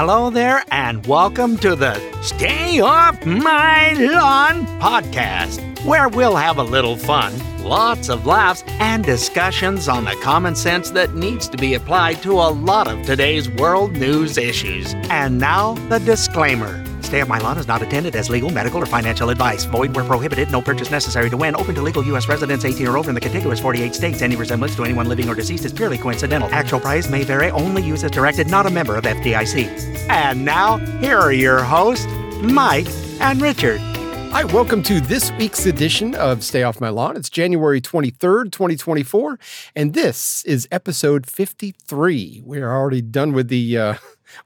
Hello 0.00 0.30
there, 0.30 0.62
and 0.70 1.04
welcome 1.08 1.56
to 1.58 1.74
the 1.74 1.98
Stay 2.22 2.78
Off 2.78 3.26
My 3.26 3.94
Lawn 3.94 4.64
podcast, 4.78 5.84
where 5.84 6.08
we'll 6.08 6.36
have 6.36 6.58
a 6.58 6.62
little 6.62 6.96
fun, 6.96 7.32
lots 7.64 8.08
of 8.08 8.24
laughs, 8.24 8.62
and 8.78 9.02
discussions 9.02 9.88
on 9.88 10.04
the 10.04 10.16
common 10.22 10.54
sense 10.54 10.92
that 10.92 11.16
needs 11.16 11.48
to 11.48 11.56
be 11.56 11.74
applied 11.74 12.22
to 12.22 12.34
a 12.34 12.54
lot 12.54 12.86
of 12.86 13.04
today's 13.04 13.50
world 13.50 13.96
news 13.96 14.38
issues. 14.38 14.94
And 15.10 15.40
now, 15.40 15.74
the 15.88 15.98
disclaimer. 15.98 16.87
Stay 17.08 17.22
Off 17.22 17.28
My 17.28 17.38
Lawn 17.38 17.56
is 17.56 17.66
not 17.66 17.80
intended 17.80 18.14
as 18.16 18.28
legal, 18.28 18.50
medical, 18.50 18.82
or 18.82 18.84
financial 18.84 19.30
advice. 19.30 19.64
Void 19.64 19.96
where 19.96 20.04
prohibited. 20.04 20.50
No 20.52 20.60
purchase 20.60 20.90
necessary 20.90 21.30
to 21.30 21.38
win. 21.38 21.56
Open 21.56 21.74
to 21.74 21.80
legal 21.80 22.04
U.S. 22.08 22.28
residents 22.28 22.66
18 22.66 22.86
or 22.86 22.98
over 22.98 23.10
in 23.10 23.14
the 23.14 23.20
contiguous 23.20 23.58
48 23.60 23.94
states. 23.94 24.20
Any 24.20 24.36
resemblance 24.36 24.76
to 24.76 24.84
anyone 24.84 25.08
living 25.08 25.26
or 25.26 25.34
deceased 25.34 25.64
is 25.64 25.72
purely 25.72 25.96
coincidental. 25.96 26.50
Actual 26.52 26.80
price 26.80 27.08
may 27.08 27.24
vary. 27.24 27.50
Only 27.52 27.82
use 27.82 28.04
as 28.04 28.10
directed. 28.10 28.50
Not 28.50 28.66
a 28.66 28.70
member 28.70 28.94
of 28.94 29.04
FDIC. 29.04 30.10
And 30.10 30.44
now, 30.44 30.76
here 31.00 31.16
are 31.16 31.32
your 31.32 31.62
hosts, 31.62 32.04
Mike 32.42 32.88
and 33.22 33.40
Richard. 33.40 33.80
Hi, 33.80 34.44
welcome 34.44 34.82
to 34.82 35.00
this 35.00 35.32
week's 35.38 35.64
edition 35.64 36.14
of 36.14 36.44
Stay 36.44 36.62
Off 36.62 36.78
My 36.78 36.90
Lawn. 36.90 37.16
It's 37.16 37.30
January 37.30 37.80
23rd, 37.80 38.52
2024, 38.52 39.38
and 39.74 39.94
this 39.94 40.44
is 40.44 40.68
episode 40.70 41.26
53. 41.26 42.42
We 42.44 42.58
are 42.58 42.76
already 42.76 43.00
done 43.00 43.32
with 43.32 43.48
the 43.48 43.78
uh, 43.78 43.94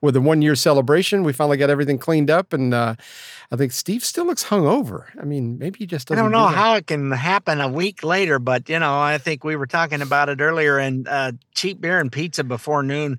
with 0.01 0.15
the 0.15 0.21
one 0.21 0.43
year 0.43 0.55
celebration. 0.55 1.23
We 1.23 1.33
finally 1.33 1.57
got 1.57 1.71
everything 1.71 1.99
cleaned 1.99 2.31
up, 2.31 2.53
and 2.53 2.73
uh, 2.73 2.95
I 3.51 3.57
think 3.57 3.73
Steve 3.73 4.05
still 4.05 4.27
looks 4.27 4.45
hungover. 4.45 5.07
I 5.21 5.25
mean, 5.25 5.59
maybe 5.59 5.79
he 5.81 5.87
just 5.87 6.11
I 6.11 6.15
doesn't. 6.15 6.31
don't 6.31 6.33
know 6.33 6.49
do 6.49 6.55
how 6.55 6.75
it 6.75 6.87
can 6.87 7.11
happen 7.11 7.61
a 7.61 7.69
week 7.69 8.03
later, 8.03 8.39
but 8.39 8.69
you 8.69 8.79
know, 8.79 8.99
I 8.99 9.19
think 9.19 9.45
we 9.45 9.57
were 9.57 9.67
talking 9.67 10.03
about 10.03 10.29
it 10.29 10.41
earlier. 10.41 10.79
And 10.79 11.07
uh, 11.09 11.33
cheap 11.55 11.81
beer 11.81 11.99
and 12.01 12.11
pizza 12.11 12.45
before 12.45 12.83
noon. 12.83 13.19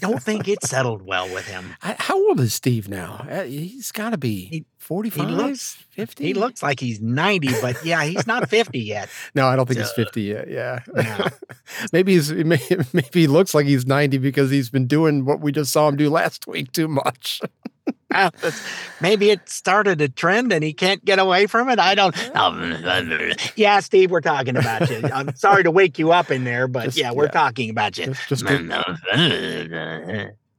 Don't 0.00 0.22
think 0.22 0.48
it 0.48 0.62
settled 0.64 1.02
well 1.02 1.28
with 1.32 1.46
him. 1.46 1.74
How 1.80 2.16
old 2.28 2.40
is 2.40 2.54
Steve 2.54 2.88
now? 2.88 3.26
Uh, 3.30 3.44
He's 3.44 3.92
got 3.92 4.10
to 4.10 4.18
be 4.18 4.44
He- 4.46 4.64
45, 4.78 5.30
looks- 5.30 5.78
50. 5.90 6.24
He 6.24 6.34
looks 6.34 6.62
like 6.62 6.78
he's 6.80 7.00
ninety, 7.00 7.48
but 7.62 7.82
yeah, 7.84 8.04
he's 8.04 8.26
not 8.26 8.50
fifty 8.50 8.80
yet. 8.80 9.08
No, 9.34 9.46
I 9.46 9.56
don't 9.56 9.66
think 9.66 9.78
he's 9.80 9.88
Uh, 9.90 9.94
50 9.94 10.22
yet. 10.22 10.48
Yeah. 10.50 10.80
No. 10.94 11.26
maybe 11.92 12.12
he's 12.14 12.30
maybe 12.92 13.08
he 13.12 13.26
looks 13.26 13.54
like 13.54 13.66
he's 13.66 13.86
90 13.86 14.18
because 14.18 14.50
he's 14.50 14.68
been 14.70 14.86
doing 14.86 15.24
what 15.24 15.40
we 15.40 15.52
just 15.52 15.72
saw 15.72 15.88
him 15.88 15.96
do 15.96 16.10
last 16.10 16.46
week 16.46 16.72
too 16.72 16.88
much. 16.88 17.40
Maybe 19.00 19.30
it 19.30 19.48
started 19.48 20.00
a 20.00 20.08
trend 20.08 20.52
and 20.52 20.62
he 20.62 20.72
can't 20.72 21.04
get 21.04 21.18
away 21.18 21.46
from 21.46 21.68
it. 21.68 21.78
I 21.78 21.94
don't. 21.94 22.14
yeah, 23.56 23.80
Steve, 23.80 24.10
we're 24.10 24.20
talking 24.20 24.56
about 24.56 24.88
you. 24.90 25.02
I'm 25.12 25.34
sorry 25.36 25.64
to 25.64 25.70
wake 25.70 25.98
you 25.98 26.12
up 26.12 26.30
in 26.30 26.44
there, 26.44 26.68
but 26.68 26.84
Just- 26.84 26.96
yeah, 26.98 27.12
we're 27.12 27.24
yeah. 27.24 27.30
talking 27.30 27.70
about 27.70 27.98
you. 27.98 28.06
Just, 28.06 28.28
just 28.28 28.44
drink, 28.46 28.70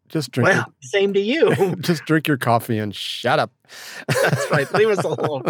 just 0.10 0.32
drink, 0.32 0.50
well, 0.50 0.66
same 0.82 1.14
to 1.14 1.20
you. 1.20 1.54
your, 1.56 1.76
just 1.78 2.06
drink 2.06 2.28
your 2.28 2.38
coffee 2.38 2.78
and 2.78 2.96
shut 2.96 3.40
up. 3.40 3.52
That's 4.08 4.52
right. 4.52 4.72
Leave 4.74 4.90
us 4.90 5.04
alone. 5.04 5.44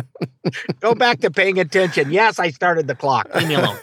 Go 0.79 0.95
back 0.95 1.19
to 1.21 1.31
paying 1.31 1.59
attention. 1.59 2.11
Yes, 2.11 2.39
I 2.39 2.51
started 2.51 2.87
the 2.87 2.95
clock. 2.95 3.33
Leave 3.35 3.47
me 3.49 3.55
alone. 3.55 3.77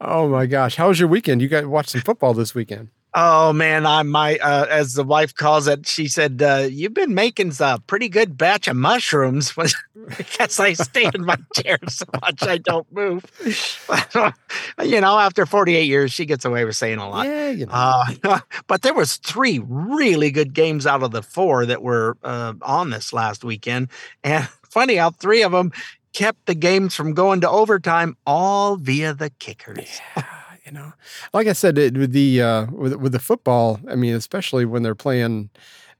oh 0.00 0.28
my 0.28 0.46
gosh, 0.46 0.76
how 0.76 0.88
was 0.88 0.98
your 0.98 1.08
weekend? 1.08 1.42
You 1.42 1.48
guys 1.48 1.66
watched 1.66 1.90
some 1.90 2.00
football 2.00 2.32
this 2.34 2.54
weekend. 2.54 2.88
Oh 3.14 3.52
man, 3.54 3.86
I 3.86 4.02
my 4.02 4.36
uh, 4.36 4.66
as 4.68 4.92
the 4.92 5.02
wife 5.02 5.34
calls 5.34 5.66
it, 5.66 5.86
she 5.88 6.08
said, 6.08 6.42
uh, 6.42 6.68
"You've 6.70 6.94
been 6.94 7.14
making 7.14 7.52
a 7.58 7.78
pretty 7.86 8.08
good 8.08 8.36
batch 8.36 8.68
of 8.68 8.76
mushrooms." 8.76 9.52
because 10.16 10.60
I 10.60 10.74
stay 10.74 11.10
in 11.14 11.24
my 11.24 11.36
chair 11.54 11.78
so 11.88 12.04
much, 12.20 12.42
I 12.42 12.58
don't 12.58 12.90
move. 12.92 13.24
you 14.84 15.00
know, 15.00 15.18
after 15.18 15.46
48 15.46 15.82
years, 15.84 16.12
she 16.12 16.26
gets 16.26 16.44
away 16.44 16.64
with 16.64 16.76
saying 16.76 16.98
a 16.98 17.08
lot. 17.08 17.26
Yeah, 17.26 17.50
you 17.50 17.66
know. 17.66 17.72
Uh, 17.72 18.40
but 18.66 18.82
there 18.82 18.94
was 18.94 19.16
three 19.16 19.60
really 19.66 20.30
good 20.30 20.52
games 20.52 20.86
out 20.86 21.02
of 21.02 21.10
the 21.10 21.22
four 21.22 21.64
that 21.66 21.82
were 21.82 22.16
uh, 22.22 22.54
on 22.62 22.90
this 22.90 23.12
last 23.12 23.42
weekend, 23.42 23.88
and 24.22 24.46
funny 24.68 24.96
how 24.96 25.10
three 25.10 25.42
of 25.42 25.52
them 25.52 25.72
kept 26.12 26.46
the 26.46 26.54
games 26.54 26.94
from 26.94 27.14
going 27.14 27.40
to 27.40 27.50
overtime, 27.50 28.16
all 28.26 28.76
via 28.76 29.14
the 29.14 29.30
kickers. 29.38 30.00
yeah, 30.16 30.37
you 30.68 30.74
know, 30.74 30.92
like 31.32 31.46
I 31.46 31.54
said, 31.54 31.78
it, 31.78 31.96
with 31.96 32.12
the 32.12 32.42
uh, 32.42 32.66
with 32.70 32.94
with 32.96 33.12
the 33.12 33.18
football, 33.18 33.80
I 33.88 33.94
mean, 33.94 34.14
especially 34.14 34.64
when 34.66 34.82
they're 34.82 34.94
playing 34.94 35.48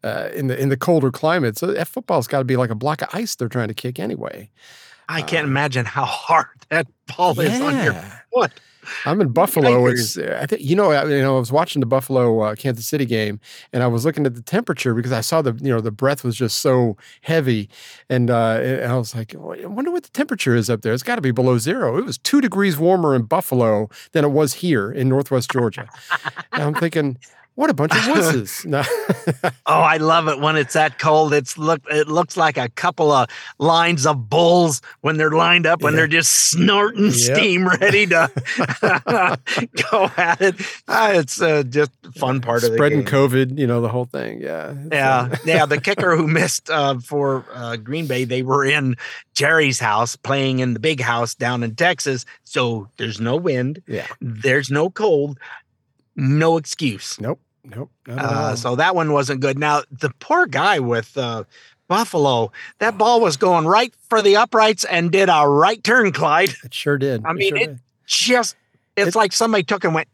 uh, 0.05 0.29
in 0.35 0.49
the 0.49 0.61
in 0.61 0.69
the 0.69 0.77
colder 0.77 1.11
climates, 1.11 1.61
so 1.61 1.69
that 1.69 1.89
football's 1.89 2.27
got 2.27 2.41
to 2.41 2.45
be 2.45 2.57
like 2.57 2.71
a 2.71 2.75
block 2.75 3.01
of 3.03 3.09
ice 3.13 3.35
they're 3.35 3.49
trying 3.49 3.69
to 3.69 3.75
kick 3.75 3.99
anyway. 3.99 4.51
I 5.09 5.23
can't 5.23 5.47
Uh, 5.47 5.49
imagine 5.51 5.85
how 5.87 6.05
hard 6.05 6.47
that 6.71 6.87
ball 7.17 7.39
is 7.41 7.61
on 7.61 7.75
your 7.85 7.93
Yeah. 7.95 8.19
foot. 8.33 8.53
I'm 9.05 9.21
in 9.21 9.29
Buffalo. 9.29 9.85
It's 9.87 10.17
I 10.17 10.47
think 10.47 10.63
you 10.63 10.75
know 10.75 10.93
I, 10.93 11.05
you 11.05 11.21
know 11.21 11.37
I 11.37 11.39
was 11.39 11.53
watching 11.53 11.81
the 11.81 11.87
Buffalo 11.87 12.41
uh, 12.41 12.55
Kansas 12.55 12.87
City 12.87 13.05
game 13.05 13.39
and 13.73 13.83
I 13.83 13.87
was 13.87 14.07
looking 14.07 14.25
at 14.25 14.35
the 14.35 14.41
temperature 14.41 14.95
because 14.95 15.13
I 15.13 15.21
saw 15.21 15.43
the 15.43 15.53
you 15.61 15.69
know 15.71 15.83
the 15.83 15.91
breath 15.91 16.25
was 16.25 16.37
just 16.37 16.59
so 16.61 16.97
heavy 17.21 17.69
and 18.09 18.31
uh, 18.31 18.61
and 18.63 18.91
I 18.91 18.97
was 18.97 19.15
like 19.15 19.35
"Well, 19.37 19.59
I 19.63 19.67
wonder 19.67 19.91
what 19.91 20.05
the 20.05 20.11
temperature 20.11 20.55
is 20.55 20.71
up 20.71 20.81
there. 20.81 20.95
It's 20.95 21.03
got 21.03 21.17
to 21.17 21.21
be 21.21 21.33
below 21.33 21.59
zero. 21.59 21.99
It 21.99 22.07
was 22.07 22.17
two 22.17 22.41
degrees 22.41 22.79
warmer 22.79 23.15
in 23.15 23.23
Buffalo 23.25 23.91
than 24.13 24.25
it 24.25 24.31
was 24.31 24.55
here 24.55 24.91
in 24.91 25.09
Northwest 25.09 25.51
Georgia. 25.51 25.87
and 26.53 26.63
I'm 26.63 26.75
thinking, 26.75 27.19
what 27.59 27.71
a 27.71 27.75
bunch 27.75 27.91
of 27.93 28.03
wusses. 28.03 28.65
No. 28.69 28.85
Oh, 29.67 29.81
I 29.81 29.97
love 29.97 30.29
it 30.29 30.39
when 30.39 30.55
it's 30.57 30.75
that 30.75 31.01
cold. 31.01 31.35
It's 31.35 31.59
look 31.59 31.81
it 31.91 32.07
looks 32.07 32.37
like 32.37 32.57
a 32.57 32.69
couple 32.69 33.11
of 33.11 33.29
lines 33.59 34.07
of 34.07 34.31
bulls 34.31 34.81
when 35.01 35.17
they're 35.17 35.33
lined 35.33 35.67
up 35.67 35.83
and 35.83 35.91
Yeah. 35.91 35.97
they're 35.97 36.07
just 36.07 36.51
snorting 36.51 37.07
Yep. 37.07 37.15
steam 37.15 37.67
ready 37.69 38.07
to 38.07 38.31
go 39.91 40.11
at 40.17 40.41
it. 40.41 40.55
Ah, 40.87 41.11
it's 41.11 41.41
uh, 41.43 41.65
just 41.65 41.91
fun 42.17 42.41
part 42.41 42.63
of 42.63 42.71
the 42.71 42.77
spreading. 42.77 43.05
COVID. 43.05 43.59
You 43.59 43.67
know 43.67 43.81
the 43.81 43.89
whole 43.89 44.05
thing. 44.05 44.41
Yeah. 44.41 44.75
Yeah, 44.93 45.21
uh, 45.33 45.37
yeah. 45.45 45.67
The 45.67 45.81
kicker 45.89 46.17
who 46.17 46.29
missed 46.29 46.71
uh, 46.71 46.99
for 47.01 47.45
uh, 47.53 47.75
Green 47.77 48.07
Bay, 48.07 48.23
they 48.23 48.43
were 48.43 48.65
in 48.65 48.95
Jerry's 49.35 49.81
house 49.81 50.15
playing 50.15 50.61
in 50.61 50.75
the 50.75 50.81
big 50.81 51.01
house 51.01 51.35
down 51.35 51.65
in 51.65 51.75
Texas. 51.75 52.25
So 52.45 52.89
there's 52.99 53.21
no 53.21 53.35
wind, 53.37 53.83
yeah. 53.89 54.07
there's 54.21 54.71
no 54.71 54.91
cold, 54.91 55.39
no 56.15 56.57
excuse. 56.57 57.21
Nope. 57.21 57.41
Nope. 57.75 57.91
Uh, 58.09 58.57
so 58.57 58.77
that 58.77 58.95
one 58.95 59.13
wasn't 59.13 59.41
good. 59.41 59.59
Now 59.59 59.83
the 59.91 60.11
poor 60.21 60.47
guy 60.47 60.79
with 60.79 61.17
uh, 61.19 61.45
Buffalo, 61.89 62.51
that 62.79 62.97
ball 62.99 63.21
was 63.21 63.37
going 63.37 63.67
right 63.67 63.93
for 64.09 64.23
the 64.23 64.37
uprights 64.37 64.85
and 64.85 65.11
did 65.11 65.29
a 65.31 65.47
right 65.49 65.83
turn, 65.83 66.13
Clyde. 66.13 66.51
it 66.65 66.73
sure 66.75 66.99
did. 66.99 67.25
I 67.25 67.33
mean, 67.33 67.49
sure 67.51 67.59
it- 67.59 67.79
Just 68.07 68.57
it's 68.97 69.09
It- 69.09 69.15
like 69.19 69.33
somebody 69.33 69.63
took 69.65 69.85
and 69.85 69.95
went 69.95 70.09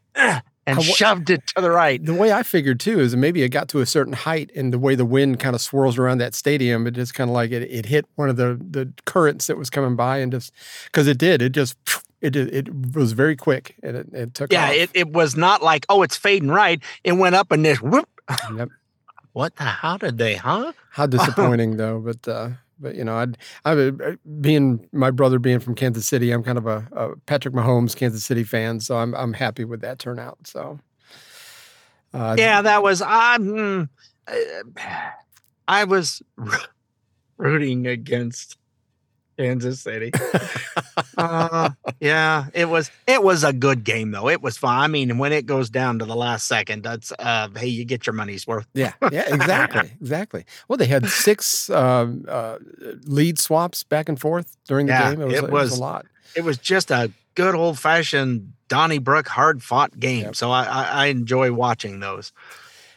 and 0.67 0.79
I 0.79 0.81
shoved 0.81 1.29
it 1.29 1.43
to 1.55 1.61
the 1.61 1.69
right. 1.71 2.03
The 2.03 2.13
way 2.13 2.31
I 2.33 2.41
figured 2.43 2.79
too 2.79 2.99
is 2.99 3.15
maybe 3.15 3.43
it 3.43 3.49
got 3.49 3.69
to 3.69 3.79
a 3.81 3.85
certain 3.85 4.13
height, 4.13 4.49
and 4.55 4.73
the 4.73 4.79
way 4.79 4.95
the 4.95 5.05
wind 5.05 5.39
kind 5.39 5.55
of 5.55 5.61
swirls 5.61 5.97
around 5.97 6.17
that 6.17 6.33
stadium, 6.33 6.87
it 6.87 6.91
just 6.91 7.13
kind 7.13 7.29
of 7.29 7.33
like 7.35 7.51
it, 7.51 7.61
it 7.63 7.85
hit 7.85 8.05
one 8.15 8.29
of 8.29 8.35
the 8.37 8.59
the 8.69 8.91
currents 9.05 9.47
that 9.47 9.57
was 9.57 9.69
coming 9.69 9.95
by, 9.95 10.17
and 10.17 10.31
just 10.31 10.51
because 10.85 11.07
it 11.07 11.17
did, 11.19 11.41
it 11.41 11.51
just 11.51 11.77
it 12.25 12.35
it 12.35 12.95
was 12.95 13.11
very 13.11 13.35
quick, 13.35 13.75
and 13.83 13.97
it, 13.97 14.07
it 14.13 14.33
took 14.33 14.51
Yeah, 14.51 14.65
off. 14.69 14.73
it, 14.73 14.89
it 14.93 15.09
was 15.09 15.35
not 15.35 15.61
like 15.61 15.85
oh 15.89 16.01
it's 16.03 16.15
fading 16.17 16.49
right. 16.49 16.81
It 17.03 17.13
went 17.13 17.35
up 17.35 17.51
and 17.51 17.65
this 17.65 17.81
whoop. 17.81 18.07
Yep. 18.55 18.69
What 19.33 19.57
the? 19.57 19.63
How 19.65 19.97
did 19.97 20.17
they? 20.17 20.35
Huh? 20.35 20.71
How 20.91 21.05
disappointing 21.17 21.75
though, 21.75 21.99
but 21.99 22.25
uh, 22.25 22.51
but 22.79 22.95
you 22.95 23.03
know, 23.03 23.17
I'd 23.17 23.37
I 23.65 23.91
being 24.39 24.87
my 24.93 25.11
brother 25.11 25.39
being 25.39 25.59
from 25.59 25.75
Kansas 25.75 26.07
City, 26.07 26.31
I'm 26.31 26.41
kind 26.41 26.57
of 26.57 26.67
a, 26.67 26.87
a 26.93 27.17
Patrick 27.25 27.53
Mahomes 27.53 27.95
Kansas 27.97 28.23
City 28.23 28.45
fan, 28.45 28.79
so 28.79 28.95
I'm 28.97 29.13
I'm 29.13 29.33
happy 29.33 29.65
with 29.65 29.81
that 29.81 29.99
turnout. 29.99 30.37
So. 30.47 30.79
Uh, 32.13 32.35
Yeah, 32.39 32.61
that 32.61 32.81
was 32.81 33.01
I'm. 33.01 33.89
I 35.67 35.83
was 35.83 36.21
rooting 37.37 37.87
against 37.87 38.57
Kansas 39.37 39.81
City. 39.81 40.11
uh, 41.17 41.69
yeah, 41.99 42.45
it 42.53 42.69
was 42.69 42.91
it 43.07 43.21
was 43.23 43.43
a 43.43 43.53
good 43.53 43.83
game 43.83 44.11
though. 44.11 44.29
It 44.29 44.41
was 44.41 44.57
fun. 44.57 44.77
I 44.77 44.87
mean, 44.87 45.17
when 45.17 45.31
it 45.31 45.45
goes 45.45 45.69
down 45.69 45.99
to 45.99 46.05
the 46.05 46.15
last 46.15 46.47
second, 46.47 46.83
that's 46.83 47.11
uh, 47.19 47.49
hey, 47.55 47.67
you 47.67 47.85
get 47.85 48.05
your 48.07 48.13
money's 48.13 48.45
worth. 48.47 48.67
Yeah, 48.73 48.93
yeah, 49.11 49.33
exactly, 49.33 49.91
exactly. 50.01 50.45
Well, 50.67 50.77
they 50.77 50.85
had 50.87 51.07
six 51.07 51.69
um, 51.69 52.25
uh, 52.27 52.57
lead 53.05 53.39
swaps 53.39 53.83
back 53.83 54.09
and 54.09 54.19
forth 54.19 54.55
during 54.67 54.87
the 54.87 54.93
Yeah, 54.93 55.11
game. 55.11 55.21
It 55.21 55.25
was, 55.25 55.35
it 55.39 55.43
it 55.45 55.49
was 55.51 55.77
a 55.77 55.81
lot. 55.81 56.05
It 56.35 56.43
was 56.43 56.57
just 56.57 56.91
a 56.91 57.11
good 57.35 57.55
old 57.55 57.77
fashioned 57.79 58.53
Donnybrook 58.67 59.27
hard 59.27 59.61
fought 59.61 59.99
game. 59.99 60.23
Yep. 60.23 60.35
So 60.35 60.51
I, 60.51 60.63
I, 60.63 60.83
I 60.83 61.05
enjoy 61.07 61.51
watching 61.53 61.99
those. 61.99 62.31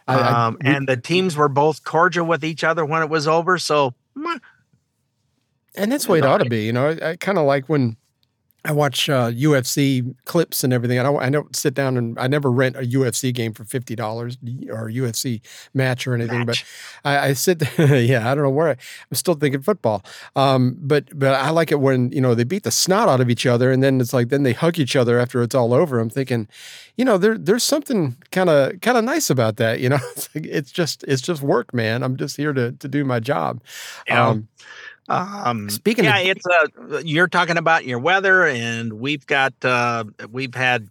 I, 0.07 0.15
I- 0.19 0.47
um, 0.47 0.59
we- 0.63 0.71
and 0.71 0.89
the 0.89 0.97
teams 0.97 1.37
were 1.37 1.49
both 1.49 1.85
cordial 1.85 2.27
with 2.27 2.45
each 2.45 2.65
other 2.65 2.85
when 2.85 3.03
it 3.03 3.11
was 3.11 3.29
over. 3.29 3.59
So 3.59 3.95
and 5.77 5.93
that's 5.93 6.07
the 6.07 6.13
way 6.13 6.19
it 6.19 6.25
ought 6.25 6.39
to 6.39 6.49
be. 6.49 6.65
You 6.65 6.73
know, 6.73 6.89
I, 6.89 7.11
I 7.11 7.17
kind 7.17 7.39
of 7.39 7.47
like 7.47 7.69
when 7.69 7.97
I 8.65 8.73
watch 8.73 9.09
uh, 9.09 9.31
UFC 9.31 10.15
clips 10.25 10.65
and 10.65 10.73
everything. 10.73 10.99
I 10.99 11.05
don't, 11.05 11.23
I 11.23 11.31
don't 11.31 11.55
sit 11.55 11.75
down 11.75 11.97
and 11.97 12.19
I 12.19 12.27
never 12.27 12.51
rent 12.51 12.77
a 12.77 12.81
UFC 12.81 13.33
game 13.33 13.55
for 13.55 13.65
fifty 13.65 13.95
dollars 13.95 14.37
or 14.69 14.89
a 14.89 14.93
UFC 14.93 15.41
match 15.75 16.07
or 16.07 16.15
anything. 16.15 16.45
Match. 16.45 16.67
But 17.05 17.09
I, 17.09 17.29
I 17.29 17.33
sit 17.35 17.61
there. 17.61 17.97
yeah, 18.03 18.31
I 18.31 18.35
don't 18.35 18.43
know 18.43 18.51
where 18.51 18.69
I, 18.69 18.73
am 18.73 19.15
still 19.15 19.35
thinking 19.35 19.63
football. 19.63 20.05
Um, 20.35 20.77
but 20.81 21.17
but 21.17 21.35
I 21.35 21.51
like 21.51 21.71
it 21.71 21.79
when 21.79 22.11
you 22.11 22.21
know 22.21 22.35
they 22.35 22.45
beat 22.45 22.65
the 22.65 22.73
snot 22.73 23.09
out 23.09 23.21
of 23.21 23.31
each 23.31 23.47
other 23.47 23.71
and 23.71 23.83
then 23.83 24.01
it's 24.01 24.13
like 24.13 24.29
then 24.29 24.43
they 24.43 24.55
hug 24.55 24.79
each 24.79 24.97
other 24.97 25.21
after 25.21 25.41
it's 25.43 25.55
all 25.55 25.73
over. 25.73 26.01
I'm 26.01 26.11
thinking, 26.11 26.49
you 26.97 27.05
know, 27.05 27.17
there 27.17 27.39
there's 27.39 27.65
something 27.65 28.17
kind 28.33 28.51
of 28.51 28.81
kind 28.81 28.99
of 28.99 29.05
nice 29.05 29.31
about 29.31 29.57
that. 29.59 29.79
You 29.79 29.91
know, 29.91 29.99
it's, 30.17 30.29
like, 30.35 30.47
it's 30.47 30.73
just 30.73 31.05
it's 31.05 31.23
just 31.23 31.43
work, 31.43 31.73
man. 31.73 32.03
I'm 32.03 32.17
just 32.17 32.37
here 32.37 32.53
to 32.53 32.73
to 32.73 32.89
do 32.89 33.05
my 33.05 33.21
job. 33.21 33.63
Yeah. 34.09 34.29
Um, 34.29 34.49
um, 35.09 35.71
Speaking, 35.71 36.05
yeah, 36.05 36.19
of- 36.19 36.27
it's 36.29 36.47
uh, 36.47 36.99
you're 37.05 37.29
talking 37.29 37.57
about 37.57 37.85
your 37.85 37.99
weather, 37.99 38.47
and 38.47 38.95
we've 38.95 39.27
got 39.27 39.53
uh, 39.65 40.05
we've 40.31 40.55
had 40.55 40.89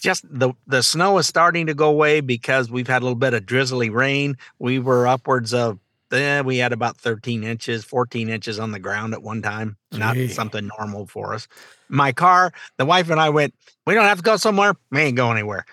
just 0.00 0.24
the 0.30 0.52
the 0.66 0.82
snow 0.82 1.18
is 1.18 1.26
starting 1.26 1.66
to 1.66 1.74
go 1.74 1.88
away 1.88 2.20
because 2.20 2.70
we've 2.70 2.88
had 2.88 3.02
a 3.02 3.04
little 3.04 3.16
bit 3.16 3.34
of 3.34 3.46
drizzly 3.46 3.90
rain. 3.90 4.36
We 4.58 4.78
were 4.78 5.06
upwards 5.06 5.52
of 5.52 5.78
then 6.10 6.38
eh, 6.38 6.42
we 6.42 6.58
had 6.58 6.72
about 6.72 6.96
13 6.96 7.44
inches, 7.44 7.84
14 7.84 8.28
inches 8.28 8.58
on 8.58 8.72
the 8.72 8.78
ground 8.78 9.14
at 9.14 9.22
one 9.22 9.42
time. 9.42 9.76
Not 9.92 10.16
something 10.30 10.68
normal 10.78 11.06
for 11.06 11.34
us. 11.34 11.48
My 11.88 12.12
car, 12.12 12.52
the 12.76 12.84
wife 12.84 13.10
and 13.10 13.20
I 13.20 13.30
went. 13.30 13.54
We 13.86 13.94
don't 13.94 14.04
have 14.04 14.18
to 14.18 14.22
go 14.22 14.36
somewhere. 14.36 14.74
We 14.90 15.00
ain't 15.00 15.16
going 15.16 15.38
anywhere. 15.38 15.64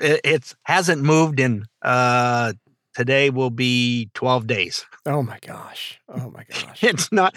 It 0.00 0.20
it's 0.24 0.54
hasn't 0.64 1.02
moved 1.02 1.40
in 1.40 1.66
uh 1.82 2.52
today 2.96 3.28
will 3.28 3.50
be 3.50 4.10
12 4.14 4.46
days. 4.46 4.86
Oh 5.04 5.22
my 5.22 5.38
gosh. 5.46 6.00
Oh 6.08 6.30
my 6.30 6.44
gosh. 6.50 6.82
it's 6.82 7.12
not, 7.12 7.36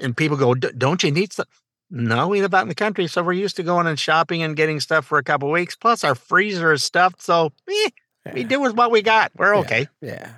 and 0.00 0.16
people 0.16 0.36
go, 0.36 0.54
don't 0.54 1.02
you 1.02 1.10
need 1.10 1.32
stuff? 1.32 1.48
No, 1.90 2.28
we 2.28 2.42
live 2.42 2.54
out 2.54 2.62
in 2.62 2.68
the 2.68 2.74
country, 2.74 3.06
so 3.06 3.22
we're 3.22 3.34
used 3.34 3.56
to 3.56 3.62
going 3.62 3.86
and 3.86 3.98
shopping 3.98 4.42
and 4.42 4.56
getting 4.56 4.80
stuff 4.80 5.04
for 5.04 5.18
a 5.18 5.22
couple 5.22 5.50
weeks. 5.50 5.76
Plus, 5.76 6.02
our 6.02 6.16
freezer 6.16 6.72
is 6.72 6.82
stuffed, 6.82 7.22
so 7.22 7.52
eh, 7.68 7.90
yeah. 8.24 8.34
we 8.34 8.42
do 8.42 8.58
with 8.58 8.74
what 8.74 8.90
we 8.90 9.02
got. 9.02 9.30
We're 9.36 9.54
yeah. 9.54 9.60
okay. 9.60 9.88
Yeah, 10.00 10.32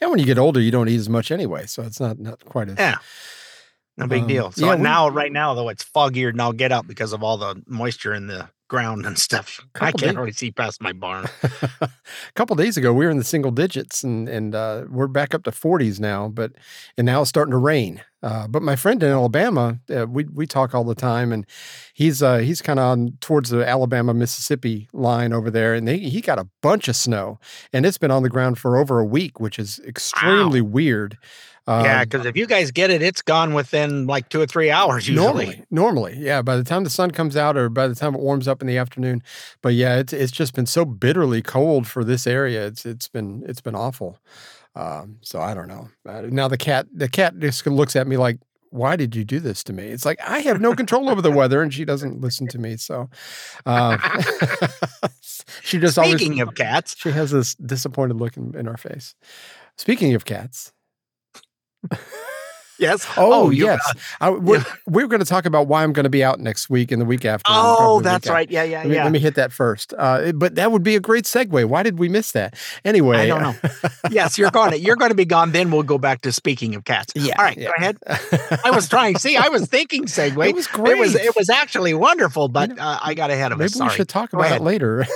and 0.00 0.10
when 0.10 0.20
you 0.20 0.26
get 0.26 0.38
older, 0.38 0.60
you 0.60 0.70
don't 0.70 0.88
eat 0.88 1.00
as 1.00 1.08
much 1.08 1.32
anyway, 1.32 1.66
so 1.66 1.82
it's 1.82 1.98
not 1.98 2.20
not 2.20 2.44
quite 2.44 2.68
as 2.68 2.78
yeah. 2.78 2.98
No 3.96 4.06
big 4.06 4.22
um, 4.22 4.28
deal. 4.28 4.52
So 4.52 4.66
yeah, 4.66 4.76
now, 4.76 5.08
we, 5.08 5.14
right 5.16 5.32
now, 5.32 5.54
though, 5.54 5.68
it's 5.68 5.84
foggier 5.84 6.28
and 6.28 6.40
I'll 6.40 6.52
get 6.52 6.70
up 6.70 6.86
because 6.86 7.12
of 7.12 7.24
all 7.24 7.36
the 7.36 7.60
moisture 7.66 8.14
in 8.14 8.28
the 8.28 8.48
ground 8.72 9.04
and 9.04 9.18
stuff. 9.18 9.60
I 9.82 9.92
can't 9.92 10.16
really 10.16 10.32
see 10.32 10.50
past 10.50 10.80
my 10.80 10.94
barn. 10.94 11.28
a 11.82 11.90
couple 12.34 12.56
days 12.56 12.78
ago, 12.78 12.90
we 12.94 13.04
were 13.04 13.10
in 13.10 13.18
the 13.18 13.24
single 13.24 13.50
digits, 13.50 14.02
and 14.02 14.30
and 14.30 14.54
uh, 14.54 14.84
we're 14.88 15.08
back 15.08 15.34
up 15.34 15.44
to 15.44 15.50
40s 15.50 16.00
now. 16.00 16.28
But 16.28 16.52
and 16.96 17.04
now 17.04 17.20
it's 17.20 17.28
starting 17.28 17.52
to 17.52 17.58
rain. 17.58 18.02
Uh, 18.22 18.48
but 18.48 18.62
my 18.62 18.74
friend 18.74 19.02
in 19.02 19.10
Alabama, 19.10 19.78
uh, 19.94 20.06
we 20.06 20.24
we 20.24 20.46
talk 20.46 20.74
all 20.74 20.84
the 20.84 20.94
time, 20.94 21.32
and 21.32 21.44
he's 21.92 22.22
uh, 22.22 22.38
he's 22.38 22.62
kind 22.62 22.78
of 22.78 22.86
on 22.86 23.18
towards 23.20 23.50
the 23.50 23.68
Alabama 23.68 24.14
Mississippi 24.14 24.88
line 24.94 25.34
over 25.34 25.50
there, 25.50 25.74
and 25.74 25.86
they, 25.86 25.98
he 25.98 26.22
got 26.22 26.38
a 26.38 26.48
bunch 26.62 26.88
of 26.88 26.96
snow, 26.96 27.38
and 27.74 27.84
it's 27.84 27.98
been 27.98 28.10
on 28.10 28.22
the 28.22 28.30
ground 28.30 28.58
for 28.58 28.78
over 28.78 28.98
a 28.98 29.04
week, 29.04 29.38
which 29.38 29.58
is 29.58 29.80
extremely 29.86 30.62
wow. 30.62 30.70
weird. 30.70 31.18
Um, 31.66 31.84
yeah, 31.84 32.04
because 32.04 32.26
if 32.26 32.36
you 32.36 32.46
guys 32.46 32.70
get 32.70 32.90
it, 32.90 33.02
it's 33.02 33.22
gone 33.22 33.54
within 33.54 34.06
like 34.06 34.28
two 34.28 34.40
or 34.40 34.46
three 34.46 34.70
hours 34.70 35.08
usually. 35.08 35.26
Normally, 35.26 35.64
normally, 35.70 36.16
yeah. 36.18 36.42
By 36.42 36.56
the 36.56 36.64
time 36.64 36.82
the 36.82 36.90
sun 36.90 37.12
comes 37.12 37.36
out, 37.36 37.56
or 37.56 37.68
by 37.68 37.86
the 37.86 37.94
time 37.94 38.14
it 38.14 38.20
warms 38.20 38.48
up 38.48 38.60
in 38.60 38.66
the 38.66 38.78
afternoon, 38.78 39.22
but 39.60 39.74
yeah, 39.74 39.98
it's 39.98 40.12
it's 40.12 40.32
just 40.32 40.54
been 40.54 40.66
so 40.66 40.84
bitterly 40.84 41.40
cold 41.40 41.86
for 41.86 42.02
this 42.02 42.26
area. 42.26 42.66
It's 42.66 42.84
it's 42.84 43.08
been 43.08 43.44
it's 43.46 43.60
been 43.60 43.76
awful. 43.76 44.18
Um, 44.74 45.18
so 45.20 45.40
I 45.40 45.54
don't 45.54 45.68
know. 45.68 45.88
Uh, 46.08 46.22
now 46.22 46.48
the 46.48 46.58
cat 46.58 46.86
the 46.92 47.08
cat 47.08 47.38
just 47.38 47.64
looks 47.66 47.94
at 47.94 48.06
me 48.06 48.16
like, 48.16 48.38
why 48.70 48.96
did 48.96 49.14
you 49.14 49.24
do 49.24 49.38
this 49.38 49.62
to 49.64 49.72
me? 49.72 49.84
It's 49.84 50.04
like 50.04 50.18
I 50.26 50.40
have 50.40 50.60
no 50.60 50.74
control 50.74 51.10
over 51.10 51.22
the 51.22 51.30
weather, 51.30 51.62
and 51.62 51.72
she 51.72 51.84
doesn't 51.84 52.20
listen 52.20 52.48
to 52.48 52.58
me. 52.58 52.76
So, 52.76 53.08
uh, 53.66 53.98
she 55.62 55.78
just 55.78 55.94
speaking 55.94 56.40
always, 56.40 56.48
of 56.48 56.54
cats, 56.54 56.96
she 56.98 57.10
has 57.10 57.30
this 57.30 57.54
disappointed 57.54 58.16
look 58.16 58.36
in, 58.36 58.56
in 58.56 58.66
our 58.66 58.78
face. 58.78 59.14
Speaking 59.76 60.14
of 60.14 60.24
cats, 60.24 60.72
Yes. 62.82 63.06
Oh, 63.16 63.44
oh 63.46 63.50
yes. 63.50 63.80
I, 64.20 64.30
we're, 64.30 64.56
yeah. 64.58 64.64
we're 64.88 65.06
going 65.06 65.20
to 65.20 65.26
talk 65.26 65.46
about 65.46 65.68
why 65.68 65.84
I'm 65.84 65.92
going 65.92 66.04
to 66.04 66.10
be 66.10 66.24
out 66.24 66.40
next 66.40 66.68
week 66.68 66.90
and 66.90 67.00
the 67.00 67.06
week 67.06 67.24
after. 67.24 67.44
Oh, 67.48 68.00
that's 68.00 68.28
right. 68.28 68.50
Yeah, 68.50 68.64
yeah, 68.64 68.78
let 68.78 68.88
me, 68.88 68.94
yeah. 68.96 69.04
Let 69.04 69.12
me 69.12 69.18
hit 69.20 69.36
that 69.36 69.52
first. 69.52 69.94
Uh, 69.96 70.32
but 70.32 70.56
that 70.56 70.72
would 70.72 70.82
be 70.82 70.96
a 70.96 71.00
great 71.00 71.24
segue. 71.24 71.64
Why 71.66 71.84
did 71.84 71.98
we 71.98 72.08
miss 72.08 72.32
that? 72.32 72.54
Anyway, 72.84 73.18
I 73.18 73.26
don't 73.26 73.42
know. 73.42 73.54
yes, 74.10 74.36
you're 74.36 74.50
going. 74.50 74.72
To, 74.72 74.78
you're 74.78 74.96
going 74.96 75.10
to 75.10 75.14
be 75.14 75.24
gone. 75.24 75.52
Then 75.52 75.70
we'll 75.70 75.84
go 75.84 75.96
back 75.96 76.22
to 76.22 76.32
speaking 76.32 76.74
of 76.74 76.84
cats. 76.84 77.12
Yeah. 77.22 77.36
All 77.38 77.44
right. 77.44 77.56
Yeah. 77.56 77.68
Go 77.68 77.72
ahead. 77.76 77.98
I 78.64 78.72
was 78.72 78.88
trying. 78.88 79.16
See, 79.16 79.36
I 79.36 79.48
was 79.48 79.68
thinking 79.68 80.06
segue. 80.06 80.48
It 80.48 80.56
was 80.56 80.66
great. 80.66 80.96
It 80.96 80.98
was. 80.98 81.14
It 81.14 81.36
was 81.36 81.48
actually 81.48 81.94
wonderful, 81.94 82.48
but 82.48 82.76
uh, 82.76 82.98
I 83.00 83.14
got 83.14 83.30
ahead 83.30 83.52
of 83.52 83.58
maybe 83.58 83.66
us. 83.66 83.78
Maybe 83.78 83.90
we 83.90 83.94
should 83.94 84.08
talk 84.08 84.32
about 84.32 84.50
it 84.50 84.60
later. 84.60 85.06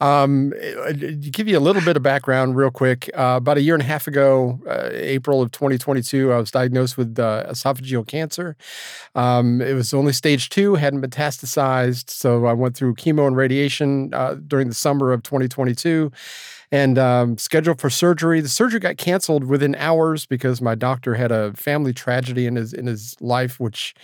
Um, 0.00 0.52
to 0.52 1.30
give 1.30 1.48
you 1.48 1.58
a 1.58 1.60
little 1.60 1.82
bit 1.82 1.96
of 1.96 2.02
background, 2.02 2.56
real 2.56 2.70
quick, 2.70 3.10
uh, 3.14 3.34
about 3.36 3.58
a 3.58 3.60
year 3.60 3.74
and 3.74 3.82
a 3.82 3.86
half 3.86 4.06
ago, 4.06 4.60
uh, 4.66 4.90
April 4.92 5.42
of 5.42 5.50
2022, 5.50 6.32
I 6.32 6.38
was 6.38 6.50
diagnosed 6.50 6.96
with 6.96 7.18
uh, 7.18 7.46
esophageal 7.48 8.06
cancer. 8.06 8.56
Um, 9.14 9.60
it 9.60 9.74
was 9.74 9.92
only 9.92 10.12
stage 10.12 10.48
two, 10.48 10.74
hadn't 10.74 11.02
metastasized, 11.02 12.10
so 12.10 12.46
I 12.46 12.52
went 12.52 12.76
through 12.76 12.94
chemo 12.94 13.26
and 13.26 13.36
radiation 13.36 14.12
uh, 14.14 14.34
during 14.34 14.68
the 14.68 14.74
summer 14.74 15.12
of 15.12 15.22
2022 15.22 16.10
and 16.72 16.98
um, 16.98 17.36
scheduled 17.36 17.80
for 17.80 17.90
surgery. 17.90 18.40
The 18.40 18.48
surgery 18.48 18.78
got 18.78 18.96
canceled 18.96 19.44
within 19.44 19.74
hours 19.74 20.24
because 20.26 20.60
my 20.60 20.74
doctor 20.74 21.14
had 21.14 21.32
a 21.32 21.52
family 21.54 21.92
tragedy 21.92 22.46
in 22.46 22.56
his 22.56 22.72
in 22.72 22.86
his 22.86 23.16
life, 23.20 23.58
which, 23.58 23.94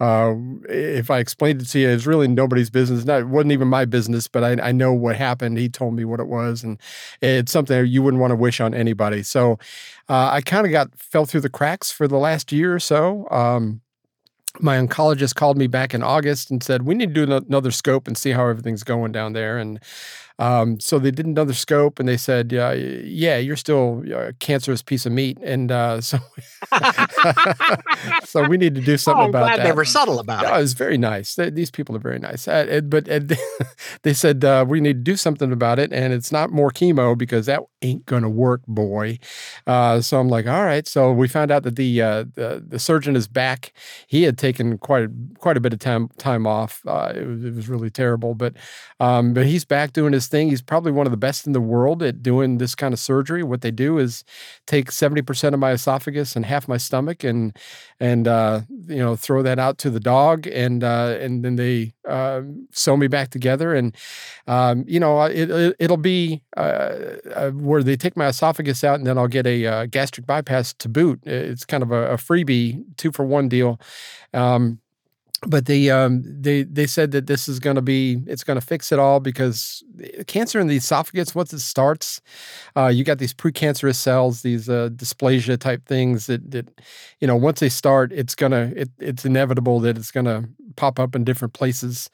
uh, 0.00 0.34
if 0.68 1.10
I 1.10 1.18
explained 1.18 1.62
it 1.62 1.66
to 1.66 1.78
you, 1.78 1.88
is 1.88 2.06
really 2.06 2.28
nobody's 2.28 2.70
business. 2.70 3.04
Not, 3.04 3.26
wasn't 3.28 3.52
even 3.52 3.68
my 3.68 3.84
business, 3.84 4.26
but 4.26 4.42
I, 4.42 4.68
I 4.68 4.72
know 4.72 4.92
what 4.92 5.16
happened. 5.16 5.58
He 5.58 5.68
told 5.68 5.94
me 5.94 6.04
what 6.04 6.20
it 6.20 6.28
was, 6.28 6.62
and 6.64 6.80
it's 7.20 7.52
something 7.52 7.86
you 7.86 8.02
wouldn't 8.02 8.20
want 8.20 8.30
to 8.30 8.36
wish 8.36 8.60
on 8.60 8.74
anybody. 8.74 9.22
So 9.22 9.58
uh, 10.08 10.30
I 10.32 10.40
kind 10.40 10.66
of 10.66 10.72
got 10.72 10.96
fell 10.98 11.26
through 11.26 11.42
the 11.42 11.50
cracks 11.50 11.90
for 11.90 12.08
the 12.08 12.18
last 12.18 12.52
year 12.52 12.74
or 12.74 12.80
so. 12.80 13.28
Um, 13.30 13.82
my 14.60 14.76
oncologist 14.76 15.34
called 15.34 15.56
me 15.56 15.66
back 15.66 15.94
in 15.94 16.02
August 16.02 16.50
and 16.50 16.62
said, 16.62 16.82
We 16.82 16.94
need 16.94 17.14
to 17.14 17.26
do 17.26 17.32
another 17.32 17.70
scope 17.70 18.06
and 18.06 18.16
see 18.16 18.30
how 18.30 18.46
everything's 18.46 18.84
going 18.84 19.12
down 19.12 19.32
there. 19.32 19.58
And 19.58 19.80
um, 20.38 20.80
so 20.80 20.98
they 20.98 21.12
did 21.12 21.26
another 21.26 21.54
scope 21.54 22.00
and 22.00 22.08
they 22.08 22.16
said, 22.16 22.52
uh, 22.52 22.72
"Yeah, 22.72 23.38
you're 23.38 23.56
still 23.56 24.02
a 24.12 24.32
cancerous 24.34 24.82
piece 24.82 25.06
of 25.06 25.12
meat," 25.12 25.38
and 25.42 25.70
uh, 25.70 26.00
so 26.00 26.18
so 28.24 28.48
we 28.48 28.56
need 28.56 28.74
to 28.74 28.80
do 28.80 28.96
something 28.96 29.26
oh, 29.26 29.28
about 29.28 29.44
glad 29.44 29.58
that. 29.60 29.64
They 29.64 29.72
were 29.72 29.84
subtle 29.84 30.18
about 30.18 30.44
it. 30.44 30.48
it 30.48 30.56
was 30.56 30.72
very 30.72 30.98
nice. 30.98 31.36
These 31.36 31.70
people 31.70 31.94
are 31.94 32.00
very 32.00 32.18
nice. 32.18 32.48
Uh, 32.48 32.80
but 32.84 33.04
they 34.02 34.14
said 34.14 34.44
uh, 34.44 34.64
we 34.66 34.80
need 34.80 34.94
to 34.94 35.02
do 35.02 35.16
something 35.16 35.52
about 35.52 35.78
it, 35.78 35.92
and 35.92 36.12
it's 36.12 36.32
not 36.32 36.50
more 36.50 36.70
chemo 36.70 37.16
because 37.16 37.46
that 37.46 37.60
ain't 37.82 38.04
gonna 38.06 38.30
work, 38.30 38.62
boy. 38.66 39.18
Uh, 39.66 40.00
so 40.00 40.18
I'm 40.18 40.28
like, 40.28 40.46
all 40.46 40.64
right. 40.64 40.86
So 40.88 41.12
we 41.12 41.28
found 41.28 41.52
out 41.52 41.62
that 41.62 41.76
the 41.76 42.02
uh, 42.02 42.24
the, 42.34 42.64
the, 42.66 42.78
surgeon 42.78 43.14
is 43.14 43.28
back. 43.28 43.72
He 44.06 44.24
had 44.24 44.36
taken 44.36 44.78
quite 44.78 45.04
a, 45.04 45.10
quite 45.38 45.56
a 45.56 45.60
bit 45.60 45.72
of 45.72 45.78
time 45.78 46.08
time 46.18 46.46
off. 46.46 46.82
Uh, 46.86 47.12
it 47.14 47.26
was, 47.26 47.44
it 47.44 47.54
was 47.54 47.68
really 47.68 47.90
terrible, 47.90 48.34
but 48.34 48.54
um, 48.98 49.32
but 49.32 49.46
he's 49.46 49.64
back 49.64 49.92
doing 49.92 50.12
his 50.12 50.23
thing. 50.28 50.48
He's 50.48 50.62
probably 50.62 50.92
one 50.92 51.06
of 51.06 51.10
the 51.10 51.16
best 51.16 51.46
in 51.46 51.52
the 51.52 51.60
world 51.60 52.02
at 52.02 52.22
doing 52.22 52.58
this 52.58 52.74
kind 52.74 52.92
of 52.92 53.00
surgery. 53.00 53.42
What 53.42 53.60
they 53.60 53.70
do 53.70 53.98
is 53.98 54.24
take 54.66 54.90
70% 54.90 55.54
of 55.54 55.60
my 55.60 55.72
esophagus 55.72 56.36
and 56.36 56.44
half 56.44 56.68
my 56.68 56.76
stomach 56.76 57.24
and 57.24 57.56
and 58.00 58.26
uh, 58.28 58.62
you 58.86 58.96
know 58.96 59.16
throw 59.16 59.42
that 59.42 59.58
out 59.58 59.78
to 59.78 59.90
the 59.90 60.00
dog 60.00 60.46
and 60.46 60.82
uh, 60.84 61.16
and 61.20 61.44
then 61.44 61.56
they 61.56 61.94
uh, 62.08 62.42
sew 62.72 62.96
me 62.96 63.06
back 63.06 63.30
together 63.30 63.74
and 63.74 63.96
um, 64.46 64.84
you 64.86 65.00
know 65.00 65.22
it, 65.22 65.74
it 65.78 65.90
will 65.90 65.96
be 65.96 66.42
uh, 66.56 67.16
uh, 67.34 67.50
where 67.50 67.82
they 67.82 67.96
take 67.96 68.16
my 68.16 68.26
esophagus 68.26 68.84
out 68.84 68.96
and 68.96 69.06
then 69.06 69.18
I'll 69.18 69.28
get 69.28 69.46
a 69.46 69.66
uh, 69.66 69.86
gastric 69.86 70.26
bypass 70.26 70.72
to 70.74 70.88
boot. 70.88 71.20
It's 71.24 71.64
kind 71.64 71.82
of 71.82 71.92
a, 71.92 72.12
a 72.12 72.16
freebie 72.16 72.82
two 72.96 73.12
for 73.12 73.24
one 73.24 73.48
deal. 73.48 73.80
Um, 74.32 74.80
but 75.46 75.66
they 75.66 75.90
um, 75.90 76.22
they 76.24 76.62
they 76.62 76.86
said 76.86 77.10
that 77.12 77.26
this 77.26 77.48
is 77.48 77.58
going 77.58 77.76
to 77.76 77.82
be 77.82 78.22
it's 78.26 78.44
going 78.44 78.58
to 78.58 78.64
fix 78.64 78.92
it 78.92 78.98
all 78.98 79.20
because 79.20 79.82
cancer 80.26 80.60
in 80.60 80.66
the 80.66 80.76
esophagus 80.76 81.34
once 81.34 81.52
it 81.52 81.60
starts, 81.60 82.20
uh, 82.76 82.86
you 82.86 83.04
got 83.04 83.18
these 83.18 83.34
precancerous 83.34 83.96
cells, 83.96 84.42
these 84.42 84.68
uh, 84.68 84.90
dysplasia 84.92 85.58
type 85.58 85.86
things 85.86 86.26
that 86.26 86.50
that 86.50 86.68
you 87.20 87.26
know 87.26 87.36
once 87.36 87.60
they 87.60 87.68
start, 87.68 88.12
it's 88.12 88.34
gonna 88.34 88.72
it, 88.76 88.90
it's 88.98 89.24
inevitable 89.24 89.80
that 89.80 89.96
it's 89.96 90.10
gonna 90.10 90.44
pop 90.76 90.98
up 90.98 91.14
in 91.14 91.24
different 91.24 91.54
places. 91.54 92.10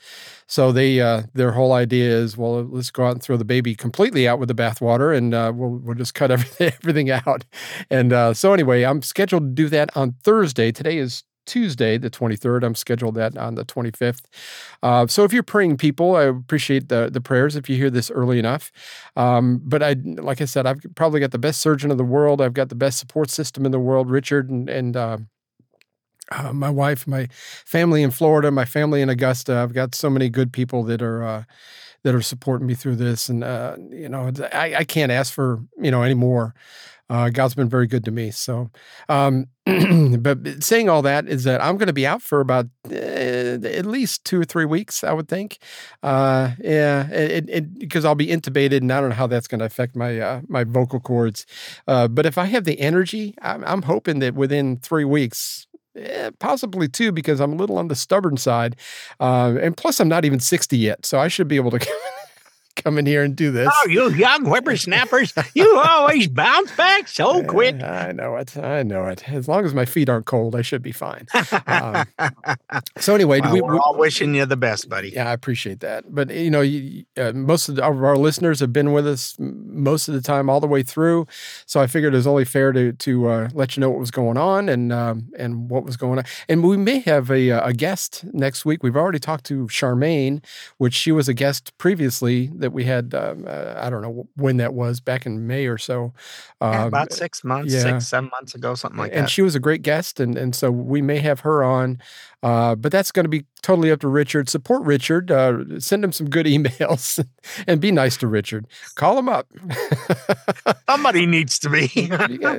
So 0.47 0.73
they 0.73 1.01
uh, 1.01 1.23
their 1.35 1.53
whole 1.53 1.73
idea 1.73 2.11
is 2.11 2.37
well 2.37 2.63
let's 2.65 2.91
go 2.91 3.07
out 3.07 3.13
and 3.13 3.23
throw 3.23 3.37
the 3.37 3.45
baby 3.45 3.75
completely 3.75 4.29
out 4.29 4.39
with 4.39 4.49
the 4.49 4.55
bathwater 4.55 5.17
and 5.17 5.35
uh, 5.35 5.53
we'll 5.55 5.71
we'll 5.71 5.95
just 5.95 6.15
cut 6.15 6.31
everything 6.31 6.73
everything 6.83 7.11
out. 7.11 7.45
And 7.91 8.13
uh, 8.13 8.35
so 8.35 8.53
anyway, 8.53 8.83
I'm 8.83 9.03
scheduled 9.03 9.43
to 9.57 9.63
do 9.63 9.69
that 9.69 9.97
on 9.97 10.15
Thursday. 10.23 10.73
Today 10.73 10.99
is 10.99 11.25
Tuesday, 11.51 11.99
the 11.99 12.09
23rd. 12.09 12.63
I'm 12.63 12.77
scheduled 12.77 13.17
that 13.17 13.37
on 13.37 13.57
the 13.57 13.65
25th. 13.65 14.23
Uh, 14.85 15.09
so 15.09 15.25
if 15.25 15.33
you're 15.33 15.43
praying 15.43 15.79
people, 15.79 16.15
I 16.15 16.25
appreciate 16.25 16.89
the 16.89 17.11
the 17.11 17.21
prayers 17.21 17.57
if 17.57 17.69
you 17.69 17.77
hear 17.77 17.91
this 17.91 18.09
early 18.11 18.39
enough. 18.39 18.71
Um, 19.17 19.61
but 19.65 19.83
I, 19.83 19.97
like 20.05 20.41
I 20.41 20.45
said, 20.45 20.65
I've 20.67 20.81
probably 20.95 21.19
got 21.19 21.33
the 21.33 21.39
best 21.39 21.61
surgeon 21.61 21.91
in 21.91 21.97
the 21.97 22.05
world. 22.05 22.41
I've 22.41 22.55
got 22.55 22.69
the 22.69 22.77
best 22.77 22.99
support 22.99 23.31
system 23.31 23.67
in 23.67 23.73
the 23.73 23.81
world, 23.81 24.11
Richard 24.11 24.49
and 24.49 24.71
and 24.71 24.97
uh, 24.97 25.19
uh, 26.31 26.53
my 26.53 26.71
wife, 26.71 27.07
my 27.09 27.27
family 27.67 28.05
in 28.05 28.13
Florida, 28.13 28.53
my 28.53 28.65
family 28.65 29.03
in 29.03 29.09
Augusta. 29.09 29.57
I've 29.57 29.73
got 29.73 29.97
so 29.97 30.09
many 30.09 30.29
good 30.29 30.53
people 30.53 30.85
that 30.85 31.03
are 31.03 31.25
uh, 31.25 31.45
that 32.05 32.15
are 32.15 32.23
supporting 32.23 32.67
me 32.69 32.75
through 32.75 32.97
this, 32.97 33.29
and 33.29 33.43
uh, 33.43 33.77
you 33.91 34.09
know, 34.09 34.31
I, 34.53 34.77
I, 34.77 34.85
can't 34.85 35.13
ask 35.13 35.33
for 35.33 35.61
you 35.83 35.91
know 35.91 36.03
any 36.03 36.15
more. 36.15 36.55
Uh, 37.11 37.29
God's 37.29 37.55
been 37.55 37.69
very 37.69 37.89
good 37.89 38.05
to 38.05 38.13
me. 38.13 38.31
So, 38.31 38.71
um, 39.09 39.47
but 40.21 40.63
saying 40.63 40.89
all 40.89 41.03
that 41.03 41.29
is 41.29 41.45
that 41.45 41.63
I'm 41.63 41.77
going 41.77 41.89
to 41.89 41.93
be 41.93 42.07
out 42.07 42.23
for 42.23 42.41
about 42.41 42.67
uh, 42.89 42.95
at 42.95 43.85
least 43.85 44.25
two 44.25 44.41
or 44.41 44.45
three 44.45 44.65
weeks, 44.65 45.03
I 45.03 45.13
would 45.13 45.29
think. 45.29 45.59
Uh, 46.03 46.53
yeah, 46.61 47.41
because 47.79 48.05
I'll 48.05 48.15
be 48.15 48.29
intubated, 48.29 48.79
and 48.79 48.93
I 48.93 49.01
don't 49.01 49.11
know 49.11 49.17
how 49.17 49.27
that's 49.27 49.49
going 49.49 49.59
to 49.59 49.65
affect 49.65 49.97
my 49.97 50.21
uh, 50.21 50.41
my 50.49 50.65
vocal 50.65 51.01
cords. 51.01 51.47
Uh, 51.89 52.07
but 52.09 52.27
if 52.27 52.39
I 52.39 52.45
have 52.47 52.65
the 52.65 52.81
energy, 52.81 53.35
I'm, 53.43 53.65
I'm 53.65 53.83
hoping 53.83 54.21
that 54.21 54.35
within 54.35 54.77
three 54.79 55.05
weeks, 55.05 55.67
Eh, 55.97 56.31
possibly 56.39 56.87
two 56.87 57.11
because 57.11 57.41
I'm 57.41 57.53
a 57.53 57.57
little 57.57 57.77
on 57.77 57.89
the 57.89 57.97
stubborn 57.97 58.37
side, 58.37 58.77
uh, 59.19 59.57
and 59.61 59.77
plus 59.77 59.99
I'm 59.99 60.09
not 60.09 60.25
even 60.25 60.39
sixty 60.39 60.79
yet, 60.79 61.05
so 61.05 61.19
I 61.19 61.27
should 61.27 61.49
be 61.49 61.57
able 61.57 61.73
to 61.73 61.79
come 62.77 62.99
in 62.99 63.07
here 63.07 63.23
and 63.23 63.37
do 63.37 63.51
this. 63.51 63.69
Oh, 63.71 63.89
you 63.89 64.11
young 64.11 64.45
whippersnappers. 64.45 65.33
you 65.55 65.79
always 65.79 66.29
bounce 66.29 66.75
back 66.77 67.09
so 67.09 67.43
quick. 67.45 67.83
I 67.83 68.13
know 68.13 68.37
it. 68.37 68.57
I 68.57 68.83
know 68.83 69.07
it. 69.07 69.29
As 69.29 69.49
long 69.49 69.65
as 69.65 69.75
my 69.75 69.85
feet 69.85 70.09
aren't 70.09 70.27
cold, 70.27 70.55
I 70.55 70.63
should 70.63 70.83
be 70.83 70.93
fine. 70.93 71.27
Um, 71.67 72.07
so 72.99 73.15
anyway, 73.15 73.41
well, 73.41 73.53
we, 73.53 73.61
are 73.61 73.79
all 73.79 73.97
wishing 73.97 74.35
you 74.35 74.47
the 74.47 74.57
best, 74.57 74.89
buddy. 74.89 75.11
Yeah, 75.11 75.29
I 75.29 75.33
appreciate 75.33 75.81
that. 75.81 76.13
But 76.13 76.31
you 76.31 76.51
know, 76.51 76.61
you, 76.61 77.05
uh, 77.17 77.33
most 77.33 77.69
of, 77.69 77.77
the, 77.77 77.85
of, 77.85 78.03
our 78.03 78.17
listeners 78.17 78.61
have 78.61 78.73
been 78.73 78.93
with 78.93 79.07
us 79.07 79.37
most 79.39 80.09
of 80.09 80.15
the 80.15 80.21
time, 80.21 80.49
all 80.49 80.61
the 80.61 80.67
way 80.67 80.83
through. 80.83 81.27
So 81.67 81.81
I 81.81 81.87
figured 81.87 82.15
it 82.15 82.17
was 82.17 82.27
only 82.27 82.45
fair 82.45 82.73
to 82.73 82.93
to 82.93 83.29
uh, 83.29 83.49
let 83.53 83.77
you 83.77 83.81
know 83.81 83.91
what 83.91 83.99
was 83.99 84.11
going 84.11 84.37
on 84.37 84.69
and 84.69 84.93
um, 84.93 85.29
and 85.39 85.71
what 85.71 85.85
was 85.85 85.97
going 85.97 86.19
on. 86.19 86.25
And 86.49 86.63
we 86.63 86.77
may 86.77 87.01
have 87.01 87.31
a, 87.31 87.51
uh, 87.51 87.69
a 87.69 87.73
guest 87.73 88.25
next 88.33 88.65
week. 88.65 88.83
We've 88.83 88.97
already 88.97 89.19
talked 89.19 89.45
to 89.47 89.67
Charmaine, 89.67 90.45
which 90.79 90.95
she 90.95 91.13
was 91.13 91.29
a 91.29 91.35
guest 91.35 91.77
previously 91.79 92.51
that 92.61 92.73
we 92.73 92.85
had. 92.85 93.15
Um, 93.15 93.45
uh, 93.47 93.75
I 93.77 93.91
don't 93.91 94.03
know 94.03 94.29
when 94.37 94.59
that 94.59 94.75
was, 94.75 95.01
back 95.01 95.27
in 95.27 95.47
May 95.47 95.67
or 95.67 95.79
so. 95.79 96.13
Um, 96.61 96.73
yeah, 96.73 96.87
about 96.87 97.13
six 97.13 97.45
months, 97.45 97.73
yeah. 97.73 97.81
six 97.81 98.07
seven 98.07 98.31
months 98.31 98.55
ago, 98.55 98.75
something 98.75 98.99
like 98.99 99.11
and 99.11 99.17
that. 99.17 99.21
And 99.23 99.31
she 99.31 99.43
was 99.43 99.55
a 99.55 99.61
great 99.61 99.83
guest, 99.83 100.21
and 100.21 100.37
and 100.37 100.55
so 100.55 100.71
we 100.71 101.03
may 101.03 101.19
have 101.19 101.41
her 101.41 101.63
on. 101.63 102.01
Uh, 102.43 102.75
but 102.75 102.91
that's 102.91 103.13
going 103.13 103.25
to 103.25 103.29
be 103.29 103.45
totally 103.63 103.91
up 103.91 104.01
to 104.01 104.09
Richard. 104.09 104.49
Support 104.49 104.83
Richard. 104.85 105.31
Uh, 105.31 105.79
send 105.79 106.03
him 106.03 106.13
some 106.13 106.29
good 106.29 106.47
emails 106.47 107.25
and 107.67 107.81
be 107.81 107.93
nice 107.93 108.17
to 108.19 108.27
Richard. 108.27 108.67
Call 108.95 109.19
him 109.19 109.29
up. 109.29 109.47
Somebody 110.89 111.27
needs 111.27 111.59
to 111.61 111.71
be. 111.71 111.89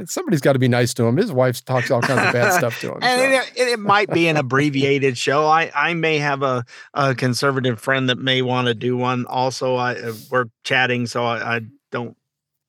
somebody's 0.05 0.41
got 0.41 0.53
to 0.53 0.59
be 0.59 0.67
nice 0.67 0.93
to 0.95 1.05
him. 1.05 1.17
His 1.17 1.31
wife 1.31 1.63
talks 1.65 1.89
all 1.89 2.01
kinds 2.01 2.27
of 2.27 2.33
bad 2.33 2.53
stuff 2.57 2.79
to 2.81 2.93
him. 2.93 3.00
And 3.01 3.43
so. 3.43 3.51
it, 3.61 3.67
it, 3.69 3.79
might 3.79 4.11
be 4.11 4.27
an 4.27 4.38
abbreviated 4.38 5.17
show. 5.17 5.47
I, 5.47 5.71
I 5.73 5.93
may 5.93 6.19
have 6.19 6.43
a, 6.43 6.63
a 6.93 7.15
conservative 7.15 7.79
friend 7.79 8.09
that 8.09 8.19
may 8.19 8.41
want 8.41 8.67
to 8.67 8.73
do 8.73 8.95
one. 8.95 9.25
Also, 9.25 9.75
I 9.75 9.95
uh, 9.95 10.13
we're 10.29 10.45
chatting, 10.63 11.07
so 11.07 11.25
I, 11.25 11.57
I 11.57 11.61
don't 11.91 12.15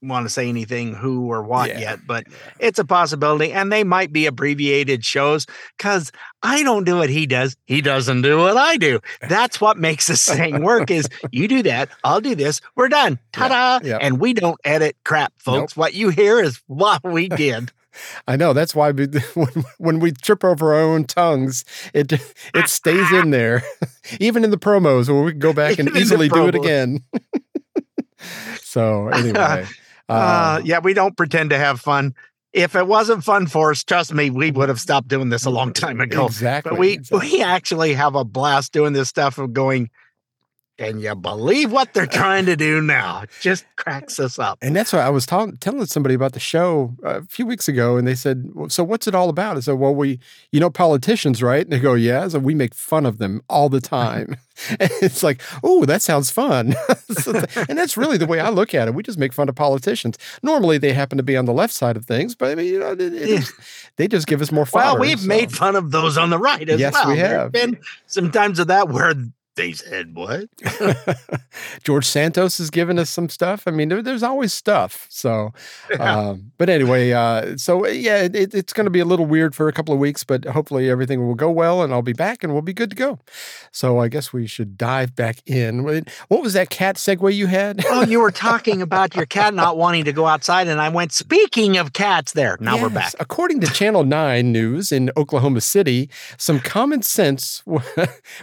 want 0.03 0.27
to 0.27 0.31
say 0.31 0.49
anything 0.49 0.95
who 0.95 1.31
or 1.31 1.43
what 1.43 1.71
yeah. 1.71 1.79
yet, 1.79 2.01
but 2.07 2.25
it's 2.59 2.79
a 2.79 2.85
possibility. 2.85 3.53
And 3.53 3.73
they 3.73 3.85
might 3.85 4.13
be 4.13 4.27
abbreviated 4.27 5.05
shows 5.05 5.47
because 5.77 6.13
I 6.43 6.63
don't 6.63 6.85
do 6.85 6.97
what 6.97 7.11
he 7.11 7.27
does. 7.27 7.57
He 7.67 7.81
doesn't 7.81 8.23
do 8.23 8.39
what 8.39 8.57
I 8.57 8.77
do. 8.77 9.01
That's 9.29 9.61
what 9.61 9.77
makes 9.77 10.09
this 10.09 10.27
thing 10.27 10.63
work 10.63 10.91
is 10.91 11.09
you 11.31 11.49
do 11.49 11.63
that, 11.65 11.89
I'll 12.05 12.21
do 12.21 12.35
this, 12.35 12.61
we're 12.75 12.89
done. 12.89 13.19
Ta-da. 13.33 13.81
Yeah. 13.83 13.93
Yeah. 13.93 13.99
And 14.01 14.21
we 14.21 14.33
don't 14.35 14.61
edit 14.65 14.97
crap, 15.05 15.33
folks. 15.39 15.77
Nope. 15.77 15.81
What 15.81 15.95
you 15.95 16.09
hear 16.09 16.41
is 16.41 16.61
what 16.67 17.03
we 17.05 17.29
did. 17.29 17.71
I 18.29 18.37
know 18.37 18.53
that's 18.53 18.75
why 18.75 18.91
we, 18.91 19.07
when, 19.35 19.65
when 19.79 20.01
we 20.01 20.13
trip 20.13 20.45
over 20.45 20.75
our 20.75 20.81
own 20.81 21.05
tongues, 21.05 21.65
it 21.95 22.13
it 22.13 22.69
stays 22.69 23.11
in 23.13 23.31
there, 23.31 23.63
even 24.21 24.45
in 24.45 24.51
the 24.51 24.59
promos 24.59 25.09
where 25.09 25.23
we 25.23 25.33
can 25.33 25.41
go 25.41 25.53
back 25.53 25.79
and 25.79 25.95
easily 25.97 26.29
do 26.29 26.49
it 26.49 26.55
again. 26.55 27.03
so 28.61 29.09
anyway, 29.09 29.67
uh, 30.12 30.59
um, 30.59 30.66
yeah, 30.66 30.78
we 30.81 30.95
don't 30.95 31.16
pretend 31.16 31.50
to 31.50 31.59
have 31.59 31.81
fun. 31.81 32.14
If 32.52 32.76
it 32.76 32.87
wasn't 32.87 33.25
fun 33.25 33.47
for 33.47 33.71
us, 33.71 33.83
trust 33.83 34.12
me, 34.12 34.28
we 34.28 34.50
would 34.50 34.69
have 34.69 34.81
stopped 34.81 35.09
doing 35.09 35.31
this 35.31 35.47
a 35.47 35.50
long 35.50 35.73
time 35.73 36.00
ago. 36.00 36.26
Exactly. 36.26 36.71
But 36.71 36.78
we 36.78 36.92
exactly. 36.92 37.31
we 37.31 37.42
actually 37.42 37.95
have 37.95 38.14
a 38.14 38.25
blast 38.25 38.73
doing 38.73 38.92
this 38.92 39.09
stuff 39.09 39.38
of 39.38 39.52
going, 39.52 39.90
can 40.79 40.99
you 40.99 41.14
believe 41.14 41.71
what 41.71 41.95
they're 41.95 42.07
trying 42.23 42.47
to 42.47 42.57
do 42.57 42.81
now? 42.81 43.23
It 43.23 43.31
just 43.41 43.64
cracks 43.76 44.19
us 44.19 44.38
up. 44.38 44.59
And 44.62 44.75
that's 44.75 44.93
why 44.93 45.00
I 45.00 45.11
was 45.11 45.26
ta- 45.26 45.52
telling 45.61 45.85
somebody 45.87 46.14
about 46.14 46.33
the 46.33 46.41
show 46.41 46.95
uh, 47.05 47.21
a 47.21 47.23
few 47.25 47.47
weeks 47.47 47.69
ago, 47.69 47.97
and 47.97 48.07
they 48.07 48.14
said, 48.14 48.50
"So 48.69 48.85
what's 48.85 49.07
it 49.07 49.14
all 49.14 49.29
about?" 49.29 49.57
I 49.57 49.61
said, 49.61 49.75
"Well, 49.75 49.95
we, 49.95 50.19
you 50.50 50.61
know, 50.61 50.71
politicians, 50.71 51.43
right?" 51.43 51.62
And 51.62 51.73
they 51.73 51.81
go, 51.81 51.95
"Yeah." 51.95 52.29
So 52.29 52.38
we 52.38 52.55
make 52.55 52.75
fun 52.75 53.07
of 53.07 53.19
them 53.19 53.43
all 53.49 53.69
the 53.69 53.81
time. 53.81 54.37
and 54.71 54.91
it's 55.00 55.23
like, 55.23 55.41
"Oh, 55.62 55.85
that 55.87 56.02
sounds 56.02 56.31
fun," 56.31 56.75
and 57.69 57.79
that's 57.79 57.97
really 57.97 58.17
the 58.17 58.26
way 58.26 58.41
I 58.41 58.50
look 58.50 58.75
at 58.75 58.88
it. 58.88 58.95
We 58.95 59.02
just 59.02 59.19
make 59.19 59.33
fun 59.33 59.49
of 59.49 59.55
politicians. 59.55 60.19
Normally, 60.43 60.79
they 60.79 60.93
happen 60.93 61.17
to 61.19 61.25
be 61.25 61.37
on 61.37 61.47
the 61.47 61.52
left 61.52 61.73
side 61.73 61.97
of 61.97 62.05
things, 62.05 62.35
but 62.35 62.50
I 62.50 62.55
mean, 62.55 62.67
you 62.67 62.79
know, 62.79 62.93
it, 62.93 63.00
it 63.00 63.29
yeah. 63.29 63.41
they 63.97 64.09
just 64.09 64.26
give 64.26 64.43
us 64.43 64.52
more 64.52 64.67
fun. 64.67 64.83
Well, 64.83 64.99
we've 64.99 65.21
so. 65.21 65.26
made 65.26 65.52
fun 65.52 65.76
of 65.76 65.91
those 65.91 66.19
on 66.19 66.31
the 66.31 66.38
right 66.38 66.69
as 66.69 66.79
yes, 66.79 66.93
well. 66.93 67.09
we 67.09 67.19
have. 67.19 67.31
There 67.31 67.41
have 67.41 67.52
been 67.52 67.81
some 68.07 68.31
times 68.31 68.59
of 68.59 68.67
that 68.69 68.88
where 68.88 69.14
they 69.55 69.73
said 69.73 70.15
what? 70.15 70.49
George 71.85 72.07
Santos 72.07 72.59
has 72.59 72.71
given 72.71 72.99
us 72.99 73.11
some 73.11 73.29
stuff. 73.29 73.65
I 73.67 73.71
mean, 73.71 73.89
there, 73.89 74.03
there's 74.03 74.23
always 74.23 74.53
stuff. 74.53 75.07
So, 75.11 75.53
yeah. 75.91 76.19
um, 76.19 76.53
but 76.59 76.69
anyway, 76.69 77.13
uh, 77.13 77.57
so 77.57 77.87
yeah, 77.87 78.23
it, 78.23 78.55
it's 78.55 78.73
going 78.73 78.87
to 78.87 78.91
be 78.91 79.01
a 79.01 79.05
little 79.05 79.27
weird 79.27 79.55
for 79.55 79.69
a 79.69 79.73
couple 79.73 79.93
of 79.93 80.01
weeks, 80.01 80.25
but 80.25 80.45
hopefully 80.47 80.89
everything 80.89 81.27
will 81.27 81.35
go 81.35 81.51
well, 81.51 81.83
and 81.83 81.93
I'll 81.93 82.03
be 82.03 82.13
back, 82.13 82.43
and 82.43 82.53
we'll 82.53 82.63
be 82.63 82.73
good 82.73 82.91
to 82.91 82.97
go. 82.97 83.19
So 83.71 83.99
I 83.99 84.09
guess 84.09 84.33
we 84.33 84.47
should 84.47 84.79
dive 84.79 85.15
back 85.15 85.39
in. 85.47 85.85
What 86.29 86.43
was 86.43 86.55
that 86.55 86.71
cat 86.71 86.97
segue 86.97 87.35
you 87.35 87.47
had? 87.47 87.85
oh, 87.87 88.05
you 88.05 88.21
were 88.21 88.31
talking 88.31 88.81
about 88.81 89.15
your 89.15 89.27
cat 89.27 89.55
not 89.55 89.77
wanting 89.77 90.05
to 90.05 90.13
go 90.13 90.27
outside, 90.27 90.69
and 90.69 90.81
I 90.81 90.89
went. 90.89 91.13
Speaking 91.13 91.77
of 91.77 91.93
cats, 91.93 92.33
there 92.33 92.57
now 92.61 92.75
yes. 92.75 92.83
we're 92.83 92.91
back. 92.91 93.15
According 93.21 93.61
to 93.61 93.67
Channel 93.67 94.05
Nine 94.05 94.51
News 94.51 94.93
in 94.93 95.11
Oklahoma 95.17 95.61
City, 95.61 96.09
some 96.39 96.59
common 96.59 97.03
sense 97.03 97.63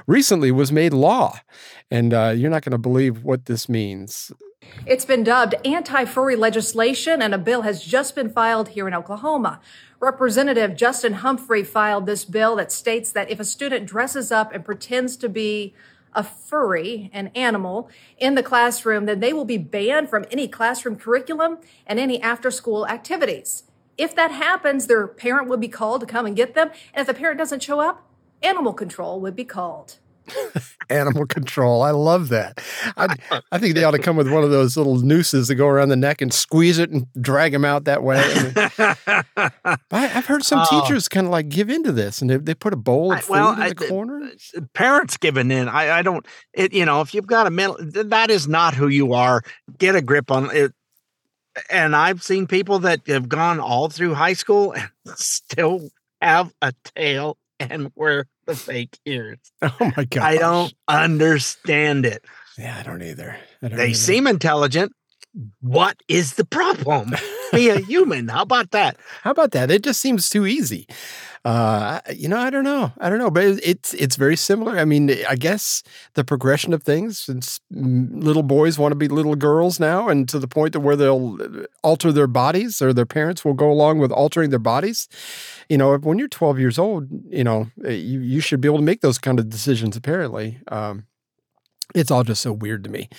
recently 0.08 0.52
was 0.52 0.72
made 0.72 0.94
law. 1.00 1.40
And 1.90 2.14
uh, 2.14 2.34
you're 2.36 2.50
not 2.50 2.64
going 2.64 2.72
to 2.72 2.78
believe 2.78 3.24
what 3.24 3.46
this 3.46 3.68
means. 3.68 4.32
It's 4.86 5.06
been 5.06 5.24
dubbed 5.24 5.56
anti 5.66 6.06
furry 6.06 6.36
legislation, 6.36 7.22
and 7.22 7.34
a 7.34 7.38
bill 7.38 7.64
has 7.64 7.84
just 7.84 8.16
been 8.16 8.30
filed 8.30 8.70
here 8.70 8.88
in 8.88 8.94
Oklahoma. 8.94 9.60
Representative 10.00 10.76
Justin 10.76 11.14
Humphrey 11.14 11.64
filed 11.64 12.06
this 12.06 12.26
bill 12.26 12.56
that 12.58 12.72
states 12.72 13.12
that 13.12 13.30
if 13.30 13.40
a 13.40 13.46
student 13.46 13.86
dresses 13.86 14.32
up 14.32 14.54
and 14.54 14.64
pretends 14.64 15.18
to 15.18 15.30
be 15.30 15.74
a 16.14 16.24
furry, 16.24 17.10
an 17.14 17.28
animal, 17.36 17.90
in 18.18 18.36
the 18.36 18.44
classroom, 18.44 19.06
then 19.06 19.20
they 19.20 19.34
will 19.34 19.46
be 19.46 19.58
banned 19.58 20.10
from 20.10 20.26
any 20.32 20.48
classroom 20.48 20.96
curriculum 20.96 21.60
and 21.86 22.00
any 22.00 22.22
after 22.22 22.50
school 22.50 22.88
activities. 22.88 23.64
If 23.98 24.16
that 24.16 24.32
happens, 24.32 24.88
their 24.88 25.08
parent 25.08 25.50
would 25.50 25.60
be 25.60 25.68
called 25.68 26.02
to 26.02 26.08
come 26.08 26.26
and 26.26 26.36
get 26.36 26.56
them. 26.56 26.72
And 26.94 27.02
if 27.02 27.08
the 27.08 27.14
parent 27.14 27.38
doesn't 27.38 27.62
show 27.62 27.80
up, 27.80 28.08
animal 28.42 28.74
control 28.74 29.20
would 29.22 29.36
be 29.36 29.46
called. 29.46 29.99
Animal 30.90 31.26
control. 31.26 31.84
I 31.84 31.92
love 31.92 32.30
that. 32.30 32.60
I, 32.98 33.16
I, 33.52 33.58
think 33.60 33.76
they 33.76 33.84
ought 33.84 33.92
to 33.92 34.00
come 34.00 34.16
with 34.16 34.32
one 34.32 34.44
of 34.44 34.50
those 34.50 34.76
little 34.76 34.96
nooses 34.98 35.48
that 35.48 35.56
go 35.56 35.68
around 35.68 35.90
the 35.90 35.96
neck 35.96 36.22
and 36.22 36.34
squeeze 36.34 36.80
it 36.80 36.90
and 36.90 37.06
drag 37.22 37.52
them 37.52 37.64
out 37.64 37.84
that 37.84 38.02
way. 38.02 38.22
I 39.92 40.08
have 40.08 40.26
heard 40.28 40.44
some 40.44 40.66
oh. 40.70 40.82
teachers 40.82 41.08
kind 41.08 41.28
of 41.28 41.32
like 41.32 41.50
give 41.50 41.70
into 41.70 41.92
this 41.92 42.22
and 42.22 42.30
they, 42.30 42.38
they 42.38 42.56
put 42.56 42.74
a 42.74 42.78
bowl 42.78 43.14
of 43.14 43.22
food 43.22 43.34
well, 43.34 43.54
in 43.54 43.60
the 43.60 43.66
I, 43.66 43.74
corner. 43.74 44.32
Uh, 44.58 44.62
parents 44.74 45.18
giving 45.18 45.52
in. 45.52 45.68
I, 45.70 46.00
I 46.00 46.02
don't, 46.02 46.26
it, 46.54 46.74
you 46.74 46.86
know, 46.86 47.02
if 47.02 47.14
you've 47.14 47.28
got 47.28 47.46
a 47.46 47.52
mental, 47.52 47.78
that 47.82 48.32
is 48.32 48.48
not 48.48 48.74
who 48.74 48.88
you 48.88 49.14
are. 49.14 49.44
Get 49.78 49.96
a 49.96 50.02
grip 50.02 50.32
on 50.32 50.50
it. 50.56 50.74
And 51.70 51.96
I've 51.96 52.24
seen 52.24 52.48
people 52.48 52.80
that 52.80 53.02
have 53.08 53.30
gone 53.30 53.60
all 53.60 53.90
through 53.90 54.14
high 54.16 54.34
school 54.34 54.74
and 54.74 54.90
still 55.16 55.90
have 56.22 56.54
a 56.62 56.74
tail 56.96 57.38
and 57.60 57.92
wear 57.96 58.26
the 58.50 58.56
fake 58.56 58.98
ears. 59.06 59.38
Oh 59.62 59.92
my 59.98 60.06
god! 60.06 60.24
I 60.24 60.38
don't 60.38 60.74
understand 60.88 62.06
it. 62.06 62.24
Yeah, 62.58 62.78
I 62.80 62.84
don't 62.84 63.02
either. 63.02 63.38
I 63.62 63.68
don't 63.68 63.78
they 63.78 63.86
either. 63.88 63.94
seem 63.96 64.28
intelligent. 64.28 64.92
What 65.62 66.02
is 66.08 66.34
the 66.34 66.46
problem? 66.46 67.14
Be 67.52 67.70
a 67.70 67.80
human. 67.80 68.28
How 68.28 68.44
about 68.44 68.72
that? 68.72 68.98
How 69.24 69.32
about 69.32 69.52
that? 69.52 69.72
It 69.72 69.84
just 69.84 70.02
seems 70.02 70.30
too 70.30 70.46
easy 70.46 70.88
uh, 71.46 72.02
you 72.14 72.28
know, 72.28 72.38
I 72.38 72.50
don't 72.50 72.66
know. 72.66 72.92
I 73.00 73.10
don't 73.10 73.18
know, 73.18 73.32
but 73.32 73.44
it's 73.44 73.94
it's 73.94 74.18
very 74.18 74.36
similar. 74.36 74.78
I 74.78 74.86
mean, 74.86 75.10
I 75.28 75.36
guess 75.36 75.84
the 76.16 76.24
progression 76.24 76.74
of 76.74 76.84
things 76.84 77.18
since 77.18 77.62
little 77.72 78.44
boys 78.44 78.78
want 78.78 78.92
to 78.92 78.96
be 78.98 79.08
little 79.08 79.36
girls 79.36 79.80
now, 79.80 80.10
and 80.10 80.28
to 80.30 80.40
the 80.40 80.48
point 80.48 80.74
to 80.74 80.80
where 80.80 80.96
they'll 80.98 81.38
uh, 81.42 81.66
alter 81.82 82.12
their 82.12 82.28
bodies, 82.28 82.82
or 82.82 82.94
their 82.94 83.06
parents 83.06 83.46
will 83.46 83.54
go 83.54 83.72
along 83.72 84.00
with 84.00 84.12
altering 84.12 84.50
their 84.50 84.60
bodies. 84.60 85.08
You 85.70 85.78
know, 85.78 85.96
when 85.98 86.20
you're 86.20 86.28
12 86.28 86.60
years 86.60 86.78
old, 86.78 87.08
you 87.30 87.44
know, 87.44 87.68
eh, 87.86 87.92
you 87.92 88.20
you 88.20 88.42
should 88.42 88.60
be 88.60 88.68
able 88.68 88.80
to 88.80 88.84
make 88.84 89.02
those 89.02 89.18
kind 89.18 89.40
of 89.40 89.50
decisions. 89.50 89.96
Apparently, 89.96 90.60
um, 90.68 91.06
it's 91.96 92.12
all 92.12 92.24
just 92.24 92.42
so 92.42 92.54
weird 92.54 92.84
to 92.84 92.90
me. 92.90 93.10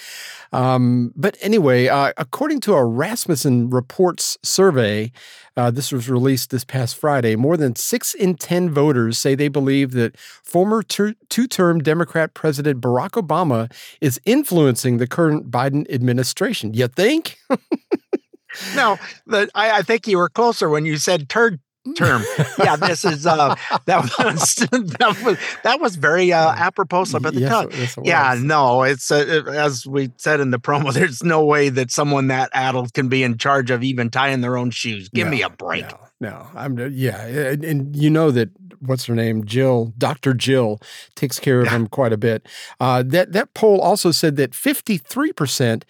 Um, 0.52 1.12
but 1.16 1.36
anyway, 1.40 1.88
uh, 1.88 2.12
according 2.16 2.60
to 2.60 2.74
a 2.74 2.84
Rasmussen 2.84 3.70
Reports 3.70 4.38
survey, 4.42 5.12
uh, 5.56 5.70
this 5.70 5.92
was 5.92 6.08
released 6.08 6.50
this 6.50 6.64
past 6.64 6.96
Friday, 6.96 7.36
more 7.36 7.56
than 7.56 7.76
six 7.76 8.14
in 8.14 8.34
10 8.34 8.70
voters 8.70 9.18
say 9.18 9.34
they 9.34 9.48
believe 9.48 9.92
that 9.92 10.16
former 10.16 10.82
two 10.82 11.14
term 11.48 11.80
Democrat 11.80 12.34
President 12.34 12.80
Barack 12.80 13.10
Obama 13.10 13.70
is 14.00 14.20
influencing 14.24 14.98
the 14.98 15.06
current 15.06 15.50
Biden 15.50 15.90
administration. 15.92 16.74
You 16.74 16.88
think? 16.88 17.38
no, 18.74 18.98
the, 19.26 19.48
I, 19.54 19.78
I, 19.78 19.82
think 19.82 20.06
you 20.06 20.18
were 20.18 20.28
closer 20.28 20.68
when 20.68 20.84
you 20.84 20.96
said 20.96 21.28
turd 21.28 21.60
term. 21.94 22.22
yeah, 22.58 22.76
this 22.76 23.04
is 23.04 23.26
uh, 23.26 23.54
that 23.86 24.02
was 24.02 24.54
that 24.98 25.20
was 25.24 25.38
that 25.62 25.80
was 25.80 25.96
very 25.96 26.32
uh, 26.32 26.52
apropos 26.52 27.04
slip 27.04 27.26
at 27.26 27.34
the 27.34 27.40
yes, 27.40 27.50
tongue. 27.50 27.70
Yes, 27.72 27.98
yeah, 28.02 28.36
no, 28.38 28.82
it's 28.82 29.10
uh, 29.10 29.44
as 29.48 29.86
we 29.86 30.10
said 30.16 30.40
in 30.40 30.50
the 30.50 30.58
promo. 30.58 30.92
There's 31.00 31.22
no 31.22 31.44
way 31.44 31.68
that 31.70 31.90
someone 31.90 32.28
that 32.28 32.50
addled 32.52 32.92
can 32.94 33.08
be 33.08 33.22
in 33.22 33.38
charge 33.38 33.70
of 33.70 33.82
even 33.82 34.10
tying 34.10 34.40
their 34.40 34.56
own 34.56 34.70
shoes. 34.70 35.08
Give 35.08 35.26
no, 35.26 35.30
me 35.30 35.42
a 35.42 35.50
break. 35.50 35.86
No, 35.86 35.98
no, 36.20 36.46
I'm 36.54 36.78
yeah, 36.92 37.24
and, 37.24 37.64
and, 37.64 37.96
you 37.96 38.10
know 38.10 38.30
that 38.30 38.50
what's 38.80 39.06
her 39.06 39.14
name, 39.14 39.44
Jill, 39.44 39.92
Doctor 39.98 40.34
Jill, 40.34 40.80
takes 41.14 41.38
care 41.38 41.60
of 41.60 41.68
him 41.68 41.86
quite 41.86 42.12
a 42.12 42.18
bit. 42.18 42.46
Uh, 42.78 43.02
that 43.06 43.32
that 43.32 43.54
poll 43.54 43.80
also 43.80 44.10
said 44.10 44.36
that 44.36 44.54
53 44.54 45.32
percent 45.32 45.84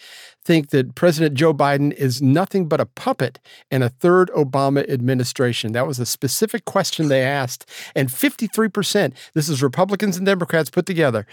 think 0.50 0.70
that 0.70 0.96
President 0.96 1.36
Joe 1.36 1.54
Biden 1.54 1.92
is 1.92 2.20
nothing 2.20 2.66
but 2.66 2.80
a 2.80 2.86
puppet 2.86 3.38
in 3.70 3.84
a 3.84 3.88
third 3.88 4.30
Obama 4.30 4.82
administration? 4.90 5.70
That 5.70 5.86
was 5.86 6.00
a 6.00 6.06
specific 6.06 6.64
question 6.64 7.06
they 7.06 7.22
asked. 7.22 7.70
And 7.94 8.08
53%, 8.08 9.12
this 9.32 9.48
is 9.48 9.62
Republicans 9.62 10.16
and 10.16 10.26
Democrats 10.26 10.68
put 10.68 10.86
together. 10.86 11.24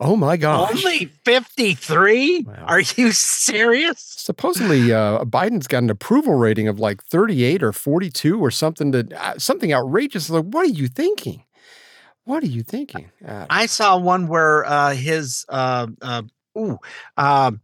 Oh 0.00 0.16
my 0.16 0.36
gosh. 0.36 0.84
Only 0.84 1.12
53? 1.24 2.40
Wow. 2.40 2.54
Are 2.66 2.80
you 2.80 3.12
serious? 3.12 4.00
Supposedly, 4.00 4.92
uh, 4.92 5.20
Biden's 5.20 5.68
got 5.68 5.84
an 5.84 5.90
approval 5.90 6.34
rating 6.34 6.66
of 6.66 6.80
like 6.80 7.04
38 7.04 7.62
or 7.62 7.72
42 7.72 8.40
or 8.40 8.50
something 8.50 8.90
that 8.90 9.12
uh, 9.12 9.38
something 9.38 9.72
outrageous. 9.72 10.28
Like, 10.28 10.46
what 10.46 10.64
are 10.64 10.74
you 10.74 10.88
thinking? 10.88 11.44
What 12.24 12.42
are 12.42 12.48
you 12.48 12.64
thinking? 12.64 13.12
Uh, 13.24 13.46
I 13.48 13.66
saw 13.66 13.96
one 13.96 14.26
where 14.26 14.64
uh, 14.64 14.92
his 14.92 15.46
uh, 15.48 15.86
uh, 16.02 16.22
ooh, 16.58 16.78
um, 17.16 17.60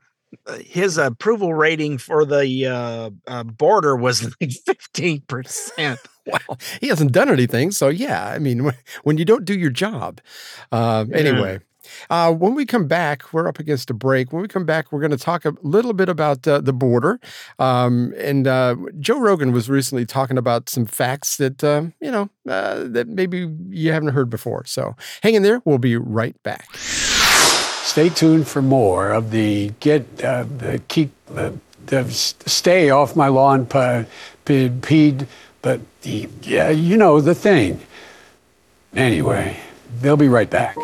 his 0.60 0.98
approval 0.98 1.54
rating 1.54 1.98
for 1.98 2.24
the 2.24 2.66
uh, 2.66 3.10
uh, 3.26 3.44
border 3.44 3.96
was 3.96 4.24
like 4.40 4.50
15%. 4.50 5.98
well, 6.26 6.58
he 6.80 6.88
hasn't 6.88 7.12
done 7.12 7.28
anything. 7.28 7.70
So, 7.70 7.88
yeah, 7.88 8.26
I 8.26 8.38
mean, 8.38 8.70
when 9.02 9.18
you 9.18 9.24
don't 9.24 9.44
do 9.44 9.58
your 9.58 9.70
job. 9.70 10.20
Uh, 10.70 11.06
anyway. 11.12 11.60
Uh, 12.10 12.32
when 12.32 12.54
we 12.54 12.64
come 12.64 12.86
back, 12.86 13.32
we're 13.32 13.48
up 13.48 13.58
against 13.58 13.90
a 13.90 13.94
break. 13.94 14.32
When 14.32 14.40
we 14.40 14.48
come 14.48 14.64
back, 14.64 14.92
we're 14.92 15.00
going 15.00 15.10
to 15.10 15.18
talk 15.18 15.44
a 15.44 15.52
little 15.62 15.92
bit 15.92 16.08
about 16.08 16.46
uh, 16.46 16.60
the 16.60 16.72
border. 16.72 17.20
Um, 17.58 18.14
and 18.16 18.46
uh, 18.46 18.76
Joe 18.98 19.18
Rogan 19.18 19.52
was 19.52 19.68
recently 19.68 20.06
talking 20.06 20.38
about 20.38 20.68
some 20.68 20.86
facts 20.86 21.36
that, 21.36 21.62
uh, 21.62 21.86
you 22.00 22.10
know, 22.10 22.30
uh, 22.48 22.84
that 22.84 23.08
maybe 23.08 23.52
you 23.68 23.92
haven't 23.92 24.10
heard 24.10 24.30
before. 24.30 24.64
So 24.64 24.96
hang 25.22 25.34
in 25.34 25.42
there. 25.42 25.60
We'll 25.64 25.78
be 25.78 25.96
right 25.96 26.40
back. 26.42 26.68
Stay 27.92 28.08
tuned 28.08 28.48
for 28.48 28.62
more 28.62 29.10
of 29.10 29.32
the 29.32 29.68
get 29.80 30.24
uh, 30.24 30.44
the 30.44 30.80
keep 30.88 31.12
uh, 31.36 31.50
the 31.84 32.10
stay 32.10 32.88
off 32.88 33.14
my 33.14 33.28
lawn 33.28 33.66
peed, 33.66 35.26
but 35.60 35.78
the, 36.00 36.26
yeah, 36.40 36.70
you 36.70 36.96
know 36.96 37.20
the 37.20 37.34
thing. 37.34 37.82
Anyway, 38.96 39.58
they'll 40.00 40.16
be 40.16 40.28
right 40.28 40.48
back. 40.48 40.74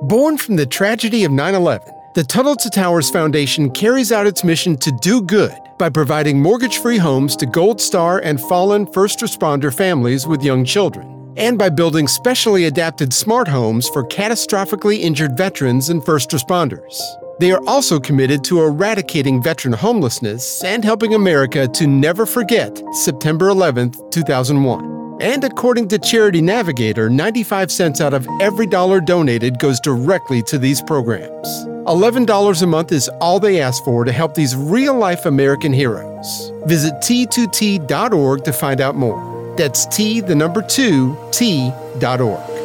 Born 0.00 0.38
from 0.38 0.56
the 0.56 0.64
tragedy 0.64 1.24
of 1.24 1.30
9 1.30 1.54
11, 1.54 1.92
the 2.14 2.24
Tunnel 2.24 2.56
to 2.56 2.70
Towers 2.70 3.10
Foundation 3.10 3.70
carries 3.70 4.10
out 4.10 4.26
its 4.26 4.42
mission 4.42 4.78
to 4.78 4.90
do 5.02 5.20
good 5.20 5.52
by 5.78 5.90
providing 5.90 6.40
mortgage 6.40 6.78
free 6.78 6.96
homes 6.96 7.36
to 7.36 7.44
Gold 7.44 7.82
Star 7.82 8.20
and 8.20 8.40
fallen 8.40 8.90
first 8.94 9.18
responder 9.18 9.70
families 9.70 10.26
with 10.26 10.42
young 10.42 10.64
children 10.64 11.25
and 11.36 11.58
by 11.58 11.68
building 11.68 12.08
specially 12.08 12.64
adapted 12.64 13.12
smart 13.12 13.48
homes 13.48 13.88
for 13.88 14.04
catastrophically 14.04 15.00
injured 15.00 15.36
veterans 15.36 15.90
and 15.90 16.04
first 16.04 16.30
responders. 16.30 17.00
They 17.38 17.52
are 17.52 17.62
also 17.66 18.00
committed 18.00 18.42
to 18.44 18.62
eradicating 18.62 19.42
veteran 19.42 19.74
homelessness 19.74 20.64
and 20.64 20.82
helping 20.82 21.14
America 21.14 21.68
to 21.68 21.86
never 21.86 22.24
forget 22.24 22.82
September 22.92 23.48
11, 23.48 23.92
2001. 24.10 25.18
And 25.20 25.44
according 25.44 25.88
to 25.88 25.98
Charity 25.98 26.40
Navigator, 26.40 27.10
95 27.10 27.70
cents 27.70 28.00
out 28.00 28.14
of 28.14 28.26
every 28.40 28.66
dollar 28.66 29.00
donated 29.00 29.58
goes 29.58 29.80
directly 29.80 30.42
to 30.44 30.58
these 30.58 30.80
programs. 30.82 31.46
$11 31.86 32.62
a 32.62 32.66
month 32.66 32.92
is 32.92 33.08
all 33.20 33.38
they 33.38 33.60
ask 33.60 33.82
for 33.84 34.04
to 34.04 34.12
help 34.12 34.34
these 34.34 34.56
real 34.56 34.94
life 34.94 35.24
American 35.24 35.72
heroes. 35.72 36.52
Visit 36.66 36.94
t2t.org 36.94 38.44
to 38.44 38.52
find 38.52 38.80
out 38.80 38.96
more. 38.96 39.35
That's 39.56 39.86
T, 39.86 40.20
the 40.20 40.34
number 40.34 40.60
two, 40.60 41.16
T.org. 41.32 42.55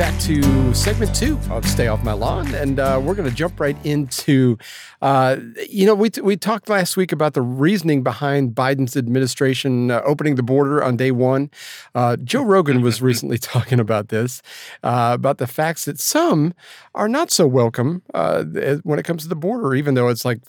back 0.00 0.18
to 0.18 0.72
segment 0.72 1.14
two 1.14 1.38
of 1.50 1.62
Stay 1.66 1.86
Off 1.86 2.02
My 2.02 2.14
Lawn. 2.14 2.54
And 2.54 2.80
uh, 2.80 2.98
we're 3.04 3.14
going 3.14 3.28
to 3.28 3.36
jump 3.36 3.60
right 3.60 3.76
into, 3.84 4.56
uh, 5.02 5.36
you 5.68 5.84
know, 5.84 5.94
we, 5.94 6.08
we 6.22 6.38
talked 6.38 6.70
last 6.70 6.96
week 6.96 7.12
about 7.12 7.34
the 7.34 7.42
reasoning 7.42 8.02
behind 8.02 8.54
Biden's 8.54 8.96
administration 8.96 9.90
uh, 9.90 10.00
opening 10.06 10.36
the 10.36 10.42
border 10.42 10.82
on 10.82 10.96
day 10.96 11.10
one. 11.10 11.50
Uh, 11.94 12.16
Joe 12.16 12.42
Rogan 12.44 12.80
was 12.80 13.02
recently 13.02 13.36
talking 13.36 13.78
about 13.78 14.08
this, 14.08 14.40
uh, 14.82 15.10
about 15.12 15.36
the 15.36 15.46
facts 15.46 15.84
that 15.84 16.00
some 16.00 16.54
are 16.94 17.06
not 17.06 17.30
so 17.30 17.46
welcome 17.46 18.00
uh, 18.14 18.44
when 18.84 18.98
it 18.98 19.04
comes 19.04 19.24
to 19.24 19.28
the 19.28 19.36
border, 19.36 19.74
even 19.74 19.92
though 19.92 20.08
it's 20.08 20.24
like 20.24 20.40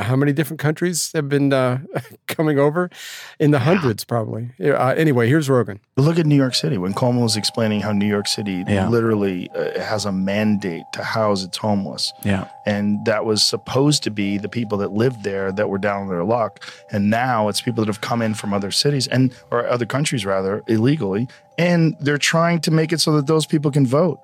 how 0.00 0.16
many 0.16 0.32
different 0.32 0.60
countries 0.60 1.10
have 1.12 1.28
been 1.28 1.52
uh, 1.52 1.80
coming 2.26 2.58
over? 2.58 2.90
In 3.38 3.50
the 3.50 3.58
yeah. 3.58 3.64
hundreds, 3.64 4.04
probably. 4.04 4.50
Uh, 4.60 4.94
anyway, 4.96 5.28
here's 5.28 5.48
Rogan. 5.48 5.80
Look 5.96 6.18
at 6.18 6.26
New 6.26 6.36
York 6.36 6.54
City. 6.54 6.78
When 6.78 6.94
Cuomo 6.94 7.22
was 7.22 7.36
explaining 7.36 7.80
how 7.80 7.92
New 7.92 8.06
York 8.06 8.26
City 8.26 8.64
yeah. 8.66 8.88
literally 8.88 9.48
uh, 9.50 9.78
has 9.80 10.04
a 10.04 10.12
mandate 10.12 10.84
to 10.92 11.02
house 11.02 11.44
its 11.44 11.58
homeless. 11.58 12.12
Yeah. 12.24 12.48
And 12.66 13.04
that 13.06 13.24
was 13.24 13.42
supposed 13.42 14.02
to 14.04 14.10
be 14.10 14.38
the 14.38 14.48
people 14.48 14.78
that 14.78 14.92
lived 14.92 15.22
there 15.22 15.52
that 15.52 15.68
were 15.68 15.78
down 15.78 16.02
on 16.02 16.08
their 16.08 16.24
luck. 16.24 16.64
And 16.90 17.10
now 17.10 17.48
it's 17.48 17.60
people 17.60 17.84
that 17.84 17.88
have 17.88 18.00
come 18.00 18.22
in 18.22 18.34
from 18.34 18.52
other 18.52 18.70
cities 18.70 19.06
and 19.06 19.34
or 19.50 19.66
other 19.68 19.86
countries 19.86 20.26
rather 20.26 20.62
illegally. 20.66 21.28
And 21.58 21.96
they're 22.00 22.18
trying 22.18 22.60
to 22.62 22.70
make 22.70 22.92
it 22.92 23.00
so 23.00 23.12
that 23.12 23.26
those 23.26 23.46
people 23.46 23.70
can 23.70 23.86
vote. 23.86 24.20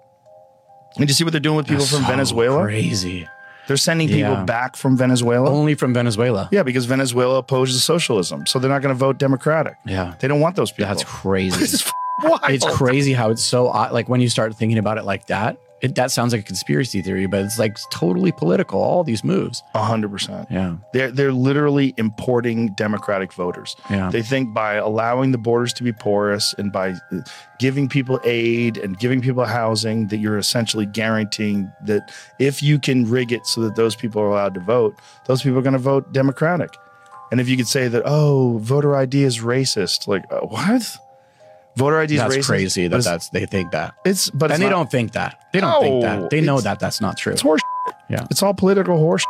And 0.99 1.09
you 1.09 1.15
see 1.15 1.25
what 1.25 1.33
they're 1.33 1.41
doing 1.41 1.57
with 1.57 1.67
people 1.67 1.81
That's 1.81 1.93
from 1.93 2.03
so 2.03 2.09
Venezuela? 2.09 2.65
Crazy. 2.65 3.27
They're 3.69 3.77
sending 3.77 4.09
people 4.09 4.33
yeah. 4.33 4.45
back 4.45 4.77
from 4.77 4.97
Venezuela. 4.97 5.51
Only 5.51 5.75
from 5.75 5.95
Venezuela. 5.95 6.49
Yeah, 6.51 6.63
because 6.63 6.85
Venezuela 6.87 7.39
opposes 7.39 7.85
socialism. 7.85 8.47
So 8.47 8.59
they're 8.59 8.71
not 8.71 8.83
going 8.83 8.95
to 8.95 8.99
vote 8.99 9.19
Democratic. 9.19 9.77
Yeah. 9.85 10.15
They 10.19 10.29
don't 10.29 10.41
want 10.41 10.57
those 10.57 10.73
people. 10.73 10.87
That's 10.87 11.05
crazy. 11.05 11.85
it's 12.45 12.67
crazy 12.77 13.13
how 13.13 13.31
it's 13.31 13.43
so 13.43 13.67
like 13.67 14.09
when 14.09 14.21
you 14.21 14.29
start 14.29 14.55
thinking 14.55 14.79
about 14.79 14.99
it 14.99 15.05
like 15.05 15.27
that, 15.27 15.57
it, 15.83 15.97
that 15.97 16.13
sounds 16.13 16.33
like 16.33 16.43
a 16.43 16.45
conspiracy 16.45 17.03
theory, 17.03 17.27
but 17.27 17.45
it's 17.45 17.59
like 17.59 17.77
totally 17.91 18.31
political. 18.31 18.81
All 18.81 19.03
these 19.03 19.25
moves, 19.25 19.65
a 19.75 19.83
hundred 19.83 20.13
percent. 20.13 20.47
Yeah, 20.49 20.77
they're 20.93 21.11
they're 21.11 21.33
literally 21.33 21.93
importing 21.97 22.69
Democratic 22.75 23.33
voters. 23.33 23.75
Yeah, 23.91 24.09
they 24.09 24.23
think 24.23 24.55
by 24.55 24.75
allowing 24.75 25.33
the 25.33 25.39
borders 25.39 25.73
to 25.75 25.83
be 25.83 25.93
porous 25.93 26.55
and 26.57 26.73
by 26.73 26.95
giving 27.59 27.89
people 27.89 28.21
aid 28.23 28.77
and 28.77 28.97
giving 28.99 29.21
people 29.21 29.45
housing 29.45 30.07
that 30.09 30.19
you're 30.19 30.39
essentially 30.39 30.87
guaranteeing 30.87 31.71
that 31.85 32.13
if 32.39 32.63
you 32.63 32.79
can 32.79 33.11
rig 33.11 33.33
it 33.33 33.45
so 33.45 33.61
that 33.63 33.75
those 33.75 33.97
people 33.97 34.23
are 34.23 34.29
allowed 34.29 34.55
to 34.55 34.61
vote, 34.61 34.97
those 35.27 35.43
people 35.43 35.59
are 35.59 35.63
going 35.63 35.73
to 35.73 35.79
vote 35.81 36.13
Democratic. 36.13 36.77
And 37.33 37.41
if 37.41 37.49
you 37.49 37.57
could 37.57 37.67
say 37.67 37.89
that, 37.89 38.03
oh, 38.05 38.59
voter 38.59 38.95
ID 38.95 39.25
is 39.25 39.39
racist, 39.41 40.07
like 40.07 40.25
uh, 40.31 40.41
what? 40.41 40.97
Voter 41.77 41.99
ID 41.99 42.15
is 42.15 42.21
that's 42.21 42.37
racist. 42.37 42.47
crazy 42.47 42.89
that 42.89 43.03
that's 43.03 43.31
they 43.31 43.47
think 43.47 43.73
that. 43.73 43.95
It's 44.05 44.31
but 44.31 44.51
it's 44.51 44.55
and 44.55 44.63
they 44.63 44.69
not, 44.69 44.77
don't 44.77 44.91
think 44.91 45.13
that. 45.13 45.47
They 45.53 45.61
don't 45.61 45.71
no, 45.71 45.81
think 45.81 46.03
that. 46.03 46.31
They 46.31 46.41
know 46.41 46.61
that 46.61 46.81
that's 46.81 47.01
not 47.01 47.17
true. 47.17 47.33
It's 47.33 47.43
horse. 47.43 47.63
Yeah, 48.09 48.27
it's 48.31 48.43
all 48.43 48.55
political 48.55 48.99
horse. 48.99 49.25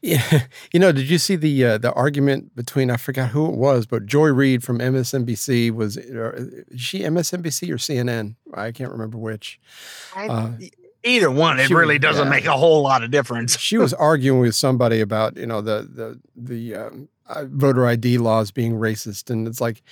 Yeah, 0.00 0.42
you 0.72 0.80
know, 0.80 0.92
did 0.92 1.08
you 1.08 1.18
see 1.18 1.36
the 1.36 1.64
uh, 1.64 1.78
the 1.78 1.92
argument 1.92 2.54
between 2.54 2.90
I 2.90 2.96
forgot 2.96 3.30
who 3.30 3.46
it 3.46 3.56
was, 3.56 3.86
but 3.86 4.06
Joy 4.06 4.28
Reid 4.28 4.62
from 4.62 4.78
MSNBC 4.78 5.70
was 5.70 5.96
uh, 5.96 6.44
she 6.76 7.00
MSNBC 7.00 7.70
or 7.70 7.76
CNN? 7.76 8.36
I 8.54 8.72
can't 8.72 8.90
remember 8.90 9.18
which. 9.18 9.60
Uh, 10.14 10.52
either 11.04 11.30
one, 11.30 11.60
it 11.60 11.70
really 11.70 11.98
doesn't 11.98 12.24
yeah. 12.24 12.30
make 12.30 12.46
a 12.46 12.56
whole 12.56 12.82
lot 12.82 13.02
of 13.02 13.10
difference. 13.10 13.58
she 13.58 13.78
was 13.78 13.92
arguing 13.94 14.40
with 14.40 14.54
somebody 14.54 15.00
about 15.00 15.36
you 15.36 15.46
know 15.46 15.60
the 15.60 15.88
the 15.92 16.20
the 16.36 16.74
um, 16.74 17.08
uh, 17.28 17.44
voter 17.48 17.86
ID 17.86 18.18
laws 18.18 18.50
being 18.50 18.72
racist, 18.72 19.30
and 19.30 19.46
it's 19.46 19.60
like, 19.60 19.82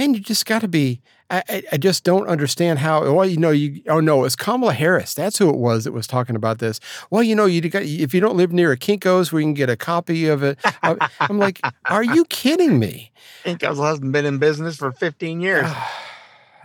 man, 0.00 0.14
you 0.14 0.20
just 0.20 0.46
got 0.46 0.60
to 0.60 0.68
be. 0.68 1.02
I, 1.32 1.62
I, 1.70 1.76
just 1.76 2.02
don't 2.02 2.26
understand 2.26 2.80
how. 2.80 3.14
Well, 3.14 3.24
you 3.24 3.36
know, 3.36 3.50
you 3.50 3.82
oh 3.88 4.00
no, 4.00 4.24
it's 4.24 4.34
Kamala 4.34 4.72
Harris. 4.72 5.14
That's 5.14 5.38
who 5.38 5.48
it 5.48 5.56
was 5.56 5.84
that 5.84 5.92
was 5.92 6.08
talking 6.08 6.34
about 6.34 6.58
this. 6.58 6.80
Well, 7.10 7.22
you 7.22 7.36
know, 7.36 7.46
you 7.46 7.60
got 7.68 7.82
if 7.82 8.12
you 8.12 8.20
don't 8.20 8.36
live 8.36 8.52
near 8.52 8.72
a 8.72 8.76
Kinko's, 8.76 9.30
we 9.30 9.42
can 9.42 9.54
get 9.54 9.70
a 9.70 9.76
copy 9.76 10.26
of 10.26 10.42
it. 10.42 10.58
I'm 10.82 11.38
like, 11.38 11.60
are 11.84 12.02
you 12.02 12.24
kidding 12.24 12.80
me? 12.80 13.12
Kinko's 13.44 13.78
hasn't 13.78 14.10
been 14.10 14.26
in 14.26 14.38
business 14.38 14.76
for 14.76 14.90
15 14.90 15.40
years. 15.40 15.66
Ah. 15.68 16.09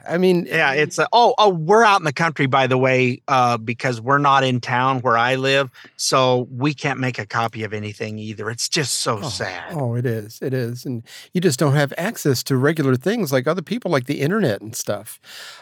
I 0.07 0.17
mean, 0.17 0.45
yeah, 0.45 0.73
it's 0.73 0.97
a, 0.99 1.07
oh 1.13 1.33
oh 1.37 1.49
we're 1.49 1.83
out 1.83 1.99
in 1.99 2.05
the 2.05 2.13
country 2.13 2.45
by 2.45 2.67
the 2.67 2.77
way 2.77 3.21
uh, 3.27 3.57
because 3.57 4.01
we're 4.01 4.17
not 4.17 4.43
in 4.43 4.61
town 4.61 4.99
where 5.01 5.17
I 5.17 5.35
live, 5.35 5.71
so 5.97 6.47
we 6.51 6.73
can't 6.73 6.99
make 6.99 7.19
a 7.19 7.25
copy 7.25 7.63
of 7.63 7.73
anything 7.73 8.19
either. 8.19 8.49
It's 8.49 8.69
just 8.69 8.95
so 8.95 9.19
oh, 9.23 9.29
sad. 9.29 9.73
Oh, 9.73 9.95
it 9.95 10.05
is, 10.05 10.39
it 10.41 10.53
is, 10.53 10.85
and 10.85 11.03
you 11.33 11.41
just 11.41 11.59
don't 11.59 11.73
have 11.73 11.93
access 11.97 12.43
to 12.43 12.57
regular 12.57 12.95
things 12.95 13.31
like 13.31 13.47
other 13.47 13.61
people, 13.61 13.91
like 13.91 14.05
the 14.05 14.21
internet 14.21 14.61
and 14.61 14.75
stuff, 14.75 15.19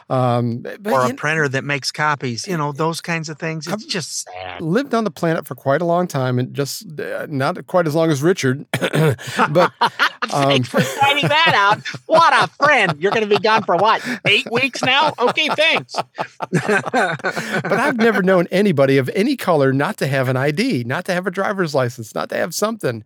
um, 0.10 0.60
but, 0.60 0.88
or 0.88 1.06
a 1.06 1.14
printer 1.14 1.48
that 1.50 1.64
makes 1.64 1.92
copies. 1.92 2.48
You 2.48 2.58
know 2.58 2.72
those 2.72 3.02
kinds 3.02 3.30
of 3.30 3.40
things. 3.40 3.68
It's 3.68 3.74
I've 3.74 3.90
just 3.90 4.24
sad. 4.24 4.62
Lived 4.62 4.94
on 4.94 5.04
the 5.04 5.12
planet 5.12 5.46
for 5.46 5.56
quite 5.56 5.82
a 5.82 5.86
long 5.86 6.08
time, 6.08 6.40
and 6.40 6.54
just 6.54 7.00
uh, 7.00 7.28
not 7.30 7.66
quite 7.68 7.88
as 7.88 7.96
long 7.96 8.12
as 8.12 8.22
Richard, 8.22 8.66
but. 9.52 9.72
Thanks 10.28 10.74
um, 10.74 10.82
for 10.82 10.86
finding 10.86 11.28
that 11.28 11.54
out. 11.56 11.86
What 12.06 12.34
a 12.34 12.48
friend! 12.48 13.02
You're 13.02 13.12
going 13.12 13.28
to 13.28 13.30
be 13.30 13.42
gone 13.42 13.64
for 13.64 13.76
what? 13.76 14.02
eight 14.34 14.52
weeks 14.52 14.84
now? 14.84 15.14
Okay, 15.20 15.48
thanks. 15.50 15.94
but 16.52 17.72
I've 17.72 17.98
never 17.98 18.22
known 18.22 18.48
anybody 18.52 18.98
of 18.98 19.10
any 19.14 19.38
color 19.38 19.74
not 19.74 19.98
to 19.98 20.08
have 20.08 20.30
an 20.30 20.38
ID, 20.38 20.84
not 20.86 21.06
to 21.06 21.14
have 21.14 21.28
a 21.28 21.32
driver's 21.32 21.74
license, 21.76 22.14
not 22.16 22.30
to 22.30 22.36
have 22.36 22.54
something. 22.54 23.04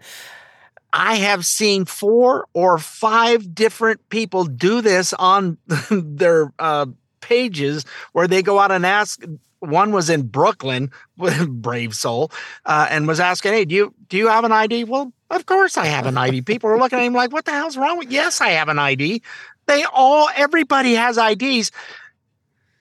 I 0.94 1.16
have 1.16 1.46
seen 1.46 1.86
four 1.86 2.48
or 2.54 2.78
five 2.78 3.54
different 3.54 4.08
people 4.10 4.46
do 4.46 4.82
this 4.82 5.13
on 5.13 5.58
their 5.92 6.52
uh, 6.60 6.88
pages 7.22 7.86
where 8.13 8.28
they 8.28 8.42
go 8.42 8.60
out 8.60 8.72
and 8.72 8.86
ask. 8.86 9.24
One 9.60 9.92
was 9.92 10.10
in 10.10 10.24
Brooklyn, 10.28 10.92
brave 11.48 11.96
soul, 11.96 12.32
uh, 12.66 12.88
and 12.90 13.08
was 13.08 13.20
asking, 13.20 13.54
"Hey, 13.54 13.66
do 13.66 13.76
you 13.76 13.94
do 14.08 14.18
you 14.18 14.28
have 14.28 14.44
an 14.44 14.52
ID?" 14.52 14.86
Well, 14.86 15.12
of 15.32 15.46
course 15.46 15.78
I 15.78 15.86
have 15.86 16.06
an 16.06 16.18
ID. 16.18 16.44
People 16.44 16.70
are 16.70 16.78
looking 16.78 17.00
at 17.00 17.06
him 17.06 17.13
like, 17.13 17.32
"What 17.32 17.46
the 17.46 17.52
hell's 17.52 17.76
wrong 17.76 17.98
with?" 17.98 18.12
Yes, 18.12 18.40
I 18.40 18.50
have 18.50 18.70
an 18.70 18.80
ID. 18.80 19.24
They 19.68 19.84
all, 19.84 20.30
everybody 20.36 20.94
has 20.94 21.18
IDs. 21.18 21.72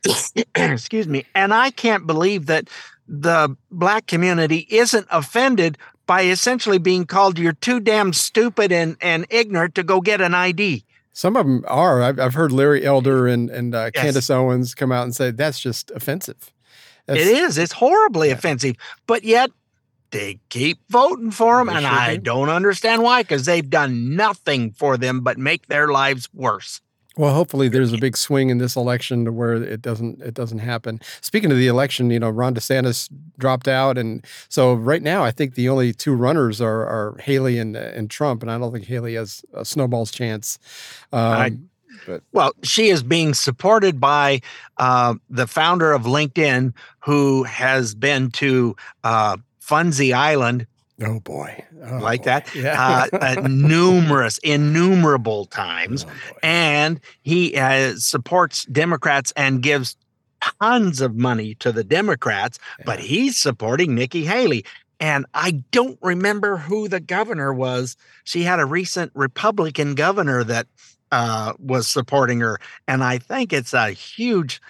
Excuse 0.54 1.06
me. 1.06 1.24
And 1.34 1.52
I 1.52 1.70
can't 1.70 2.06
believe 2.06 2.46
that 2.46 2.68
the 3.08 3.56
black 3.70 4.06
community 4.06 4.66
isn't 4.70 5.06
offended 5.10 5.78
by 6.06 6.22
essentially 6.22 6.78
being 6.78 7.04
called 7.04 7.38
you're 7.38 7.52
too 7.52 7.80
damn 7.80 8.12
stupid 8.12 8.70
and, 8.72 8.96
and 9.00 9.26
ignorant 9.30 9.74
to 9.74 9.82
go 9.82 10.00
get 10.00 10.20
an 10.20 10.34
ID. 10.34 10.84
Some 11.12 11.36
of 11.36 11.46
them 11.46 11.64
are. 11.66 12.02
I've, 12.02 12.20
I've 12.20 12.34
heard 12.34 12.52
Larry 12.52 12.84
Elder 12.84 13.26
and, 13.26 13.50
and 13.50 13.74
uh, 13.74 13.90
yes. 13.94 14.04
Candace 14.04 14.30
Owens 14.30 14.74
come 14.74 14.92
out 14.92 15.04
and 15.04 15.14
say 15.14 15.30
that's 15.30 15.58
just 15.58 15.90
offensive. 15.92 16.52
That's, 17.06 17.20
it 17.20 17.26
is. 17.26 17.58
It's 17.58 17.72
horribly 17.72 18.28
yeah. 18.28 18.34
offensive. 18.34 18.76
But 19.06 19.24
yet 19.24 19.50
they 20.16 20.40
keep 20.48 20.78
voting 20.88 21.30
for 21.30 21.58
them, 21.58 21.68
they 21.68 21.74
and 21.74 21.86
sure 21.86 22.00
I 22.00 22.16
do. 22.16 22.22
don't 22.22 22.48
understand 22.48 23.02
why 23.02 23.22
because 23.22 23.44
they've 23.44 23.68
done 23.68 24.16
nothing 24.16 24.72
for 24.72 24.96
them 24.96 25.20
but 25.20 25.38
make 25.38 25.66
their 25.66 25.88
lives 25.88 26.28
worse. 26.32 26.80
Well, 27.18 27.32
hopefully 27.32 27.68
there's 27.68 27.94
a 27.94 27.98
big 27.98 28.14
swing 28.16 28.50
in 28.50 28.58
this 28.58 28.76
election 28.76 29.24
to 29.24 29.32
where 29.32 29.54
it 29.54 29.80
doesn't 29.80 30.20
it 30.20 30.34
doesn't 30.34 30.58
happen. 30.58 31.00
Speaking 31.22 31.50
of 31.50 31.56
the 31.56 31.66
election, 31.66 32.10
you 32.10 32.18
know, 32.18 32.28
Ron 32.28 32.54
DeSantis 32.54 33.08
dropped 33.38 33.68
out, 33.68 33.96
and 33.96 34.24
so 34.48 34.74
right 34.74 35.02
now 35.02 35.24
I 35.24 35.30
think 35.30 35.54
the 35.54 35.68
only 35.68 35.92
two 35.94 36.14
runners 36.14 36.60
are 36.60 36.86
are 36.86 37.16
Haley 37.18 37.58
and 37.58 37.74
and 37.76 38.10
Trump, 38.10 38.42
and 38.42 38.50
I 38.50 38.58
don't 38.58 38.72
think 38.72 38.84
Haley 38.84 39.14
has 39.14 39.42
a 39.54 39.64
snowball's 39.64 40.10
chance. 40.10 40.58
Um, 41.12 41.20
I, 41.20 41.56
but. 42.06 42.22
Well, 42.32 42.52
she 42.62 42.88
is 42.88 43.02
being 43.02 43.32
supported 43.34 43.98
by 43.98 44.40
uh, 44.76 45.14
the 45.30 45.46
founder 45.46 45.92
of 45.92 46.02
LinkedIn, 46.02 46.74
who 47.00 47.44
has 47.44 47.94
been 47.94 48.30
to 48.32 48.76
uh, 49.04 49.38
Funzy 49.66 50.12
Island. 50.12 50.66
Oh 51.02 51.20
boy, 51.20 51.62
oh 51.84 51.98
like 51.98 52.22
boy. 52.22 52.24
that, 52.24 52.54
yeah. 52.54 53.06
uh, 53.12 53.18
uh, 53.18 53.40
numerous, 53.48 54.38
innumerable 54.38 55.44
times, 55.44 56.06
oh 56.08 56.38
and 56.42 57.00
he 57.22 57.54
uh, 57.56 57.96
supports 57.96 58.64
Democrats 58.66 59.30
and 59.36 59.62
gives 59.62 59.96
tons 60.60 61.00
of 61.00 61.14
money 61.14 61.54
to 61.56 61.72
the 61.72 61.84
Democrats, 61.84 62.58
yeah. 62.78 62.84
but 62.86 62.98
he's 62.98 63.36
supporting 63.36 63.94
Nikki 63.94 64.24
Haley. 64.24 64.64
And 64.98 65.26
I 65.34 65.62
don't 65.72 65.98
remember 66.00 66.56
who 66.56 66.88
the 66.88 67.00
governor 67.00 67.52
was. 67.52 67.98
She 68.24 68.44
had 68.44 68.60
a 68.60 68.64
recent 68.64 69.12
Republican 69.14 69.94
governor 69.94 70.42
that 70.44 70.66
uh, 71.12 71.52
was 71.58 71.86
supporting 71.86 72.40
her, 72.40 72.58
and 72.88 73.04
I 73.04 73.18
think 73.18 73.52
it's 73.52 73.74
a 73.74 73.90
huge 73.90 74.62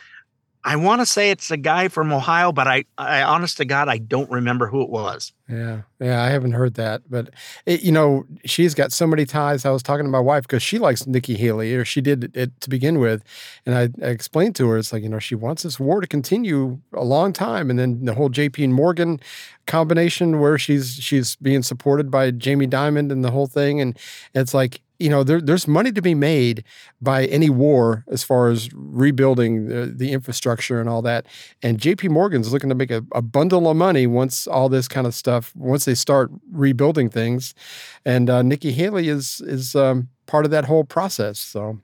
I 0.66 0.74
want 0.74 1.00
to 1.00 1.06
say 1.06 1.30
it's 1.30 1.52
a 1.52 1.56
guy 1.56 1.86
from 1.86 2.12
Ohio, 2.12 2.50
but 2.50 2.66
I, 2.66 2.84
I, 2.98 3.22
honest 3.22 3.56
to 3.58 3.64
God, 3.64 3.88
I 3.88 3.98
don't 3.98 4.28
remember 4.28 4.66
who 4.66 4.82
it 4.82 4.90
was. 4.90 5.32
Yeah, 5.48 5.82
yeah, 6.00 6.24
I 6.24 6.30
haven't 6.30 6.52
heard 6.52 6.74
that, 6.74 7.02
but 7.08 7.30
it, 7.66 7.84
you 7.84 7.92
know, 7.92 8.24
she's 8.44 8.74
got 8.74 8.90
so 8.90 9.06
many 9.06 9.24
ties. 9.26 9.64
I 9.64 9.70
was 9.70 9.84
talking 9.84 10.04
to 10.04 10.10
my 10.10 10.18
wife 10.18 10.42
because 10.42 10.64
she 10.64 10.80
likes 10.80 11.06
Nikki 11.06 11.36
Haley, 11.36 11.72
or 11.76 11.84
she 11.84 12.00
did 12.00 12.36
it 12.36 12.60
to 12.62 12.68
begin 12.68 12.98
with, 12.98 13.22
and 13.64 13.76
I, 13.76 14.04
I, 14.04 14.10
explained 14.10 14.56
to 14.56 14.68
her, 14.70 14.76
it's 14.76 14.92
like 14.92 15.04
you 15.04 15.08
know, 15.08 15.20
she 15.20 15.36
wants 15.36 15.62
this 15.62 15.78
war 15.78 16.00
to 16.00 16.06
continue 16.08 16.80
a 16.92 17.04
long 17.04 17.32
time, 17.32 17.70
and 17.70 17.78
then 17.78 18.04
the 18.04 18.14
whole 18.14 18.28
J.P. 18.28 18.64
and 18.64 18.74
Morgan 18.74 19.20
combination 19.68 20.40
where 20.40 20.58
she's 20.58 20.94
she's 20.94 21.36
being 21.36 21.62
supported 21.62 22.10
by 22.10 22.32
Jamie 22.32 22.66
Dimon 22.66 23.12
and 23.12 23.24
the 23.24 23.30
whole 23.30 23.46
thing, 23.46 23.80
and 23.80 23.96
it's 24.34 24.52
like 24.52 24.80
you 24.98 25.10
know, 25.10 25.22
there, 25.22 25.40
there's 25.40 25.68
money 25.68 25.92
to 25.92 26.02
be 26.02 26.14
made 26.14 26.64
by 27.00 27.26
any 27.26 27.50
war 27.50 28.04
as 28.08 28.22
far 28.22 28.48
as 28.48 28.70
rebuilding 28.72 29.68
the, 29.68 29.86
the 29.86 30.12
infrastructure 30.12 30.80
and 30.80 30.88
all 30.88 31.02
that. 31.02 31.26
And 31.62 31.78
JP 31.78 32.10
Morgan's 32.10 32.52
looking 32.52 32.68
to 32.68 32.74
make 32.74 32.90
a, 32.90 33.04
a, 33.12 33.22
bundle 33.22 33.68
of 33.68 33.76
money 33.76 34.06
once 34.06 34.46
all 34.46 34.68
this 34.68 34.88
kind 34.88 35.06
of 35.06 35.14
stuff, 35.14 35.54
once 35.54 35.84
they 35.84 35.94
start 35.94 36.30
rebuilding 36.50 37.10
things. 37.10 37.54
And 38.04 38.30
uh, 38.30 38.42
Nikki 38.42 38.72
Haley 38.72 39.08
is 39.08 39.40
is 39.42 39.74
um, 39.74 40.08
part 40.26 40.44
of 40.44 40.50
that 40.50 40.64
whole 40.64 40.84
process. 40.84 41.38
So 41.38 41.78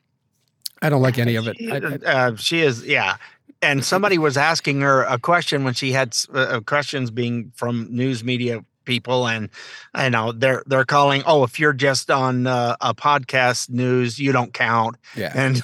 I 0.81 0.89
don't 0.89 1.03
like 1.03 1.19
any 1.19 1.37
of 1.37 1.47
it. 1.47 1.57
I, 1.71 2.11
I, 2.11 2.13
uh, 2.13 2.37
she 2.37 2.61
is, 2.61 2.85
yeah. 2.85 3.17
And 3.61 3.85
somebody 3.85 4.19
was 4.19 4.37
asking 4.37 4.81
her 4.81 5.05
a 5.05 5.19
question 5.19 5.63
when 5.63 5.75
she 5.75 5.93
had 5.93 6.17
uh, 6.35 6.61
questions 6.67 7.11
being 7.13 7.53
from 7.55 7.87
news 7.91 8.25
media 8.25 8.65
people 8.85 9.27
and 9.27 9.49
I 9.95 10.09
know 10.09 10.33
they're 10.33 10.63
they're 10.67 10.85
calling 10.85 11.23
oh 11.27 11.45
if 11.45 11.59
you're 11.59 11.73
just 11.73 12.11
on 12.11 12.47
uh, 12.47 12.77
a 12.81 12.95
podcast 12.95 13.71
news 13.71 14.19
you 14.19 14.33
don't 14.33 14.53
count 14.53 14.97
yeah 15.17 15.33
and 15.35 15.63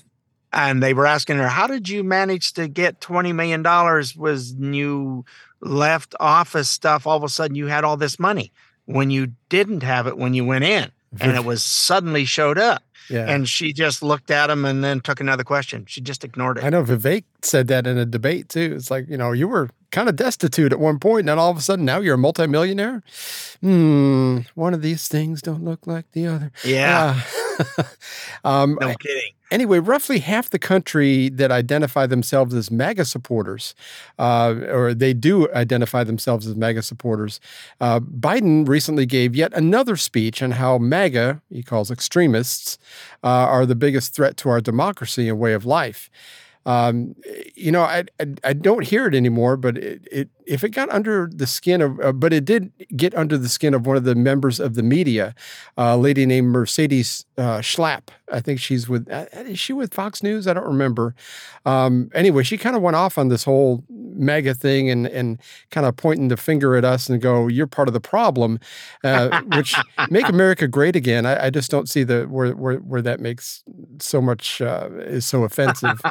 and 0.52 0.82
they 0.82 0.94
were 0.94 1.06
asking 1.06 1.38
her 1.38 1.48
how 1.48 1.66
did 1.66 1.88
you 1.88 2.02
manage 2.02 2.52
to 2.54 2.68
get 2.68 3.00
20 3.00 3.32
million 3.32 3.62
dollars 3.62 4.16
was 4.16 4.52
you 4.54 5.24
left 5.60 6.14
office 6.20 6.68
stuff 6.68 7.06
all 7.06 7.16
of 7.16 7.24
a 7.24 7.28
sudden 7.28 7.56
you 7.56 7.66
had 7.66 7.84
all 7.84 7.96
this 7.96 8.18
money 8.18 8.52
when 8.86 9.10
you 9.10 9.32
didn't 9.48 9.82
have 9.82 10.06
it 10.06 10.16
when 10.16 10.34
you 10.34 10.44
went 10.44 10.64
in 10.64 10.90
and 11.20 11.36
it 11.36 11.44
was 11.44 11.62
suddenly 11.62 12.24
showed 12.24 12.58
up 12.58 12.82
yeah. 13.10 13.24
And 13.26 13.48
she 13.48 13.72
just 13.72 14.02
looked 14.02 14.30
at 14.30 14.50
him 14.50 14.64
and 14.64 14.84
then 14.84 15.00
took 15.00 15.20
another 15.20 15.44
question. 15.44 15.86
She 15.86 16.00
just 16.00 16.24
ignored 16.24 16.58
it. 16.58 16.64
I 16.64 16.70
know 16.70 16.82
Vivek 16.82 17.24
said 17.42 17.68
that 17.68 17.86
in 17.86 17.98
a 17.98 18.06
debate 18.06 18.48
too. 18.48 18.74
It's 18.76 18.90
like, 18.90 19.08
you 19.08 19.16
know, 19.16 19.32
you 19.32 19.48
were 19.48 19.70
kind 19.90 20.08
of 20.08 20.16
destitute 20.16 20.72
at 20.72 20.80
one 20.80 20.98
point, 20.98 21.20
and 21.20 21.28
then 21.28 21.38
all 21.38 21.50
of 21.50 21.56
a 21.56 21.60
sudden 21.60 21.84
now 21.84 21.98
you're 22.00 22.14
a 22.14 22.18
multimillionaire. 22.18 23.02
Hmm, 23.60 24.40
one 24.54 24.74
of 24.74 24.82
these 24.82 25.08
things 25.08 25.42
don't 25.42 25.64
look 25.64 25.86
like 25.86 26.10
the 26.12 26.26
other. 26.26 26.52
Yeah. 26.64 27.20
Uh, 27.58 27.82
um, 28.44 28.78
no 28.80 28.94
kidding. 28.94 29.32
Anyway, 29.50 29.78
roughly 29.78 30.18
half 30.18 30.50
the 30.50 30.58
country 30.58 31.30
that 31.30 31.50
identify 31.50 32.06
themselves 32.06 32.54
as 32.54 32.70
MAGA 32.70 33.06
supporters, 33.06 33.74
uh, 34.18 34.54
or 34.68 34.92
they 34.92 35.14
do 35.14 35.50
identify 35.54 36.04
themselves 36.04 36.46
as 36.46 36.54
MAGA 36.54 36.82
supporters. 36.82 37.40
Uh, 37.80 37.98
Biden 38.00 38.68
recently 38.68 39.06
gave 39.06 39.34
yet 39.34 39.52
another 39.54 39.96
speech 39.96 40.42
on 40.42 40.52
how 40.52 40.76
MAGA, 40.76 41.40
he 41.48 41.62
calls 41.62 41.90
extremists, 41.90 42.76
uh, 43.24 43.26
are 43.26 43.64
the 43.64 43.74
biggest 43.74 44.14
threat 44.14 44.36
to 44.38 44.50
our 44.50 44.60
democracy 44.60 45.30
and 45.30 45.38
way 45.38 45.54
of 45.54 45.64
life. 45.64 46.10
Um, 46.66 47.14
you 47.56 47.72
know, 47.72 47.82
I, 47.82 48.04
I, 48.20 48.26
I 48.44 48.52
don't 48.52 48.84
hear 48.84 49.06
it 49.06 49.14
anymore, 49.14 49.56
but 49.56 49.78
it, 49.78 50.06
it 50.10 50.28
if 50.48 50.64
it 50.64 50.70
got 50.70 50.88
under 50.90 51.30
the 51.32 51.46
skin 51.46 51.80
of, 51.80 52.00
uh, 52.00 52.12
but 52.12 52.32
it 52.32 52.44
did 52.44 52.72
get 52.96 53.14
under 53.14 53.36
the 53.36 53.48
skin 53.48 53.74
of 53.74 53.86
one 53.86 53.96
of 53.96 54.04
the 54.04 54.14
members 54.14 54.58
of 54.58 54.74
the 54.74 54.82
media, 54.82 55.34
uh, 55.76 55.92
a 55.94 55.96
lady 55.96 56.24
named 56.24 56.48
Mercedes 56.48 57.26
uh, 57.36 57.58
Schlapp. 57.58 58.08
I 58.32 58.40
think 58.40 58.58
she's 58.58 58.88
with, 58.88 59.10
uh, 59.10 59.26
is 59.32 59.58
she 59.58 59.72
with 59.72 59.92
Fox 59.92 60.22
News? 60.22 60.48
I 60.48 60.54
don't 60.54 60.66
remember. 60.66 61.14
Um, 61.64 62.10
anyway, 62.14 62.42
she 62.42 62.56
kind 62.56 62.76
of 62.76 62.82
went 62.82 62.96
off 62.96 63.18
on 63.18 63.28
this 63.28 63.44
whole 63.44 63.84
MAGA 64.18 64.54
thing 64.54 64.90
and 64.90 65.06
and 65.06 65.40
kind 65.70 65.86
of 65.86 65.96
pointing 65.96 66.28
the 66.28 66.36
finger 66.36 66.76
at 66.76 66.84
us 66.84 67.08
and 67.08 67.20
go, 67.20 67.46
"You're 67.46 67.66
part 67.66 67.88
of 67.88 67.94
the 67.94 68.00
problem," 68.00 68.58
uh, 69.04 69.42
which 69.54 69.74
make 70.10 70.28
America 70.28 70.66
great 70.66 70.96
again. 70.96 71.24
I, 71.24 71.46
I, 71.46 71.50
just 71.50 71.70
don't 71.70 71.88
see 71.88 72.02
the 72.02 72.24
where 72.24 72.52
where, 72.52 72.76
where 72.78 73.02
that 73.02 73.20
makes 73.20 73.62
so 74.00 74.20
much 74.20 74.60
uh, 74.60 74.88
is 74.98 75.24
so 75.26 75.44
offensive. 75.44 76.00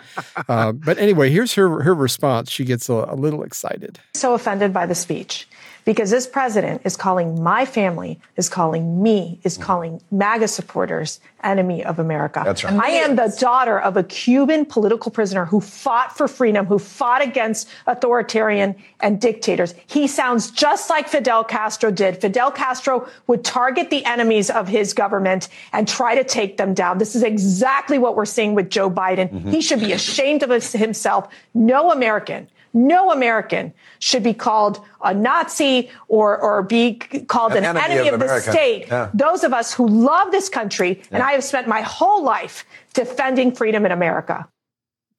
Uh, 0.50 0.72
but 0.72 0.98
anyway, 0.98 1.30
here's 1.30 1.54
her 1.56 1.82
her 1.82 1.94
response. 1.94 2.50
She 2.50 2.64
gets 2.64 2.90
a, 2.90 2.94
a 2.94 3.16
little 3.16 3.44
excited. 3.44 4.00
So 4.14 4.27
so 4.28 4.34
offended 4.34 4.74
by 4.74 4.86
the 4.86 4.94
speech 4.94 5.48
because 5.86 6.10
this 6.10 6.28
president 6.28 6.82
is 6.84 6.98
calling 6.98 7.42
my 7.42 7.64
family, 7.64 8.20
is 8.36 8.50
calling 8.50 9.02
me, 9.02 9.40
is 9.46 9.58
calling 9.58 10.02
MAGA 10.12 10.50
supporters 10.50 11.22
enemy 11.44 11.82
of 11.86 11.98
America. 11.98 12.42
That's 12.44 12.66
right. 12.66 12.74
I 12.74 12.90
am 12.90 13.16
the 13.16 13.34
daughter 13.40 13.80
of 13.80 13.96
a 13.96 14.04
Cuban 14.04 14.66
political 14.66 15.12
prisoner 15.12 15.46
who 15.46 15.62
fought 15.62 16.18
for 16.18 16.28
freedom, 16.28 16.66
who 16.66 16.78
fought 16.78 17.22
against 17.22 17.70
authoritarian 17.86 18.76
and 19.00 19.22
dictators. 19.22 19.74
He 19.86 20.08
sounds 20.08 20.52
just 20.52 20.90
like 20.90 21.08
Fidel 21.08 21.46
Castro 21.46 21.90
did. 21.90 22.20
Fidel 22.20 22.52
Castro 22.52 23.08
would 23.28 23.46
target 23.46 23.90
the 23.90 24.04
enemies 24.04 24.50
of 24.50 24.68
his 24.68 24.94
government 24.94 25.48
and 25.72 25.88
try 25.88 26.16
to 26.16 26.26
take 26.26 26.58
them 26.58 26.74
down. 26.74 26.98
This 26.98 27.16
is 27.16 27.24
exactly 27.24 27.98
what 27.98 28.18
we're 28.18 28.26
seeing 28.26 28.56
with 28.56 28.70
Joe 28.70 28.90
Biden. 28.92 29.32
Mm-hmm. 29.32 29.52
He 29.52 29.62
should 29.62 29.80
be 29.80 29.94
ashamed 29.94 30.44
of 30.44 30.50
himself. 30.74 31.30
No 31.54 31.92
American 31.94 32.50
no 32.78 33.12
American 33.12 33.74
should 34.00 34.24
be 34.24 34.34
called 34.34 34.80
a 35.04 35.14
Nazi 35.14 35.90
or, 36.08 36.38
or 36.38 36.64
be 36.64 36.96
called 37.28 37.54
an, 37.54 37.66
an 37.66 37.78
enemy, 37.78 37.94
enemy, 37.94 38.08
of, 38.10 38.14
of 38.16 38.20
the 38.20 38.40
state. 38.40 38.88
Yeah. 38.88 39.10
Those 39.14 39.44
of 39.44 39.54
us 39.54 39.74
who 39.74 39.88
love 39.88 40.32
this 40.32 40.50
country, 40.50 41.00
yeah. 41.00 41.08
and 41.12 41.24
I 41.24 41.32
have 41.32 41.44
spent 41.44 41.68
my 41.68 41.82
whole 41.82 42.24
life 42.24 42.66
defending 42.94 43.54
freedom 43.54 43.86
in 43.86 43.92
America. 43.92 44.48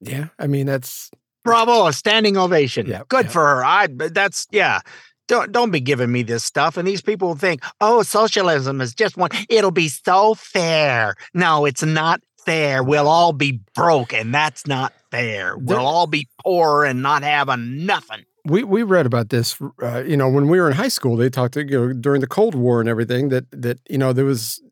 Yeah, 0.00 0.28
I 0.38 0.46
mean 0.46 0.66
that's 0.66 1.10
bravo, 1.44 1.86
a 1.86 1.92
standing 1.92 2.36
ovation. 2.36 2.86
Yeah, 2.86 3.02
Good 3.08 3.26
yeah. 3.26 3.30
for 3.30 3.46
her. 3.46 3.64
I 3.64 3.88
that's 3.88 4.46
yeah. 4.50 4.80
Don't 5.26 5.52
don't 5.52 5.70
be 5.70 5.80
giving 5.80 6.10
me 6.10 6.22
this 6.22 6.44
stuff. 6.44 6.76
And 6.76 6.86
these 6.88 7.02
people 7.02 7.34
think, 7.34 7.62
oh, 7.80 8.02
socialism 8.02 8.80
is 8.80 8.94
just 8.94 9.16
one. 9.16 9.30
It'll 9.48 9.70
be 9.70 9.88
so 9.88 10.34
fair. 10.34 11.16
No, 11.34 11.66
it's 11.66 11.82
not 11.82 12.22
fair. 12.46 12.82
We'll 12.82 13.08
all 13.08 13.32
be 13.32 13.60
broke, 13.74 14.14
and 14.14 14.32
that's 14.32 14.66
not 14.66 14.92
fair. 15.10 15.56
We'll 15.56 15.78
all 15.78 16.06
be 16.06 16.28
poor 16.44 16.84
and 16.84 17.02
not 17.02 17.22
having 17.22 17.86
nothing. 17.86 18.24
We 18.44 18.64
we 18.64 18.82
read 18.82 19.04
about 19.04 19.28
this, 19.28 19.56
uh, 19.82 20.04
you 20.04 20.16
know, 20.16 20.28
when 20.28 20.48
we 20.48 20.58
were 20.58 20.68
in 20.70 20.76
high 20.76 20.88
school. 20.88 21.16
They 21.16 21.28
talked, 21.28 21.56
you 21.56 21.64
know, 21.64 21.92
during 21.92 22.20
the 22.20 22.26
Cold 22.26 22.54
War 22.54 22.80
and 22.80 22.88
everything 22.88 23.28
that 23.28 23.44
that 23.50 23.78
you 23.90 23.98
know 23.98 24.12
there 24.12 24.24
was 24.24 24.62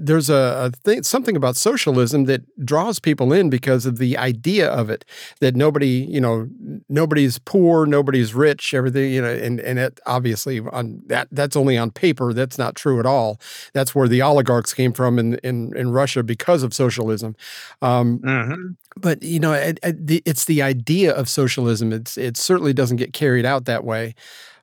there's 0.00 0.30
a, 0.30 0.34
a 0.34 0.70
thing, 0.70 1.02
something 1.02 1.36
about 1.36 1.56
socialism 1.56 2.24
that 2.24 2.42
draws 2.64 2.98
people 2.98 3.32
in 3.32 3.50
because 3.50 3.86
of 3.86 3.98
the 3.98 4.16
idea 4.16 4.68
of 4.68 4.90
it. 4.90 5.04
That 5.40 5.56
nobody, 5.56 6.06
you 6.08 6.20
know, 6.20 6.48
nobody's 6.88 7.38
poor, 7.38 7.86
nobody's 7.86 8.34
rich, 8.34 8.74
everything, 8.74 9.12
you 9.12 9.22
know, 9.22 9.32
and 9.32 9.60
and 9.60 9.78
it 9.78 10.00
obviously 10.06 10.60
on 10.60 11.02
that 11.06 11.28
that's 11.32 11.56
only 11.56 11.76
on 11.76 11.90
paper. 11.90 12.32
That's 12.32 12.58
not 12.58 12.74
true 12.74 13.00
at 13.00 13.06
all. 13.06 13.40
That's 13.72 13.94
where 13.94 14.08
the 14.08 14.22
oligarchs 14.22 14.74
came 14.74 14.92
from 14.92 15.18
in 15.18 15.34
in, 15.36 15.76
in 15.76 15.90
Russia 15.90 16.22
because 16.22 16.62
of 16.62 16.74
socialism. 16.74 17.36
Um, 17.82 18.18
mm-hmm. 18.20 18.72
But 18.96 19.22
you 19.22 19.40
know, 19.40 19.52
it, 19.52 19.78
it, 19.82 20.22
it's 20.24 20.44
the 20.44 20.62
idea 20.62 21.12
of 21.12 21.28
socialism. 21.28 21.92
It's 21.92 22.16
it 22.16 22.36
certainly 22.36 22.72
doesn't 22.72 22.96
get 22.96 23.12
carried 23.12 23.44
out 23.44 23.64
that 23.64 23.84
way. 23.84 24.14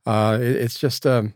Uh, 0.05 0.37
it, 0.41 0.55
it's 0.55 0.79
just 0.79 1.05
um, 1.05 1.33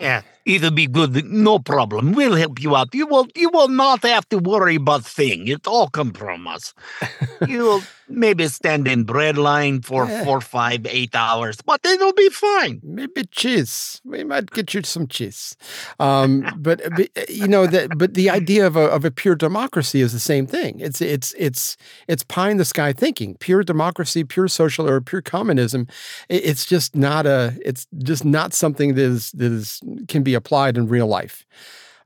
yeah, 0.00 0.22
it'll 0.46 0.70
be 0.70 0.86
good. 0.86 1.26
No 1.26 1.58
problem. 1.58 2.12
We'll 2.12 2.36
help 2.36 2.62
you 2.62 2.76
out. 2.76 2.94
You 2.94 3.06
will. 3.06 3.26
You 3.34 3.50
will 3.50 3.68
not 3.68 4.02
have 4.04 4.28
to 4.30 4.38
worry 4.38 4.76
about 4.76 5.04
thing. 5.04 5.48
It 5.48 5.66
all 5.66 5.88
come 5.88 6.12
from 6.12 6.46
us. 6.46 6.72
You'll 7.48 7.82
maybe 8.08 8.46
stand 8.46 8.86
in 8.86 9.02
bread 9.02 9.36
line 9.36 9.82
for 9.82 10.06
yeah. 10.06 10.24
four, 10.24 10.40
five, 10.40 10.86
eight 10.86 11.14
hours, 11.14 11.60
but 11.60 11.84
it'll 11.84 12.12
be 12.12 12.28
fine. 12.30 12.80
Maybe 12.84 13.24
cheese. 13.24 14.00
We 14.04 14.22
might 14.22 14.50
get 14.52 14.72
you 14.74 14.82
some 14.84 15.08
cheese. 15.08 15.56
Um, 15.98 16.46
but, 16.56 16.84
uh, 16.84 16.90
but, 16.96 17.10
uh, 17.16 17.24
you 17.28 17.48
know 17.48 17.66
that. 17.66 17.98
But 17.98 18.14
the 18.14 18.30
idea 18.30 18.66
of 18.66 18.76
a 18.76 18.84
of 18.86 19.04
a 19.04 19.10
pure 19.10 19.34
democracy 19.34 20.00
is 20.00 20.12
the 20.12 20.20
same 20.20 20.46
thing. 20.46 20.78
It's 20.78 21.00
it's 21.00 21.34
it's 21.36 21.76
it's 22.06 22.22
pie 22.22 22.50
in 22.50 22.56
the 22.56 22.64
sky 22.64 22.92
thinking. 22.92 23.36
Pure 23.40 23.64
democracy, 23.64 24.22
pure 24.22 24.48
social 24.48 24.88
or 24.88 25.00
pure 25.00 25.22
communism. 25.22 25.88
It's 26.28 26.64
just 26.64 26.94
not 26.94 27.26
a. 27.26 27.58
It's 27.64 27.86
just 27.98 28.24
not 28.24 28.54
something 28.54 28.94
that 28.94 29.02
is 29.02 29.32
that 29.32 29.50
is 29.50 29.80
can 30.06 30.22
be 30.22 30.35
applied 30.36 30.76
in 30.76 30.86
real 30.86 31.06
life. 31.06 31.44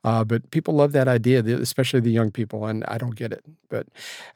Uh, 0.03 0.25
but 0.25 0.51
people 0.51 0.75
love 0.75 0.93
that 0.93 1.09
idea, 1.09 1.41
especially 1.59 2.01
the 2.01 2.11
young 2.11 2.31
people, 2.31 2.65
and 2.65 2.85
I 2.89 2.97
don't 2.97 3.15
get 3.15 3.33
it. 3.33 3.45
But, 3.69 3.87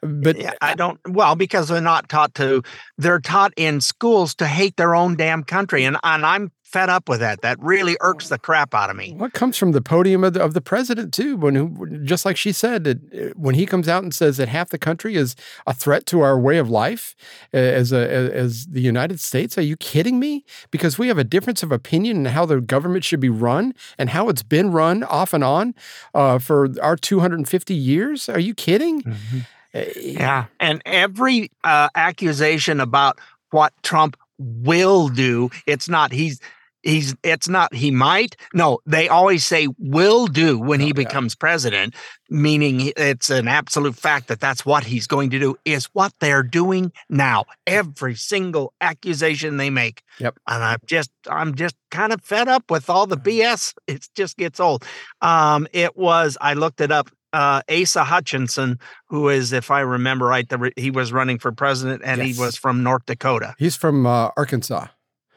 but 0.01 0.37
yeah, 0.37 0.53
I 0.61 0.75
don't. 0.75 0.99
Well, 1.07 1.35
because 1.35 1.69
they're 1.69 1.81
not 1.81 2.07
taught 2.07 2.35
to. 2.35 2.61
They're 2.99 3.19
taught 3.19 3.51
in 3.57 3.81
schools 3.81 4.35
to 4.35 4.45
hate 4.45 4.77
their 4.77 4.93
own 4.93 5.15
damn 5.15 5.43
country, 5.43 5.83
and 5.83 5.97
and 6.03 6.23
I'm 6.23 6.51
fed 6.75 6.89
up 6.89 7.07
with 7.07 7.21
that. 7.21 7.39
That 7.39 7.57
really 7.61 7.95
irks 8.01 8.27
the 8.27 8.37
crap 8.37 8.75
out 8.75 8.89
of 8.89 8.97
me. 8.97 9.13
What 9.15 9.31
comes 9.31 9.55
from 9.55 9.71
the 9.71 9.81
podium 9.81 10.25
of 10.25 10.33
the, 10.33 10.43
of 10.43 10.53
the 10.53 10.59
president 10.59 11.13
too? 11.13 11.37
When 11.37 11.55
who, 11.55 11.99
just 12.03 12.25
like 12.25 12.35
she 12.35 12.51
said, 12.51 12.85
it, 12.85 13.37
when 13.37 13.55
he 13.55 13.65
comes 13.65 13.87
out 13.87 14.03
and 14.03 14.13
says 14.13 14.35
that 14.37 14.49
half 14.49 14.71
the 14.71 14.77
country 14.77 15.15
is 15.15 15.37
a 15.65 15.73
threat 15.73 16.05
to 16.07 16.19
our 16.19 16.37
way 16.37 16.57
of 16.57 16.69
life 16.69 17.15
as 17.53 17.93
a 17.93 18.33
as 18.35 18.65
the 18.65 18.81
United 18.81 19.21
States, 19.21 19.57
are 19.57 19.61
you 19.61 19.77
kidding 19.77 20.19
me? 20.19 20.43
Because 20.69 20.99
we 20.99 21.07
have 21.07 21.17
a 21.17 21.23
difference 21.23 21.63
of 21.63 21.71
opinion 21.71 22.17
in 22.17 22.25
how 22.25 22.45
the 22.45 22.59
government 22.59 23.05
should 23.05 23.21
be 23.21 23.29
run 23.29 23.73
and 23.97 24.09
how 24.09 24.27
it's 24.27 24.43
been 24.43 24.71
run 24.71 25.01
off 25.05 25.33
and 25.33 25.45
on 25.45 25.75
uh, 26.13 26.39
for 26.39 26.67
our 26.81 26.97
250 26.97 27.73
years. 27.73 28.27
Are 28.27 28.39
you 28.39 28.53
kidding? 28.53 29.01
Mm-hmm. 29.01 29.39
Uh, 29.73 29.81
yeah, 29.95 30.45
and 30.59 30.81
every 30.85 31.51
uh, 31.63 31.87
accusation 31.95 32.81
about 32.81 33.17
what 33.51 33.71
Trump 33.81 34.17
will 34.37 35.07
do. 35.07 35.49
It's 35.65 35.87
not 35.87 36.11
he's 36.11 36.41
he's 36.85 37.15
it's 37.23 37.49
not 37.49 37.73
he 37.73 37.91
might 37.91 38.37
no 38.53 38.79
they 38.85 39.09
always 39.09 39.43
say 39.43 39.67
will 39.77 40.27
do 40.27 40.57
when 40.57 40.79
he 40.79 40.91
oh, 40.91 40.93
becomes 40.93 41.35
president 41.35 41.93
meaning 42.29 42.91
it's 42.95 43.29
an 43.29 43.47
absolute 43.47 43.95
fact 43.95 44.27
that 44.27 44.39
that's 44.39 44.65
what 44.65 44.83
he's 44.83 45.07
going 45.07 45.29
to 45.31 45.39
do 45.39 45.55
is 45.65 45.85
what 45.93 46.13
they're 46.19 46.43
doing 46.43 46.91
now. 47.09 47.45
Every 47.67 48.15
single 48.15 48.73
accusation 48.81 49.57
they 49.57 49.69
make. 49.69 50.03
Yep. 50.19 50.37
And 50.47 50.63
i'm 50.63 50.79
just 50.85 51.11
i'm 51.29 51.55
just 51.55 51.75
kind 51.91 52.13
of 52.13 52.21
fed 52.23 52.47
up 52.47 52.69
with 52.71 52.89
all 52.89 53.07
the 53.07 53.17
bs 53.17 53.73
it 53.87 54.07
just 54.15 54.37
gets 54.37 54.59
old. 54.59 54.85
Um 55.21 55.67
it 55.73 55.97
was 55.97 56.37
i 56.39 56.53
looked 56.53 56.81
it 56.81 56.91
up 56.91 57.09
uh, 57.33 57.61
Asa 57.69 58.05
Hutchinson, 58.05 58.79
who 59.09 59.27
is, 59.27 59.51
if 59.51 59.69
I 59.69 59.81
remember 59.81 60.27
right, 60.27 60.47
the, 60.47 60.71
he 60.77 60.89
was 60.89 61.11
running 61.11 61.37
for 61.37 61.51
president 61.51 62.01
and 62.05 62.21
yes. 62.21 62.33
he 62.33 62.41
was 62.41 62.55
from 62.55 62.81
North 62.81 63.05
Dakota. 63.07 63.55
He's 63.57 63.75
from 63.75 64.05
uh, 64.05 64.29
Arkansas. 64.37 64.87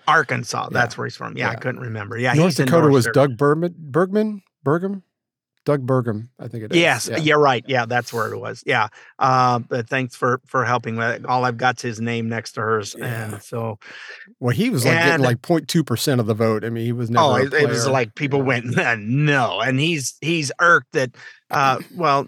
Arkansas. 0.09 0.71
That's 0.71 0.97
where 0.97 1.07
he's 1.07 1.17
from. 1.17 1.37
Yeah, 1.37 1.47
yeah, 1.47 1.53
I 1.53 1.55
couldn't 1.57 1.81
remember. 1.81 2.19
Yeah, 2.19 2.33
North 2.33 2.57
Dakota 2.57 2.83
North 2.83 2.93
was 2.93 3.09
Doug 3.13 3.37
Bergman. 3.37 3.75
Bergman. 3.79 4.43
Bergman. 4.65 5.03
Doug 5.69 5.87
Burgum, 5.87 6.29
I 6.39 6.49
think 6.49 6.65
it 6.65 6.73
is. 6.73 6.79
Yes, 6.79 7.09
yeah. 7.11 7.19
you're 7.19 7.39
right. 7.39 7.63
Yeah, 7.69 7.85
that's 7.85 8.11
where 8.11 8.33
it 8.33 8.39
was. 8.39 8.63
Yeah. 8.65 8.89
Uh, 9.19 9.59
but 9.59 9.87
thanks 9.87 10.17
for 10.17 10.41
for 10.47 10.65
helping 10.65 10.97
with 10.97 11.17
it. 11.17 11.27
All 11.27 11.45
I've 11.45 11.59
got's 11.59 11.83
his 11.83 12.01
name 12.01 12.27
next 12.27 12.53
to 12.53 12.63
hers, 12.63 12.97
yeah. 12.99 13.33
and 13.35 13.43
so. 13.43 13.79
Well, 14.41 14.57
he 14.57 14.71
was 14.71 14.87
like 14.87 14.95
and, 14.95 15.21
getting 15.21 15.27
like 15.27 15.43
0.2 15.43 15.85
percent 15.85 16.23
of 16.23 16.27
the 16.27 16.33
vote. 16.33 16.65
I 16.65 16.71
mean, 16.71 16.87
he 16.87 16.93
was 16.93 17.11
never. 17.11 17.23
Oh, 17.23 17.35
it, 17.35 17.53
it, 17.53 17.69
was 17.69 17.87
like 17.87 18.15
people 18.15 18.41
went 18.41 18.65
no, 18.99 19.61
and 19.61 19.79
he's 19.79 20.17
he's 20.23 20.51
irked 20.59 20.93
that. 20.93 21.11
Uh, 21.51 21.81
well, 21.95 22.27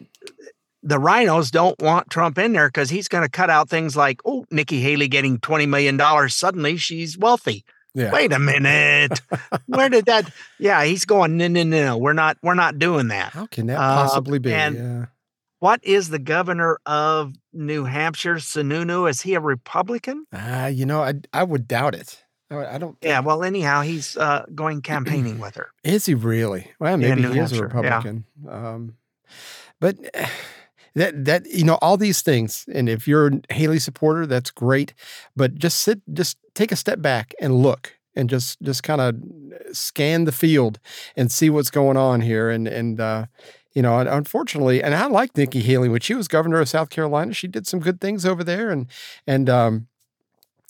the 0.82 0.98
RINOs 0.98 1.50
don't 1.50 1.80
want 1.80 2.10
Trump 2.10 2.38
in 2.38 2.52
there 2.52 2.68
because 2.68 2.90
he's 2.90 3.08
going 3.08 3.22
to 3.24 3.28
cut 3.30 3.50
out 3.50 3.68
things 3.68 3.96
like, 3.96 4.20
oh, 4.24 4.46
Nikki 4.50 4.80
Haley 4.80 5.08
getting 5.08 5.38
$20 5.38 5.68
million. 5.68 6.28
Suddenly 6.28 6.76
she's 6.78 7.18
wealthy. 7.18 7.64
Yeah. 7.94 8.12
Wait 8.12 8.32
a 8.32 8.38
minute. 8.38 9.20
Where 9.66 9.88
did 9.88 10.06
that? 10.06 10.32
Yeah, 10.58 10.84
he's 10.84 11.04
going. 11.04 11.36
No, 11.36 11.48
no, 11.48 11.62
no. 11.64 11.96
We're 11.98 12.12
not. 12.12 12.36
We're 12.42 12.54
not 12.54 12.78
doing 12.78 13.08
that. 13.08 13.32
How 13.32 13.46
can 13.46 13.66
that 13.66 13.78
possibly 13.78 14.36
uh, 14.36 14.40
be? 14.42 14.50
Yeah. 14.50 15.06
what 15.58 15.82
is 15.82 16.10
the 16.10 16.18
governor 16.18 16.78
of 16.86 17.32
New 17.52 17.84
Hampshire, 17.84 18.36
Sununu? 18.36 19.08
Is 19.08 19.22
he 19.22 19.34
a 19.34 19.40
Republican? 19.40 20.26
Uh, 20.32 20.70
you 20.72 20.84
know, 20.86 21.02
I 21.02 21.14
I 21.32 21.42
would 21.44 21.66
doubt 21.66 21.94
it. 21.94 22.22
I 22.50 22.78
don't. 22.78 22.96
Yeah. 23.00 23.20
Well, 23.20 23.42
anyhow, 23.42 23.80
he's 23.82 24.16
uh, 24.16 24.44
going 24.54 24.82
campaigning 24.82 25.38
with 25.38 25.54
her. 25.56 25.70
Is 25.82 26.06
he 26.06 26.14
really? 26.14 26.70
Well, 26.78 26.96
maybe 26.96 27.22
he 27.22 27.22
Hampshire. 27.22 27.42
is 27.42 27.52
a 27.52 27.62
Republican. 27.64 28.24
Yeah. 28.44 28.70
Um, 28.70 28.96
but 29.80 29.96
that 30.94 31.24
that 31.24 31.46
you 31.46 31.64
know 31.64 31.78
all 31.80 31.96
these 31.96 32.22
things 32.22 32.64
and 32.72 32.88
if 32.88 33.06
you're 33.06 33.28
a 33.28 33.54
haley 33.54 33.78
supporter 33.78 34.26
that's 34.26 34.50
great 34.50 34.94
but 35.36 35.54
just 35.56 35.80
sit 35.80 36.00
just 36.12 36.38
take 36.54 36.72
a 36.72 36.76
step 36.76 37.00
back 37.00 37.34
and 37.40 37.62
look 37.62 37.96
and 38.14 38.28
just 38.28 38.60
just 38.62 38.82
kind 38.82 39.00
of 39.00 39.16
scan 39.76 40.24
the 40.24 40.32
field 40.32 40.78
and 41.16 41.30
see 41.30 41.50
what's 41.50 41.70
going 41.70 41.96
on 41.96 42.20
here 42.20 42.50
and 42.50 42.66
and 42.66 43.00
uh 43.00 43.26
you 43.72 43.82
know 43.82 43.98
unfortunately 43.98 44.82
and 44.82 44.94
i 44.94 45.06
like 45.06 45.36
nikki 45.36 45.60
haley 45.60 45.88
when 45.88 46.00
she 46.00 46.14
was 46.14 46.28
governor 46.28 46.60
of 46.60 46.68
south 46.68 46.90
carolina 46.90 47.32
she 47.32 47.46
did 47.46 47.66
some 47.66 47.80
good 47.80 48.00
things 48.00 48.26
over 48.26 48.42
there 48.42 48.70
and 48.70 48.86
and 49.26 49.48
um 49.48 49.86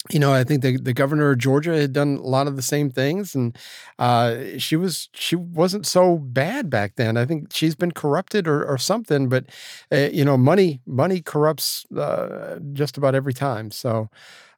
you 0.09 0.19
know, 0.19 0.33
I 0.33 0.45
think 0.45 0.63
the, 0.63 0.79
the 0.79 0.95
governor 0.95 1.31
of 1.31 1.39
Georgia 1.39 1.79
had 1.79 1.93
done 1.93 2.17
a 2.17 2.27
lot 2.27 2.47
of 2.47 2.57
the 2.57 2.63
same 2.63 2.91
things, 2.91 3.35
and 3.35 3.57
uh, 3.99 4.57
she 4.57 4.75
was 4.75 5.11
she 5.13 5.37
wasn't 5.37 5.87
so 5.87 6.17
bad 6.17 6.71
back 6.71 6.97
then. 6.97 7.19
I 7.19 7.27
think 7.27 7.53
she's 7.53 7.75
been 7.75 7.93
corrupted 7.93 8.49
or, 8.49 8.65
or 8.65 8.79
something, 8.79 9.29
but 9.29 9.45
uh, 9.93 10.09
you 10.11 10.25
know, 10.25 10.39
money 10.39 10.81
money 10.87 11.21
corrupts 11.21 11.85
uh, 11.97 12.59
just 12.73 12.97
about 12.97 13.15
every 13.15 13.35
time. 13.35 13.71
So, 13.71 14.09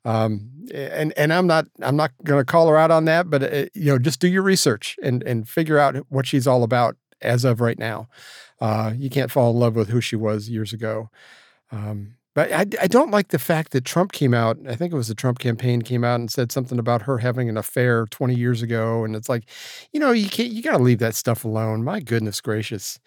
um, 0.05 0.49
and 0.73 1.13
and 1.17 1.33
I'm 1.33 1.49
not 1.49 1.67
I'm 1.81 1.97
not 1.97 2.13
going 2.23 2.41
to 2.41 2.45
call 2.51 2.69
her 2.69 2.77
out 2.77 2.93
on 2.93 3.05
that, 3.07 3.29
but 3.29 3.43
uh, 3.43 3.65
you 3.75 3.87
know, 3.87 3.99
just 3.99 4.21
do 4.21 4.29
your 4.29 4.43
research 4.43 4.97
and 5.03 5.25
and 5.25 5.49
figure 5.49 5.79
out 5.79 5.97
what 6.09 6.25
she's 6.25 6.47
all 6.47 6.63
about 6.63 6.97
as 7.21 7.45
of 7.45 7.61
right 7.61 7.79
now. 7.79 8.09
Uh, 8.61 8.93
you 8.97 9.11
can't 9.11 9.31
fall 9.31 9.51
in 9.51 9.59
love 9.59 9.75
with 9.75 9.89
who 9.89 10.01
she 10.01 10.15
was 10.15 10.49
years 10.49 10.73
ago. 10.73 11.11
Um, 11.73 12.15
But 12.35 12.51
I, 12.51 12.61
I 12.81 12.87
don't 12.87 13.11
like 13.11 13.29
the 13.29 13.39
fact 13.39 13.73
that 13.73 13.85
Trump 13.85 14.13
came 14.13 14.33
out. 14.33 14.57
I 14.67 14.75
think 14.75 14.93
it 14.93 14.97
was 14.97 15.09
the 15.09 15.15
Trump 15.15 15.39
campaign 15.39 15.83
came 15.83 16.03
out 16.03 16.19
and 16.19 16.31
said 16.31 16.51
something 16.51 16.79
about 16.79 17.03
her 17.03 17.19
having 17.19 17.49
an 17.51 17.59
affair 17.59 18.07
20 18.07 18.35
years 18.35 18.63
ago, 18.63 19.05
and 19.05 19.15
it's 19.15 19.29
like, 19.29 19.45
you 19.93 20.01
know, 20.01 20.13
you 20.13 20.29
can't. 20.31 20.51
You 20.51 20.63
got 20.63 20.79
to 20.79 20.83
leave 20.83 20.99
that 21.01 21.15
stuff 21.15 21.45
alone. 21.45 21.85
My 21.85 22.01
goodness 22.01 22.41
gracious. 22.41 22.99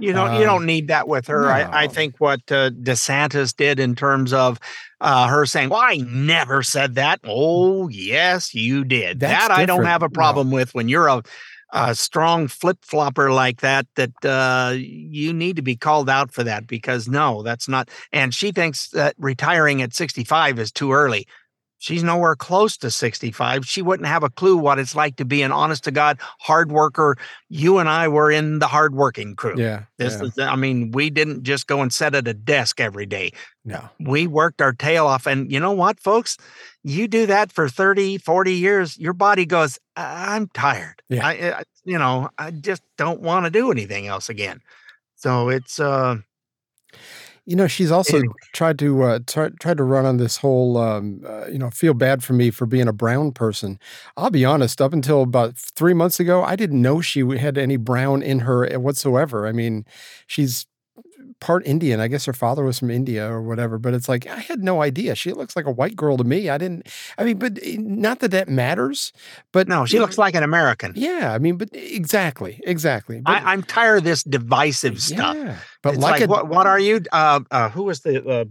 You 0.00 0.12
don't. 0.12 0.32
you 0.34 0.40
Um, 0.40 0.44
don't 0.44 0.66
need 0.66 0.88
that 0.88 1.06
with 1.06 1.28
her. 1.28 1.46
I, 1.46 1.84
I 1.84 1.86
think 1.86 2.16
what 2.18 2.40
uh, 2.50 2.70
DeSantis 2.70 3.54
did 3.56 3.78
in 3.78 3.94
terms 3.94 4.32
of 4.32 4.58
uh, 5.00 5.28
her 5.28 5.46
saying, 5.46 5.68
"Well, 5.68 5.80
I 5.80 5.98
never 6.08 6.62
said 6.64 6.96
that." 6.96 7.20
Oh, 7.24 7.88
yes, 7.88 8.52
you 8.52 8.84
did. 8.84 9.20
That's 9.20 9.46
that 9.48 9.56
I 9.56 9.64
don't 9.64 9.84
have 9.84 10.02
a 10.02 10.06
No. 10.06 10.10
problem 10.10 10.50
with 10.50 10.74
when 10.74 10.88
you're 10.88 11.06
a, 11.08 11.22
a 11.72 11.94
strong 11.94 12.48
flip 12.48 12.78
flopper 12.82 13.32
like 13.32 13.60
that. 13.60 13.86
That 13.96 14.24
uh, 14.24 14.74
you 14.76 15.32
need 15.32 15.56
to 15.56 15.62
be 15.62 15.76
called 15.76 16.08
out 16.08 16.32
for 16.32 16.44
that 16.44 16.66
because 16.66 17.08
no, 17.08 17.42
that's 17.42 17.68
not. 17.68 17.90
And 18.12 18.34
she 18.34 18.52
thinks 18.52 18.88
that 18.88 19.14
retiring 19.18 19.82
at 19.82 19.94
65 19.94 20.58
is 20.58 20.70
too 20.70 20.92
early. 20.92 21.26
She's 21.82 22.04
nowhere 22.04 22.36
close 22.36 22.76
to 22.76 22.92
65. 22.92 23.66
She 23.66 23.82
wouldn't 23.82 24.06
have 24.06 24.22
a 24.22 24.30
clue 24.30 24.56
what 24.56 24.78
it's 24.78 24.94
like 24.94 25.16
to 25.16 25.24
be 25.24 25.42
an 25.42 25.50
honest 25.50 25.82
to 25.82 25.90
God 25.90 26.16
hard 26.38 26.70
worker. 26.70 27.16
You 27.48 27.78
and 27.78 27.88
I 27.88 28.06
were 28.06 28.30
in 28.30 28.60
the 28.60 28.68
hard 28.68 28.94
working 28.94 29.34
crew. 29.34 29.56
Yeah. 29.56 29.86
This 29.98 30.16
yeah, 30.20 30.26
is, 30.26 30.38
I 30.38 30.54
mean, 30.54 30.92
we 30.92 31.10
didn't 31.10 31.42
just 31.42 31.66
go 31.66 31.82
and 31.82 31.92
sit 31.92 32.14
at 32.14 32.28
a 32.28 32.34
desk 32.34 32.80
every 32.80 33.04
day. 33.04 33.32
no. 33.64 33.88
We 33.98 34.28
worked 34.28 34.62
our 34.62 34.72
tail 34.72 35.08
off. 35.08 35.26
And 35.26 35.50
you 35.50 35.58
know 35.58 35.72
what, 35.72 35.98
folks? 35.98 36.36
You 36.84 37.08
do 37.08 37.26
that 37.26 37.50
for 37.50 37.68
30, 37.68 38.18
40 38.18 38.52
years, 38.54 38.96
your 38.96 39.12
body 39.12 39.44
goes, 39.44 39.80
I'm 39.96 40.46
tired. 40.54 41.02
Yeah. 41.08 41.26
I, 41.26 41.32
I 41.32 41.62
you 41.82 41.98
know, 41.98 42.30
I 42.38 42.52
just 42.52 42.82
don't 42.96 43.22
want 43.22 43.46
to 43.46 43.50
do 43.50 43.72
anything 43.72 44.06
else 44.06 44.28
again. 44.28 44.60
So 45.16 45.48
it's, 45.48 45.80
uh, 45.80 46.18
You 47.44 47.56
know, 47.56 47.66
she's 47.66 47.90
also 47.90 48.18
Anyway. 48.18 48.34
tried 48.52 48.78
to 48.78 49.02
uh, 49.02 49.18
try, 49.26 49.48
tried 49.60 49.76
to 49.78 49.84
run 49.84 50.06
on 50.06 50.16
this 50.16 50.36
whole, 50.36 50.76
um, 50.78 51.22
uh, 51.26 51.46
you 51.46 51.58
know, 51.58 51.70
feel 51.70 51.92
bad 51.92 52.22
for 52.22 52.34
me 52.34 52.50
for 52.50 52.66
being 52.66 52.86
a 52.86 52.92
brown 52.92 53.32
person. 53.32 53.78
I'll 54.16 54.30
be 54.30 54.44
honest. 54.44 54.80
Up 54.80 54.92
until 54.92 55.22
about 55.22 55.56
three 55.56 55.94
months 55.94 56.20
ago, 56.20 56.42
I 56.44 56.54
didn't 56.54 56.80
know 56.80 57.00
she 57.00 57.20
had 57.38 57.58
any 57.58 57.76
brown 57.76 58.22
in 58.22 58.40
her 58.40 58.68
whatsoever. 58.78 59.46
I 59.46 59.52
mean, 59.52 59.84
she's 60.28 60.66
part 61.42 61.66
Indian. 61.66 62.00
I 62.00 62.06
guess 62.06 62.24
her 62.24 62.32
father 62.32 62.64
was 62.64 62.78
from 62.78 62.90
India 62.90 63.28
or 63.28 63.42
whatever. 63.42 63.76
But 63.76 63.92
it's 63.92 64.08
like 64.08 64.26
I 64.26 64.38
had 64.38 64.62
no 64.62 64.80
idea. 64.80 65.14
She 65.14 65.32
looks 65.32 65.56
like 65.56 65.66
a 65.66 65.70
white 65.70 65.96
girl 65.96 66.16
to 66.16 66.24
me. 66.24 66.48
I 66.48 66.56
didn't. 66.56 66.86
I 67.18 67.24
mean, 67.24 67.38
but 67.38 67.58
eh, 67.62 67.76
not 67.78 68.20
that 68.20 68.30
that 68.30 68.48
matters. 68.48 69.12
But 69.50 69.68
no, 69.68 69.84
she 69.84 69.98
looks 69.98 70.16
like 70.16 70.34
an 70.34 70.44
American. 70.44 70.92
Yeah, 70.94 71.34
I 71.34 71.38
mean, 71.38 71.56
but 71.56 71.68
exactly, 71.72 72.60
exactly. 72.64 73.20
But, 73.20 73.42
I, 73.42 73.52
I'm 73.52 73.62
tired 73.62 73.98
of 73.98 74.04
this 74.04 74.22
divisive 74.22 75.02
stuff. 75.02 75.36
Yeah, 75.36 75.58
but 75.82 75.94
it's 75.94 76.02
like, 76.02 76.20
like, 76.20 76.22
a, 76.22 76.26
what, 76.28 76.48
what 76.48 76.66
are 76.66 76.78
you? 76.78 77.02
Uh, 77.10 77.40
uh, 77.50 77.68
who 77.68 77.82
was 77.82 78.00
the, 78.00 78.24
uh, 78.26 78.44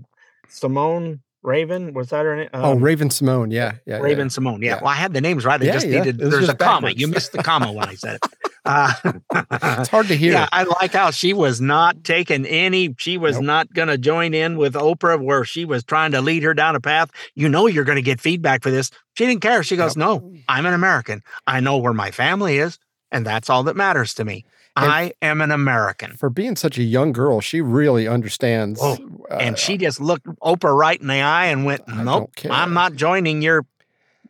Simone 0.49 1.21
Raven? 1.43 1.93
Was 1.93 2.09
that 2.09 2.23
her 2.25 2.35
name? 2.35 2.49
oh, 2.53 2.73
Um, 2.73 2.83
Raven-Symoné. 2.83 3.51
Yeah, 3.51 3.73
yeah, 3.85 3.97
yeah. 3.97 4.01
Raven-Symoné. 4.01 4.61
Yeah. 4.63 4.75
Yeah. 4.75 4.79
Well, 4.81 4.89
I 4.91 4.95
had 4.95 5.13
the 5.13 5.21
names 5.21 5.43
right. 5.43 5.59
I 5.61 5.65
Yeah, 5.65 5.73
just 5.73 5.87
yeah. 5.87 5.99
needed, 5.99 6.17
there's 6.19 6.35
a 6.43 6.47
just 6.47 6.59
comma. 6.59 6.91
You 6.91 7.07
missed 7.07 7.31
the 7.31 7.41
comma 7.41 7.71
when 7.71 7.89
I 7.89 7.95
said 7.95 8.15
it. 8.23 8.31
Uh, 8.63 8.93
It's 9.79 9.89
hard 9.89 10.07
to 10.07 10.15
hear. 10.17 10.33
yeah, 10.33 10.47
I 10.51 10.63
like 10.63 10.93
how 10.93 11.09
she 11.11 11.33
was 11.33 11.59
not 11.59 12.03
taking 12.03 12.45
any, 12.45 12.93
she 12.99 13.17
was 13.17 13.37
Nope. 13.37 13.43
not 13.45 13.73
going 13.73 13.87
to 13.87 13.97
join 13.97 14.33
in 14.35 14.57
with 14.57 14.73
Oprah 14.75 15.19
where 15.23 15.43
she 15.43 15.65
was 15.65 15.83
trying 15.83 16.11
to 16.11 16.21
lead 16.21 16.43
her 16.43 16.53
down 16.53 16.75
a 16.75 16.79
path. 16.79 17.09
You 17.33 17.49
know, 17.49 17.65
you're 17.65 17.85
going 17.85 17.95
to 17.95 18.01
get 18.03 18.21
feedback 18.21 18.61
for 18.61 18.69
this. 18.69 18.91
She 19.17 19.25
didn't 19.25 19.41
care. 19.41 19.63
She 19.63 19.75
goes, 19.77 19.97
No, 19.97 20.31
I'm 20.47 20.65
an 20.67 20.73
American. 20.75 21.23
I 21.47 21.59
know 21.59 21.77
where 21.79 21.93
my 21.93 22.11
family 22.11 22.59
is, 22.59 22.77
and 23.11 23.25
that's 23.25 23.49
all 23.49 23.63
that 23.63 23.75
matters 23.75 24.13
to 24.15 24.23
me. 24.25 24.45
And- 24.75 24.89
I 24.91 25.13
am 25.21 25.41
an 25.41 25.51
American. 25.51 26.13
For 26.17 26.29
being 26.29 26.55
such 26.55 26.77
a 26.77 26.83
young 26.83 27.11
girl, 27.11 27.41
she 27.41 27.59
really 27.61 28.07
understands. 28.07 28.79
Oh, 28.81 28.97
uh, 29.29 29.35
and 29.35 29.57
she 29.57 29.77
just 29.77 29.99
looked 29.99 30.25
Oprah 30.41 30.75
right 30.77 30.99
in 30.99 31.07
the 31.07 31.21
eye 31.21 31.47
and 31.47 31.65
went, 31.65 31.87
"Nope, 31.87 32.31
I'm 32.49 32.73
not 32.73 32.95
joining 32.95 33.41
your, 33.41 33.65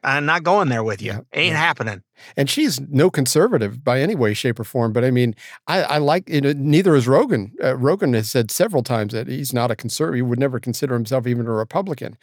I'm 0.03 0.25
not 0.25 0.41
going 0.43 0.69
there 0.69 0.83
with 0.83 1.01
you. 1.01 1.11
Yeah, 1.11 1.19
Ain't 1.33 1.51
yeah. 1.51 1.57
happening. 1.57 2.01
And 2.37 2.49
she's 2.49 2.79
no 2.81 3.09
conservative 3.09 3.83
by 3.83 4.01
any 4.01 4.15
way, 4.15 4.33
shape, 4.33 4.59
or 4.59 4.63
form. 4.63 4.93
But 4.93 5.03
I 5.03 5.11
mean, 5.11 5.35
I, 5.67 5.83
I 5.83 5.97
like 5.97 6.29
you 6.29 6.41
know, 6.41 6.53
neither 6.55 6.95
is 6.95 7.07
Rogan. 7.07 7.53
Uh, 7.63 7.75
Rogan 7.77 8.13
has 8.13 8.29
said 8.29 8.51
several 8.51 8.83
times 8.83 9.13
that 9.13 9.27
he's 9.27 9.53
not 9.53 9.71
a 9.71 9.75
conservative. 9.75 10.15
He 10.15 10.21
would 10.21 10.39
never 10.39 10.59
consider 10.59 10.93
himself 10.93 11.27
even 11.27 11.47
a 11.47 11.51
Republican. 11.51 12.17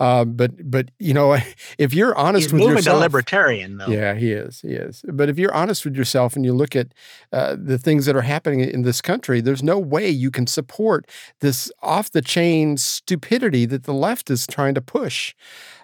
Uh, 0.00 0.24
but 0.24 0.70
but 0.70 0.90
you 0.98 1.14
know, 1.14 1.36
if 1.78 1.94
you're 1.94 2.14
honest 2.16 2.46
He's 2.50 2.52
with 2.52 2.62
yourself, 2.62 2.96
to 2.98 3.00
libertarian, 3.00 3.76
though. 3.78 3.86
Yeah, 3.86 4.14
he 4.14 4.32
is. 4.32 4.60
He 4.60 4.68
is. 4.68 5.04
But 5.12 5.28
if 5.28 5.38
you're 5.38 5.54
honest 5.54 5.84
with 5.84 5.96
yourself 5.96 6.36
and 6.36 6.44
you 6.44 6.52
look 6.52 6.74
at 6.76 6.88
uh, 7.32 7.56
the 7.58 7.78
things 7.78 8.06
that 8.06 8.16
are 8.16 8.22
happening 8.22 8.60
in 8.60 8.82
this 8.82 9.00
country, 9.00 9.40
there's 9.40 9.62
no 9.62 9.78
way 9.78 10.08
you 10.08 10.30
can 10.30 10.46
support 10.46 11.06
this 11.40 11.70
off 11.82 12.10
the 12.10 12.22
chain 12.22 12.76
stupidity 12.76 13.66
that 13.66 13.84
the 13.84 13.94
left 13.94 14.30
is 14.30 14.46
trying 14.46 14.74
to 14.74 14.80
push. 14.80 15.34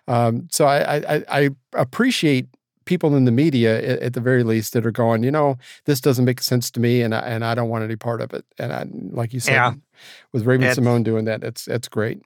Um, 0.06 0.48
so 0.50 0.64
I, 0.66 0.96
I- 1.16 1.24
I 1.28 1.50
appreciate 1.74 2.46
people 2.88 3.14
in 3.14 3.24
the 3.24 3.30
media 3.30 3.76
at, 3.78 3.98
at 4.00 4.12
the 4.14 4.20
very 4.20 4.42
least 4.42 4.72
that 4.72 4.84
are 4.84 4.90
going, 4.90 5.22
you 5.22 5.30
know, 5.30 5.56
this 5.84 6.00
doesn't 6.00 6.24
make 6.24 6.40
sense 6.42 6.70
to 6.72 6.80
me, 6.80 7.02
and 7.02 7.14
I, 7.14 7.20
and 7.20 7.44
I 7.44 7.54
don't 7.54 7.68
want 7.68 7.84
any 7.84 7.96
part 7.96 8.20
of 8.20 8.32
it. 8.32 8.44
And 8.58 8.72
I, 8.72 8.86
like 8.90 9.32
you 9.32 9.40
said, 9.40 9.52
Yeah. 9.54 9.74
with 10.32 10.44
Raven 10.44 10.64
It's- 10.64 10.74
Simone 10.76 11.02
doing 11.04 11.24
that, 11.26 11.44
it's 11.44 11.64
that's 11.66 11.88
great. 11.88 12.20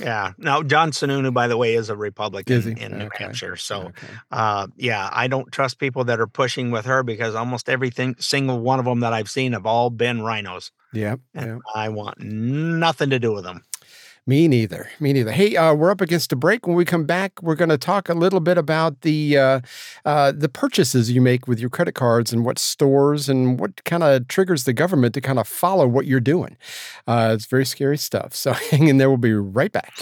Yeah. 0.00 0.32
Now, 0.38 0.64
John 0.64 0.90
Sununu, 0.90 1.32
by 1.32 1.46
the 1.46 1.56
way, 1.56 1.74
is 1.76 1.88
a 1.88 1.94
Republican 1.96 2.56
Is 2.56 2.66
in 2.66 2.98
New 2.98 3.04
Okay. 3.04 3.22
Hampshire. 3.22 3.54
So, 3.54 3.82
Okay. 3.82 4.08
uh, 4.32 4.66
yeah, 4.76 5.08
I 5.12 5.28
don't 5.28 5.52
trust 5.52 5.78
people 5.78 6.02
that 6.06 6.18
are 6.18 6.26
pushing 6.26 6.72
with 6.72 6.84
her 6.86 7.04
because 7.04 7.36
almost 7.36 7.68
everything, 7.68 8.16
single 8.18 8.58
one 8.60 8.80
of 8.80 8.86
them 8.86 8.98
that 9.00 9.12
I've 9.12 9.30
seen 9.30 9.52
have 9.52 9.66
all 9.66 9.90
been 9.90 10.18
RINOs. 10.18 10.72
Yeah, 10.92 11.16
And 11.32 11.46
yeah. 11.46 11.58
I 11.76 11.90
want 11.90 12.18
nothing 12.18 13.10
to 13.10 13.20
do 13.20 13.32
with 13.32 13.44
them. 13.44 13.62
Me 14.28 14.46
neither. 14.46 14.90
Me 15.00 15.14
neither. 15.14 15.32
Hey, 15.32 15.56
uh, 15.56 15.72
we're 15.72 15.90
up 15.90 16.02
against 16.02 16.32
a 16.32 16.36
break. 16.36 16.66
When 16.66 16.76
we 16.76 16.84
come 16.84 17.06
back, 17.06 17.42
we're 17.42 17.54
going 17.54 17.70
to 17.70 17.78
talk 17.78 18.10
a 18.10 18.14
little 18.14 18.40
bit 18.40 18.58
about 18.58 19.00
the 19.00 19.38
uh, 19.38 19.60
uh, 20.04 20.32
the 20.32 20.50
purchases 20.50 21.10
you 21.10 21.22
make 21.22 21.48
with 21.48 21.58
your 21.58 21.70
credit 21.70 21.94
cards 21.94 22.30
and 22.30 22.44
what 22.44 22.58
stores 22.58 23.30
and 23.30 23.58
what 23.58 23.82
kind 23.84 24.02
of 24.02 24.28
triggers 24.28 24.64
the 24.64 24.74
government 24.74 25.14
to 25.14 25.22
kind 25.22 25.38
of 25.38 25.48
follow 25.48 25.88
what 25.88 26.04
you're 26.04 26.20
doing. 26.20 26.58
Uh, 27.06 27.30
it's 27.34 27.46
very 27.46 27.64
scary 27.64 27.96
stuff. 27.96 28.34
So 28.34 28.52
hang 28.70 28.88
in 28.88 28.98
there. 28.98 29.08
We'll 29.08 29.16
be 29.16 29.32
right 29.32 29.72
back. 29.72 29.96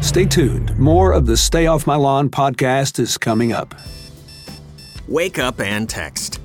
Stay 0.00 0.24
tuned. 0.24 0.76
More 0.76 1.12
of 1.12 1.26
the 1.26 1.36
Stay 1.36 1.68
Off 1.68 1.86
My 1.86 1.94
Lawn 1.94 2.30
podcast 2.30 2.98
is 2.98 3.16
coming 3.16 3.52
up. 3.52 3.72
Wake 5.06 5.38
up 5.38 5.60
and 5.60 5.88
text. 5.88 6.40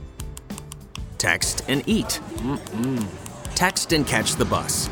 Text 1.17 1.63
and 1.67 1.81
eat. 1.87 2.19
Text 3.55 3.93
and 3.93 4.05
catch 4.05 4.35
the 4.35 4.45
bus. 4.45 4.91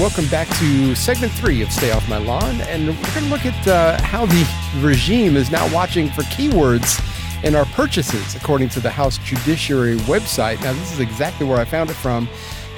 Welcome 0.00 0.26
back 0.28 0.48
to 0.56 0.94
segment 0.94 1.30
three 1.30 1.60
of 1.60 1.70
Stay 1.70 1.90
Off 1.92 2.08
My 2.08 2.16
Lawn. 2.16 2.62
And 2.62 2.86
we're 2.86 3.14
going 3.14 3.24
to 3.24 3.28
look 3.28 3.44
at 3.44 3.68
uh, 3.68 4.00
how 4.00 4.24
the 4.24 4.48
regime 4.78 5.36
is 5.36 5.50
now 5.50 5.70
watching 5.74 6.08
for 6.08 6.22
keywords 6.22 7.04
in 7.44 7.54
our 7.54 7.66
purchases, 7.66 8.34
according 8.34 8.70
to 8.70 8.80
the 8.80 8.88
House 8.88 9.18
Judiciary 9.18 9.96
website. 9.96 10.58
Now, 10.62 10.72
this 10.72 10.90
is 10.90 11.00
exactly 11.00 11.46
where 11.46 11.58
I 11.58 11.66
found 11.66 11.90
it 11.90 11.96
from 11.96 12.30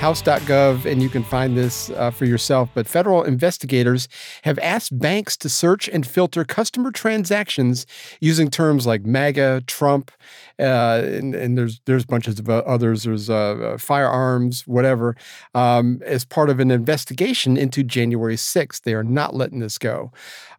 house.gov, 0.02 0.84
and 0.84 1.00
you 1.00 1.08
can 1.08 1.22
find 1.22 1.56
this 1.56 1.88
uh, 1.90 2.10
for 2.10 2.24
yourself. 2.24 2.68
But 2.74 2.88
federal 2.88 3.22
investigators 3.22 4.08
have 4.42 4.58
asked 4.58 4.98
banks 4.98 5.36
to 5.36 5.48
search 5.48 5.88
and 5.88 6.04
filter 6.04 6.44
customer 6.44 6.90
transactions 6.90 7.86
using 8.20 8.50
terms 8.50 8.84
like 8.84 9.06
MAGA, 9.06 9.62
Trump, 9.68 10.10
uh, 10.58 11.02
and, 11.04 11.36
and, 11.36 11.56
there's 11.56 11.80
there's 11.84 12.04
bunches 12.04 12.40
of 12.40 12.50
others. 12.50 13.04
There's 13.04 13.30
uh, 13.30 13.34
uh, 13.74 13.78
firearms, 13.78 14.66
whatever, 14.66 15.16
um, 15.54 16.00
as 16.04 16.24
part 16.24 16.50
of 16.50 16.58
an 16.58 16.72
investigation 16.72 17.56
into 17.56 17.84
January 17.84 18.34
6th. 18.34 18.82
They 18.82 18.94
are 18.94 19.04
not 19.04 19.36
letting 19.36 19.60
this 19.60 19.78
go. 19.78 20.10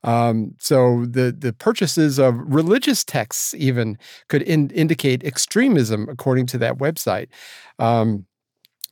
Um, 0.05 0.55
so 0.57 1.05
the 1.05 1.35
the 1.37 1.51
purchases 1.51 2.17
of 2.17 2.35
religious 2.37 3.03
texts 3.03 3.53
even 3.55 3.97
could 4.29 4.43
in, 4.43 4.69
indicate 4.69 5.21
extremism, 5.25 6.07
according 6.07 6.45
to 6.45 6.57
that 6.59 6.77
website. 6.77 7.27
Um, 7.77 8.25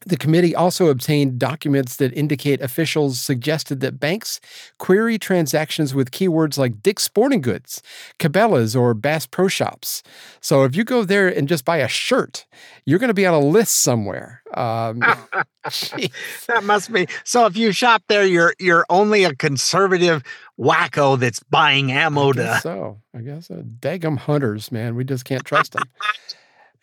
the 0.05 0.17
committee 0.17 0.55
also 0.55 0.87
obtained 0.87 1.39
documents 1.39 1.97
that 1.97 2.13
indicate 2.13 2.61
officials 2.61 3.19
suggested 3.19 3.79
that 3.81 3.99
banks 3.99 4.39
query 4.77 5.17
transactions 5.17 5.93
with 5.93 6.11
keywords 6.11 6.57
like 6.57 6.81
Dick's 6.81 7.03
Sporting 7.03 7.41
Goods, 7.41 7.81
Cabela's, 8.19 8.75
or 8.75 8.93
Bass 8.93 9.25
Pro 9.25 9.47
Shops. 9.47 10.01
So 10.39 10.63
if 10.63 10.75
you 10.75 10.83
go 10.83 11.03
there 11.03 11.27
and 11.27 11.47
just 11.47 11.65
buy 11.65 11.77
a 11.77 11.87
shirt, 11.87 12.45
you're 12.85 12.99
going 12.99 13.09
to 13.09 13.13
be 13.13 13.25
on 13.25 13.33
a 13.33 13.39
list 13.39 13.83
somewhere. 13.83 14.41
Um, 14.53 14.99
that 15.63 16.63
must 16.63 16.91
be 16.91 17.07
so. 17.23 17.45
If 17.45 17.55
you 17.55 17.71
shop 17.71 18.03
there, 18.07 18.25
you're 18.25 18.53
you're 18.59 18.85
only 18.89 19.23
a 19.23 19.35
conservative 19.35 20.23
wacko 20.59 21.17
that's 21.17 21.39
buying 21.43 21.91
ammo 21.91 22.33
to. 22.33 22.59
So 22.61 23.01
I 23.15 23.19
guess 23.19 23.47
so. 23.47 23.63
Daggum 23.79 24.17
hunters, 24.17 24.71
man, 24.71 24.95
we 24.95 25.03
just 25.03 25.25
can't 25.25 25.45
trust 25.45 25.73
them. 25.73 25.83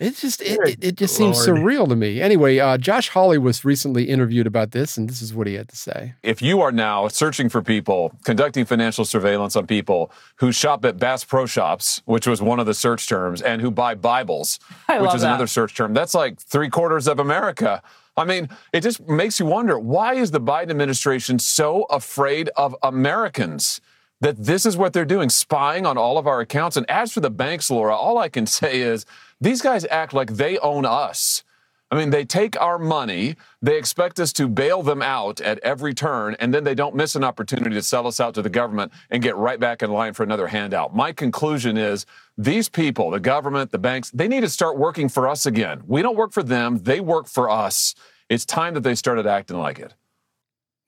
It's 0.00 0.20
just 0.20 0.40
it, 0.42 0.60
it, 0.64 0.78
it, 0.80 0.96
just 0.96 1.18
Lord. 1.18 1.34
seems 1.34 1.48
surreal 1.48 1.88
to 1.88 1.96
me. 1.96 2.20
Anyway, 2.20 2.58
uh, 2.58 2.78
Josh 2.78 3.08
Hawley 3.08 3.36
was 3.36 3.64
recently 3.64 4.04
interviewed 4.04 4.46
about 4.46 4.70
this, 4.70 4.96
and 4.96 5.08
this 5.08 5.20
is 5.20 5.34
what 5.34 5.48
he 5.48 5.54
had 5.54 5.68
to 5.70 5.76
say. 5.76 6.14
If 6.22 6.40
you 6.40 6.60
are 6.60 6.70
now 6.70 7.08
searching 7.08 7.48
for 7.48 7.62
people, 7.62 8.12
conducting 8.24 8.64
financial 8.64 9.04
surveillance 9.04 9.56
on 9.56 9.66
people 9.66 10.12
who 10.36 10.52
shop 10.52 10.84
at 10.84 10.98
Bass 10.98 11.24
Pro 11.24 11.46
Shops, 11.46 12.00
which 12.04 12.28
was 12.28 12.40
one 12.40 12.60
of 12.60 12.66
the 12.66 12.74
search 12.74 13.08
terms, 13.08 13.42
and 13.42 13.60
who 13.60 13.72
buy 13.72 13.96
Bibles, 13.96 14.60
I 14.88 15.00
which 15.00 15.14
is 15.14 15.22
that. 15.22 15.28
another 15.28 15.48
search 15.48 15.74
term, 15.74 15.94
that's 15.94 16.14
like 16.14 16.38
three 16.38 16.70
quarters 16.70 17.08
of 17.08 17.18
America. 17.18 17.82
I 18.16 18.24
mean, 18.24 18.48
it 18.72 18.82
just 18.82 19.08
makes 19.08 19.40
you 19.40 19.46
wonder 19.46 19.80
why 19.80 20.14
is 20.14 20.30
the 20.30 20.40
Biden 20.40 20.70
administration 20.70 21.40
so 21.40 21.84
afraid 21.84 22.50
of 22.56 22.76
Americans? 22.82 23.80
That 24.20 24.36
this 24.36 24.66
is 24.66 24.76
what 24.76 24.92
they're 24.92 25.04
doing, 25.04 25.28
spying 25.28 25.86
on 25.86 25.96
all 25.96 26.18
of 26.18 26.26
our 26.26 26.40
accounts. 26.40 26.76
And 26.76 26.90
as 26.90 27.12
for 27.12 27.20
the 27.20 27.30
banks, 27.30 27.70
Laura, 27.70 27.94
all 27.94 28.18
I 28.18 28.28
can 28.28 28.46
say 28.60 28.80
is 28.80 29.06
these 29.40 29.62
guys 29.62 29.84
act 29.90 30.12
like 30.12 30.34
they 30.34 30.58
own 30.58 30.84
us. 30.84 31.44
I 31.90 31.96
mean, 31.96 32.10
they 32.10 32.26
take 32.26 32.60
our 32.60 32.78
money, 32.78 33.36
they 33.62 33.78
expect 33.78 34.20
us 34.20 34.30
to 34.34 34.46
bail 34.46 34.82
them 34.82 35.00
out 35.00 35.40
at 35.40 35.58
every 35.60 35.94
turn, 35.94 36.36
and 36.38 36.52
then 36.52 36.64
they 36.64 36.74
don't 36.74 36.94
miss 36.94 37.16
an 37.16 37.24
opportunity 37.24 37.74
to 37.74 37.82
sell 37.82 38.06
us 38.06 38.20
out 38.20 38.34
to 38.34 38.42
the 38.42 38.50
government 38.50 38.92
and 39.10 39.22
get 39.22 39.36
right 39.36 39.58
back 39.58 39.82
in 39.82 39.90
line 39.90 40.12
for 40.12 40.22
another 40.22 40.48
handout. 40.48 40.94
My 40.94 41.12
conclusion 41.12 41.78
is 41.78 42.04
these 42.36 42.68
people, 42.68 43.10
the 43.10 43.20
government, 43.20 43.70
the 43.70 43.78
banks, 43.78 44.10
they 44.10 44.28
need 44.28 44.42
to 44.42 44.50
start 44.50 44.76
working 44.76 45.08
for 45.08 45.26
us 45.26 45.46
again. 45.46 45.82
We 45.86 46.02
don't 46.02 46.16
work 46.16 46.32
for 46.32 46.42
them, 46.42 46.78
they 46.82 47.00
work 47.00 47.26
for 47.26 47.48
us. 47.48 47.94
It's 48.28 48.44
time 48.44 48.74
that 48.74 48.82
they 48.82 48.94
started 48.94 49.26
acting 49.26 49.58
like 49.58 49.78
it. 49.78 49.94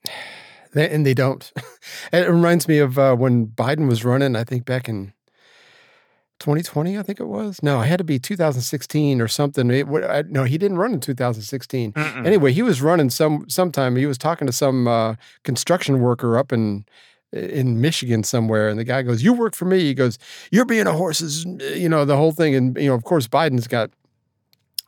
And 0.73 1.05
they 1.05 1.15
don't. 1.15 1.51
It 2.13 2.29
reminds 2.29 2.69
me 2.69 2.79
of 2.79 2.97
uh, 2.97 3.17
when 3.17 3.49
Biden 3.49 3.89
was 3.89 4.05
running, 4.05 4.37
I 4.37 4.45
think 4.45 4.65
back 4.65 4.89
in 4.89 5.13
2020, 6.41 6.99
I 6.99 7.03
think 7.03 7.21
it 7.21 7.27
was. 7.27 7.63
No, 7.63 7.81
it 7.81 7.87
had 7.87 7.99
to 7.99 8.05
be 8.05 8.19
2016 8.19 9.21
or 9.21 9.29
something. 9.29 9.71
It, 9.71 9.87
I, 9.87 10.23
no, 10.23 10.45
he 10.45 10.59
didn't 10.59 10.79
run 10.79 10.93
in 10.93 11.01
2016. 11.01 11.93
Mm-mm. 11.93 12.27
Anyway, 12.27 12.53
he 12.53 12.63
was 12.63 12.83
running 12.83 13.11
some 13.11 13.49
sometime. 13.49 13.97
He 13.97 14.07
was 14.07 14.19
talking 14.19 14.47
to 14.47 14.53
some 14.53 14.89
uh, 14.89 15.15
construction 15.45 16.01
worker 16.01 16.37
up 16.37 16.53
in 16.53 16.85
in 17.33 17.81
Michigan 17.81 18.25
somewhere, 18.25 18.69
and 18.69 18.79
the 18.79 18.85
guy 18.85 19.03
goes, 19.03 19.23
"You 19.23 19.33
work 19.33 19.55
for 19.55 19.67
me." 19.67 19.81
He 19.81 19.95
goes, 19.95 20.19
"You're 20.51 20.65
being 20.65 20.87
a 20.87 20.93
horse's," 20.93 21.45
you 21.45 21.89
know, 21.89 22.05
the 22.05 22.17
whole 22.17 22.33
thing. 22.33 22.55
And 22.55 22.77
you 22.77 22.89
know, 22.89 22.95
of 22.95 23.05
course, 23.05 23.29
Biden's 23.29 23.69
got 23.69 23.91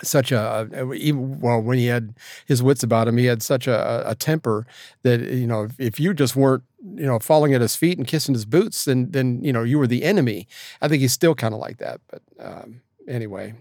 such 0.03 0.33
a, 0.33 0.69
even 0.95 1.41
well 1.41 1.61
when 1.61 1.79
he 1.79 1.87
had 1.87 2.15
his 2.47 2.63
wits 2.63 2.83
about 2.83 3.09
him 3.09 3.17
he 3.17 3.27
had 3.27 3.43
such 3.43 3.67
a, 3.67 4.03
a 4.09 4.15
temper 4.15 4.67
that 5.03 5.21
you 5.21 5.47
know 5.47 5.65
if, 5.65 5.79
if, 5.79 6.01
you 6.01 6.13
just 6.13 6.35
weren't 6.35 6.65
you 6.95 7.07
know 7.07 7.19
falling 7.19 7.55
at 7.55 7.61
his 7.61 7.77
feet 7.77 7.99
and 7.99 8.07
kissing 8.07 8.35
his 8.35 8.45
boots 8.45 8.85
then 8.85 9.11
then 9.11 9.43
you 9.43 9.53
know 9.53 9.63
you 9.63 9.79
were 9.79 9.87
the 9.87 10.03
enemy 10.03 10.47
i 10.81 10.89
think 10.89 11.01
he's 11.01 11.13
still 11.13 11.35
kind 11.35 11.55
of 11.55 11.61
like 11.61 11.79
that 11.79 12.01
but 12.09 12.23
um, 12.41 12.81
anyway 13.09 13.55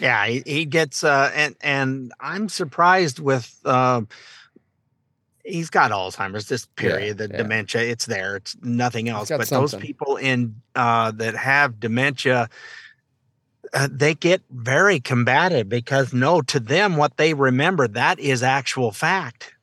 yeah 0.00 0.26
he, 0.26 0.42
he 0.46 0.64
gets 0.64 1.04
uh 1.04 1.30
and 1.34 1.56
and 1.60 2.12
i'm 2.20 2.48
surprised 2.48 3.18
with 3.18 3.58
uh, 3.64 4.00
he's 5.44 5.70
got 5.70 5.90
alzheimer's 5.90 6.48
this 6.48 6.66
period 6.76 7.18
yeah, 7.20 7.26
the 7.26 7.32
yeah. 7.32 7.36
dementia 7.36 7.82
it's 7.82 8.06
there 8.06 8.36
it's 8.36 8.56
nothing 8.62 9.08
else 9.08 9.28
but 9.28 9.46
something. 9.46 9.78
those 9.78 9.86
people 9.86 10.16
in 10.16 10.54
uh 10.74 11.10
that 11.10 11.34
have 11.34 11.78
dementia 11.80 12.48
uh, 13.74 13.88
they 13.90 14.14
get 14.14 14.42
very 14.50 15.00
combative 15.00 15.68
because 15.68 16.12
no, 16.12 16.40
to 16.42 16.60
them, 16.60 16.96
what 16.96 17.16
they 17.16 17.34
remember 17.34 17.88
that 17.88 18.18
is 18.18 18.42
actual 18.42 18.92
fact. 18.92 19.54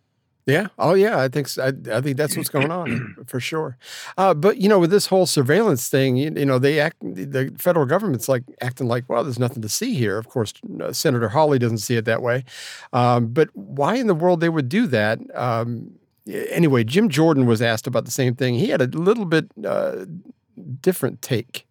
Yeah. 0.45 0.67
Oh, 0.77 0.93
yeah. 0.93 1.19
I 1.19 1.27
think 1.27 1.49
I, 1.57 1.73
I 1.91 2.01
think 2.01 2.17
that's 2.17 2.37
what's 2.37 2.49
going 2.49 2.69
on 2.69 3.15
for 3.27 3.39
sure. 3.39 3.77
Uh, 4.15 4.33
but 4.33 4.57
you 4.57 4.69
know, 4.69 4.79
with 4.79 4.91
this 4.91 5.07
whole 5.07 5.25
surveillance 5.25 5.89
thing, 5.89 6.17
you, 6.17 6.31
you, 6.35 6.45
know, 6.45 6.59
they 6.59 6.79
act. 6.79 6.97
The 7.01 7.51
federal 7.57 7.87
government's 7.87 8.29
like 8.29 8.43
acting 8.61 8.87
like, 8.87 9.05
well, 9.09 9.23
there's 9.23 9.39
nothing 9.39 9.63
to 9.63 9.69
see 9.69 9.95
here. 9.95 10.19
Of 10.19 10.29
course, 10.29 10.53
uh, 10.81 10.93
Senator 10.93 11.29
Hawley 11.29 11.57
doesn't 11.57 11.79
see 11.79 11.95
it 11.95 12.05
that 12.05 12.21
way. 12.21 12.43
Um, 12.93 13.27
but 13.27 13.49
why 13.55 13.95
in 13.95 14.05
the 14.05 14.13
world 14.13 14.39
they 14.39 14.49
would 14.49 14.69
do 14.69 14.85
that? 14.87 15.19
Um, 15.35 15.95
anyway, 16.27 16.83
Jim 16.83 17.09
Jordan 17.09 17.47
was 17.47 17.61
asked 17.61 17.87
about 17.87 18.05
the 18.05 18.11
same 18.11 18.35
thing. 18.35 18.55
He 18.55 18.69
had 18.69 18.81
a 18.81 18.87
little 18.87 19.25
bit 19.25 19.47
uh, 19.65 20.05
different 20.81 21.23
take. 21.23 21.67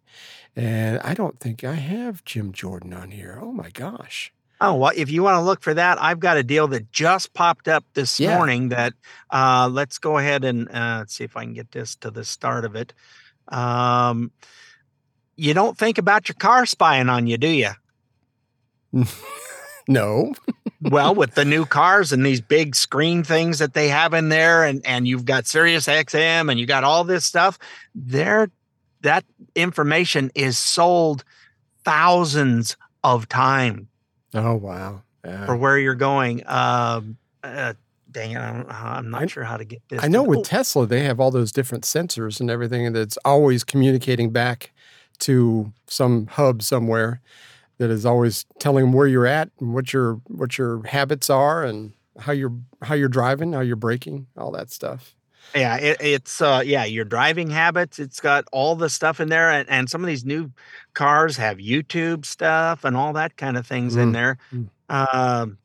And 0.55 0.99
I 0.99 1.13
don't 1.13 1.39
think 1.39 1.63
I 1.63 1.75
have 1.75 2.23
Jim 2.23 2.51
Jordan 2.53 2.93
on 2.93 3.11
here. 3.11 3.39
Oh 3.41 3.51
my 3.51 3.69
gosh. 3.69 4.31
Oh, 4.61 4.75
well, 4.75 4.93
if 4.95 5.09
you 5.11 5.21
want 5.21 5.35
to 5.35 5.41
look 5.41 5.61
for 5.61 5.73
that, 5.73 6.01
I've 6.01 6.19
got 6.19 6.37
a 6.37 6.43
deal 6.43 6.67
that 6.69 6.91
just 6.91 7.33
popped 7.33 7.67
up 7.67 7.83
this 7.93 8.19
yeah. 8.19 8.37
morning 8.37 8.69
that 8.69 8.93
uh, 9.29 9.69
let's 9.71 9.97
go 9.97 10.17
ahead 10.17 10.45
and 10.45 10.69
uh, 10.69 10.97
let's 10.99 11.15
see 11.15 11.25
if 11.25 11.35
I 11.35 11.43
can 11.43 11.53
get 11.53 11.71
this 11.71 11.95
to 11.97 12.11
the 12.11 12.23
start 12.23 12.63
of 12.63 12.75
it. 12.75 12.93
Um, 13.49 14.31
you 15.35 15.53
don't 15.53 15.77
think 15.77 15.97
about 15.97 16.29
your 16.29 16.35
car 16.35 16.65
spying 16.65 17.09
on 17.09 17.27
you, 17.27 17.37
do 17.37 17.47
you? 17.47 17.71
no. 19.87 20.33
well, 20.81 21.13
with 21.13 21.35
the 21.35 21.45
new 21.45 21.65
cars 21.65 22.13
and 22.13 22.25
these 22.25 22.41
big 22.41 22.75
screen 22.75 23.23
things 23.23 23.59
that 23.59 23.73
they 23.73 23.89
have 23.89 24.13
in 24.13 24.29
there, 24.29 24.63
and, 24.63 24.85
and 24.85 25.05
you've 25.05 25.25
got 25.25 25.47
Sirius 25.47 25.87
XM 25.87 26.49
and 26.49 26.57
you 26.57 26.65
got 26.65 26.85
all 26.85 27.03
this 27.03 27.25
stuff, 27.25 27.59
they're 27.93 28.49
that 29.01 29.23
information 29.53 30.31
is 30.33 30.57
sold 30.57 31.23
thousands 31.83 32.75
of 33.03 33.29
times. 33.29 33.85
Oh 34.35 34.55
wow! 34.55 35.01
Yeah. 35.23 35.45
For 35.45 35.55
where 35.55 35.77
you're 35.77 35.95
going. 35.95 36.43
Um, 36.47 37.17
uh, 37.43 37.73
dang 38.11 38.31
it, 38.31 38.39
I'm, 38.39 38.65
I'm 38.69 39.09
not 39.09 39.23
I, 39.23 39.25
sure 39.27 39.43
how 39.43 39.57
to 39.57 39.65
get 39.65 39.81
this. 39.89 40.03
I 40.03 40.07
know 40.07 40.23
with 40.23 40.39
oh. 40.39 40.43
Tesla, 40.43 40.85
they 40.85 41.03
have 41.03 41.19
all 41.19 41.31
those 41.31 41.51
different 41.51 41.83
sensors 41.83 42.39
and 42.39 42.49
everything, 42.49 42.95
it's 42.95 43.17
always 43.25 43.63
communicating 43.63 44.31
back 44.31 44.71
to 45.19 45.71
some 45.87 46.27
hub 46.27 46.61
somewhere 46.61 47.21
that 47.77 47.89
is 47.89 48.05
always 48.05 48.45
telling 48.59 48.85
them 48.85 48.93
where 48.93 49.07
you're 49.07 49.27
at 49.27 49.49
and 49.59 49.73
what 49.73 49.93
your 49.93 50.21
what 50.27 50.57
your 50.57 50.85
habits 50.87 51.29
are 51.29 51.63
and 51.63 51.93
how 52.19 52.31
you're 52.31 52.53
how 52.81 52.95
you're 52.95 53.09
driving, 53.09 53.53
how 53.53 53.61
you're 53.61 53.75
braking, 53.75 54.27
all 54.37 54.51
that 54.51 54.71
stuff. 54.71 55.15
Yeah, 55.53 55.77
it, 55.77 55.97
it's 55.99 56.41
uh 56.41 56.63
yeah, 56.65 56.85
your 56.85 57.05
driving 57.05 57.49
habits, 57.49 57.99
it's 57.99 58.19
got 58.19 58.45
all 58.51 58.75
the 58.75 58.89
stuff 58.89 59.19
in 59.19 59.29
there 59.29 59.51
and, 59.51 59.69
and 59.69 59.89
some 59.89 60.01
of 60.01 60.07
these 60.07 60.25
new 60.25 60.51
cars 60.93 61.37
have 61.37 61.57
YouTube 61.57 62.25
stuff 62.25 62.83
and 62.83 62.95
all 62.95 63.13
that 63.13 63.37
kind 63.37 63.57
of 63.57 63.67
things 63.67 63.95
mm. 63.95 64.03
in 64.03 64.11
there. 64.11 64.37
Mm. 64.53 64.69
Um 64.89 65.57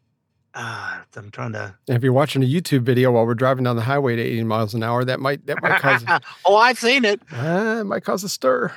uh, 0.53 0.99
I'm 1.17 1.31
trying 1.31 1.53
to. 1.53 1.75
If 1.87 2.03
you're 2.03 2.13
watching 2.13 2.43
a 2.43 2.47
YouTube 2.47 2.83
video 2.83 3.13
while 3.13 3.25
we're 3.25 3.35
driving 3.35 3.65
down 3.65 3.77
the 3.77 3.83
highway 3.83 4.15
at 4.15 4.19
80 4.19 4.45
miles 4.45 4.75
an 4.75 4.83
hour, 4.83 5.05
that 5.05 5.21
might 5.21 5.47
that 5.47 5.63
might 5.63 5.81
cause. 5.81 6.05
oh, 6.45 6.57
I've 6.57 6.79
seen 6.79 7.05
it. 7.05 7.21
Uh, 7.33 7.79
it 7.81 7.85
might 7.85 8.03
cause 8.03 8.25
a 8.25 8.29
stir. 8.29 8.73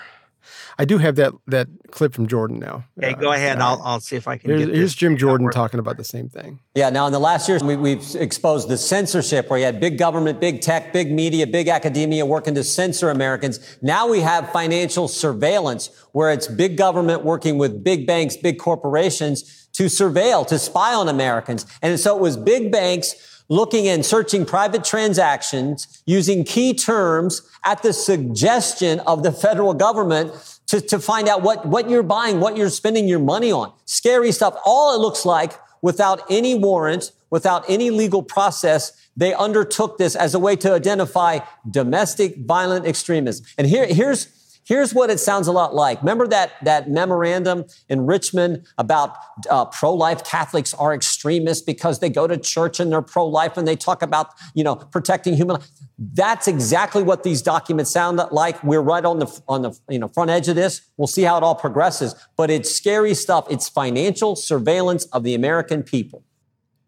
I 0.78 0.86
do 0.86 0.98
have 0.98 1.16
that 1.18 1.34
that 1.48 1.68
clip 1.92 2.14
from 2.14 2.28
Jordan 2.28 2.60
now. 2.60 2.86
Okay, 2.98 3.14
uh, 3.14 3.18
go 3.18 3.32
ahead. 3.32 3.60
Uh, 3.60 3.68
I'll, 3.68 3.82
I'll 3.84 4.00
see 4.00 4.16
if 4.16 4.28
I 4.28 4.38
can. 4.38 4.50
Here's, 4.50 4.70
here's 4.70 4.96
Jim 4.96 5.18
Jordan 5.18 5.50
talking 5.52 5.80
about 5.80 5.98
the 5.98 6.04
same 6.04 6.30
thing. 6.30 6.60
Yeah. 6.76 6.90
Now, 6.90 7.06
in 7.06 7.14
the 7.14 7.20
last 7.20 7.48
years, 7.48 7.64
we, 7.64 7.76
we've 7.76 8.16
exposed 8.16 8.68
the 8.68 8.78
censorship 8.78 9.50
where 9.50 9.60
you 9.60 9.66
had 9.66 9.80
big 9.80 9.98
government, 9.98 10.40
big 10.40 10.62
tech, 10.62 10.94
big 10.94 11.12
media, 11.12 11.46
big 11.46 11.68
academia 11.68 12.26
working 12.26 12.56
to 12.56 12.64
censor 12.64 13.10
Americans. 13.10 13.78
Now 13.82 14.08
we 14.08 14.22
have 14.22 14.52
financial 14.52 15.08
surveillance 15.08 15.90
where 16.12 16.32
it's 16.32 16.48
big 16.48 16.78
government 16.78 17.24
working 17.24 17.58
with 17.58 17.84
big 17.84 18.08
banks, 18.08 18.36
big 18.38 18.60
corporations 18.60 19.68
to 19.74 19.86
surveil, 19.86 20.48
to 20.48 20.60
spy 20.60 20.94
on 20.94 21.10
Americans. 21.10 21.66
And 21.82 22.00
so 22.00 22.16
it 22.16 22.22
was 22.22 22.38
big 22.38 22.72
banks 22.72 23.16
looking 23.50 23.88
and 23.88 24.06
searching 24.06 24.46
private 24.46 24.84
transactions 24.84 26.02
using 26.06 26.44
key 26.44 26.74
terms 26.74 27.42
at 27.66 27.82
the 27.84 27.94
suggestion 27.94 29.00
of 29.02 29.24
the 29.24 29.32
federal 29.32 29.74
government 29.74 30.53
to, 30.68 30.82
to 30.82 31.00
find 31.00 31.28
out 31.28 31.42
what, 31.42 31.66
what 31.66 31.90
you're 31.90 32.04
buying, 32.04 32.40
what 32.40 32.58
you're 32.58 32.70
spending 32.70 33.08
your 33.08 33.20
money 33.20 33.52
on. 33.52 33.74
Scary 33.86 34.32
stuff. 34.32 34.56
All 34.66 34.96
it 34.96 35.00
looks 35.00 35.26
like 35.26 35.54
without 35.82 36.22
any 36.30 36.56
warrant, 36.56 37.12
without 37.30 37.66
any 37.68 37.90
legal 37.90 38.24
process. 38.24 38.94
They 39.16 39.34
undertook 39.34 39.98
this 39.98 40.16
as 40.16 40.34
a 40.34 40.40
way 40.40 40.56
to 40.58 40.74
identify 40.74 41.40
domestic 41.70 42.38
violent 42.38 42.86
extremism. 42.86 43.46
And 43.58 43.68
here, 43.68 43.86
here's, 43.86 44.28
Here's 44.66 44.94
what 44.94 45.10
it 45.10 45.20
sounds 45.20 45.48
a 45.48 45.52
lot 45.52 45.76
like. 45.76 46.02
Remember 46.02 46.28
that, 46.28 46.54
that 46.64 46.90
memorandum 46.90 47.66
in 47.90 48.06
Richmond 48.06 48.66
about 48.78 49.16
uh, 49.50 49.66
pro-life 49.66 50.24
Catholics 50.24 50.74
are 50.74 50.94
extremists 50.94 51.64
because 51.64 52.00
they 52.00 52.10
go 52.10 52.28
to 52.28 52.38
church 52.38 52.80
and 52.80 52.92
they're 52.92 53.02
pro-life 53.02 53.58
and 53.58 53.68
they 53.68 53.76
talk 53.76 54.02
about, 54.02 54.30
you 54.54 54.64
know, 54.64 54.76
protecting 54.76 55.36
human 55.36 55.58
life. 55.58 55.70
That's 55.98 56.48
exactly 56.48 57.04
what 57.04 57.24
these 57.24 57.42
documents 57.42 57.92
sound 57.92 58.22
like. 58.32 58.64
We're 58.64 58.82
right 58.82 59.04
on 59.04 59.20
the, 59.20 59.42
on 59.48 59.64
the, 59.64 59.78
you 59.90 60.00
know, 60.00 60.08
front 60.08 60.30
edge 60.30 60.48
of 60.48 60.56
this. 60.56 60.82
We'll 60.98 61.08
see 61.08 61.24
how 61.24 61.38
it 61.38 61.44
all 61.44 61.56
progresses, 61.56 62.16
but 62.38 62.50
it's 62.50 62.72
scary 62.72 63.14
stuff. 63.14 63.48
It's 63.50 63.68
financial 63.70 64.36
surveillance 64.36 65.06
of 65.06 65.24
the 65.24 65.36
American 65.36 65.84
people. 65.84 66.24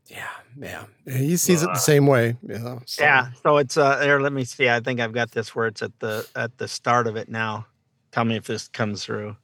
Yeah. 0.07 0.27
Yeah. 0.57 0.85
He 1.07 1.37
sees 1.37 1.61
it 1.61 1.67
the 1.67 1.75
same 1.75 2.07
way. 2.07 2.35
Yeah. 2.41 2.79
So. 2.85 3.03
Yeah. 3.03 3.27
So 3.43 3.57
it's 3.57 3.77
uh 3.77 3.97
there, 3.97 4.19
let 4.21 4.33
me 4.33 4.43
see. 4.43 4.69
I 4.69 4.79
think 4.79 4.99
I've 4.99 5.13
got 5.13 5.31
this 5.31 5.55
where 5.55 5.67
it's 5.67 5.81
at 5.81 5.97
the 5.99 6.27
at 6.35 6.57
the 6.57 6.67
start 6.67 7.07
of 7.07 7.15
it 7.15 7.29
now. 7.29 7.67
Tell 8.11 8.25
me 8.25 8.37
if 8.37 8.45
this 8.45 8.67
comes 8.67 9.03
through. 9.05 9.35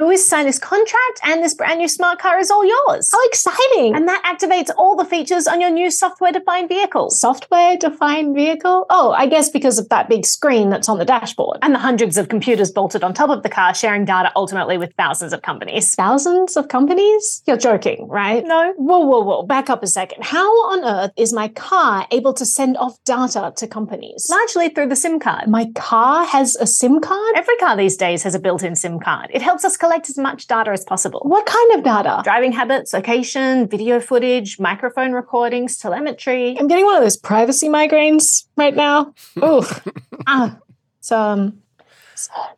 Lewis 0.00 0.26
signed 0.26 0.48
this 0.48 0.58
contract 0.58 1.20
and 1.22 1.40
this 1.40 1.54
brand 1.54 1.78
new 1.78 1.86
smart 1.86 2.18
car 2.18 2.40
is 2.40 2.50
all 2.50 2.64
yours. 2.64 3.08
How 3.12 3.24
exciting! 3.26 3.94
And 3.94 4.08
that 4.08 4.24
activates 4.24 4.74
all 4.76 4.96
the 4.96 5.04
features 5.04 5.46
on 5.46 5.60
your 5.60 5.70
new 5.70 5.88
software 5.88 6.32
defined 6.32 6.68
vehicle. 6.68 7.10
Software 7.10 7.76
defined 7.76 8.34
vehicle? 8.34 8.86
Oh, 8.90 9.12
I 9.12 9.26
guess 9.26 9.50
because 9.50 9.78
of 9.78 9.88
that 9.90 10.08
big 10.08 10.26
screen 10.26 10.68
that's 10.68 10.88
on 10.88 10.98
the 10.98 11.04
dashboard. 11.04 11.58
And 11.62 11.72
the 11.72 11.78
hundreds 11.78 12.16
of 12.16 12.28
computers 12.28 12.72
bolted 12.72 13.04
on 13.04 13.14
top 13.14 13.30
of 13.30 13.44
the 13.44 13.48
car 13.48 13.72
sharing 13.72 14.04
data 14.04 14.32
ultimately 14.34 14.78
with 14.78 14.92
thousands 14.94 15.32
of 15.32 15.42
companies. 15.42 15.94
Thousands 15.94 16.56
of 16.56 16.66
companies? 16.66 17.44
You're 17.46 17.56
joking, 17.56 18.08
right? 18.08 18.44
No? 18.44 18.72
Whoa, 18.76 18.98
whoa, 18.98 19.20
whoa. 19.20 19.42
Back 19.44 19.70
up 19.70 19.84
a 19.84 19.86
second. 19.86 20.24
How 20.24 20.50
on 20.72 20.84
earth 20.84 21.12
is 21.16 21.32
my 21.32 21.46
car 21.46 22.08
able 22.10 22.34
to 22.34 22.44
send 22.44 22.76
off 22.78 22.96
data 23.04 23.52
to 23.58 23.68
companies? 23.68 24.26
Largely 24.28 24.70
through 24.70 24.88
the 24.88 24.96
SIM 24.96 25.20
card. 25.20 25.46
My 25.46 25.70
car 25.76 26.24
has 26.24 26.56
a 26.56 26.66
SIM 26.66 26.98
card? 26.98 27.36
Every 27.36 27.56
car 27.58 27.76
these 27.76 27.96
days 27.96 28.24
has 28.24 28.34
a 28.34 28.40
built 28.40 28.64
in 28.64 28.74
SIM 28.74 28.98
card. 28.98 29.30
It 29.32 29.40
helps 29.40 29.64
us 29.64 29.76
collect 29.84 29.93
as 30.02 30.18
much 30.18 30.46
data 30.46 30.70
as 30.70 30.84
possible. 30.84 31.20
What 31.24 31.46
kind 31.46 31.72
of 31.72 31.84
data? 31.84 32.20
Driving 32.24 32.52
habits, 32.52 32.92
location, 32.92 33.68
video 33.68 34.00
footage, 34.00 34.58
microphone 34.58 35.12
recordings, 35.12 35.76
telemetry. 35.78 36.56
I'm 36.58 36.66
getting 36.66 36.84
one 36.84 36.96
of 36.96 37.02
those 37.02 37.16
privacy 37.16 37.68
migraines 37.68 38.46
right 38.56 38.74
now. 38.74 39.14
Oof. 39.44 39.86
ah, 40.26 40.58
so, 41.00 41.18
um, 41.18 41.62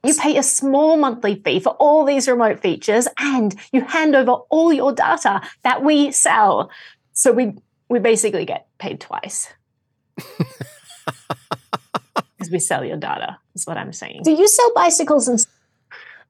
you 0.05 0.14
pay 0.14 0.37
a 0.37 0.43
small 0.43 0.97
monthly 0.97 1.37
fee 1.45 1.61
for 1.61 1.70
all 1.74 2.05
these 2.05 2.28
remote 2.28 2.61
features 2.61 3.09
and 3.18 3.55
you 3.72 3.82
hand 3.82 4.14
over 4.14 4.32
all 4.32 4.72
your 4.72 4.93
data 4.93 5.41
that 5.62 5.82
we 5.82 6.12
sell. 6.12 6.70
So 7.12 7.32
we 7.32 7.55
we 7.89 7.99
basically 7.99 8.45
get 8.45 8.66
paid 8.78 9.01
twice. 9.01 9.53
Because 12.47 12.53
we 12.53 12.59
sell 12.59 12.84
your 12.84 12.97
data, 12.97 13.39
is 13.55 13.66
what 13.66 13.76
I'm 13.76 13.93
saying. 13.93 14.20
Do 14.22 14.30
you 14.30 14.47
sell 14.47 14.72
bicycles 14.74 15.26
and 15.26 15.45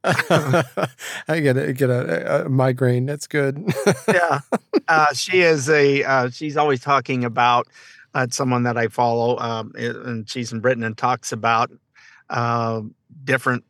I 1.28 1.40
get 1.40 1.57
a, 1.57 1.72
get 1.72 1.90
a, 1.90 2.46
a 2.46 2.48
migraine. 2.48 3.07
That's 3.07 3.26
good. 3.26 3.72
yeah, 4.09 4.40
uh, 4.88 5.12
she 5.12 5.40
is 5.40 5.68
a. 5.68 6.04
Uh, 6.04 6.30
she's 6.30 6.57
always 6.57 6.80
talking 6.80 7.24
about 7.24 7.66
uh, 8.14 8.26
someone 8.30 8.62
that 8.64 8.76
I 8.76 8.88
follow, 8.88 9.36
um, 9.38 9.72
and 9.76 10.28
she's 10.28 10.52
in 10.52 10.61
Britain 10.61 10.84
and 10.84 10.96
talks 10.96 11.32
about 11.32 11.70
uh, 12.30 12.82
different 13.24 13.64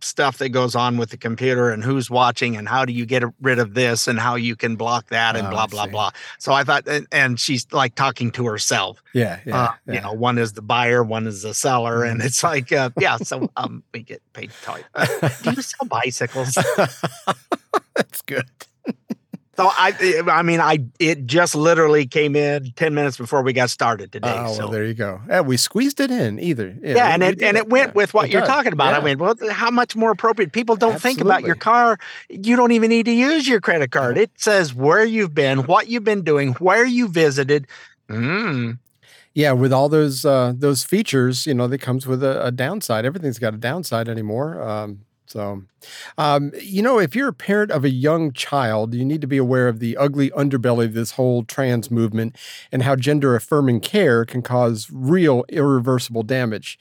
stuff 0.00 0.38
that 0.38 0.50
goes 0.50 0.74
on 0.74 0.96
with 0.96 1.10
the 1.10 1.16
computer 1.16 1.70
and 1.70 1.82
who's 1.82 2.10
watching 2.10 2.56
and 2.56 2.68
how 2.68 2.84
do 2.84 2.92
you 2.92 3.06
get 3.06 3.22
rid 3.40 3.58
of 3.58 3.74
this 3.74 4.06
and 4.06 4.18
how 4.18 4.34
you 4.34 4.56
can 4.56 4.76
block 4.76 5.08
that 5.08 5.36
and 5.36 5.46
oh, 5.46 5.50
blah 5.50 5.66
blah 5.66 5.86
blah. 5.86 6.10
So 6.38 6.52
I 6.52 6.64
thought, 6.64 6.86
and, 6.86 7.06
and, 7.12 7.38
she's 7.38 7.66
like 7.72 7.94
talking 7.94 8.30
to 8.32 8.46
herself. 8.46 9.02
Yeah, 9.12 9.40
yeah, 9.44 9.56
uh, 9.56 9.72
yeah, 9.86 9.94
You 9.94 10.00
know, 10.00 10.12
one 10.12 10.38
is 10.38 10.52
the 10.52 10.62
buyer, 10.62 11.02
one 11.02 11.26
is 11.26 11.42
the 11.42 11.54
seller, 11.54 12.04
and 12.04 12.18
mm-hmm. 12.18 12.26
it's 12.26 12.42
like, 12.42 12.72
uh, 12.72 12.90
yeah. 12.98 13.16
So 13.16 13.50
um, 13.56 13.82
we 13.92 14.02
get 14.02 14.22
paid 14.32 14.50
to 14.50 14.62
talk. 14.62 14.82
Uh, 14.94 15.06
do 15.42 15.50
you 15.52 15.62
sell 15.62 15.86
bicycles? 15.88 16.54
That's 17.94 18.22
good. 18.22 18.44
So 19.58 19.68
I, 19.68 20.22
I 20.30 20.42
mean, 20.42 20.60
I 20.60 20.84
it 21.00 21.26
just 21.26 21.56
literally 21.56 22.06
came 22.06 22.36
in 22.36 22.70
ten 22.76 22.94
minutes 22.94 23.16
before 23.16 23.42
we 23.42 23.52
got 23.52 23.70
started 23.70 24.12
today. 24.12 24.32
Oh, 24.32 24.52
so 24.52 24.58
well, 24.60 24.68
there 24.68 24.84
you 24.84 24.94
go. 24.94 25.20
Yeah, 25.28 25.40
we 25.40 25.56
squeezed 25.56 25.98
it 25.98 26.12
in 26.12 26.38
either. 26.38 26.76
Yeah, 26.80 26.94
yeah 26.94 27.08
and 27.08 27.24
it 27.24 27.42
and 27.42 27.56
it 27.56 27.68
went 27.68 27.88
yeah, 27.88 27.94
with 27.94 28.14
what 28.14 28.30
you're 28.30 28.42
does. 28.42 28.50
talking 28.50 28.72
about. 28.72 28.92
Yeah. 28.92 28.98
I 28.98 29.02
mean, 29.02 29.18
well, 29.18 29.34
how 29.50 29.72
much 29.72 29.96
more 29.96 30.12
appropriate? 30.12 30.52
People 30.52 30.76
don't 30.76 30.92
Absolutely. 30.92 31.22
think 31.22 31.26
about 31.26 31.42
your 31.42 31.56
car. 31.56 31.98
You 32.28 32.54
don't 32.54 32.70
even 32.70 32.88
need 32.88 33.06
to 33.06 33.12
use 33.12 33.48
your 33.48 33.60
credit 33.60 33.90
card. 33.90 34.16
It 34.16 34.30
says 34.36 34.76
where 34.76 35.04
you've 35.04 35.34
been, 35.34 35.66
what 35.66 35.88
you've 35.88 36.04
been 36.04 36.22
doing, 36.22 36.52
where 36.60 36.86
you 36.86 37.08
visited. 37.08 37.66
Mm. 38.08 38.78
Yeah, 39.34 39.50
with 39.50 39.72
all 39.72 39.88
those 39.88 40.24
uh, 40.24 40.52
those 40.56 40.84
features, 40.84 41.48
you 41.48 41.54
know, 41.54 41.66
that 41.66 41.78
comes 41.78 42.06
with 42.06 42.22
a, 42.22 42.46
a 42.46 42.52
downside. 42.52 43.04
Everything's 43.04 43.40
got 43.40 43.54
a 43.54 43.58
downside 43.58 44.08
anymore. 44.08 44.62
Um, 44.62 45.00
so, 45.28 45.62
um, 46.16 46.52
you 46.58 46.80
know, 46.80 46.98
if 46.98 47.14
you're 47.14 47.28
a 47.28 47.34
parent 47.34 47.70
of 47.70 47.84
a 47.84 47.90
young 47.90 48.32
child, 48.32 48.94
you 48.94 49.04
need 49.04 49.20
to 49.20 49.26
be 49.26 49.36
aware 49.36 49.68
of 49.68 49.78
the 49.78 49.94
ugly 49.98 50.30
underbelly 50.30 50.86
of 50.86 50.94
this 50.94 51.12
whole 51.12 51.44
trans 51.44 51.90
movement 51.90 52.34
and 52.72 52.82
how 52.82 52.96
gender 52.96 53.36
affirming 53.36 53.80
care 53.80 54.24
can 54.24 54.40
cause 54.40 54.88
real 54.90 55.44
irreversible 55.50 56.22
damage. 56.22 56.78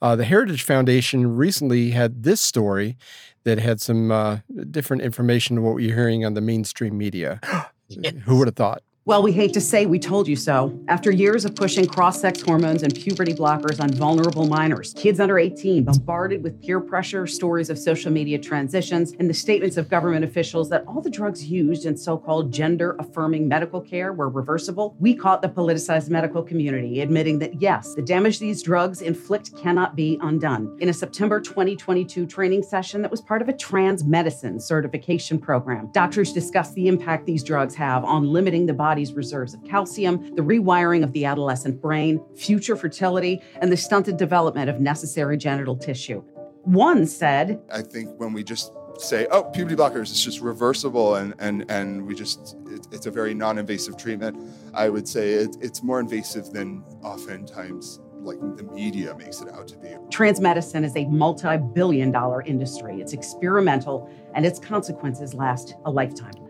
Uh, 0.00 0.14
the 0.14 0.24
Heritage 0.24 0.62
Foundation 0.62 1.34
recently 1.36 1.90
had 1.90 2.22
this 2.22 2.40
story 2.40 2.96
that 3.42 3.58
had 3.58 3.80
some 3.80 4.12
uh, 4.12 4.38
different 4.70 5.02
information 5.02 5.56
than 5.56 5.64
what 5.64 5.74
we're 5.74 5.94
hearing 5.94 6.24
on 6.24 6.34
the 6.34 6.40
mainstream 6.40 6.96
media. 6.96 7.40
Who 8.26 8.36
would 8.36 8.46
have 8.46 8.54
thought? 8.56 8.82
Well, 9.08 9.22
we 9.22 9.32
hate 9.32 9.54
to 9.54 9.60
say 9.62 9.86
we 9.86 9.98
told 9.98 10.28
you 10.28 10.36
so. 10.36 10.78
After 10.86 11.10
years 11.10 11.46
of 11.46 11.56
pushing 11.56 11.86
cross 11.86 12.20
sex 12.20 12.42
hormones 12.42 12.82
and 12.82 12.94
puberty 12.94 13.32
blockers 13.32 13.80
on 13.80 13.90
vulnerable 13.90 14.46
minors, 14.46 14.92
kids 14.92 15.18
under 15.18 15.38
18 15.38 15.84
bombarded 15.84 16.42
with 16.42 16.60
peer 16.60 16.78
pressure, 16.78 17.26
stories 17.26 17.70
of 17.70 17.78
social 17.78 18.12
media 18.12 18.38
transitions, 18.38 19.12
and 19.12 19.30
the 19.30 19.32
statements 19.32 19.78
of 19.78 19.88
government 19.88 20.26
officials 20.26 20.68
that 20.68 20.84
all 20.86 21.00
the 21.00 21.08
drugs 21.08 21.46
used 21.46 21.86
in 21.86 21.96
so 21.96 22.18
called 22.18 22.52
gender 22.52 22.96
affirming 22.98 23.48
medical 23.48 23.80
care 23.80 24.12
were 24.12 24.28
reversible, 24.28 24.94
we 25.00 25.14
caught 25.14 25.40
the 25.40 25.48
politicized 25.48 26.10
medical 26.10 26.42
community 26.42 27.00
admitting 27.00 27.38
that 27.38 27.62
yes, 27.62 27.94
the 27.94 28.02
damage 28.02 28.38
these 28.38 28.62
drugs 28.62 29.00
inflict 29.00 29.56
cannot 29.56 29.96
be 29.96 30.18
undone. 30.20 30.76
In 30.82 30.90
a 30.90 30.92
September 30.92 31.40
2022 31.40 32.26
training 32.26 32.62
session 32.62 33.00
that 33.00 33.10
was 33.10 33.22
part 33.22 33.40
of 33.40 33.48
a 33.48 33.56
trans 33.56 34.04
medicine 34.04 34.60
certification 34.60 35.38
program, 35.38 35.88
doctors 35.92 36.30
discussed 36.30 36.74
the 36.74 36.88
impact 36.88 37.24
these 37.24 37.42
drugs 37.42 37.74
have 37.74 38.04
on 38.04 38.30
limiting 38.30 38.66
the 38.66 38.74
body 38.74 38.97
body's 38.98 39.12
reserves 39.12 39.54
of 39.54 39.62
calcium, 39.62 40.34
the 40.34 40.42
rewiring 40.42 41.04
of 41.04 41.12
the 41.12 41.24
adolescent 41.24 41.80
brain, 41.80 42.20
future 42.34 42.74
fertility, 42.74 43.40
and 43.62 43.70
the 43.70 43.76
stunted 43.76 44.16
development 44.16 44.68
of 44.68 44.80
necessary 44.80 45.36
genital 45.36 45.76
tissue. 45.76 46.20
One 46.64 47.06
said, 47.06 47.62
I 47.70 47.82
think 47.82 48.18
when 48.18 48.32
we 48.32 48.42
just 48.42 48.72
say, 48.98 49.28
oh, 49.30 49.44
puberty 49.44 49.76
blockers, 49.76 50.10
it's 50.10 50.24
just 50.24 50.40
reversible 50.40 51.14
and, 51.14 51.32
and, 51.38 51.64
and 51.70 52.04
we 52.04 52.12
just, 52.16 52.56
it, 52.66 52.88
it's 52.90 53.06
a 53.06 53.10
very 53.12 53.34
non 53.34 53.56
invasive 53.56 53.96
treatment, 53.96 54.36
I 54.74 54.88
would 54.88 55.06
say 55.06 55.34
it, 55.34 55.56
it's 55.60 55.84
more 55.84 56.00
invasive 56.00 56.50
than 56.50 56.82
oftentimes 57.04 58.00
like 58.20 58.40
the 58.56 58.64
media 58.64 59.14
makes 59.16 59.40
it 59.40 59.48
out 59.52 59.68
to 59.68 59.78
be. 59.78 59.94
Trans 60.10 60.40
medicine 60.40 60.82
is 60.82 60.96
a 60.96 61.06
multi 61.06 61.56
billion 61.56 62.10
dollar 62.10 62.42
industry. 62.42 63.00
It's 63.00 63.12
experimental 63.12 64.10
and 64.34 64.44
its 64.44 64.58
consequences 64.58 65.34
last 65.34 65.76
a 65.84 65.90
lifetime 65.90 66.47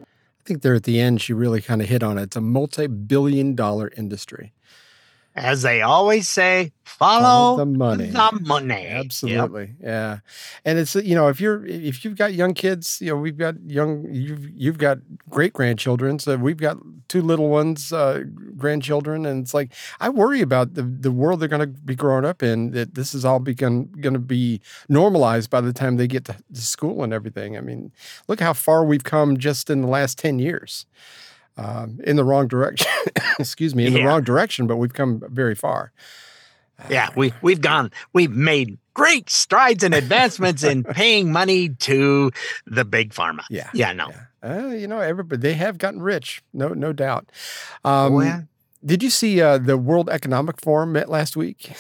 think 0.49 0.63
there 0.63 0.75
at 0.75 0.85
the 0.85 0.99
end, 0.99 1.21
she 1.21 1.35
really 1.35 1.61
kind 1.61 1.83
of 1.83 1.89
hit 1.89 2.03
on 2.03 2.17
it. 2.17 2.23
It's 2.23 2.37
a 2.37 2.41
multi 2.41 2.87
billion 2.87 3.55
dollar 3.55 3.93
industry. 3.97 4.55
As 5.39 5.63
they 5.63 5.83
always 5.83 6.29
say, 6.29 6.73
follow 6.85 7.57
the 7.57 7.67
money. 7.67 8.11
The 8.11 8.41
money. 8.43 8.87
Absolutely. 8.87 9.63
Yep. 9.63 9.77
Yeah. 9.81 10.19
And 10.65 10.79
it's 10.79 10.95
you 10.95 11.15
know, 11.15 11.29
if 11.29 11.41
you're 11.41 11.65
if 11.67 12.05
you've 12.05 12.17
got 12.17 12.35
young 12.35 12.55
kids, 12.55 13.01
you 13.01 13.09
know, 13.09 13.17
we've 13.17 13.39
got 13.39 13.55
young 13.67 14.07
you've 14.13 14.49
you've 14.51 14.79
got 14.79 14.99
great 15.31 15.53
grandchildren. 15.53 16.19
So 16.19 16.37
we've 16.37 16.57
got 16.57 16.79
two 17.09 17.23
little 17.23 17.49
ones, 17.49 17.93
uh, 17.93 18.25
grandchildren, 18.57 19.25
and 19.27 19.43
it's 19.43 19.55
like 19.55 19.73
I 20.01 20.09
worry 20.09 20.41
about 20.41 20.75
the 20.75 20.83
the 20.83 21.13
world 21.13 21.41
they're 21.41 21.49
gonna 21.49 21.67
be 21.67 21.95
growing 21.95 22.25
up 22.25 22.43
in, 22.43 22.73
that 22.73 22.95
this 22.95 23.15
is 23.15 23.25
all 23.25 23.39
become 23.39 23.87
gonna 24.01 24.19
be 24.19 24.61
normalized 24.89 25.51
by 25.51 25.61
the 25.61 25.73
time 25.73 25.97
they 25.97 26.07
get 26.07 26.25
to, 26.27 26.37
to 26.53 26.61
school 26.61 27.03
and 27.05 27.13
everything. 27.13 27.57
I 27.57 27.61
mean, 27.61 27.93
look 28.27 28.41
how 28.41 28.53
far 28.53 28.85
we've 28.85 29.05
come 29.05 29.37
just 29.39 29.71
in 29.71 29.83
the 29.83 29.89
last 29.89 30.19
10 30.19 30.39
years. 30.39 30.87
Um, 31.59 31.99
in 32.05 32.15
the 32.15 32.25
wrong 32.25 32.47
direction. 32.47 32.91
Excuse 33.41 33.75
me, 33.75 33.85
in 33.85 33.93
yeah. 33.93 33.99
the 33.99 34.05
wrong 34.07 34.23
direction, 34.23 34.69
but 34.69 34.77
we've 34.77 34.95
come 34.95 35.21
very 35.29 35.57
far. 35.57 35.93
Yeah, 36.89 37.11
we 37.17 37.33
we've 37.43 37.61
gone. 37.61 37.91
We've 38.13 38.31
made 38.31 38.79
great 38.95 39.29
strides 39.29 39.83
and 39.83 39.93
advancements 39.95 40.63
in 40.63 40.85
paying 40.95 41.33
money 41.33 41.71
to 41.71 42.31
the 42.67 42.85
big 42.85 43.13
pharma. 43.13 43.41
Yeah, 43.51 43.71
yeah, 43.75 43.93
no. 43.93 44.11
Yeah. 44.11 44.25
Uh, 44.41 44.69
you 44.69 44.87
know, 44.87 45.01
everybody 45.01 45.41
they 45.41 45.55
have 45.55 45.79
gotten 45.79 46.01
rich, 46.01 46.43
no, 46.53 46.69
no 46.69 46.93
doubt. 46.93 47.31
Um, 47.85 48.15
oh, 48.15 48.21
yeah. 48.21 48.43
Did 48.85 49.03
you 49.03 49.11
see 49.11 49.43
uh, 49.43 49.59
the 49.59 49.77
World 49.77 50.09
Economic 50.09 50.61
Forum 50.61 50.93
met 50.93 51.11
last 51.11 51.37
week? 51.37 51.73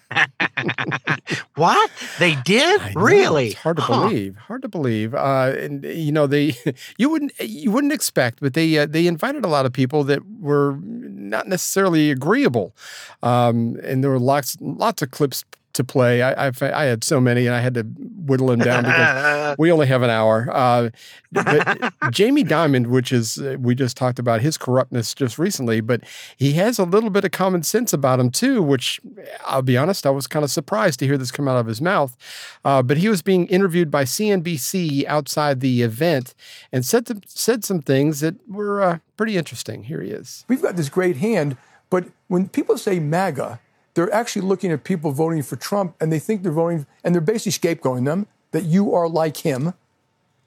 what 1.56 1.90
they 2.18 2.34
did? 2.44 2.80
I 2.80 2.92
really? 2.96 3.48
it's 3.48 3.54
hard 3.56 3.76
to 3.76 3.82
Huh. 3.82 4.08
believe. 4.08 4.36
Hard 4.36 4.62
to 4.62 4.68
believe. 4.68 5.14
Uh, 5.14 5.54
and 5.58 5.84
you 5.84 6.12
know, 6.12 6.26
they 6.26 6.56
you 6.98 7.08
wouldn't 7.10 7.32
you 7.40 7.70
wouldn't 7.70 7.92
expect, 7.92 8.40
but 8.40 8.54
they 8.54 8.78
uh, 8.78 8.86
they 8.86 9.06
invited 9.06 9.44
a 9.44 9.48
lot 9.48 9.66
of 9.66 9.72
people 9.72 10.04
that 10.04 10.20
were 10.40 10.76
not 10.82 11.48
necessarily 11.48 12.10
agreeable. 12.10 12.74
Um, 13.22 13.78
and 13.82 14.02
there 14.02 14.10
were 14.10 14.18
lots 14.18 14.56
lots 14.60 15.02
of 15.02 15.10
clips 15.10 15.44
to 15.74 15.84
play. 15.84 16.22
I 16.22 16.46
I've, 16.46 16.62
I 16.62 16.84
had 16.84 17.04
so 17.04 17.20
many, 17.20 17.46
and 17.46 17.54
I 17.54 17.60
had 17.60 17.74
to 17.74 17.82
whittle 17.82 18.48
them 18.48 18.60
down 18.60 18.84
because 18.84 19.56
we 19.58 19.70
only 19.70 19.86
have 19.86 20.02
an 20.02 20.10
hour. 20.10 20.48
Uh, 20.50 20.90
but 21.30 21.92
Jamie 22.10 22.44
Dimon, 22.44 22.88
which 22.88 23.12
is 23.12 23.38
uh, 23.38 23.56
we 23.58 23.74
just 23.74 23.96
talked 23.96 24.18
about 24.18 24.40
his 24.40 24.56
corruptness 24.56 25.14
just 25.14 25.38
recently, 25.38 25.80
but 25.80 26.02
he 26.36 26.52
has 26.52 26.78
a 26.78 26.84
little 26.84 27.10
bit 27.10 27.24
of 27.24 27.32
common 27.32 27.62
sense 27.62 27.92
about 27.92 28.20
him 28.20 28.30
too. 28.30 28.62
Which 28.62 29.00
I'll 29.46 29.62
be 29.62 29.76
honest, 29.76 30.06
I 30.06 30.10
was 30.10 30.26
kind 30.26 30.44
of 30.44 30.50
surprised 30.50 30.98
to 31.00 31.06
hear 31.06 31.18
this 31.18 31.30
come 31.30 31.48
out 31.48 31.58
of 31.58 31.66
his 31.66 31.80
mouth. 31.80 32.16
Uh, 32.64 32.82
but 32.82 32.96
he 32.96 33.08
was 33.08 33.22
being 33.22 33.46
interviewed 33.46 33.90
by 33.90 34.04
CNBC 34.04 35.04
outside 35.06 35.60
the 35.60 35.82
event 35.82 36.34
and 36.72 36.84
said 36.84 37.08
some, 37.08 37.20
said 37.26 37.64
some 37.64 37.82
things 37.82 38.20
that 38.20 38.36
were 38.48 38.80
uh, 38.80 38.98
pretty 39.16 39.36
interesting. 39.36 39.84
Here 39.84 40.00
he 40.00 40.10
is. 40.10 40.44
We've 40.48 40.62
got 40.62 40.76
this 40.76 40.88
great 40.88 41.16
hand, 41.18 41.56
but 41.90 42.06
when 42.28 42.48
people 42.48 42.78
say 42.78 42.98
MAGA, 42.98 43.60
they're 43.94 44.12
actually 44.12 44.42
looking 44.42 44.70
at 44.72 44.84
people 44.84 45.12
voting 45.12 45.42
for 45.42 45.56
Trump 45.56 45.94
and 46.00 46.12
they 46.12 46.18
think 46.18 46.42
they're 46.42 46.52
voting, 46.52 46.86
and 47.02 47.14
they're 47.14 47.22
basically 47.22 47.52
scapegoating 47.52 48.04
them 48.04 48.26
that 48.52 48.64
you 48.64 48.94
are 48.94 49.08
like 49.08 49.38
him. 49.38 49.74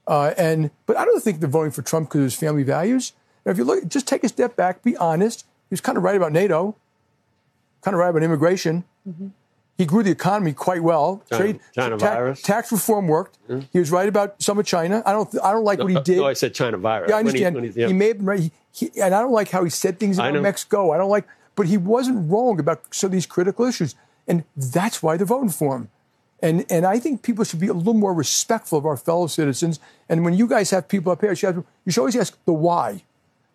Uh, 0.06 0.34
and 0.38 0.72
but 0.86 0.98
I 0.98 1.04
don't 1.06 1.22
think 1.22 1.40
they're 1.40 1.50
voting 1.50 1.72
for 1.72 1.82
Trump 1.82 2.10
because 2.10 2.20
of 2.20 2.24
his 2.26 2.36
family 2.36 2.64
values. 2.64 3.14
Now, 3.46 3.52
if 3.52 3.58
you 3.58 3.64
look, 3.64 3.88
just 3.88 4.08
take 4.08 4.24
a 4.24 4.30
step 4.30 4.56
back, 4.56 4.84
be 4.84 4.96
honest. 4.98 5.42
He 5.70 5.74
was 5.74 5.82
kind 5.82 5.98
of 5.98 6.04
right 6.04 6.16
about 6.16 6.32
NATO, 6.32 6.76
kind 7.82 7.94
of 7.94 8.00
right 8.00 8.10
about 8.10 8.24
immigration. 8.24 8.86
Mm-hmm. 9.08 9.28
He 9.78 9.86
grew 9.86 10.02
the 10.02 10.10
economy 10.12 10.54
quite 10.54 10.82
well. 10.82 11.24
China- 11.32 11.60
China 11.76 11.98
ta- 11.98 12.16
virus. 12.16 12.42
tax 12.42 12.72
reform 12.72 13.08
worked. 13.08 13.38
Mm-hmm. 13.48 13.68
He 13.72 13.80
was 13.80 13.92
right 13.92 14.08
about 14.10 14.42
some 14.42 14.58
of 14.58 14.66
China. 14.66 15.04
I 15.06 15.12
don't. 15.12 15.30
I 15.44 15.52
don't 15.52 15.64
like 15.66 15.80
what 15.80 15.90
he 15.92 15.98
uh, 15.98 16.02
did. 16.02 16.18
No, 16.18 16.26
I 16.26 16.34
said 16.34 16.54
China 16.56 16.78
virus. 16.78 17.10
Yeah, 17.10 17.18
I 17.18 17.22
When 17.22 17.36
he- 17.36 17.46
understand. 17.46 17.56
when 17.56 17.64
he, 17.66 17.70
he- 17.72 17.82
yeah. 17.82 17.88
may 17.94 18.08
have 18.08 18.18
been 18.18 18.26
right. 18.26 18.40
He, 18.40 18.52
he, 18.72 19.02
and 19.02 19.14
I 19.14 19.22
don't 19.22 19.32
like 19.34 19.50
how 19.50 19.64
he 19.64 19.70
said 19.70 20.00
things 20.00 20.18
about 20.18 20.34
know. 20.34 20.42
Mexico. 20.42 20.92
I 20.92 20.98
don't 20.98 21.10
like, 21.10 21.26
but 21.58 21.66
he 21.68 21.76
wasn't 21.76 22.32
wrong 22.32 22.58
about 22.62 22.80
some 22.92 23.08
of 23.10 23.12
these 23.12 23.26
critical 23.26 23.66
issues, 23.66 23.96
and 24.28 24.46
that's 24.56 25.04
why 25.04 25.18
they're 25.18 25.26
voting 25.26 25.50
for 25.50 25.76
him. 25.76 25.90
And 26.40 26.66
and 26.70 26.86
I 26.86 27.00
think 27.00 27.24
people 27.24 27.44
should 27.44 27.60
be 27.60 27.68
a 27.68 27.74
little 27.74 27.94
more 27.96 28.14
respectful 28.14 28.78
of 28.78 28.86
our 28.86 28.96
fellow 28.96 29.28
citizens. 29.28 29.80
And 30.08 30.24
when 30.24 30.36
you 30.36 30.48
guys 30.48 30.70
have 30.70 30.88
people 30.88 31.12
up 31.12 31.20
here, 31.22 31.32
you 31.32 31.36
should, 31.36 31.56
have- 31.56 31.66
you 31.84 31.92
should 31.92 32.00
always 32.02 32.16
ask 32.16 32.38
the 32.46 32.54
why, 32.54 33.04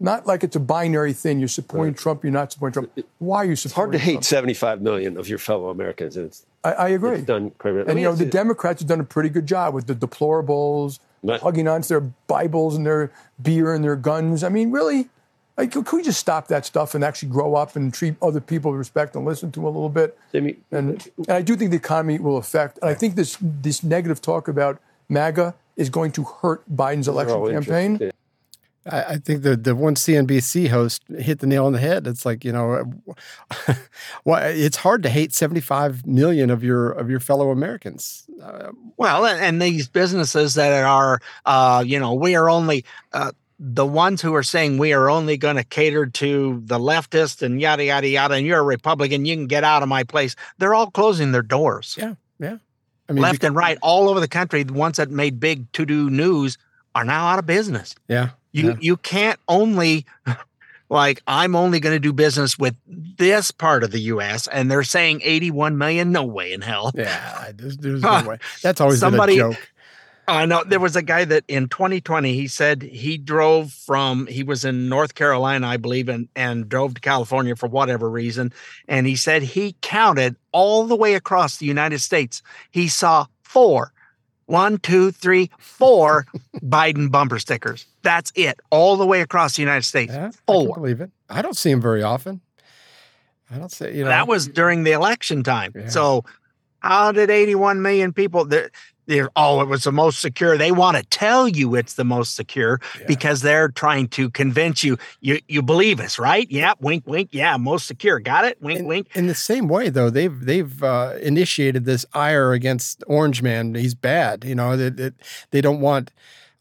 not 0.00 0.26
like 0.26 0.42
it's 0.42 0.56
a 0.56 0.60
binary 0.60 1.12
thing. 1.12 1.38
You're 1.38 1.46
supporting 1.46 1.94
Trump. 1.94 2.24
You're 2.24 2.32
not 2.32 2.50
supporting 2.52 2.72
Trump. 2.72 3.06
Why 3.20 3.38
are 3.38 3.44
you 3.44 3.54
supporting 3.54 3.94
It's 3.94 4.02
hard 4.02 4.14
to 4.14 4.14
hate 4.16 4.24
75 4.24 4.82
million 4.82 5.16
of 5.16 5.28
your 5.28 5.38
fellow 5.38 5.70
Americans. 5.70 6.16
And 6.16 6.26
it's, 6.26 6.44
I, 6.64 6.72
I 6.72 6.88
agree. 6.88 7.18
It's 7.18 7.24
done. 7.24 7.52
And 7.64 7.78
I 7.82 7.94
mean, 7.94 7.98
you 7.98 8.04
know, 8.08 8.16
the 8.16 8.26
Democrats 8.26 8.80
have 8.82 8.88
done 8.88 8.98
a 9.00 9.04
pretty 9.04 9.28
good 9.28 9.46
job 9.46 9.74
with 9.74 9.86
the 9.86 9.94
deplorables, 9.94 10.98
hugging 11.24 11.68
onto 11.68 11.86
their 11.86 12.00
Bibles 12.26 12.74
and 12.76 12.84
their 12.84 13.12
beer 13.40 13.72
and 13.74 13.84
their 13.84 13.94
guns. 13.96 14.42
I 14.42 14.48
mean, 14.48 14.72
really, 14.72 15.08
like, 15.62 15.72
could 15.72 15.86
could 15.86 15.96
we 15.98 16.02
just 16.02 16.18
stop 16.18 16.48
that 16.48 16.66
stuff 16.66 16.94
and 16.94 17.04
actually 17.04 17.28
grow 17.28 17.54
up 17.54 17.76
and 17.76 17.94
treat 17.94 18.16
other 18.20 18.40
people 18.40 18.72
with 18.72 18.78
respect 18.78 19.14
and 19.14 19.24
listen 19.24 19.52
to 19.52 19.60
them 19.60 19.66
a 19.66 19.70
little 19.70 19.88
bit? 19.88 20.18
and, 20.72 21.08
and 21.18 21.30
I 21.30 21.42
do 21.42 21.56
think 21.56 21.70
the 21.70 21.76
economy 21.76 22.18
will 22.18 22.36
affect. 22.36 22.78
And 22.82 22.90
I 22.90 22.94
think 22.94 23.14
this 23.14 23.38
this 23.40 23.82
negative 23.82 24.20
talk 24.20 24.48
about 24.48 24.80
MAGA 25.08 25.54
is 25.76 25.88
going 25.88 26.12
to 26.12 26.24
hurt 26.24 26.68
Biden's 26.74 27.06
election 27.08 27.36
campaign. 27.52 28.12
I, 28.84 29.04
I 29.04 29.16
think 29.18 29.42
the 29.42 29.56
the 29.56 29.76
one 29.76 29.94
CNBC 29.94 30.68
host 30.68 31.02
hit 31.16 31.38
the 31.38 31.46
nail 31.46 31.66
on 31.66 31.72
the 31.72 31.78
head. 31.78 32.06
It's 32.08 32.26
like 32.26 32.44
you 32.44 32.52
know, 32.52 32.92
well, 34.24 34.42
it's 34.44 34.78
hard 34.78 35.04
to 35.04 35.08
hate 35.08 35.32
seventy 35.32 35.60
five 35.60 36.04
million 36.06 36.50
of 36.50 36.64
your 36.64 36.90
of 36.90 37.08
your 37.08 37.20
fellow 37.20 37.50
Americans. 37.50 38.24
Uh, 38.42 38.72
Well, 38.96 39.26
and, 39.26 39.40
and 39.40 39.62
these 39.62 39.86
businesses 39.86 40.54
that 40.54 40.84
are, 40.84 41.20
uh, 41.44 41.84
you 41.86 42.00
know, 42.00 42.14
we 42.14 42.34
are 42.34 42.50
only 42.50 42.84
uh, 43.12 43.30
the 43.64 43.86
ones 43.86 44.20
who 44.20 44.34
are 44.34 44.42
saying 44.42 44.78
we 44.78 44.92
are 44.92 45.08
only 45.08 45.36
going 45.36 45.54
to 45.54 45.62
cater 45.62 46.06
to 46.06 46.60
the 46.64 46.80
leftists 46.80 47.42
and 47.42 47.60
yada 47.60 47.84
yada 47.84 48.08
yada, 48.08 48.34
and 48.34 48.44
you're 48.44 48.58
a 48.58 48.62
Republican, 48.64 49.24
you 49.24 49.36
can 49.36 49.46
get 49.46 49.62
out 49.62 49.84
of 49.84 49.88
my 49.88 50.02
place. 50.02 50.34
They're 50.58 50.74
all 50.74 50.90
closing 50.90 51.30
their 51.30 51.42
doors. 51.42 51.94
Yeah, 51.96 52.14
yeah. 52.40 52.56
I 53.08 53.12
mean, 53.12 53.22
left 53.22 53.44
and 53.44 53.54
right, 53.54 53.78
all 53.80 54.08
over 54.08 54.18
the 54.18 54.26
country. 54.28 54.64
The 54.64 54.72
ones 54.72 54.96
that 54.96 55.10
made 55.10 55.38
big 55.38 55.70
to 55.72 55.86
do 55.86 56.10
news 56.10 56.58
are 56.96 57.04
now 57.04 57.26
out 57.28 57.38
of 57.38 57.46
business. 57.46 57.94
yeah, 58.08 58.30
You 58.50 58.70
yeah. 58.70 58.76
you 58.80 58.96
can't 58.96 59.38
only 59.46 60.06
like 60.88 61.22
I'm 61.26 61.54
only 61.54 61.78
going 61.78 61.94
to 61.94 62.00
do 62.00 62.12
business 62.12 62.58
with 62.58 62.74
this 62.86 63.50
part 63.52 63.84
of 63.84 63.92
the 63.92 64.00
U.S. 64.00 64.46
and 64.48 64.70
they're 64.70 64.82
saying 64.82 65.20
81 65.22 65.78
million. 65.78 66.10
No 66.12 66.24
way 66.24 66.52
in 66.52 66.60
hell. 66.62 66.90
Yeah, 66.94 67.52
there's, 67.54 67.76
there's 67.76 68.02
no 68.02 68.24
way. 68.26 68.38
That's 68.62 68.80
always 68.80 68.98
Somebody- 68.98 69.36
been 69.36 69.46
a 69.46 69.52
joke. 69.54 69.68
I 70.28 70.46
know 70.46 70.62
there 70.64 70.80
was 70.80 70.94
a 70.94 71.02
guy 71.02 71.24
that 71.24 71.44
in 71.48 71.68
2020 71.68 72.34
he 72.34 72.46
said 72.46 72.82
he 72.82 73.18
drove 73.18 73.72
from 73.72 74.26
he 74.26 74.42
was 74.44 74.64
in 74.64 74.88
North 74.88 75.14
Carolina, 75.14 75.66
I 75.66 75.76
believe, 75.76 76.08
and 76.08 76.28
and 76.36 76.68
drove 76.68 76.94
to 76.94 77.00
California 77.00 77.56
for 77.56 77.68
whatever 77.68 78.08
reason, 78.08 78.52
and 78.86 79.06
he 79.06 79.16
said 79.16 79.42
he 79.42 79.74
counted 79.80 80.36
all 80.52 80.86
the 80.86 80.96
way 80.96 81.14
across 81.14 81.56
the 81.56 81.66
United 81.66 82.00
States. 82.00 82.42
He 82.70 82.86
saw 82.86 83.26
four, 83.42 83.92
one, 84.46 84.78
two, 84.78 85.10
three, 85.10 85.50
four 85.58 86.26
Biden 86.56 87.10
bumper 87.10 87.40
stickers. 87.40 87.86
That's 88.02 88.32
it, 88.36 88.60
all 88.70 88.96
the 88.96 89.06
way 89.06 89.22
across 89.22 89.56
the 89.56 89.62
United 89.62 89.84
States. 89.84 90.14
I 90.14 90.30
Four. 90.46 90.74
can 90.74 90.82
believe 90.82 91.00
it. 91.00 91.10
I 91.28 91.42
don't 91.42 91.56
see 91.56 91.70
him 91.70 91.80
very 91.80 92.02
often. 92.02 92.40
I 93.50 93.58
don't 93.58 93.72
say 93.72 93.94
you 93.94 94.04
know 94.04 94.08
that 94.10 94.28
was 94.28 94.46
during 94.46 94.84
the 94.84 94.92
election 94.92 95.42
time. 95.42 95.74
So 95.88 96.24
how 96.78 97.12
did 97.12 97.30
81 97.30 97.80
million 97.80 98.12
people 98.12 98.44
they're, 98.44 98.70
they're 99.06 99.30
oh 99.36 99.60
it 99.60 99.68
was 99.68 99.84
the 99.84 99.92
most 99.92 100.20
secure 100.20 100.56
they 100.56 100.72
want 100.72 100.96
to 100.96 101.02
tell 101.04 101.48
you 101.48 101.74
it's 101.74 101.94
the 101.94 102.04
most 102.04 102.34
secure 102.34 102.80
because 103.06 103.42
they're 103.42 103.68
trying 103.68 104.08
to 104.08 104.30
convince 104.30 104.84
you 104.84 104.96
you 105.20 105.38
you 105.48 105.62
believe 105.62 106.00
us 106.00 106.18
right 106.18 106.50
yeah 106.50 106.72
wink 106.80 107.04
wink 107.06 107.28
yeah 107.32 107.56
most 107.56 107.86
secure 107.86 108.18
got 108.20 108.44
it 108.44 108.60
wink 108.62 108.86
wink 108.86 109.08
In 109.14 109.26
the 109.26 109.34
same 109.34 109.68
way, 109.68 109.88
though, 109.88 110.10
they've 110.10 110.38
they've 110.44 110.82
uh, 110.82 111.14
initiated 111.20 111.84
this 111.84 112.04
ire 112.12 112.52
against 112.52 113.02
Orange 113.06 113.42
Man. 113.42 113.74
He's 113.74 113.94
bad. 113.94 114.44
You 114.44 114.54
know, 114.54 114.76
they, 114.76 114.90
they, 114.90 115.10
they 115.50 115.60
don't 115.60 115.80
want. 115.80 116.10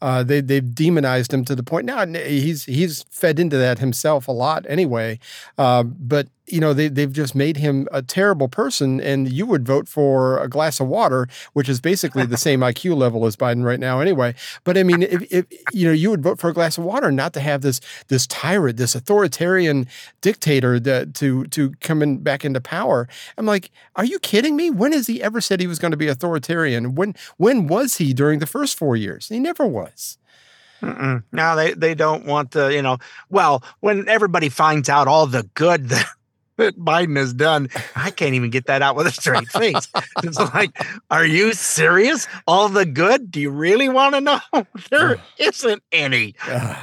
Uh, 0.00 0.22
they 0.22 0.40
they've 0.40 0.74
demonized 0.74 1.32
him 1.32 1.44
to 1.44 1.54
the 1.54 1.62
point 1.62 1.86
now. 1.86 2.04
He's 2.06 2.64
he's 2.64 3.04
fed 3.04 3.38
into 3.38 3.56
that 3.56 3.78
himself 3.78 4.26
a 4.28 4.32
lot 4.32 4.66
anyway. 4.68 5.18
Uh, 5.56 5.84
but 5.84 6.26
you 6.46 6.60
know 6.60 6.74
they 6.74 6.88
they've 6.88 7.12
just 7.12 7.34
made 7.34 7.56
him 7.56 7.88
a 7.92 8.02
terrible 8.02 8.48
person, 8.48 9.00
and 9.00 9.30
you 9.30 9.46
would 9.46 9.66
vote 9.66 9.88
for 9.88 10.38
a 10.38 10.48
glass 10.48 10.80
of 10.80 10.88
water, 10.88 11.28
which 11.52 11.68
is 11.68 11.80
basically 11.80 12.26
the 12.26 12.36
same 12.36 12.60
IQ 12.60 12.96
level 12.96 13.26
as 13.26 13.36
Biden 13.36 13.64
right 13.64 13.78
now 13.78 14.00
anyway. 14.00 14.34
But 14.64 14.76
I 14.76 14.82
mean, 14.82 15.02
if, 15.02 15.22
if 15.32 15.46
you 15.72 15.86
know 15.86 15.92
you 15.92 16.10
would 16.10 16.22
vote 16.22 16.38
for 16.38 16.50
a 16.50 16.52
glass 16.52 16.78
of 16.78 16.84
water, 16.84 17.12
not 17.12 17.32
to 17.34 17.40
have 17.40 17.62
this 17.62 17.80
this 18.08 18.26
tyrant, 18.26 18.76
this 18.76 18.94
authoritarian 18.94 19.86
dictator 20.20 20.80
that 20.80 21.14
to 21.14 21.44
to 21.46 21.72
come 21.80 22.02
in 22.02 22.18
back 22.18 22.44
into 22.44 22.60
power. 22.60 23.08
I'm 23.38 23.46
like, 23.46 23.70
are 23.96 24.04
you 24.04 24.18
kidding 24.18 24.56
me? 24.56 24.70
When 24.70 24.92
has 24.92 25.06
he 25.06 25.22
ever 25.22 25.40
said 25.40 25.60
he 25.60 25.66
was 25.66 25.78
going 25.78 25.92
to 25.92 25.96
be 25.96 26.08
authoritarian? 26.08 26.94
When 26.94 27.14
when 27.36 27.66
was 27.68 27.96
he 27.96 28.12
during 28.12 28.40
the 28.40 28.46
first 28.46 28.76
four 28.76 28.96
years? 28.96 29.28
He 29.28 29.38
never 29.38 29.66
was. 29.66 30.18
Mm-mm. 30.82 31.22
they 31.30 31.74
they 31.74 31.94
don't 31.94 32.26
want 32.26 32.50
to 32.52 32.74
you 32.74 32.82
know 32.82 32.98
well 33.30 33.62
when 33.78 34.08
everybody 34.08 34.48
finds 34.48 34.88
out 34.88 35.06
all 35.06 35.28
the 35.28 35.48
good 35.54 35.88
that 35.90 36.08
that 36.62 36.78
Biden 36.84 37.16
has 37.16 37.32
done, 37.32 37.68
I 37.96 38.10
can't 38.10 38.34
even 38.34 38.50
get 38.50 38.66
that 38.66 38.82
out 38.82 38.96
with 38.96 39.06
a 39.06 39.10
straight 39.10 39.48
face. 39.52 39.88
It's 40.22 40.38
like, 40.38 40.70
are 41.10 41.24
you 41.24 41.52
serious? 41.52 42.26
All 42.46 42.68
the 42.68 42.86
good? 42.86 43.30
Do 43.30 43.40
you 43.40 43.50
really 43.50 43.88
want 43.88 44.14
to 44.14 44.20
know? 44.20 44.40
There 44.90 45.16
isn't 45.38 45.82
any. 45.90 46.34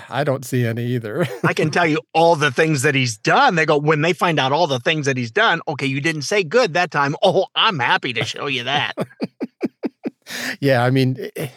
I 0.09 0.23
don't 0.23 0.43
see 0.43 0.65
any 0.65 0.83
either. 0.85 1.27
I 1.43 1.53
can 1.53 1.69
tell 1.69 1.85
you 1.85 1.99
all 2.13 2.35
the 2.35 2.51
things 2.51 2.81
that 2.81 2.95
he's 2.95 3.17
done. 3.17 3.55
They 3.55 3.65
go, 3.65 3.77
when 3.77 4.01
they 4.01 4.13
find 4.13 4.39
out 4.39 4.51
all 4.51 4.67
the 4.67 4.79
things 4.79 5.05
that 5.05 5.15
he's 5.17 5.31
done, 5.31 5.61
okay, 5.67 5.85
you 5.85 6.01
didn't 6.01 6.23
say 6.23 6.43
good 6.43 6.73
that 6.73 6.91
time. 6.91 7.15
Oh, 7.21 7.45
I'm 7.55 7.77
happy 7.79 8.13
to 8.13 8.23
show 8.23 8.47
you 8.47 8.63
that. 8.63 8.93
yeah, 10.59 10.83
I 10.83 10.89
mean, 10.89 11.29
eh, 11.35 11.49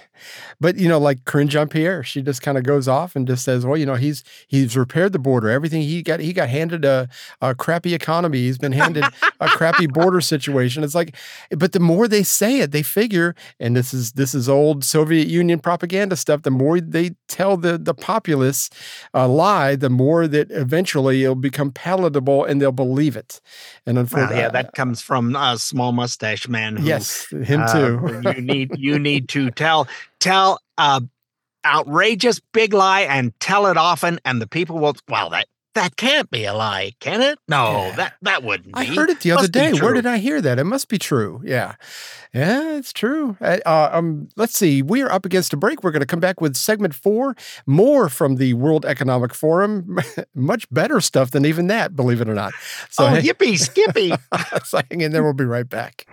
but 0.60 0.76
you 0.76 0.88
know, 0.88 0.98
like 0.98 1.24
Karine 1.24 1.48
Jean-Pierre, 1.48 2.02
she 2.02 2.22
just 2.22 2.42
kind 2.42 2.58
of 2.58 2.64
goes 2.64 2.88
off 2.88 3.16
and 3.16 3.26
just 3.26 3.44
says, 3.44 3.64
"Well, 3.64 3.76
you 3.76 3.86
know, 3.86 3.94
he's 3.94 4.24
he's 4.46 4.76
repaired 4.76 5.12
the 5.12 5.18
border. 5.18 5.50
Everything 5.50 5.82
he 5.82 6.02
got, 6.02 6.20
he 6.20 6.32
got 6.32 6.48
handed 6.48 6.84
a, 6.84 7.08
a 7.40 7.54
crappy 7.54 7.94
economy. 7.94 8.38
He's 8.38 8.58
been 8.58 8.72
handed 8.72 9.04
a 9.40 9.48
crappy 9.48 9.86
border 9.92 10.20
situation. 10.20 10.84
It's 10.84 10.94
like, 10.94 11.16
but 11.50 11.72
the 11.72 11.80
more 11.80 12.08
they 12.08 12.22
say 12.22 12.60
it, 12.60 12.72
they 12.72 12.82
figure, 12.82 13.34
and 13.58 13.76
this 13.76 13.92
is 13.92 14.12
this 14.12 14.34
is 14.34 14.48
old 14.48 14.84
Soviet 14.84 15.28
Union 15.28 15.58
propaganda 15.58 16.16
stuff. 16.16 16.42
The 16.42 16.50
more 16.50 16.80
they 16.80 17.12
tell 17.28 17.56
the 17.56 17.78
the 17.78 17.94
populace 17.94 18.70
a 19.14 19.26
lie, 19.28 19.76
the 19.76 19.90
more 19.90 20.26
that 20.28 20.50
eventually 20.50 21.24
it'll 21.24 21.34
become 21.34 21.70
palatable 21.70 22.44
and 22.44 22.60
they'll 22.60 22.72
believe 22.72 23.16
it. 23.16 23.40
And 23.86 23.96
Well, 23.96 24.02
unfortunately, 24.02 24.36
yeah, 24.38 24.48
that 24.50 24.74
comes 24.74 25.02
from 25.02 25.34
a 25.36 25.58
small 25.58 25.92
mustache 25.92 26.48
man. 26.48 26.76
Who, 26.76 26.86
Yes, 26.86 27.26
him 27.30 27.62
uh, 27.62 27.72
too. 27.72 28.22
you 28.34 28.40
need 28.40 28.70
you 28.78 28.98
need 28.98 29.28
to 29.30 29.50
tell 29.50 29.88
tell 30.22 30.60
a 30.78 31.02
outrageous 31.64 32.40
big 32.52 32.72
lie 32.72 33.02
and 33.02 33.38
tell 33.40 33.66
it 33.66 33.76
often, 33.76 34.20
and 34.24 34.40
the 34.40 34.46
people 34.46 34.78
will. 34.78 34.94
Well, 35.08 35.30
that 35.30 35.48
that 35.74 35.96
can't 35.96 36.30
be 36.30 36.44
a 36.44 36.54
lie, 36.54 36.92
can 37.00 37.22
it? 37.22 37.38
No, 37.48 37.86
yeah. 37.86 37.96
that 37.96 38.14
that 38.22 38.42
wouldn't. 38.42 38.76
I 38.76 38.84
heard 38.84 39.10
it 39.10 39.20
the 39.20 39.32
other 39.32 39.48
day. 39.48 39.72
Where 39.72 39.94
did 39.94 40.06
I 40.06 40.18
hear 40.18 40.40
that? 40.40 40.58
It 40.58 40.64
must 40.64 40.88
be 40.88 40.98
true. 40.98 41.42
Yeah, 41.44 41.74
yeah, 42.32 42.76
it's 42.76 42.92
true. 42.92 43.36
Uh, 43.40 43.58
um, 43.66 44.28
let's 44.36 44.56
see. 44.56 44.82
We 44.82 45.02
are 45.02 45.10
up 45.10 45.24
against 45.24 45.52
a 45.52 45.56
break. 45.56 45.82
We're 45.82 45.90
going 45.90 46.00
to 46.00 46.06
come 46.06 46.20
back 46.20 46.40
with 46.40 46.56
segment 46.56 46.94
four, 46.94 47.34
more 47.66 48.08
from 48.08 48.36
the 48.36 48.54
World 48.54 48.86
Economic 48.86 49.34
Forum. 49.34 49.98
Much 50.34 50.68
better 50.70 51.00
stuff 51.00 51.30
than 51.30 51.44
even 51.44 51.66
that, 51.66 51.96
believe 51.96 52.20
it 52.20 52.28
or 52.28 52.34
not. 52.34 52.52
So, 52.90 53.06
oh, 53.06 53.16
yippee, 53.16 53.58
skippy! 53.58 54.12
so 54.64 54.80
hang 54.90 55.00
in 55.00 55.12
there. 55.12 55.22
We'll 55.22 55.32
be 55.32 55.44
right 55.44 55.68
back. 55.68 56.06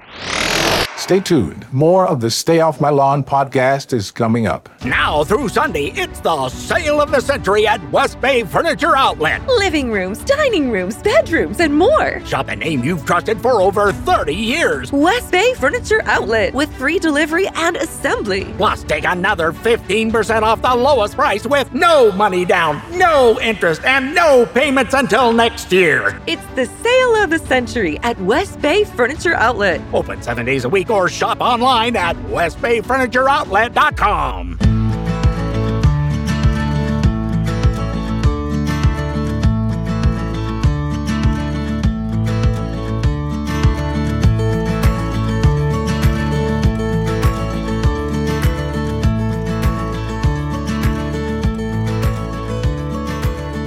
Stay 1.00 1.22
tuned. 1.22 1.66
More 1.74 2.06
of 2.06 2.20
the 2.20 2.30
Stay 2.30 2.60
Off 2.60 2.82
My 2.82 2.90
Lawn 2.90 3.24
podcast 3.24 3.94
is 3.94 4.12
coming 4.12 4.46
up. 4.46 4.70
Now 4.84 5.24
through 5.24 5.48
Sunday, 5.48 5.88
it's 5.96 6.20
the 6.20 6.50
sale 6.50 7.02
of 7.02 7.10
the 7.10 7.22
century 7.22 7.66
at 7.66 7.82
West 7.90 8.20
Bay 8.22 8.44
Furniture 8.44 8.96
Outlet. 8.96 9.44
Living 9.48 9.92
rooms, 9.92 10.20
dining 10.26 10.70
rooms, 10.70 11.02
bedrooms, 11.02 11.62
and 11.62 11.74
more. 11.74 12.24
Shop 12.26 12.50
a 12.50 12.56
name 12.56 12.84
you've 12.84 13.06
trusted 13.06 13.42
for 13.42 13.62
over 13.62 13.92
30 13.94 14.36
years. 14.36 14.92
West 14.92 15.32
Bay 15.32 15.54
Furniture 15.56 16.02
Outlet 16.04 16.54
with 16.54 16.72
free 16.76 17.00
delivery 17.00 17.48
and 17.56 17.78
assembly. 17.78 18.54
Plus, 18.58 18.84
take 18.84 19.06
another 19.06 19.52
15% 19.54 20.42
off 20.44 20.62
the 20.62 20.76
lowest 20.76 21.16
price 21.16 21.48
with 21.48 21.74
no 21.74 22.12
money 22.12 22.44
down, 22.46 22.82
no 23.00 23.40
interest, 23.40 23.84
and 23.86 24.14
no 24.14 24.46
payments 24.54 24.94
until 24.94 25.32
next 25.34 25.72
year. 25.72 26.22
It's 26.28 26.46
the 26.56 26.66
sale 26.66 27.16
of 27.24 27.30
the 27.32 27.40
century 27.40 27.98
at 28.00 28.20
West 28.22 28.62
Bay 28.62 28.84
Furniture 28.84 29.34
Outlet. 29.34 29.82
Open 29.94 30.22
seven 30.22 30.46
days 30.46 30.66
a 30.66 30.70
week 30.70 30.89
or 30.90 31.10
shop 31.10 31.42
online 31.42 31.96
at 31.96 32.16
westbayfurnitureoutlet.com. 32.16 34.58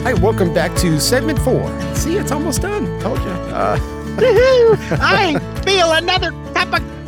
Hi, 0.04 0.14
welcome 0.14 0.52
back 0.52 0.76
to 0.78 0.98
segment 1.00 1.38
four. 1.38 1.70
See, 1.94 2.16
it's 2.16 2.32
almost 2.32 2.62
done. 2.62 2.86
Told 3.00 3.20
you. 3.20 3.24
Uh, 3.24 3.78
I 4.18 5.38
feel 5.64 5.92
another 5.92 6.32
cup 6.32 6.46
of 6.46 6.51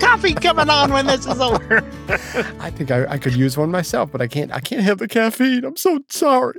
coffee 0.01 0.34
coming 0.34 0.68
on 0.68 0.92
when 0.92 1.07
this 1.07 1.26
is 1.26 1.40
over. 1.40 1.84
I 2.09 2.71
think 2.71 2.91
I, 2.91 3.07
I, 3.07 3.19
could 3.19 3.35
use 3.35 3.57
one 3.57 3.71
myself, 3.71 4.13
but 4.13 4.21
I 4.21 4.27
can't. 4.27 4.53
I 4.53 4.61
can't 4.61 4.83
have 4.83 4.99
the 4.99 5.09
caffeine. 5.09 5.65
I'm 5.65 5.77
so 5.77 6.01
sorry. 6.11 6.59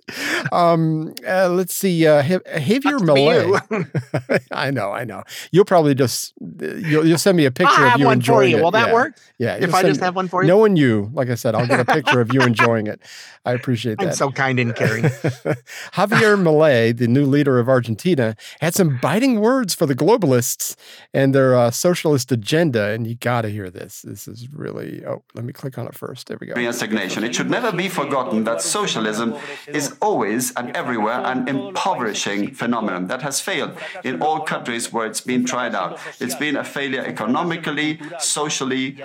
Um, 0.51 1.13
uh, 1.27 1.49
let's 1.49 1.75
see. 1.75 2.07
Uh, 2.07 2.23
Javier 2.23 2.99
Milei. 2.99 4.41
I 4.51 4.71
know. 4.71 4.91
I 4.91 5.03
know. 5.03 5.23
You'll 5.51 5.65
probably 5.65 5.93
just 5.93 6.33
you'll, 6.39 7.05
you'll 7.05 7.19
send 7.19 7.37
me 7.37 7.45
a 7.45 7.51
picture 7.51 7.73
I'll 7.81 7.93
of 7.93 7.99
you 7.99 8.05
one 8.05 8.17
enjoying 8.17 8.51
you. 8.51 8.57
it. 8.57 8.63
Will 8.63 8.71
that 8.71 8.87
yeah. 8.87 8.93
work? 8.93 9.17
Yeah. 9.37 9.57
If 9.59 9.73
I 9.73 9.83
just 9.83 9.99
have 9.99 10.15
one 10.15 10.27
for 10.27 10.41
you. 10.41 10.47
Knowing 10.47 10.77
you, 10.77 11.11
like 11.13 11.29
I 11.29 11.35
said, 11.35 11.53
I'll 11.53 11.67
get 11.67 11.79
a 11.79 11.85
picture 11.85 12.21
of 12.21 12.33
you 12.33 12.41
enjoying 12.41 12.87
it. 12.87 13.01
I 13.45 13.53
appreciate 13.53 13.99
that. 13.99 14.07
I'm 14.07 14.13
so 14.13 14.31
kind 14.31 14.59
and 14.59 14.75
caring. 14.75 15.03
Javier 15.93 16.41
Milei, 16.41 16.97
the 16.97 17.07
new 17.07 17.25
leader 17.25 17.59
of 17.59 17.69
Argentina, 17.69 18.35
had 18.61 18.73
some 18.73 18.97
biting 18.99 19.39
words 19.39 19.75
for 19.75 19.85
the 19.85 19.95
globalists 19.95 20.75
and 21.13 21.35
their 21.35 21.55
uh, 21.55 21.69
socialist 21.69 22.31
agenda, 22.31 22.89
and 22.89 23.05
you 23.05 23.15
got 23.15 23.41
to 23.41 23.49
hear 23.49 23.69
this. 23.69 24.01
This 24.01 24.27
is 24.27 24.51
really. 24.51 25.05
Oh, 25.05 25.23
let 25.35 25.45
me 25.45 25.53
click 25.53 25.77
on 25.77 25.85
it 25.85 25.95
first. 25.95 26.27
There 26.27 26.37
we 26.39 26.47
go. 26.47 26.71
Stagnation. 26.71 27.23
It 27.23 27.35
should 27.35 27.49
never 27.49 27.71
be 27.71 27.89
forgotten 27.89 28.45
that 28.45 28.61
socialism 28.61 29.35
is 29.67 29.95
always 30.01 30.53
and 30.55 30.75
everywhere 30.75 31.21
an 31.25 31.47
impoverishing 31.47 32.53
phenomenon 32.53 33.07
that 33.07 33.21
has 33.21 33.41
failed 33.41 33.77
in 34.03 34.21
all 34.21 34.39
countries 34.41 34.91
where 34.93 35.05
it's 35.05 35.21
been 35.21 35.45
tried 35.45 35.75
out. 35.75 35.99
It's 36.19 36.35
been 36.35 36.55
a 36.55 36.63
failure 36.63 37.01
economically, 37.01 37.99
socially, 38.19 38.97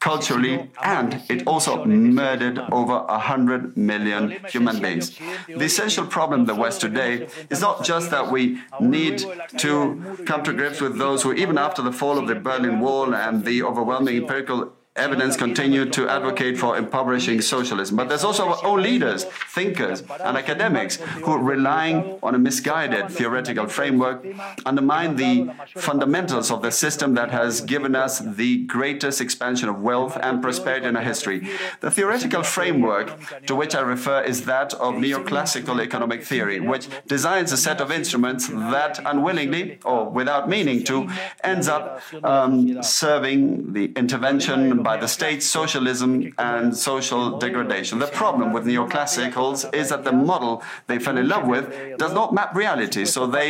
culturally, 0.00 0.70
and 0.82 1.22
it 1.28 1.46
also 1.46 1.84
murdered 1.84 2.58
over 2.72 3.00
100 3.00 3.76
million 3.76 4.38
human 4.48 4.80
beings. 4.80 5.18
The 5.46 5.64
essential 5.64 6.06
problem 6.06 6.40
in 6.40 6.46
the 6.46 6.54
West 6.54 6.80
today 6.80 7.28
is 7.50 7.60
not 7.60 7.84
just 7.84 8.10
that 8.10 8.32
we 8.32 8.60
need 8.80 9.18
to 9.58 10.24
come 10.24 10.42
to 10.44 10.54
grips 10.54 10.80
with 10.80 10.96
those 10.96 11.22
who, 11.22 11.34
even 11.34 11.58
after 11.58 11.82
the 11.82 11.92
fall 11.92 12.18
of 12.18 12.28
the 12.28 12.34
Berlin 12.34 12.80
Wall 12.80 13.14
and 13.14 13.44
the 13.44 13.62
overwhelming 13.62 14.16
empirical 14.16 14.72
evidence 15.00 15.36
continue 15.36 15.84
to 15.86 16.08
advocate 16.08 16.58
for 16.58 16.76
impoverishing 16.76 17.40
socialism. 17.40 17.96
But 17.96 18.08
there's 18.08 18.24
also 18.24 18.48
our 18.48 18.64
own 18.64 18.82
leaders, 18.82 19.24
thinkers, 19.24 20.02
and 20.22 20.36
academics 20.36 20.96
who, 21.24 21.36
relying 21.38 22.18
on 22.22 22.34
a 22.34 22.38
misguided 22.38 23.10
theoretical 23.10 23.66
framework, 23.66 24.24
undermine 24.66 25.16
the 25.16 25.52
fundamentals 25.76 26.50
of 26.50 26.62
the 26.62 26.70
system 26.70 27.14
that 27.14 27.30
has 27.30 27.60
given 27.60 27.94
us 27.94 28.20
the 28.20 28.64
greatest 28.66 29.20
expansion 29.20 29.68
of 29.68 29.80
wealth 29.80 30.16
and 30.22 30.42
prosperity 30.42 30.86
in 30.86 30.96
our 30.96 31.02
history. 31.02 31.48
The 31.80 31.90
theoretical 31.90 32.42
framework 32.42 33.06
to 33.46 33.54
which 33.54 33.74
I 33.74 33.80
refer 33.80 34.22
is 34.22 34.44
that 34.44 34.74
of 34.74 34.94
neoclassical 34.94 35.82
economic 35.82 36.22
theory, 36.24 36.60
which 36.60 36.88
designs 37.06 37.52
a 37.52 37.56
set 37.56 37.80
of 37.80 37.90
instruments 37.90 38.48
that 38.48 39.00
unwillingly 39.04 39.78
or 39.84 40.08
without 40.10 40.48
meaning 40.48 40.84
to 40.84 41.08
ends 41.42 41.68
up 41.68 42.02
um, 42.22 42.82
serving 42.82 43.72
the 43.72 43.86
intervention 43.96 44.82
by 44.90 44.96
the 44.96 45.12
state, 45.20 45.40
socialism, 45.60 46.10
and 46.36 46.76
social 46.90 47.22
degradation. 47.38 47.94
The 48.00 48.12
problem 48.24 48.46
with 48.54 48.64
neoclassicals 48.70 49.58
is 49.80 49.86
that 49.92 50.02
the 50.08 50.16
model 50.30 50.52
they 50.88 50.98
fell 50.98 51.16
in 51.22 51.28
love 51.34 51.46
with 51.54 51.64
does 52.02 52.12
not 52.20 52.28
map 52.38 52.50
reality, 52.64 53.04
so 53.14 53.20
they 53.38 53.48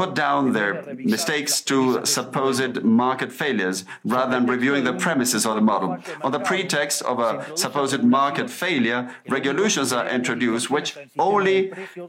put 0.00 0.10
down 0.14 0.52
their 0.58 0.72
mistakes 1.14 1.52
to 1.70 1.78
supposed 2.18 2.74
market 2.84 3.30
failures 3.42 3.78
rather 4.04 4.30
than 4.34 4.44
reviewing 4.46 4.84
the 4.90 4.96
premises 5.06 5.42
of 5.48 5.54
the 5.58 5.66
model. 5.72 5.90
On 6.26 6.30
the 6.36 6.44
pretext 6.50 7.02
of 7.10 7.16
a 7.28 7.30
supposed 7.64 8.02
market 8.04 8.48
failure, 8.48 9.00
regulations 9.38 9.88
are 9.98 10.06
introduced 10.18 10.70
which 10.76 10.88
only 11.18 11.58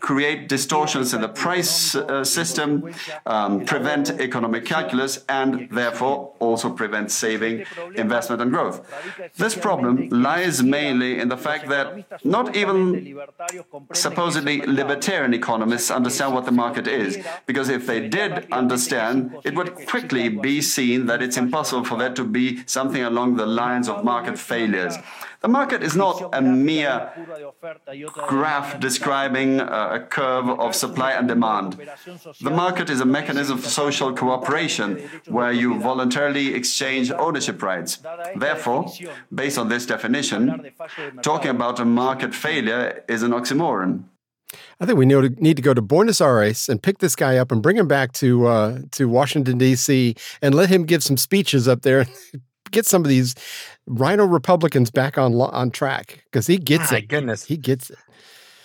create 0.10 0.40
distortions 0.56 1.08
in 1.16 1.22
the 1.22 1.34
price 1.46 1.96
uh, 1.96 2.24
system, 2.24 2.68
um, 3.26 3.66
prevent 3.66 4.06
economic 4.28 4.64
calculus, 4.66 5.14
and 5.28 5.68
therefore 5.72 6.16
also 6.40 6.68
prevent 6.82 7.08
saving, 7.26 7.66
investment, 7.96 8.40
and 8.44 8.52
growth. 8.58 8.78
This 9.44 9.56
problem 9.68 9.94
lies 10.28 10.56
mainly 10.80 11.12
in 11.22 11.28
the 11.34 11.42
fact 11.48 11.64
that 11.74 11.86
not 12.36 12.46
even 12.62 12.78
supposedly 14.06 14.56
libertarian 14.82 15.34
economists 15.42 15.90
understand 16.00 16.30
what 16.36 16.46
the 16.50 16.56
market 16.64 16.88
is, 17.04 17.12
because 17.50 17.68
if 17.78 17.84
they 17.92 18.02
did 18.20 18.32
understand, 18.62 19.18
it 19.50 19.54
would 19.58 19.72
quickly 19.94 20.26
be 20.48 20.56
seen 20.76 21.06
that 21.10 21.20
it's 21.26 21.38
impossible 21.46 21.86
for 21.90 21.98
there 22.02 22.16
to 22.22 22.26
be 22.40 22.46
something 22.78 23.04
along 23.12 23.30
the 23.36 23.50
lines 23.64 23.88
of 23.92 23.96
market 24.14 24.38
failures. 24.54 24.96
The 25.42 25.54
market 25.60 25.84
is 25.84 25.96
not 25.96 26.18
a 26.34 26.42
mere 26.42 26.98
graph 28.28 28.80
describing 28.80 29.60
a 29.60 30.00
curve 30.18 30.48
of 30.50 30.70
supply 30.84 31.12
and 31.12 31.28
demand. 31.28 31.70
The 32.42 32.50
market 32.50 32.90
is 32.90 33.00
a 33.02 33.06
mechanism 33.06 33.56
for 33.60 33.70
social 33.70 34.10
cooperation 34.22 34.90
where 35.28 35.52
you 35.52 35.80
voluntarily 35.80 36.56
exchange 36.56 37.12
ownership 37.12 37.62
rights. 37.62 38.00
Therefore, 38.48 38.86
based 39.34 39.58
on 39.58 39.70
this 39.70 39.86
definition, 39.86 40.72
talking 41.22 41.52
about 41.52 41.80
a 41.80 41.86
market 41.86 42.34
failure 42.34 43.04
is 43.08 43.24
an 43.24 43.32
oxymoron. 43.32 44.04
I 44.80 44.86
think 44.86 44.98
we 44.98 45.06
need 45.06 45.58
to 45.58 45.62
go 45.62 45.74
to 45.74 45.82
Buenos 45.82 46.22
Aires 46.22 46.70
and 46.70 46.82
pick 46.82 47.00
this 47.00 47.16
guy 47.16 47.38
up 47.38 47.52
and 47.52 47.62
bring 47.62 47.76
him 47.76 47.88
back 47.88 48.14
to 48.14 48.48
uh, 48.48 48.80
to 48.92 49.10
Washington 49.10 49.58
D.C. 49.58 50.16
and 50.42 50.56
let 50.56 50.70
him 50.70 50.86
give 50.86 51.04
some 51.04 51.18
speeches 51.18 51.68
up 51.68 51.82
there. 51.82 52.06
Get 52.70 52.86
some 52.86 53.02
of 53.02 53.08
these 53.08 53.34
RINO 53.86 54.26
Republicans 54.26 54.92
back 54.92 55.18
on 55.18 55.34
on 55.40 55.72
track 55.72 56.26
because 56.26 56.48
he 56.48 56.58
gets 56.58 56.92
My 56.92 56.98
it. 56.98 57.08
Goodness, 57.08 57.46
he 57.46 57.56
gets 57.56 57.90
it. 57.90 57.98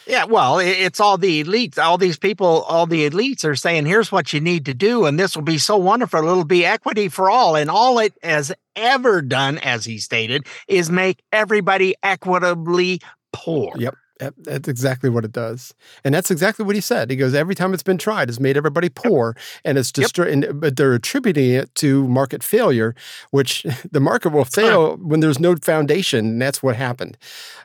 Yeah, 0.06 0.24
well, 0.24 0.58
it's 0.58 1.00
all 1.00 1.18
the 1.18 1.44
elites. 1.44 1.78
All 1.78 1.98
these 1.98 2.18
people, 2.18 2.62
all 2.62 2.86
the 2.86 3.08
elites 3.08 3.44
are 3.44 3.56
saying, 3.56 3.86
here's 3.86 4.10
what 4.10 4.32
you 4.32 4.40
need 4.40 4.66
to 4.66 4.74
do, 4.74 5.06
and 5.06 5.18
this 5.18 5.36
will 5.36 5.42
be 5.42 5.58
so 5.58 5.76
wonderful. 5.76 6.20
It'll 6.20 6.44
be 6.44 6.64
equity 6.64 7.08
for 7.08 7.30
all. 7.30 7.56
And 7.56 7.70
all 7.70 7.98
it 7.98 8.14
has 8.22 8.52
ever 8.74 9.22
done, 9.22 9.58
as 9.58 9.84
he 9.84 9.98
stated, 9.98 10.46
is 10.66 10.90
make 10.90 11.22
everybody 11.32 11.94
equitably 12.02 13.00
poor. 13.32 13.72
Yep. 13.76 13.94
That's 14.38 14.68
exactly 14.68 15.10
what 15.10 15.24
it 15.24 15.32
does, 15.32 15.74
and 16.04 16.14
that's 16.14 16.30
exactly 16.30 16.64
what 16.64 16.74
he 16.74 16.80
said. 16.80 17.10
He 17.10 17.16
goes, 17.16 17.34
every 17.34 17.54
time 17.54 17.74
it's 17.74 17.82
been 17.82 17.98
tried, 17.98 18.28
it's 18.28 18.40
made 18.40 18.56
everybody 18.56 18.88
poor, 18.88 19.34
yep. 19.36 19.44
and 19.64 19.78
it's 19.78 19.92
destroyed. 19.92 20.42
Yep. 20.42 20.52
But 20.54 20.76
they're 20.76 20.94
attributing 20.94 21.50
it 21.50 21.74
to 21.76 22.06
market 22.08 22.42
failure, 22.42 22.94
which 23.30 23.64
the 23.90 24.00
market 24.00 24.30
will 24.30 24.44
fail 24.44 24.96
when 24.96 25.20
there's 25.20 25.40
no 25.40 25.56
foundation, 25.56 26.26
and 26.26 26.42
that's 26.42 26.62
what 26.62 26.76
happened. 26.76 27.16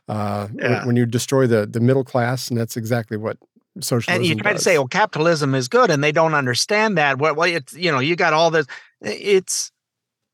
Uh, 0.07 0.47
yeah. 0.55 0.79
when, 0.79 0.87
when 0.87 0.95
you 0.95 1.05
destroy 1.05 1.47
the 1.47 1.65
the 1.65 1.79
middle 1.79 2.03
class, 2.03 2.49
and 2.49 2.57
that's 2.57 2.77
exactly 2.77 3.17
what 3.17 3.37
socialism. 3.81 4.21
And 4.21 4.25
you 4.25 4.35
try 4.35 4.53
does. 4.53 4.61
to 4.61 4.63
say, 4.63 4.77
"Well, 4.77 4.87
capitalism 4.87 5.55
is 5.55 5.67
good," 5.67 5.89
and 5.89 6.03
they 6.03 6.11
don't 6.11 6.33
understand 6.33 6.97
that. 6.97 7.17
Well, 7.19 7.35
well, 7.35 7.49
it's 7.49 7.73
you 7.73 7.91
know, 7.91 7.99
you 7.99 8.15
got 8.15 8.33
all 8.33 8.51
this. 8.51 8.67
It's 9.01 9.71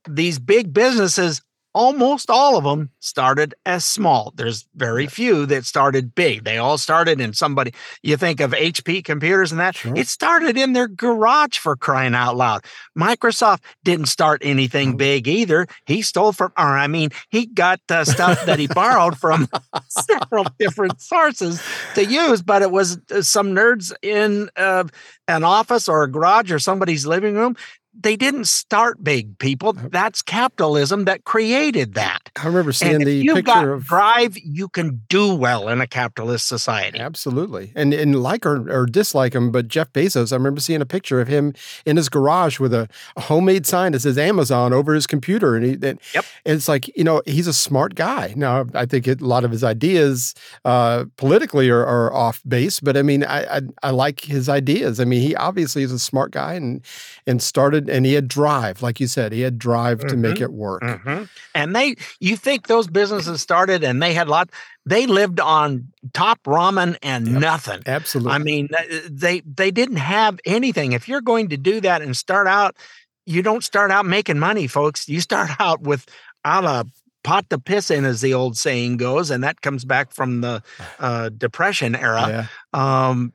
these 0.07 0.39
big 0.39 0.73
businesses 0.73 1.41
almost 1.73 2.29
all 2.29 2.57
of 2.57 2.63
them 2.63 2.89
started 2.99 3.53
as 3.65 3.83
small. 3.83 4.33
There's 4.35 4.67
very 4.75 5.07
few 5.07 5.45
that 5.47 5.65
started 5.65 6.15
big. 6.15 6.43
They 6.43 6.57
all 6.57 6.77
started 6.77 7.19
in 7.19 7.33
somebody, 7.33 7.73
you 8.01 8.17
think 8.17 8.39
of 8.39 8.51
HP 8.51 9.03
computers 9.03 9.51
and 9.51 9.59
that, 9.59 9.75
sure. 9.75 9.95
it 9.95 10.07
started 10.07 10.57
in 10.57 10.73
their 10.73 10.87
garage 10.87 11.57
for 11.57 11.75
crying 11.75 12.15
out 12.15 12.35
loud. 12.35 12.63
Microsoft 12.97 13.59
didn't 13.83 14.05
start 14.05 14.41
anything 14.43 14.97
big 14.97 15.27
either. 15.27 15.67
He 15.85 16.01
stole 16.01 16.31
from, 16.31 16.51
or 16.57 16.77
I 16.77 16.87
mean, 16.87 17.09
he 17.29 17.45
got 17.45 17.79
uh, 17.89 18.05
stuff 18.05 18.45
that 18.45 18.59
he 18.59 18.67
borrowed 18.67 19.17
from 19.17 19.47
several 19.87 20.45
different 20.59 21.01
sources 21.01 21.61
to 21.95 22.05
use, 22.05 22.41
but 22.41 22.61
it 22.61 22.71
was 22.71 22.99
uh, 23.11 23.21
some 23.21 23.49
nerds 23.49 23.93
in 24.01 24.49
uh, 24.57 24.83
an 25.27 25.43
office 25.43 25.87
or 25.87 26.03
a 26.03 26.11
garage 26.11 26.51
or 26.51 26.59
somebody's 26.59 27.05
living 27.05 27.35
room 27.35 27.55
they 27.99 28.15
didn't 28.15 28.45
start 28.45 29.03
big 29.03 29.37
people. 29.39 29.69
Uh-huh. 29.69 29.89
That's 29.91 30.21
capitalism 30.21 31.05
that 31.05 31.23
created 31.23 31.93
that. 31.95 32.22
I 32.35 32.47
remember 32.47 32.71
seeing 32.73 32.95
and 32.95 33.07
the 33.07 33.13
you've 33.13 33.35
picture 33.35 33.53
got 33.53 33.67
of 33.67 33.85
drive. 33.85 34.37
You 34.37 34.67
can 34.67 35.01
do 35.07 35.33
well 35.33 35.69
in 35.69 35.81
a 35.81 35.87
capitalist 35.87 36.47
society. 36.47 36.99
Absolutely, 36.99 37.71
and 37.75 37.93
and 37.93 38.21
like 38.21 38.45
or, 38.45 38.69
or 38.69 38.85
dislike 38.85 39.33
him, 39.33 39.51
but 39.51 39.67
Jeff 39.67 39.91
Bezos. 39.93 40.31
I 40.31 40.35
remember 40.35 40.59
seeing 40.59 40.81
a 40.81 40.85
picture 40.85 41.21
of 41.21 41.27
him 41.27 41.53
in 41.85 41.97
his 41.97 42.09
garage 42.09 42.59
with 42.59 42.73
a, 42.73 42.89
a 43.15 43.21
homemade 43.21 43.65
sign 43.65 43.93
that 43.93 44.01
says 44.01 44.17
Amazon 44.17 44.73
over 44.73 44.93
his 44.93 45.07
computer, 45.07 45.55
and 45.55 45.65
he 45.65 45.73
and, 45.73 45.99
yep. 46.13 46.25
and 46.45 46.55
it's 46.55 46.67
like 46.67 46.95
you 46.97 47.03
know 47.03 47.21
he's 47.25 47.47
a 47.47 47.53
smart 47.53 47.95
guy. 47.95 48.33
Now 48.35 48.65
I 48.73 48.85
think 48.85 49.07
it, 49.07 49.21
a 49.21 49.25
lot 49.25 49.45
of 49.45 49.51
his 49.51 49.63
ideas 49.63 50.35
uh, 50.65 51.05
politically 51.17 51.69
are, 51.69 51.85
are, 51.85 52.13
off 52.13 52.41
base, 52.47 52.79
but 52.79 52.97
I 52.97 53.01
mean 53.01 53.23
I, 53.23 53.57
I 53.57 53.61
I 53.83 53.89
like 53.91 54.21
his 54.21 54.49
ideas. 54.49 54.99
I 54.99 55.05
mean 55.05 55.21
he 55.21 55.35
obviously 55.35 55.83
is 55.83 55.91
a 55.91 55.99
smart 55.99 56.31
guy 56.31 56.53
and 56.53 56.83
and 57.25 57.41
started 57.41 57.89
and 57.89 58.05
he 58.05 58.13
had 58.13 58.27
drive, 58.27 58.81
like 58.81 58.99
you 58.99 59.07
said, 59.07 59.31
he 59.31 59.41
had 59.41 59.57
drive 59.57 59.99
mm-hmm. 59.99 60.07
to 60.09 60.17
make 60.17 60.33
Mm-hmm. 60.33 60.43
it 60.43 60.53
work. 60.53 60.81
Mm-hmm. 60.81 61.23
And 61.55 61.75
they, 61.75 61.95
you 62.23 62.37
think 62.37 62.67
those 62.67 62.87
businesses 62.87 63.41
started 63.41 63.83
and 63.83 64.01
they 64.01 64.13
had 64.13 64.27
a 64.27 64.31
lot, 64.31 64.49
they 64.85 65.05
lived 65.05 65.41
on 65.41 65.89
top 66.13 66.41
ramen 66.43 66.97
and 67.03 67.27
Yep. 67.27 67.41
nothing. 67.41 67.81
Absolutely. 67.85 68.31
I 68.31 68.37
mean, 68.37 68.69
they 69.09 69.41
they 69.41 69.71
didn't 69.71 69.97
have 69.97 70.39
anything. 70.45 70.93
If 70.93 71.09
you're 71.09 71.21
going 71.21 71.49
to 71.49 71.57
do 71.57 71.81
that 71.81 72.01
and 72.01 72.15
start 72.15 72.47
out, 72.47 72.77
you 73.25 73.41
don't 73.41 73.63
start 73.63 73.91
out 73.91 74.05
making 74.05 74.39
money, 74.39 74.67
folks. 74.67 75.09
You 75.09 75.19
start 75.19 75.51
out 75.59 75.81
with 75.81 76.05
a 76.45 76.85
pot 77.23 77.49
to 77.49 77.59
piss 77.59 77.91
in, 77.91 78.05
as 78.05 78.21
the 78.21 78.33
old 78.33 78.57
saying 78.57 78.97
goes, 78.97 79.29
and 79.29 79.43
that 79.43 79.59
comes 79.61 79.83
back 79.83 80.11
from 80.13 80.39
the 80.41 80.63
uh, 80.99 81.29
Depression 81.29 81.93
era. 81.95 82.49
Um, 82.73 83.33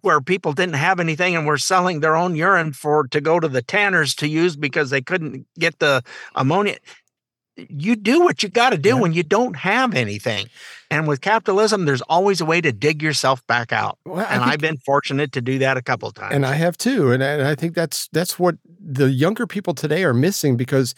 where 0.00 0.20
people 0.20 0.52
didn't 0.52 0.74
have 0.74 1.00
anything 1.00 1.34
and 1.34 1.46
were 1.46 1.56
selling 1.56 2.00
their 2.00 2.14
own 2.14 2.36
urine 2.36 2.74
for 2.74 3.06
to 3.08 3.22
go 3.22 3.40
to 3.40 3.48
the 3.48 3.62
tanners 3.62 4.14
to 4.14 4.28
use 4.28 4.54
because 4.54 4.90
they 4.90 5.00
couldn't 5.00 5.46
get 5.58 5.78
the 5.78 6.02
ammonia 6.34 6.76
you 7.56 7.96
do 7.96 8.20
what 8.20 8.42
you 8.42 8.48
got 8.48 8.70
to 8.70 8.78
do 8.78 8.96
when 8.96 9.12
you 9.12 9.22
don't 9.22 9.56
have 9.56 9.94
anything. 9.94 10.46
And 10.90 11.08
with 11.08 11.20
capitalism, 11.20 11.86
there's 11.86 12.02
always 12.02 12.40
a 12.40 12.44
way 12.44 12.60
to 12.60 12.72
dig 12.72 13.02
yourself 13.02 13.44
back 13.46 13.72
out. 13.72 13.98
Well, 14.04 14.26
and 14.28 14.40
think- 14.40 14.52
I've 14.52 14.60
been 14.60 14.76
fortunate 14.78 15.32
to 15.32 15.40
do 15.40 15.58
that 15.58 15.76
a 15.76 15.82
couple 15.82 16.08
of 16.08 16.14
times. 16.14 16.34
And 16.34 16.46
I 16.46 16.54
have 16.54 16.76
too, 16.76 17.10
and 17.10 17.22
I, 17.22 17.28
and 17.28 17.42
I 17.42 17.54
think 17.54 17.74
that's 17.74 18.08
that's 18.12 18.38
what 18.38 18.56
the 18.80 19.10
younger 19.10 19.46
people 19.46 19.74
today 19.74 20.04
are 20.04 20.14
missing 20.14 20.56
because 20.56 20.94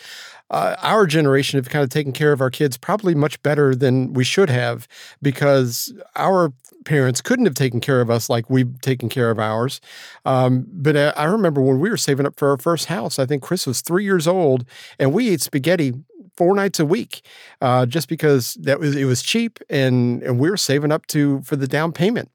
uh, 0.50 0.76
our 0.80 1.06
generation 1.06 1.58
have 1.58 1.68
kind 1.68 1.82
of 1.82 1.90
taken 1.90 2.12
care 2.12 2.32
of 2.32 2.40
our 2.40 2.50
kids 2.50 2.76
probably 2.76 3.14
much 3.14 3.40
better 3.42 3.74
than 3.74 4.12
we 4.12 4.24
should 4.24 4.50
have 4.50 4.86
because 5.22 5.92
our 6.14 6.52
parents 6.84 7.20
couldn't 7.20 7.44
have 7.46 7.54
taken 7.54 7.80
care 7.80 8.00
of 8.00 8.10
us 8.10 8.30
like 8.30 8.48
we've 8.48 8.80
taken 8.80 9.08
care 9.08 9.30
of 9.30 9.38
ours. 9.38 9.80
Um, 10.24 10.66
but 10.68 10.96
uh, 10.96 11.12
I 11.16 11.24
remember 11.24 11.60
when 11.60 11.80
we 11.80 11.90
were 11.90 11.96
saving 11.96 12.26
up 12.26 12.36
for 12.36 12.50
our 12.50 12.58
first 12.58 12.86
house. 12.86 13.18
I 13.18 13.26
think 13.26 13.42
Chris 13.42 13.66
was 13.66 13.80
three 13.80 14.04
years 14.04 14.26
old, 14.26 14.64
and 14.98 15.12
we 15.12 15.30
ate 15.30 15.40
spaghetti 15.40 15.94
four 16.36 16.54
nights 16.54 16.80
a 16.80 16.86
week, 16.86 17.22
uh, 17.60 17.86
just 17.86 18.08
because 18.08 18.54
that 18.60 18.78
was 18.78 18.96
it 18.96 19.04
was 19.04 19.22
cheap, 19.22 19.58
and 19.68 20.22
and 20.22 20.38
we 20.38 20.50
were 20.50 20.56
saving 20.56 20.92
up 20.92 21.06
to 21.08 21.42
for 21.42 21.56
the 21.56 21.66
down 21.66 21.92
payment 21.92 22.30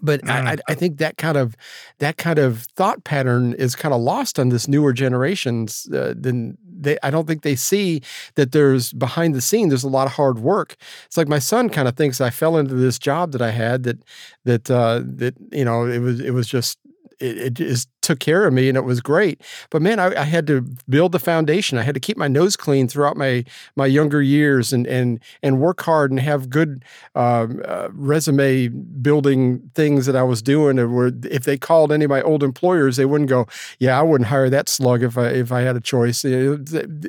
but 0.00 0.26
I, 0.28 0.52
I, 0.52 0.56
I 0.68 0.74
think 0.74 0.98
that 0.98 1.16
kind 1.18 1.36
of 1.36 1.56
that 1.98 2.16
kind 2.16 2.38
of 2.38 2.62
thought 2.76 3.04
pattern 3.04 3.52
is 3.54 3.74
kind 3.74 3.94
of 3.94 4.00
lost 4.00 4.38
on 4.38 4.48
this 4.48 4.68
newer 4.68 4.92
generations. 4.92 5.88
Uh, 5.92 6.14
then 6.16 6.56
they, 6.64 6.96
I 7.02 7.10
don't 7.10 7.26
think 7.26 7.42
they 7.42 7.56
see 7.56 8.02
that 8.36 8.52
there's 8.52 8.92
behind 8.92 9.34
the 9.34 9.40
scene. 9.40 9.68
There's 9.68 9.84
a 9.84 9.88
lot 9.88 10.06
of 10.06 10.14
hard 10.14 10.38
work. 10.38 10.76
It's 11.06 11.16
like 11.16 11.28
my 11.28 11.38
son 11.38 11.68
kind 11.68 11.88
of 11.88 11.96
thinks 11.96 12.20
I 12.20 12.30
fell 12.30 12.56
into 12.56 12.74
this 12.74 12.98
job 12.98 13.32
that 13.32 13.42
I 13.42 13.50
had 13.50 13.82
that 13.82 14.02
that 14.44 14.70
uh, 14.70 15.02
that 15.04 15.34
you 15.50 15.64
know 15.64 15.86
it 15.86 15.98
was 15.98 16.20
it 16.20 16.30
was 16.30 16.48
just 16.48 16.78
it, 17.22 17.38
it 17.38 17.54
just 17.54 17.88
took 18.02 18.18
care 18.18 18.44
of 18.46 18.52
me 18.52 18.68
and 18.68 18.76
it 18.76 18.82
was 18.82 19.00
great. 19.00 19.40
But 19.70 19.80
man, 19.80 20.00
I, 20.00 20.20
I, 20.20 20.24
had 20.24 20.46
to 20.48 20.62
build 20.88 21.12
the 21.12 21.18
foundation. 21.20 21.78
I 21.78 21.82
had 21.82 21.94
to 21.94 22.00
keep 22.00 22.16
my 22.16 22.28
nose 22.28 22.56
clean 22.56 22.88
throughout 22.88 23.16
my 23.16 23.44
my 23.76 23.86
younger 23.86 24.20
years 24.20 24.72
and 24.72 24.86
and 24.86 25.20
and 25.42 25.60
work 25.60 25.80
hard 25.82 26.10
and 26.10 26.18
have 26.20 26.50
good 26.50 26.84
um, 27.14 27.62
uh, 27.64 27.88
resume 27.92 28.68
building 28.68 29.70
things 29.74 30.06
that 30.06 30.16
I 30.16 30.24
was 30.24 30.42
doing. 30.42 30.78
And 30.78 30.94
where 30.94 31.12
if 31.24 31.44
they 31.44 31.56
called 31.56 31.92
any 31.92 32.04
of 32.04 32.10
my 32.10 32.22
old 32.22 32.42
employers, 32.42 32.96
they 32.96 33.04
wouldn't 33.04 33.30
go, 33.30 33.46
"Yeah, 33.78 33.98
I 33.98 34.02
wouldn't 34.02 34.28
hire 34.28 34.50
that 34.50 34.68
slug 34.68 35.02
if 35.02 35.16
I 35.16 35.28
if 35.28 35.52
I 35.52 35.60
had 35.60 35.76
a 35.76 35.80
choice." 35.80 36.24
You 36.24 36.64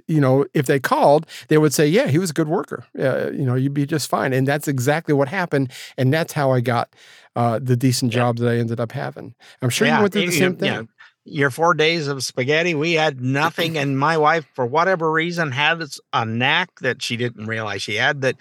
know, 0.07 0.45
if 0.53 0.68
they 0.68 0.80
called, 0.80 1.26
they 1.47 1.57
would 1.57 1.74
say, 1.74 1.88
"Yeah, 1.88 2.07
he 2.07 2.20
was 2.20 2.30
a 2.30 2.34
good 2.34 2.47
worker. 2.47 2.86
You 2.93 3.45
know, 3.45 3.55
you'd 3.55 3.74
be 3.74 3.86
just 3.86 4.09
fine." 4.09 4.32
And 4.34 4.47
that's 4.47 4.68
exactly 4.68 5.14
what 5.14 5.28
happened. 5.28 5.72
And 5.97 6.14
that's 6.14 6.34
how 6.34 6.51
I 6.51 6.61
got 6.61 6.93
uh, 7.36 7.59
the 7.61 7.75
decent 7.75 8.11
job 8.11 8.38
that 8.38 8.49
I 8.49 8.57
ended 8.57 8.79
up 8.79 8.91
having. 8.91 9.34
I'm 9.61 9.69
sure 9.69 9.88
Yeah, 9.88 9.97
you 9.97 10.01
went 10.03 10.13
through 10.13 10.25
the 10.27 10.31
same 10.31 10.55
thing. 10.55 10.71
yeah. 10.73 10.81
Your 11.25 11.49
four 11.51 11.73
days 11.73 12.07
of 12.09 12.21
spaghetti, 12.23 12.75
we 12.75 12.93
had 12.93 13.21
nothing. 13.41 13.77
and 13.77 13.97
my 13.97 14.17
wife, 14.17 14.45
for 14.53 14.65
whatever 14.65 15.11
reason, 15.11 15.51
had 15.51 15.81
a 16.11 16.25
knack 16.25 16.79
that 16.81 17.01
she 17.01 17.15
didn't 17.17 17.45
realize 17.45 17.81
she 17.81 17.95
had 17.95 18.21
that 18.21 18.36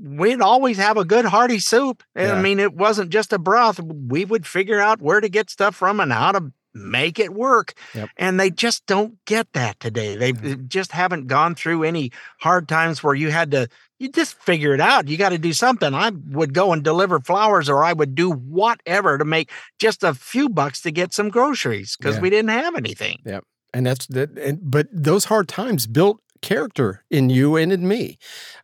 we'd 0.00 0.40
always 0.40 0.76
have 0.78 0.96
a 0.96 1.04
good 1.04 1.24
hearty 1.24 1.58
soup. 1.58 2.02
And 2.14 2.30
I 2.32 2.40
mean, 2.40 2.58
it 2.60 2.74
wasn't 2.74 3.10
just 3.10 3.32
a 3.32 3.38
broth. 3.38 3.80
We 3.80 4.24
would 4.24 4.46
figure 4.46 4.80
out 4.80 5.00
where 5.02 5.20
to 5.20 5.28
get 5.28 5.50
stuff 5.50 5.74
from 5.74 6.00
and 6.00 6.12
how 6.12 6.32
to 6.32 6.52
make 6.74 7.18
it 7.18 7.32
work. 7.32 7.74
Yep. 7.94 8.10
And 8.16 8.40
they 8.40 8.50
just 8.50 8.86
don't 8.86 9.22
get 9.24 9.52
that 9.52 9.80
today. 9.80 10.16
They 10.16 10.32
mm. 10.32 10.40
they 10.40 10.54
just 10.56 10.92
haven't 10.92 11.26
gone 11.26 11.54
through 11.54 11.84
any 11.84 12.12
hard 12.40 12.68
times 12.68 13.02
where 13.02 13.14
you 13.14 13.30
had 13.30 13.50
to 13.52 13.68
you 13.98 14.08
just 14.08 14.34
figure 14.34 14.74
it 14.74 14.80
out. 14.80 15.06
You 15.06 15.16
got 15.16 15.28
to 15.28 15.38
do 15.38 15.52
something. 15.52 15.94
I 15.94 16.10
would 16.30 16.52
go 16.54 16.72
and 16.72 16.82
deliver 16.82 17.20
flowers 17.20 17.68
or 17.68 17.84
I 17.84 17.92
would 17.92 18.14
do 18.16 18.32
whatever 18.32 19.16
to 19.16 19.24
make 19.24 19.50
just 19.78 20.02
a 20.02 20.12
few 20.12 20.48
bucks 20.48 20.80
to 20.82 20.90
get 20.90 21.14
some 21.14 21.28
groceries 21.28 21.96
because 21.96 22.16
Yeah. 22.16 22.22
we 22.22 22.30
didn't 22.30 22.50
have 22.50 22.74
anything. 22.74 23.18
Yep. 23.24 23.44
And 23.72 23.86
that's 23.86 24.06
that. 24.08 24.36
And, 24.36 24.58
but 24.60 24.88
those 24.92 25.26
hard 25.26 25.48
times 25.48 25.86
built 25.86 26.20
character 26.42 27.04
in 27.10 27.30
you 27.30 27.56
and 27.56 27.72
in 27.72 27.88
me, 27.88 28.18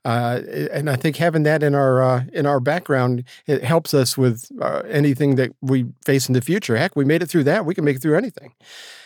uh, 0.05 0.41
and 0.72 0.91
I 0.91 0.97
think 0.97 1.16
having 1.16 1.45
that 1.45 1.62
in 1.62 1.74
our 1.74 2.03
uh, 2.03 2.24
in 2.33 2.45
our 2.45 2.61
background 2.61 3.24
it 3.47 3.64
helps 3.64 3.95
us 3.95 4.18
with 4.18 4.51
uh, 4.61 4.83
anything 4.89 5.37
that 5.37 5.53
we 5.62 5.87
face 6.05 6.29
in 6.29 6.35
the 6.35 6.41
future. 6.41 6.76
Heck, 6.76 6.95
we 6.97 7.05
made 7.05 7.22
it 7.22 7.26
through 7.26 7.45
that. 7.45 7.64
We 7.64 7.74
can 7.74 7.85
make 7.85 7.97
it 7.97 8.03
through 8.03 8.16
anything. 8.16 8.53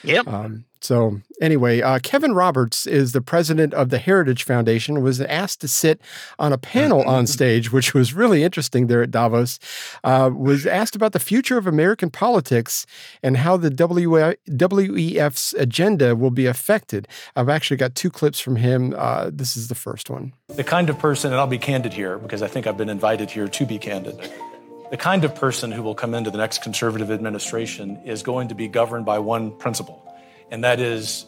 Yep. 0.02 0.26
Um, 0.26 0.64
so 0.82 1.20
anyway, 1.40 1.80
uh, 1.80 2.00
Kevin 2.02 2.34
Roberts 2.34 2.86
is 2.86 3.12
the 3.12 3.20
president 3.20 3.72
of 3.72 3.90
the 3.90 3.98
Heritage 3.98 4.44
Foundation. 4.44 5.00
Was 5.02 5.20
asked 5.20 5.60
to 5.60 5.68
sit 5.68 6.00
on 6.38 6.52
a 6.52 6.58
panel 6.58 7.02
on 7.08 7.26
stage, 7.26 7.72
which 7.72 7.94
was 7.94 8.12
really 8.12 8.42
interesting 8.42 8.88
there 8.88 9.02
at 9.02 9.10
Davos. 9.10 9.58
Uh, 10.02 10.30
was 10.34 10.66
asked 10.66 10.96
about 10.96 11.12
the 11.12 11.20
future 11.20 11.56
of 11.56 11.66
American 11.66 12.10
politics 12.10 12.84
and 13.22 13.36
how 13.36 13.56
the 13.56 13.70
WEF's 13.70 15.52
agenda 15.54 16.16
will 16.16 16.30
be 16.30 16.46
affected. 16.46 17.06
I've 17.36 17.48
actually 17.48 17.76
got 17.76 17.94
two 17.94 18.10
clips 18.10 18.40
from 18.40 18.56
him. 18.56 18.94
Uh, 18.96 19.30
this 19.32 19.56
is 19.56 19.68
the 19.68 19.74
first 19.74 20.10
one. 20.10 20.32
The 20.48 20.64
kind 20.64 20.90
of 20.90 20.98
person, 20.98 21.32
and 21.32 21.40
I'll 21.40 21.46
be 21.46 21.58
candid 21.58 21.92
here 21.92 22.18
because 22.18 22.42
I 22.42 22.48
think 22.48 22.66
I've 22.66 22.76
been 22.76 22.90
invited 22.90 23.30
here 23.30 23.48
to 23.48 23.66
be 23.66 23.78
candid. 23.78 24.18
The 24.90 24.98
kind 24.98 25.24
of 25.24 25.34
person 25.34 25.72
who 25.72 25.82
will 25.82 25.94
come 25.94 26.12
into 26.12 26.30
the 26.30 26.36
next 26.36 26.62
conservative 26.62 27.10
administration 27.10 27.96
is 28.04 28.22
going 28.22 28.48
to 28.48 28.54
be 28.54 28.68
governed 28.68 29.06
by 29.06 29.18
one 29.20 29.50
principle, 29.56 30.11
and 30.52 30.62
that 30.62 30.78
is 30.78 31.24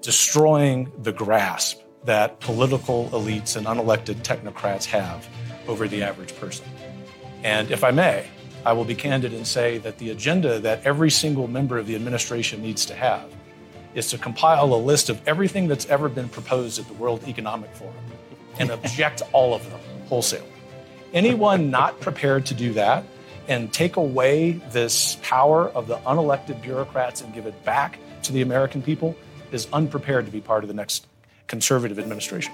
destroying 0.00 0.90
the 1.02 1.12
grasp 1.12 1.78
that 2.04 2.40
political 2.40 3.10
elites 3.10 3.54
and 3.54 3.66
unelected 3.66 4.14
technocrats 4.22 4.86
have 4.86 5.28
over 5.68 5.86
the 5.86 6.02
average 6.02 6.34
person. 6.36 6.64
And 7.44 7.70
if 7.70 7.84
I 7.84 7.90
may, 7.90 8.26
I 8.64 8.72
will 8.72 8.86
be 8.86 8.94
candid 8.94 9.34
and 9.34 9.46
say 9.46 9.76
that 9.78 9.98
the 9.98 10.10
agenda 10.10 10.58
that 10.60 10.84
every 10.86 11.10
single 11.10 11.48
member 11.48 11.76
of 11.76 11.86
the 11.86 11.94
administration 11.94 12.62
needs 12.62 12.86
to 12.86 12.94
have 12.94 13.30
is 13.94 14.08
to 14.10 14.18
compile 14.18 14.72
a 14.72 14.76
list 14.76 15.10
of 15.10 15.20
everything 15.28 15.68
that's 15.68 15.86
ever 15.86 16.08
been 16.08 16.28
proposed 16.28 16.78
at 16.78 16.88
the 16.88 16.94
World 16.94 17.28
Economic 17.28 17.74
Forum 17.74 17.94
and 18.58 18.70
object 18.70 19.20
all 19.32 19.52
of 19.52 19.68
them 19.70 19.80
wholesale. 20.08 20.46
Anyone 21.12 21.70
not 21.70 22.00
prepared 22.00 22.46
to 22.46 22.54
do 22.54 22.72
that 22.72 23.04
and 23.48 23.70
take 23.70 23.96
away 23.96 24.52
this 24.70 25.18
power 25.22 25.68
of 25.68 25.88
the 25.88 25.98
unelected 25.98 26.62
bureaucrats 26.62 27.20
and 27.20 27.34
give 27.34 27.46
it 27.46 27.62
back 27.64 27.98
to 28.26 28.32
the 28.32 28.42
American 28.42 28.82
people 28.82 29.16
is 29.52 29.68
unprepared 29.72 30.26
to 30.26 30.32
be 30.32 30.40
part 30.40 30.64
of 30.64 30.68
the 30.68 30.74
next 30.74 31.06
conservative 31.46 31.98
administration. 31.98 32.52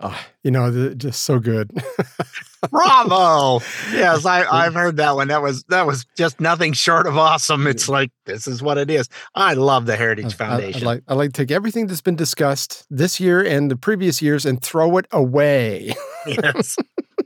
Ah, 0.00 0.28
you 0.44 0.52
know, 0.52 0.70
th- 0.70 0.96
just 0.96 1.22
so 1.22 1.40
good. 1.40 1.72
Bravo! 2.70 3.60
Yes, 3.90 4.24
I, 4.24 4.44
I've 4.44 4.74
heard 4.74 4.96
that 4.98 5.16
one. 5.16 5.28
That 5.28 5.42
was 5.42 5.64
that 5.64 5.86
was 5.86 6.06
just 6.16 6.40
nothing 6.40 6.72
short 6.72 7.08
of 7.08 7.18
awesome. 7.18 7.66
It's 7.66 7.88
like 7.88 8.12
this 8.24 8.46
is 8.46 8.62
what 8.62 8.78
it 8.78 8.90
is. 8.90 9.08
I 9.34 9.54
love 9.54 9.86
the 9.86 9.96
Heritage 9.96 10.34
Foundation. 10.34 10.86
I, 10.86 10.90
I 10.90 10.94
like 10.94 11.02
I 11.08 11.14
like 11.14 11.32
to 11.32 11.42
take 11.42 11.50
everything 11.50 11.88
that's 11.88 12.00
been 12.00 12.14
discussed 12.14 12.86
this 12.88 13.18
year 13.18 13.42
and 13.44 13.72
the 13.72 13.76
previous 13.76 14.22
years 14.22 14.46
and 14.46 14.62
throw 14.62 14.98
it 14.98 15.06
away. 15.10 15.94
yes, 16.26 16.76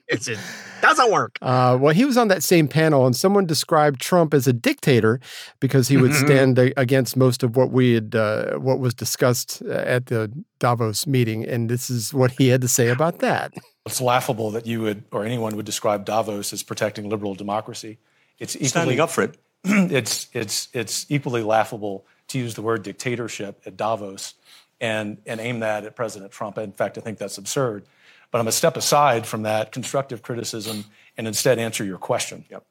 it's, 0.08 0.28
it 0.28 0.38
doesn't 0.82 1.10
work. 1.10 1.38
Uh, 1.40 1.78
well, 1.80 1.94
he 1.94 2.04
was 2.04 2.18
on 2.18 2.28
that 2.28 2.42
same 2.42 2.68
panel, 2.68 3.06
and 3.06 3.16
someone 3.16 3.46
described 3.46 4.00
Trump 4.00 4.34
as 4.34 4.46
a 4.46 4.52
dictator 4.52 5.20
because 5.60 5.88
he 5.88 5.96
would 5.96 6.12
stand 6.14 6.58
a- 6.58 6.78
against 6.78 7.16
most 7.16 7.42
of 7.42 7.56
what 7.56 7.70
we 7.70 7.94
had, 7.94 8.14
uh, 8.14 8.58
what 8.58 8.78
was 8.78 8.92
discussed 8.92 9.62
uh, 9.62 9.72
at 9.72 10.06
the 10.06 10.30
Davos 10.58 11.06
meeting, 11.06 11.44
and 11.44 11.70
this 11.70 11.88
is 11.88 12.12
what 12.12 12.32
he 12.32 12.48
had 12.48 12.60
to 12.60 12.68
say 12.68 12.88
about 12.88 13.20
that. 13.20 13.54
It's 13.86 14.00
laughable 14.00 14.50
that 14.50 14.66
you 14.66 14.82
would 14.82 15.04
or 15.10 15.24
anyone 15.24 15.56
would 15.56 15.66
describe 15.66 16.04
Davos 16.04 16.52
as 16.52 16.62
protecting 16.62 17.08
liberal 17.08 17.34
democracy. 17.34 17.98
It's 18.38 18.54
equally, 18.54 18.68
Standing 18.68 19.00
up 19.00 19.10
for 19.10 19.22
it. 19.22 19.38
it's 19.64 20.28
it's 20.32 20.68
it's 20.72 21.06
equally 21.08 21.42
laughable 21.42 22.04
to 22.28 22.38
use 22.38 22.54
the 22.54 22.62
word 22.62 22.82
dictatorship 22.82 23.62
at 23.66 23.76
Davos 23.76 24.34
and 24.80 25.18
and 25.26 25.40
aim 25.40 25.60
that 25.60 25.84
at 25.84 25.96
President 25.96 26.32
Trump. 26.32 26.58
In 26.58 26.72
fact, 26.72 26.98
I 26.98 27.00
think 27.00 27.18
that's 27.18 27.38
absurd. 27.38 27.84
But 28.32 28.38
I'm 28.38 28.44
going 28.44 28.50
to 28.50 28.56
step 28.56 28.76
aside 28.76 29.26
from 29.26 29.42
that 29.42 29.70
constructive 29.70 30.22
criticism 30.22 30.86
and 31.16 31.28
instead 31.28 31.60
answer 31.60 31.84
your 31.84 31.98
question. 31.98 32.44
Yep. 32.50 32.64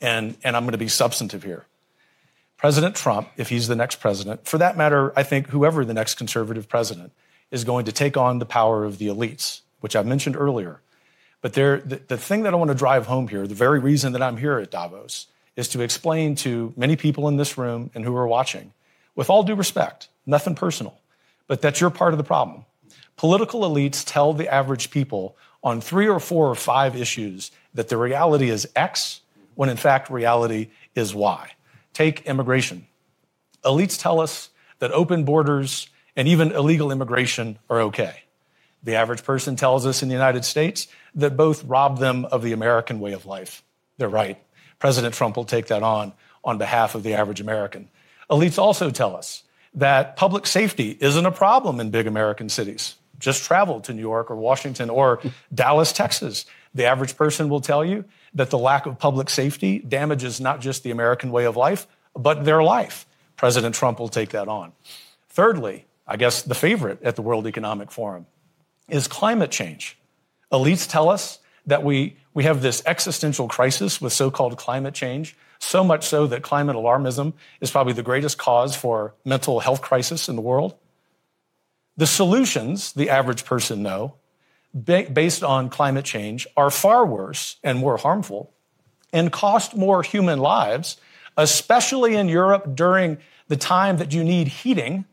And 0.00 0.36
and 0.44 0.56
I'm 0.56 0.62
going 0.62 0.72
to 0.72 0.78
be 0.78 0.86
substantive 0.86 1.42
here. 1.42 1.66
President 2.56 2.94
Trump, 2.94 3.30
if 3.36 3.48
he's 3.48 3.68
the 3.68 3.76
next 3.76 3.96
president, 3.96 4.46
for 4.46 4.58
that 4.58 4.76
matter, 4.76 5.12
I 5.16 5.22
think 5.22 5.48
whoever 5.48 5.84
the 5.84 5.94
next 5.94 6.14
conservative 6.14 6.68
president 6.68 7.12
is 7.50 7.64
going 7.64 7.86
to 7.86 7.92
take 7.92 8.16
on 8.16 8.38
the 8.38 8.46
power 8.46 8.84
of 8.84 8.98
the 8.98 9.06
elites, 9.06 9.62
which 9.80 9.96
I 9.96 10.02
mentioned 10.02 10.36
earlier. 10.36 10.80
But 11.40 11.52
there, 11.52 11.78
the, 11.80 11.96
the 12.08 12.18
thing 12.18 12.42
that 12.42 12.52
I 12.52 12.56
want 12.56 12.68
to 12.68 12.74
drive 12.74 13.06
home 13.06 13.28
here, 13.28 13.46
the 13.46 13.54
very 13.54 13.78
reason 13.78 14.12
that 14.12 14.22
I'm 14.22 14.36
here 14.36 14.58
at 14.58 14.70
Davos, 14.70 15.28
is 15.54 15.68
to 15.68 15.80
explain 15.80 16.34
to 16.36 16.72
many 16.76 16.96
people 16.96 17.28
in 17.28 17.36
this 17.36 17.56
room 17.56 17.90
and 17.94 18.04
who 18.04 18.14
are 18.16 18.26
watching, 18.26 18.72
with 19.14 19.30
all 19.30 19.44
due 19.44 19.54
respect, 19.54 20.08
nothing 20.26 20.54
personal, 20.54 20.98
but 21.46 21.62
that 21.62 21.80
you're 21.80 21.90
part 21.90 22.12
of 22.12 22.18
the 22.18 22.24
problem. 22.24 22.64
Political 23.18 23.62
elites 23.62 24.04
tell 24.06 24.32
the 24.32 24.52
average 24.52 24.90
people 24.90 25.36
on 25.62 25.80
three 25.80 26.08
or 26.08 26.20
four 26.20 26.48
or 26.48 26.54
five 26.54 26.94
issues 26.94 27.50
that 27.74 27.88
the 27.88 27.96
reality 27.96 28.48
is 28.48 28.66
X, 28.76 29.20
when 29.56 29.68
in 29.68 29.76
fact 29.76 30.08
reality 30.08 30.70
is 30.94 31.14
Y. 31.14 31.50
Take 31.92 32.26
immigration. 32.26 32.86
Elites 33.64 34.00
tell 34.00 34.20
us 34.20 34.50
that 34.78 34.92
open 34.92 35.24
borders 35.24 35.88
and 36.14 36.28
even 36.28 36.52
illegal 36.52 36.92
immigration 36.92 37.58
are 37.68 37.80
okay. 37.80 38.22
The 38.84 38.94
average 38.94 39.24
person 39.24 39.56
tells 39.56 39.84
us 39.84 40.00
in 40.00 40.08
the 40.08 40.14
United 40.14 40.44
States 40.44 40.86
that 41.16 41.36
both 41.36 41.64
rob 41.64 41.98
them 41.98 42.24
of 42.24 42.42
the 42.42 42.52
American 42.52 43.00
way 43.00 43.12
of 43.12 43.26
life. 43.26 43.64
They're 43.96 44.08
right. 44.08 44.40
President 44.78 45.12
Trump 45.12 45.36
will 45.36 45.44
take 45.44 45.66
that 45.66 45.82
on 45.82 46.12
on 46.44 46.56
behalf 46.56 46.94
of 46.94 47.02
the 47.02 47.14
average 47.14 47.40
American. 47.40 47.88
Elites 48.30 48.58
also 48.58 48.90
tell 48.90 49.16
us 49.16 49.42
that 49.74 50.14
public 50.14 50.46
safety 50.46 50.96
isn't 51.00 51.26
a 51.26 51.32
problem 51.32 51.80
in 51.80 51.90
big 51.90 52.06
American 52.06 52.48
cities. 52.48 52.94
Just 53.18 53.44
travel 53.44 53.80
to 53.80 53.92
New 53.92 54.00
York 54.00 54.30
or 54.30 54.36
Washington 54.36 54.90
or 54.90 55.20
Dallas, 55.54 55.92
Texas. 55.92 56.46
The 56.74 56.84
average 56.84 57.16
person 57.16 57.48
will 57.48 57.60
tell 57.60 57.84
you 57.84 58.04
that 58.34 58.50
the 58.50 58.58
lack 58.58 58.86
of 58.86 58.98
public 58.98 59.30
safety 59.30 59.78
damages 59.78 60.40
not 60.40 60.60
just 60.60 60.82
the 60.82 60.90
American 60.90 61.30
way 61.30 61.44
of 61.44 61.56
life, 61.56 61.86
but 62.14 62.44
their 62.44 62.62
life. 62.62 63.06
President 63.36 63.74
Trump 63.74 63.98
will 63.98 64.08
take 64.08 64.30
that 64.30 64.48
on. 64.48 64.72
Thirdly, 65.28 65.86
I 66.06 66.16
guess 66.16 66.42
the 66.42 66.54
favorite 66.54 67.02
at 67.02 67.16
the 67.16 67.22
World 67.22 67.46
Economic 67.46 67.90
Forum 67.90 68.26
is 68.88 69.06
climate 69.06 69.50
change. 69.50 69.98
Elites 70.52 70.88
tell 70.88 71.08
us 71.08 71.38
that 71.66 71.84
we, 71.84 72.16
we 72.34 72.44
have 72.44 72.62
this 72.62 72.82
existential 72.86 73.46
crisis 73.46 74.00
with 74.00 74.12
so 74.12 74.30
called 74.30 74.56
climate 74.56 74.94
change, 74.94 75.36
so 75.58 75.84
much 75.84 76.06
so 76.06 76.26
that 76.26 76.42
climate 76.42 76.76
alarmism 76.76 77.34
is 77.60 77.70
probably 77.70 77.92
the 77.92 78.02
greatest 78.02 78.38
cause 78.38 78.74
for 78.74 79.14
mental 79.24 79.60
health 79.60 79.82
crisis 79.82 80.28
in 80.28 80.36
the 80.36 80.42
world. 80.42 80.74
The 81.98 82.06
solutions, 82.06 82.92
the 82.92 83.10
average 83.10 83.44
person 83.44 83.82
know, 83.82 84.14
based 84.84 85.42
on 85.42 85.68
climate 85.68 86.04
change, 86.04 86.46
are 86.56 86.70
far 86.70 87.04
worse 87.04 87.56
and 87.64 87.78
more 87.78 87.98
harmful 87.98 88.52
and 89.12 89.32
cost 89.32 89.76
more 89.76 90.02
human 90.02 90.38
lives, 90.38 90.96
especially 91.36 92.14
in 92.14 92.28
Europe 92.28 92.76
during 92.76 93.18
the 93.48 93.56
time 93.56 93.96
that 93.96 94.14
you 94.14 94.22
need 94.22 94.46
heating, 94.48 95.06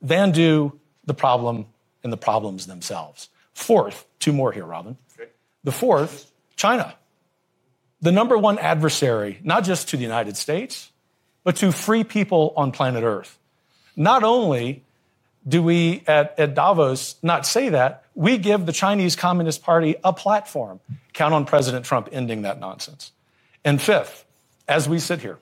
than 0.00 0.30
do 0.32 0.78
the 1.04 1.12
problem 1.12 1.66
and 2.02 2.10
the 2.10 2.16
problems 2.16 2.66
themselves. 2.66 3.28
Fourth, 3.52 4.06
two 4.18 4.32
more 4.32 4.50
here, 4.50 4.64
Robin. 4.64 4.96
The 5.62 5.72
fourth, 5.72 6.32
China. 6.56 6.94
The 8.00 8.12
number 8.12 8.38
one 8.38 8.58
adversary, 8.58 9.40
not 9.42 9.64
just 9.64 9.90
to 9.90 9.98
the 9.98 10.02
United 10.02 10.38
States, 10.38 10.90
but 11.44 11.56
to 11.56 11.70
free 11.70 12.02
people 12.02 12.54
on 12.56 12.72
planet 12.72 13.04
Earth. 13.04 13.38
Not 13.94 14.24
only 14.24 14.84
do 15.46 15.62
we 15.62 16.02
at, 16.06 16.38
at 16.38 16.54
Davos 16.54 17.16
not 17.22 17.46
say 17.46 17.68
that, 17.70 18.04
we 18.14 18.38
give 18.38 18.66
the 18.66 18.72
Chinese 18.72 19.16
Communist 19.16 19.62
Party 19.62 19.96
a 20.04 20.12
platform. 20.12 20.80
Count 21.12 21.34
on 21.34 21.44
President 21.44 21.84
Trump 21.84 22.08
ending 22.12 22.42
that 22.42 22.60
nonsense. 22.60 23.12
And 23.64 23.80
fifth, 23.80 24.24
as 24.68 24.88
we 24.88 24.98
sit 24.98 25.20
here, 25.20 25.38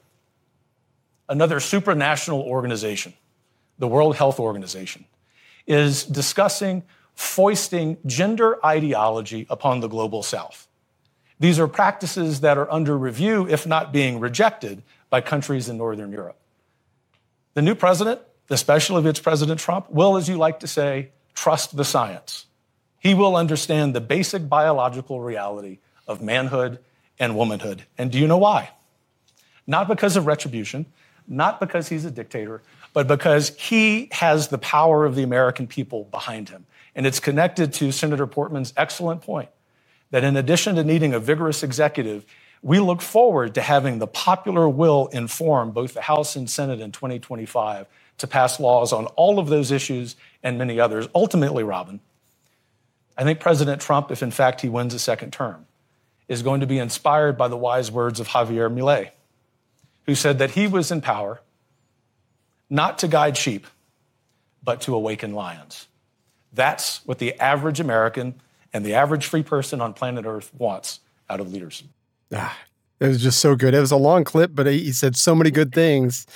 another 1.29 1.57
supranational 1.57 2.43
organization, 2.43 3.13
the 3.79 3.89
World 3.89 4.17
Health 4.17 4.41
Organization, 4.41 5.05
is 5.67 6.05
discussing 6.05 6.83
foisting 7.15 7.99
gender 8.07 8.65
ideology 8.65 9.47
upon 9.51 9.81
the 9.81 9.89
global 9.89 10.23
south. 10.23 10.69
These 11.41 11.59
are 11.59 11.69
practices 11.69 12.41
that 12.41 12.59
are 12.59 12.71
under 12.73 12.97
review, 12.97 13.47
if 13.49 13.67
not 13.67 13.93
being 13.93 14.19
rejected, 14.19 14.83
by 15.11 15.21
countries 15.21 15.69
in 15.69 15.77
Northern 15.77 16.11
Europe. 16.11 16.39
The 17.55 17.63
new 17.63 17.75
president, 17.75 18.21
especially 18.51 19.01
if 19.01 19.07
it's 19.07 19.21
President 19.21 19.61
Trump, 19.61 19.91
will, 19.91 20.17
as 20.17 20.29
you 20.29 20.37
like 20.37 20.61
to 20.61 20.67
say, 20.67 21.11
trust 21.35 21.77
the 21.77 21.85
science. 21.85 22.47
He 22.99 23.15
will 23.15 23.37
understand 23.37 23.95
the 23.95 24.01
basic 24.01 24.49
biological 24.49 25.21
reality 25.21 25.79
of 26.07 26.23
manhood 26.23 26.79
and 27.19 27.37
womanhood. 27.37 27.85
And 27.97 28.11
do 28.11 28.19
you 28.19 28.27
know 28.27 28.39
why? 28.39 28.71
Not 29.67 29.89
because 29.89 30.17
of 30.17 30.27
retribution, 30.27 30.87
not 31.27 31.61
because 31.61 31.89
he's 31.89 32.05
a 32.05 32.11
dictator, 32.11 32.63
but 32.95 33.07
because 33.07 33.51
he 33.57 34.09
has 34.13 34.49
the 34.49 34.59
power 34.59 35.05
of 35.05 35.15
the 35.15 35.23
American 35.23 35.67
people 35.67 36.05
behind 36.05 36.49
him. 36.49 36.67
And 36.95 37.07
it's 37.07 37.21
connected 37.21 37.73
to 37.75 37.93
Senator 37.93 38.27
Portman's 38.27 38.73
excellent 38.77 39.23
point 39.23 39.51
that 40.11 40.25
in 40.25 40.37
addition 40.37 40.77
to 40.77 40.85
needing 40.85 41.13
a 41.13 41.21
vigorous 41.21 41.63
executive, 41.63 42.25
we 42.63 42.81
look 42.81 43.03
forward 43.03 43.55
to 43.55 43.61
having 43.61 43.99
the 43.99 44.07
popular 44.07 44.69
will 44.69 45.07
inform 45.09 45.71
both 45.71 45.95
the 45.95 46.01
House 46.01 46.35
and 46.35 46.51
Senate 46.51 46.81
in 46.81 46.91
2025 46.93 47.87
to 48.19 48.27
pass 48.27 48.61
laws 48.61 48.93
on 48.93 49.07
all 49.07 49.39
of 49.39 49.49
those 49.49 49.71
issues 49.71 50.17
and 50.43 50.59
many 50.59 50.79
others. 50.79 51.09
Ultimately, 51.15 51.65
Robin, 51.65 52.01
I 53.17 53.25
think 53.25 53.41
President 53.41 53.81
Trump, 53.81 54.11
if 54.11 54.23
in 54.23 54.31
fact 54.31 54.61
he 54.61 54.69
wins 54.69 54.95
a 54.95 54.99
second 54.99 55.33
term, 55.33 55.67
is 56.29 56.43
going 56.43 56.61
to 56.61 56.67
be 56.67 56.79
inspired 56.79 57.39
by 57.39 57.49
the 57.49 57.57
wise 57.57 57.91
words 57.91 58.21
of 58.21 58.29
Javier 58.29 58.73
Milei, 58.73 59.11
who 60.07 60.15
said 60.15 60.39
that 60.39 60.53
he 60.53 60.67
was 60.67 60.91
in 60.91 61.01
power 61.01 61.41
not 62.71 62.99
to 62.99 63.09
guide 63.09 63.37
sheep, 63.37 63.67
but 64.63 64.81
to 64.83 64.95
awaken 64.95 65.33
lions. 65.33 65.87
That's 66.53 67.05
what 67.07 67.19
the 67.19 67.35
average 67.41 67.81
American 67.81 68.35
and 68.73 68.85
the 68.85 68.95
average 68.95 69.27
free 69.27 69.43
person 69.43 69.81
on 69.81 69.95
planet 69.95 70.27
Earth 70.27 70.53
wants 70.59 71.01
out 71.31 71.41
of 71.41 71.53
leaders. 71.53 71.83
Ah, 72.33 72.59
it 73.01 73.07
was 73.07 73.23
just 73.23 73.41
so 73.41 73.57
good. 73.57 73.75
It 73.75 73.81
was 73.81 73.91
a 73.91 73.97
long 73.97 74.25
clip, 74.25 74.51
but 74.55 74.67
he 74.67 74.93
said 74.93 75.17
so 75.17 75.35
many 75.35 75.51
good 75.51 75.73
things. 75.73 76.27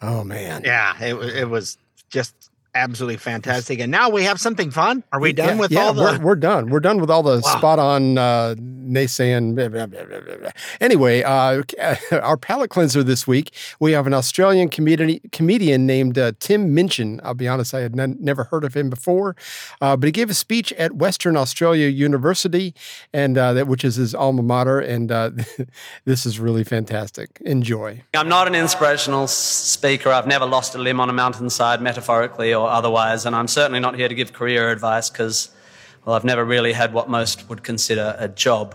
Oh 0.00 0.24
man. 0.24 0.62
Yeah, 0.64 0.94
it, 1.02 1.14
it 1.14 1.48
was 1.48 1.78
just 2.10 2.45
absolutely 2.76 3.16
fantastic. 3.16 3.80
And 3.80 3.90
now 3.90 4.08
we 4.10 4.24
have 4.24 4.38
something 4.40 4.70
fun. 4.70 5.02
Are 5.12 5.20
we 5.20 5.32
done 5.32 5.48
yeah, 5.56 5.60
with 5.60 5.70
yeah, 5.72 5.80
all 5.80 5.94
the? 5.94 6.02
We're, 6.02 6.18
we're 6.20 6.34
done. 6.36 6.68
We're 6.70 6.80
done 6.80 7.00
with 7.00 7.10
all 7.10 7.22
the 7.22 7.40
Wow. 7.44 7.56
spot 7.58 7.78
on 7.78 8.18
uh, 8.18 8.54
naysaying. 8.58 9.54
blah, 9.54 9.68
blah, 9.68 9.86
blah, 9.86 10.04
blah, 10.04 10.20
blah, 10.20 10.36
blah. 10.36 10.50
Anyway, 10.80 11.22
uh, 11.22 11.62
our 12.12 12.36
palate 12.36 12.70
cleanser 12.70 13.02
this 13.02 13.26
week, 13.26 13.52
we 13.80 13.92
have 13.92 14.06
an 14.06 14.14
Australian 14.14 14.68
comedian, 14.68 15.20
comedian 15.32 15.86
named 15.86 16.18
uh, 16.18 16.32
Tim 16.38 16.74
Minchin. 16.74 17.20
I'll 17.24 17.34
be 17.34 17.48
honest, 17.48 17.74
I 17.74 17.80
had 17.80 17.98
n- 17.98 18.16
never 18.20 18.44
heard 18.44 18.64
of 18.64 18.74
him 18.74 18.90
before, 18.90 19.36
uh, 19.80 19.96
but 19.96 20.06
he 20.06 20.12
gave 20.12 20.30
a 20.30 20.34
speech 20.34 20.72
at 20.74 20.94
Western 20.96 21.36
Australia 21.36 21.88
University, 21.88 22.74
and 23.12 23.36
uh, 23.38 23.52
that 23.54 23.66
which 23.66 23.84
is 23.84 23.96
his 23.96 24.14
alma 24.14 24.42
mater. 24.42 24.80
And 24.80 25.10
uh, 25.10 25.30
this 26.04 26.26
is 26.26 26.38
really 26.38 26.64
fantastic. 26.64 27.38
Enjoy. 27.44 28.02
I'm 28.14 28.28
not 28.28 28.46
an 28.46 28.54
inspirational 28.54 29.26
speaker. 29.26 30.10
I've 30.10 30.26
never 30.26 30.46
lost 30.46 30.74
a 30.74 30.78
limb 30.78 31.00
on 31.00 31.10
a 31.10 31.12
mountainside, 31.12 31.80
metaphorically 31.80 32.52
or 32.54 32.65
otherwise, 32.66 33.26
and 33.26 33.34
I'm 33.34 33.48
certainly 33.48 33.80
not 33.80 33.96
here 33.96 34.08
to 34.08 34.14
give 34.14 34.32
career 34.32 34.70
advice 34.70 35.10
because, 35.10 35.50
well, 36.04 36.16
I've 36.16 36.24
never 36.24 36.44
really 36.44 36.72
had 36.72 36.92
what 36.92 37.08
most 37.08 37.48
would 37.48 37.62
consider 37.62 38.16
a 38.18 38.28
job. 38.28 38.74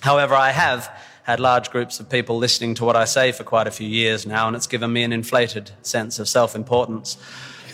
However, 0.00 0.34
I 0.34 0.50
have 0.50 0.90
had 1.22 1.38
large 1.38 1.70
groups 1.70 2.00
of 2.00 2.08
people 2.08 2.36
listening 2.36 2.74
to 2.74 2.84
what 2.84 2.96
I 2.96 3.04
say 3.04 3.32
for 3.32 3.44
quite 3.44 3.66
a 3.66 3.70
few 3.70 3.88
years 3.88 4.26
now, 4.26 4.46
and 4.48 4.56
it's 4.56 4.66
given 4.66 4.92
me 4.92 5.04
an 5.04 5.12
inflated 5.12 5.70
sense 5.82 6.18
of 6.18 6.28
self 6.28 6.54
importance. 6.54 7.16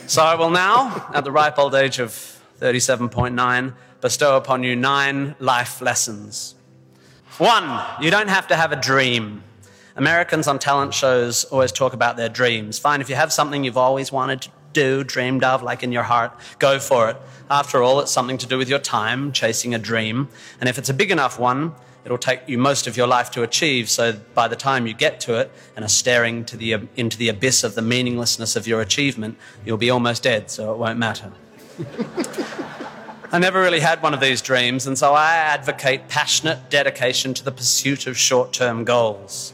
So 0.06 0.22
I 0.22 0.34
will 0.34 0.50
now, 0.50 1.10
at 1.14 1.24
the 1.24 1.32
ripe 1.32 1.58
old 1.58 1.74
age 1.74 1.98
of 1.98 2.10
37.9, 2.60 3.74
bestow 4.00 4.36
upon 4.36 4.62
you 4.62 4.76
nine 4.76 5.34
life 5.38 5.80
lessons. 5.80 6.54
One, 7.38 7.84
you 8.00 8.10
don't 8.10 8.28
have 8.28 8.48
to 8.48 8.56
have 8.56 8.72
a 8.72 8.76
dream. 8.76 9.42
Americans 9.96 10.46
on 10.46 10.58
talent 10.58 10.94
shows 10.94 11.44
always 11.44 11.72
talk 11.72 11.92
about 11.92 12.16
their 12.16 12.28
dreams. 12.28 12.78
Fine, 12.78 13.00
if 13.00 13.08
you 13.08 13.16
have 13.16 13.32
something 13.32 13.64
you've 13.64 13.76
always 13.76 14.12
wanted 14.12 14.42
to 14.42 14.50
do, 14.72 15.04
dreamed 15.04 15.44
of, 15.44 15.62
like 15.62 15.82
in 15.82 15.92
your 15.92 16.02
heart, 16.04 16.32
go 16.58 16.78
for 16.78 17.10
it. 17.10 17.16
After 17.50 17.82
all, 17.82 18.00
it's 18.00 18.12
something 18.12 18.38
to 18.38 18.46
do 18.46 18.58
with 18.58 18.68
your 18.68 18.78
time, 18.78 19.32
chasing 19.32 19.74
a 19.74 19.78
dream. 19.78 20.28
And 20.60 20.68
if 20.68 20.78
it's 20.78 20.88
a 20.88 20.94
big 20.94 21.10
enough 21.10 21.38
one, 21.38 21.74
it'll 22.04 22.18
take 22.18 22.40
you 22.46 22.58
most 22.58 22.86
of 22.86 22.96
your 22.96 23.06
life 23.06 23.30
to 23.32 23.42
achieve. 23.42 23.90
So 23.90 24.14
by 24.34 24.48
the 24.48 24.56
time 24.56 24.86
you 24.86 24.94
get 24.94 25.20
to 25.20 25.38
it 25.38 25.50
and 25.76 25.84
are 25.84 25.88
staring 25.88 26.44
to 26.46 26.56
the, 26.56 26.88
into 26.96 27.18
the 27.18 27.28
abyss 27.28 27.64
of 27.64 27.74
the 27.74 27.82
meaninglessness 27.82 28.56
of 28.56 28.66
your 28.66 28.80
achievement, 28.80 29.36
you'll 29.64 29.78
be 29.78 29.90
almost 29.90 30.22
dead, 30.22 30.50
so 30.50 30.72
it 30.72 30.78
won't 30.78 30.98
matter. 30.98 31.32
I 33.30 33.38
never 33.38 33.60
really 33.60 33.80
had 33.80 34.02
one 34.02 34.14
of 34.14 34.20
these 34.20 34.40
dreams, 34.40 34.86
and 34.86 34.96
so 34.96 35.12
I 35.12 35.34
advocate 35.34 36.08
passionate 36.08 36.70
dedication 36.70 37.34
to 37.34 37.44
the 37.44 37.52
pursuit 37.52 38.06
of 38.06 38.16
short 38.16 38.54
term 38.54 38.84
goals. 38.84 39.52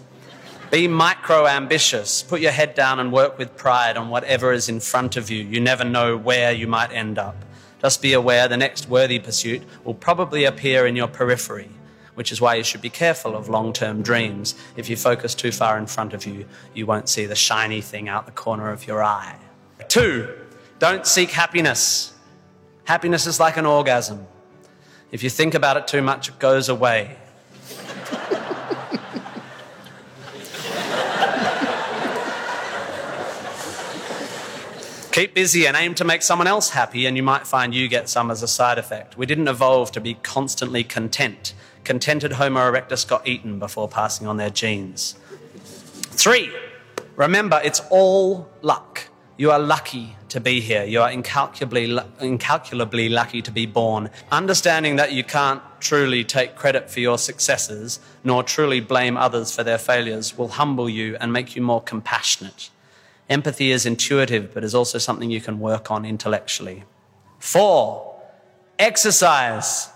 Be 0.75 0.89
micro 0.89 1.47
ambitious. 1.47 2.25
Put 2.25 2.41
your 2.41 2.51
head 2.51 2.75
down 2.75 2.99
and 2.99 3.13
work 3.13 3.39
with 3.39 3.57
pride 3.57 3.97
on 3.97 4.09
whatever 4.09 4.53
is 4.53 4.69
in 4.69 4.81
front 4.81 5.17
of 5.17 5.31
you. 5.31 5.45
You 5.45 5.61
never 5.61 5.85
know 5.85 6.17
where 6.17 6.51
you 6.51 6.67
might 6.67 6.91
end 6.91 7.17
up. 7.17 7.37
Just 7.81 8.03
be 8.03 8.13
aware 8.13 8.49
the 8.49 8.57
next 8.57 8.89
worthy 8.89 9.21
pursuit 9.21 9.63
will 9.85 9.95
probably 9.95 10.43
appear 10.43 10.85
in 10.85 10.97
your 10.97 11.07
periphery, 11.07 11.71
which 12.17 12.33
is 12.33 12.41
why 12.41 12.57
you 12.57 12.65
should 12.65 12.83
be 12.83 12.91
careful 12.91 13.37
of 13.37 13.49
long 13.49 13.73
term 13.73 14.03
dreams. 14.03 14.57
If 14.77 14.91
you 14.91 14.97
focus 14.97 15.37
too 15.37 15.53
far 15.53 15.79
in 15.79 15.87
front 15.87 16.13
of 16.13 16.27
you, 16.27 16.45
you 16.75 16.87
won't 16.87 17.09
see 17.09 17.25
the 17.25 17.37
shiny 17.37 17.81
thing 17.81 18.09
out 18.09 18.27
the 18.27 18.33
corner 18.33 18.73
of 18.73 18.85
your 18.85 19.01
eye. 19.01 19.39
Two, 19.87 20.29
don't 20.81 21.07
seek 21.07 21.31
happiness. 21.31 22.15
Happiness 22.83 23.29
is 23.29 23.39
like 23.39 23.57
an 23.57 23.65
orgasm. 23.65 24.27
If 25.13 25.23
you 25.23 25.31
think 25.31 25.55
about 25.55 25.77
it 25.77 25.87
too 25.87 26.03
much, 26.03 26.31
it 26.31 26.41
goes 26.41 26.69
away. 26.69 27.17
Keep 35.15 35.33
busy 35.33 35.65
and 35.65 35.77
aim 35.77 35.95
to 35.95 36.05
make 36.05 36.23
someone 36.23 36.49
else 36.49 36.71
happy, 36.71 37.07
and 37.07 37.17
you 37.17 37.23
might 37.23 37.47
find 37.47 37.73
you 37.73 37.87
get 37.87 38.09
some 38.09 38.33
as 38.33 38.43
a 38.43 38.49
side 38.49 38.79
effect. 38.79 39.17
We 39.17 39.27
didn't 39.27 39.47
evolve 39.47 39.93
to 39.93 40.01
be 40.01 40.15
constantly 40.15 40.83
content. 40.83 41.55
Contented 41.85 42.33
Homo 42.33 42.59
erectus 42.59 43.07
got 43.07 43.25
eaten 43.25 43.61
before 43.61 43.89
passing 43.89 44.27
on 44.27 44.39
their 44.39 44.51
genes. 44.51 45.15
Three, 46.11 46.51
remember 47.15 47.61
it's 47.63 47.81
all 47.91 48.49
luck. 48.61 49.07
You 49.37 49.53
are 49.53 49.61
lucky 49.61 50.17
to 50.31 50.41
be 50.41 50.61
here. 50.61 50.83
You 50.83 51.01
are 51.03 51.13
incalculably, 51.13 51.97
incalculably 52.19 53.09
lucky 53.09 53.41
to 53.43 53.53
be 53.53 53.67
born. 53.67 54.11
Understanding 54.33 54.97
that 54.97 55.13
you 55.13 55.23
can't 55.23 55.63
truly 55.79 56.25
take 56.25 56.57
credit 56.57 56.91
for 56.91 56.99
your 56.99 57.19
successes, 57.19 58.01
nor 58.25 58.43
truly 58.43 58.81
blame 58.81 59.17
others 59.17 59.55
for 59.55 59.63
their 59.63 59.79
failures, 59.79 60.37
will 60.37 60.49
humble 60.49 60.89
you 60.89 61.17
and 61.21 61.33
make 61.33 61.55
you 61.55 61.63
more 61.63 61.81
compassionate. 61.81 62.71
Empathy 63.29 63.71
is 63.71 63.87
intuitive, 63.87 64.53
but 64.53 64.65
is 64.65 64.75
also 64.75 64.99
something 64.99 65.31
you 65.31 65.41
can 65.41 65.59
work 65.59 65.91
on 65.91 66.05
intellectually. 66.05 66.85
Four, 67.39 68.21
exercise. 68.79 69.89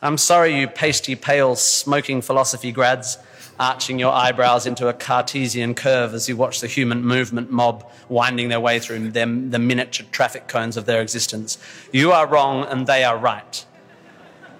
I'm 0.00 0.18
sorry, 0.18 0.60
you 0.60 0.68
pasty, 0.68 1.16
pale, 1.16 1.56
smoking 1.56 2.20
philosophy 2.20 2.70
grads, 2.70 3.18
arching 3.58 3.98
your 3.98 4.12
eyebrows 4.12 4.66
into 4.66 4.86
a 4.88 4.92
Cartesian 4.92 5.74
curve 5.74 6.14
as 6.14 6.28
you 6.28 6.36
watch 6.36 6.60
the 6.60 6.66
human 6.66 7.04
movement 7.04 7.50
mob 7.50 7.90
winding 8.08 8.50
their 8.50 8.60
way 8.60 8.78
through 8.78 9.10
them, 9.10 9.50
the 9.50 9.58
miniature 9.58 10.06
traffic 10.12 10.46
cones 10.46 10.76
of 10.76 10.84
their 10.84 11.00
existence. 11.00 11.58
You 11.92 12.12
are 12.12 12.26
wrong 12.26 12.64
and 12.66 12.86
they 12.86 13.02
are 13.02 13.16
right. 13.16 13.64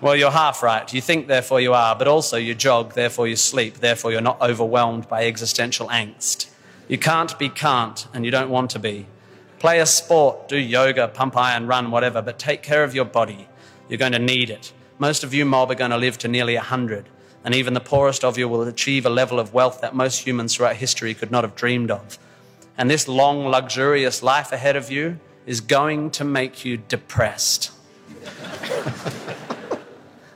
Well, 0.01 0.16
you're 0.16 0.31
half 0.31 0.62
right. 0.62 0.93
You 0.93 1.01
think, 1.01 1.27
therefore 1.29 1.61
you 1.61 1.74
are, 1.74 1.95
but 1.95 2.09
also 2.09 2.37
you 2.37 2.55
jog, 2.55 2.95
therefore 2.95 3.29
you 3.29 3.37
sleep, 3.37 3.79
therefore 3.79 4.12
you're 4.12 4.20
not 4.20 4.41
overwhelmed 4.43 5.09
by 5.09 5.27
existential 5.27 5.89
angst. 5.89 6.51
You 6.89 6.99
can't 6.99 7.39
be 7.39 7.49
can't, 7.49 8.07
and 8.14 8.24
you 8.24 8.30
don't 8.30 8.51
want 8.51 8.70
to 8.70 8.78
be. 8.78 9.07
Play 9.59 9.80
a 9.80 9.87
sport, 9.87 10.49
do 10.49 10.57
yoga, 10.57 11.09
pump 11.09 11.37
iron, 11.37 11.66
run, 11.66 11.91
whatever, 11.91 12.22
but 12.22 12.39
take 12.39 12.62
care 12.62 12.84
of 12.84 12.95
your 12.95 13.05
body. 13.05 13.49
You're 13.89 13.99
going 13.99 14.12
to 14.12 14.18
need 14.18 14.51
it. 14.51 14.72
Most 14.99 15.24
of 15.24 15.34
you 15.34 15.45
mob 15.45 15.70
are 15.70 15.74
going 15.74 15.91
to 15.91 15.97
live 15.97 16.16
to 16.18 16.28
nearly 16.28 16.55
100, 16.55 17.09
and 17.45 17.55
even 17.55 17.74
the 17.74 17.80
poorest 17.80 18.22
of 18.24 18.39
you 18.39 18.49
will 18.49 18.62
achieve 18.62 19.05
a 19.05 19.11
level 19.11 19.41
of 19.41 19.53
wealth 19.53 19.80
that 19.80 19.95
most 19.95 20.26
humans 20.26 20.55
throughout 20.55 20.76
history 20.76 21.12
could 21.14 21.30
not 21.30 21.45
have 21.45 21.57
dreamed 21.57 21.91
of. 21.91 22.18
And 22.78 22.89
this 22.91 23.09
long, 23.09 23.47
luxurious 23.47 24.22
life 24.22 24.53
ahead 24.53 24.76
of 24.76 24.91
you 24.91 25.18
is 25.45 25.61
going 25.61 26.11
to 26.12 26.24
make 26.24 26.64
you 26.64 26.76
depressed. 26.76 27.72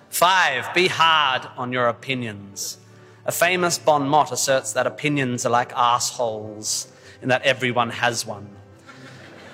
Five, 0.08 0.74
be 0.74 0.88
hard 0.88 1.46
on 1.56 1.72
your 1.72 1.86
opinions. 1.88 2.78
A 3.26 3.32
famous 3.32 3.78
Bon 3.78 4.08
mot 4.08 4.32
asserts 4.32 4.72
that 4.72 4.86
opinions 4.86 5.44
are 5.44 5.50
like 5.50 5.72
assholes 5.74 6.88
and 7.20 7.30
that 7.30 7.42
everyone 7.42 7.90
has 7.90 8.24
one. 8.24 8.48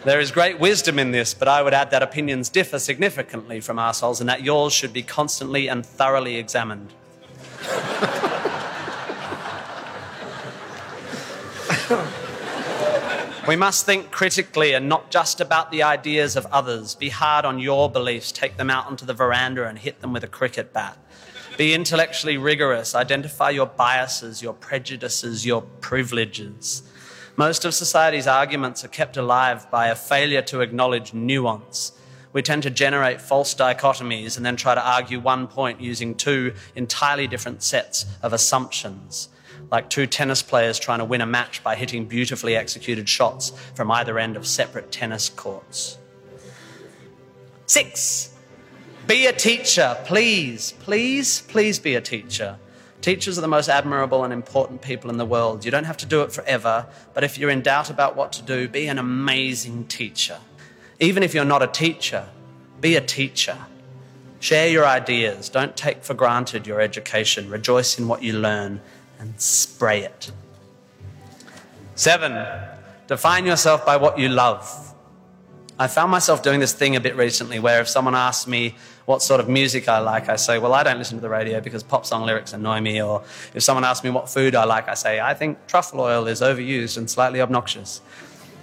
There 0.04 0.20
is 0.20 0.30
great 0.30 0.60
wisdom 0.60 1.00
in 1.00 1.10
this, 1.10 1.34
but 1.34 1.48
I 1.48 1.62
would 1.62 1.74
add 1.74 1.90
that 1.90 2.00
opinions 2.00 2.48
differ 2.48 2.78
significantly 2.78 3.60
from 3.60 3.80
assholes 3.80 4.20
and 4.20 4.28
that 4.28 4.44
yours 4.44 4.72
should 4.72 4.92
be 4.92 5.02
constantly 5.02 5.66
and 5.68 5.84
thoroughly 5.84 6.36
examined. 6.36 6.92
we 13.48 13.56
must 13.56 13.84
think 13.84 14.12
critically 14.12 14.74
and 14.74 14.88
not 14.88 15.10
just 15.10 15.40
about 15.40 15.72
the 15.72 15.82
ideas 15.82 16.36
of 16.36 16.46
others. 16.46 16.94
Be 16.94 17.08
hard 17.08 17.44
on 17.44 17.58
your 17.58 17.90
beliefs, 17.90 18.30
take 18.30 18.56
them 18.58 18.70
out 18.70 18.86
onto 18.86 19.04
the 19.04 19.14
veranda 19.14 19.66
and 19.66 19.76
hit 19.76 20.02
them 20.02 20.12
with 20.12 20.22
a 20.22 20.28
cricket 20.28 20.72
bat. 20.72 20.96
Be 21.56 21.72
intellectually 21.72 22.36
rigorous. 22.36 22.94
Identify 22.94 23.50
your 23.50 23.66
biases, 23.66 24.42
your 24.42 24.52
prejudices, 24.52 25.46
your 25.46 25.62
privileges. 25.80 26.82
Most 27.36 27.64
of 27.64 27.74
society's 27.74 28.26
arguments 28.26 28.84
are 28.84 28.88
kept 28.88 29.16
alive 29.16 29.70
by 29.70 29.88
a 29.88 29.94
failure 29.94 30.42
to 30.42 30.60
acknowledge 30.60 31.14
nuance. 31.14 31.92
We 32.34 32.42
tend 32.42 32.62
to 32.64 32.70
generate 32.70 33.22
false 33.22 33.54
dichotomies 33.54 34.36
and 34.36 34.44
then 34.44 34.56
try 34.56 34.74
to 34.74 34.86
argue 34.86 35.18
one 35.18 35.46
point 35.46 35.80
using 35.80 36.14
two 36.14 36.52
entirely 36.74 37.26
different 37.26 37.62
sets 37.62 38.04
of 38.22 38.34
assumptions, 38.34 39.30
like 39.70 39.88
two 39.88 40.06
tennis 40.06 40.42
players 40.42 40.78
trying 40.78 40.98
to 40.98 41.04
win 41.06 41.22
a 41.22 41.26
match 41.26 41.62
by 41.62 41.74
hitting 41.74 42.04
beautifully 42.04 42.54
executed 42.54 43.08
shots 43.08 43.50
from 43.74 43.90
either 43.90 44.18
end 44.18 44.36
of 44.36 44.46
separate 44.46 44.92
tennis 44.92 45.30
courts. 45.30 45.96
Six, 47.64 48.35
be 49.06 49.26
a 49.26 49.32
teacher, 49.32 49.96
please, 50.04 50.72
please, 50.80 51.42
please 51.42 51.78
be 51.78 51.94
a 51.94 52.00
teacher. 52.00 52.58
Teachers 53.00 53.38
are 53.38 53.40
the 53.40 53.48
most 53.48 53.68
admirable 53.68 54.24
and 54.24 54.32
important 54.32 54.82
people 54.82 55.10
in 55.10 55.16
the 55.16 55.24
world. 55.24 55.64
You 55.64 55.70
don't 55.70 55.84
have 55.84 55.96
to 55.98 56.06
do 56.06 56.22
it 56.22 56.32
forever, 56.32 56.86
but 57.14 57.22
if 57.22 57.38
you're 57.38 57.50
in 57.50 57.62
doubt 57.62 57.88
about 57.88 58.16
what 58.16 58.32
to 58.32 58.42
do, 58.42 58.68
be 58.68 58.88
an 58.88 58.98
amazing 58.98 59.84
teacher. 59.86 60.38
Even 60.98 61.22
if 61.22 61.34
you're 61.34 61.44
not 61.44 61.62
a 61.62 61.66
teacher, 61.66 62.26
be 62.80 62.96
a 62.96 63.00
teacher. 63.00 63.58
Share 64.40 64.68
your 64.68 64.86
ideas. 64.86 65.48
Don't 65.48 65.76
take 65.76 66.02
for 66.02 66.14
granted 66.14 66.66
your 66.66 66.80
education. 66.80 67.48
Rejoice 67.48 67.98
in 67.98 68.08
what 68.08 68.22
you 68.22 68.32
learn 68.32 68.80
and 69.18 69.40
spray 69.40 70.02
it. 70.02 70.32
Seven, 71.94 72.46
define 73.06 73.46
yourself 73.46 73.86
by 73.86 73.96
what 73.96 74.18
you 74.18 74.28
love. 74.28 74.85
I 75.78 75.88
found 75.88 76.10
myself 76.10 76.42
doing 76.42 76.58
this 76.58 76.72
thing 76.72 76.96
a 76.96 77.00
bit 77.00 77.16
recently 77.16 77.58
where 77.58 77.82
if 77.82 77.88
someone 77.88 78.14
asks 78.14 78.46
me 78.46 78.76
what 79.04 79.22
sort 79.22 79.40
of 79.40 79.48
music 79.48 79.90
I 79.90 79.98
like, 79.98 80.30
I 80.30 80.36
say, 80.36 80.58
well, 80.58 80.72
I 80.72 80.82
don't 80.82 80.96
listen 80.96 81.18
to 81.18 81.20
the 81.20 81.28
radio 81.28 81.60
because 81.60 81.82
pop 81.82 82.06
song 82.06 82.24
lyrics 82.24 82.54
annoy 82.54 82.80
me. 82.80 83.02
Or 83.02 83.22
if 83.52 83.62
someone 83.62 83.84
asks 83.84 84.02
me 84.02 84.08
what 84.08 84.30
food 84.30 84.54
I 84.54 84.64
like, 84.64 84.88
I 84.88 84.94
say, 84.94 85.20
I 85.20 85.34
think 85.34 85.58
truffle 85.66 86.00
oil 86.00 86.26
is 86.28 86.40
overused 86.40 86.96
and 86.96 87.10
slightly 87.10 87.42
obnoxious. 87.42 88.00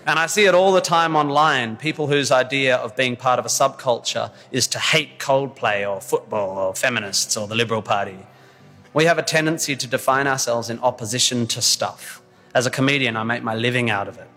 And 0.08 0.18
I 0.18 0.26
see 0.26 0.46
it 0.46 0.56
all 0.56 0.72
the 0.72 0.82
time 0.82 1.16
online 1.16 1.78
people 1.78 2.08
whose 2.08 2.32
idea 2.32 2.78
of 2.78 2.96
being 2.96 3.16
part 3.16 3.38
of 3.38 3.46
a 3.46 3.50
subculture 3.50 4.32
is 4.52 4.66
to 4.70 4.80
hate 4.80 5.20
Coldplay 5.20 5.88
or 5.88 6.02
football 6.02 6.58
or 6.58 6.74
feminists 6.74 7.38
or 7.38 7.48
the 7.48 7.56
Liberal 7.56 7.84
Party. 7.84 8.26
We 8.92 9.06
have 9.06 9.20
a 9.20 9.24
tendency 9.24 9.76
to 9.76 9.86
define 9.86 10.26
ourselves 10.26 10.68
in 10.68 10.80
opposition 10.80 11.46
to 11.48 11.62
stuff. 11.62 12.24
As 12.56 12.66
a 12.66 12.72
comedian, 12.72 13.16
I 13.16 13.24
make 13.24 13.44
my 13.44 13.54
living 13.54 13.92
out 13.92 14.08
of 14.08 14.18
it 14.18 14.28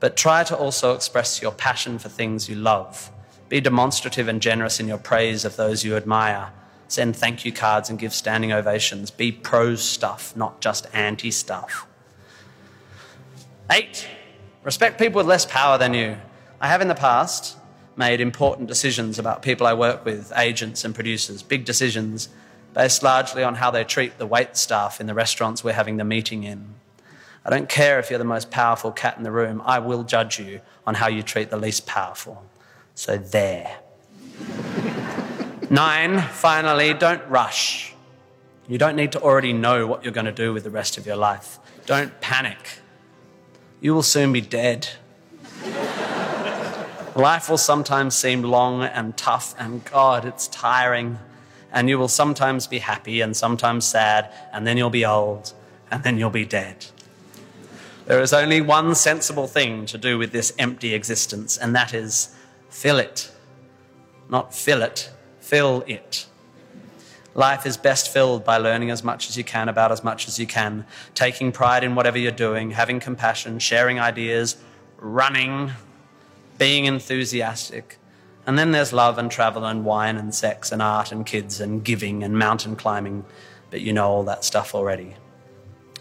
but 0.00 0.16
try 0.16 0.44
to 0.44 0.56
also 0.56 0.94
express 0.94 1.40
your 1.40 1.52
passion 1.52 1.98
for 1.98 2.08
things 2.08 2.48
you 2.48 2.56
love. 2.56 3.10
Be 3.48 3.60
demonstrative 3.60 4.28
and 4.28 4.42
generous 4.42 4.80
in 4.80 4.88
your 4.88 4.98
praise 4.98 5.44
of 5.44 5.56
those 5.56 5.84
you 5.84 5.96
admire. 5.96 6.52
Send 6.88 7.16
thank 7.16 7.44
you 7.44 7.52
cards 7.52 7.90
and 7.90 7.98
give 7.98 8.12
standing 8.12 8.52
ovations. 8.52 9.10
Be 9.10 9.32
pro 9.32 9.74
stuff, 9.74 10.36
not 10.36 10.60
just 10.60 10.86
anti 10.92 11.30
stuff. 11.30 11.86
Eight, 13.70 14.06
respect 14.62 14.98
people 14.98 15.18
with 15.18 15.26
less 15.26 15.46
power 15.46 15.78
than 15.78 15.94
you. 15.94 16.16
I 16.60 16.68
have 16.68 16.80
in 16.80 16.88
the 16.88 16.94
past 16.94 17.56
made 17.96 18.20
important 18.20 18.68
decisions 18.68 19.18
about 19.18 19.42
people 19.42 19.66
I 19.66 19.74
work 19.74 20.04
with, 20.04 20.32
agents 20.36 20.84
and 20.84 20.94
producers, 20.94 21.42
big 21.42 21.64
decisions 21.64 22.28
based 22.74 23.02
largely 23.02 23.42
on 23.42 23.54
how 23.54 23.70
they 23.70 23.84
treat 23.84 24.18
the 24.18 24.26
wait 24.26 24.56
staff 24.56 25.00
in 25.00 25.06
the 25.06 25.14
restaurants 25.14 25.64
we're 25.64 25.72
having 25.72 25.96
the 25.96 26.04
meeting 26.04 26.44
in. 26.44 26.74
I 27.46 27.50
don't 27.50 27.68
care 27.68 28.00
if 28.00 28.10
you're 28.10 28.18
the 28.18 28.24
most 28.24 28.50
powerful 28.50 28.90
cat 28.90 29.16
in 29.18 29.22
the 29.22 29.30
room, 29.30 29.62
I 29.64 29.78
will 29.78 30.02
judge 30.02 30.40
you 30.40 30.60
on 30.84 30.96
how 30.96 31.06
you 31.06 31.22
treat 31.22 31.48
the 31.48 31.56
least 31.56 31.86
powerful. 31.86 32.44
So, 32.96 33.18
there. 33.18 33.78
Nine, 35.70 36.20
finally, 36.22 36.92
don't 36.92 37.24
rush. 37.28 37.94
You 38.66 38.78
don't 38.78 38.96
need 38.96 39.12
to 39.12 39.20
already 39.20 39.52
know 39.52 39.86
what 39.86 40.02
you're 40.02 40.12
going 40.12 40.26
to 40.26 40.32
do 40.32 40.52
with 40.52 40.64
the 40.64 40.70
rest 40.70 40.98
of 40.98 41.06
your 41.06 41.14
life. 41.14 41.60
Don't 41.86 42.20
panic. 42.20 42.80
You 43.80 43.94
will 43.94 44.02
soon 44.02 44.32
be 44.32 44.40
dead. 44.40 44.88
Life 47.14 47.48
will 47.48 47.58
sometimes 47.58 48.16
seem 48.16 48.42
long 48.42 48.82
and 48.82 49.16
tough, 49.16 49.54
and 49.56 49.84
God, 49.84 50.24
it's 50.24 50.48
tiring. 50.48 51.20
And 51.72 51.88
you 51.88 51.96
will 51.96 52.08
sometimes 52.08 52.66
be 52.66 52.80
happy 52.80 53.20
and 53.20 53.36
sometimes 53.36 53.84
sad, 53.84 54.32
and 54.52 54.66
then 54.66 54.76
you'll 54.76 54.90
be 54.90 55.06
old, 55.06 55.52
and 55.92 56.02
then 56.02 56.18
you'll 56.18 56.30
be 56.30 56.44
dead. 56.44 56.86
There 58.06 58.22
is 58.22 58.32
only 58.32 58.60
one 58.60 58.94
sensible 58.94 59.48
thing 59.48 59.84
to 59.86 59.98
do 59.98 60.16
with 60.16 60.30
this 60.30 60.52
empty 60.60 60.94
existence, 60.94 61.58
and 61.58 61.74
that 61.74 61.92
is 61.92 62.32
fill 62.70 62.98
it. 62.98 63.32
Not 64.28 64.54
fill 64.54 64.80
it, 64.82 65.10
fill 65.40 65.82
it. 65.88 66.26
Life 67.34 67.66
is 67.66 67.76
best 67.76 68.12
filled 68.12 68.44
by 68.44 68.58
learning 68.58 68.90
as 68.90 69.02
much 69.02 69.28
as 69.28 69.36
you 69.36 69.42
can 69.42 69.68
about 69.68 69.90
as 69.90 70.04
much 70.04 70.28
as 70.28 70.38
you 70.38 70.46
can, 70.46 70.86
taking 71.14 71.50
pride 71.50 71.82
in 71.82 71.96
whatever 71.96 72.16
you're 72.16 72.30
doing, 72.30 72.70
having 72.70 73.00
compassion, 73.00 73.58
sharing 73.58 73.98
ideas, 73.98 74.56
running, 74.98 75.72
being 76.58 76.84
enthusiastic. 76.84 77.98
And 78.46 78.56
then 78.56 78.70
there's 78.70 78.92
love 78.92 79.18
and 79.18 79.30
travel 79.30 79.64
and 79.64 79.84
wine 79.84 80.16
and 80.16 80.32
sex 80.32 80.70
and 80.70 80.80
art 80.80 81.10
and 81.10 81.26
kids 81.26 81.60
and 81.60 81.82
giving 81.82 82.22
and 82.22 82.38
mountain 82.38 82.76
climbing. 82.76 83.24
But 83.70 83.80
you 83.80 83.92
know 83.92 84.06
all 84.06 84.22
that 84.24 84.44
stuff 84.44 84.76
already. 84.76 85.16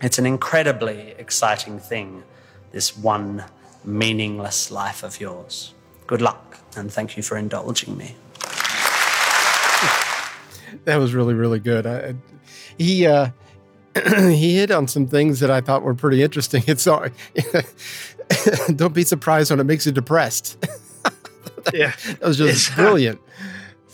It's 0.02 0.18
an 0.20 0.26
incredibly 0.26 1.12
exciting 1.18 1.80
thing, 1.80 2.24
this 2.72 2.98
one 2.98 3.46
meaningless 3.84 4.70
life 4.72 5.04
of 5.04 5.20
yours. 5.22 5.74
Good 6.08 6.22
luck, 6.22 6.58
and 6.76 6.92
thank 6.92 7.16
you 7.18 7.24
for 7.24 7.38
indulging 7.38 7.98
me. 7.98 8.16
That 10.84 10.98
was 10.98 11.14
really, 11.14 11.34
really 11.34 11.60
good. 11.60 11.86
I, 11.88 11.96
I- 12.10 12.16
he 12.78 13.08
uh, 13.08 13.30
he 14.10 14.56
hit 14.58 14.70
on 14.70 14.88
some 14.88 15.08
things 15.08 15.40
that 15.40 15.50
I 15.50 15.62
thought 15.62 15.82
were 15.84 15.96
pretty 15.96 16.22
interesting. 16.22 16.64
It's 16.68 16.86
all, 16.86 17.06
don't 18.76 18.94
be 18.94 19.04
surprised 19.06 19.50
when 19.52 19.60
it 19.62 19.64
makes 19.64 19.86
you 19.86 19.92
depressed. 19.92 20.58
Yeah. 21.74 21.94
that 22.06 22.22
was 22.22 22.38
just 22.38 22.76
brilliant. 22.76 23.20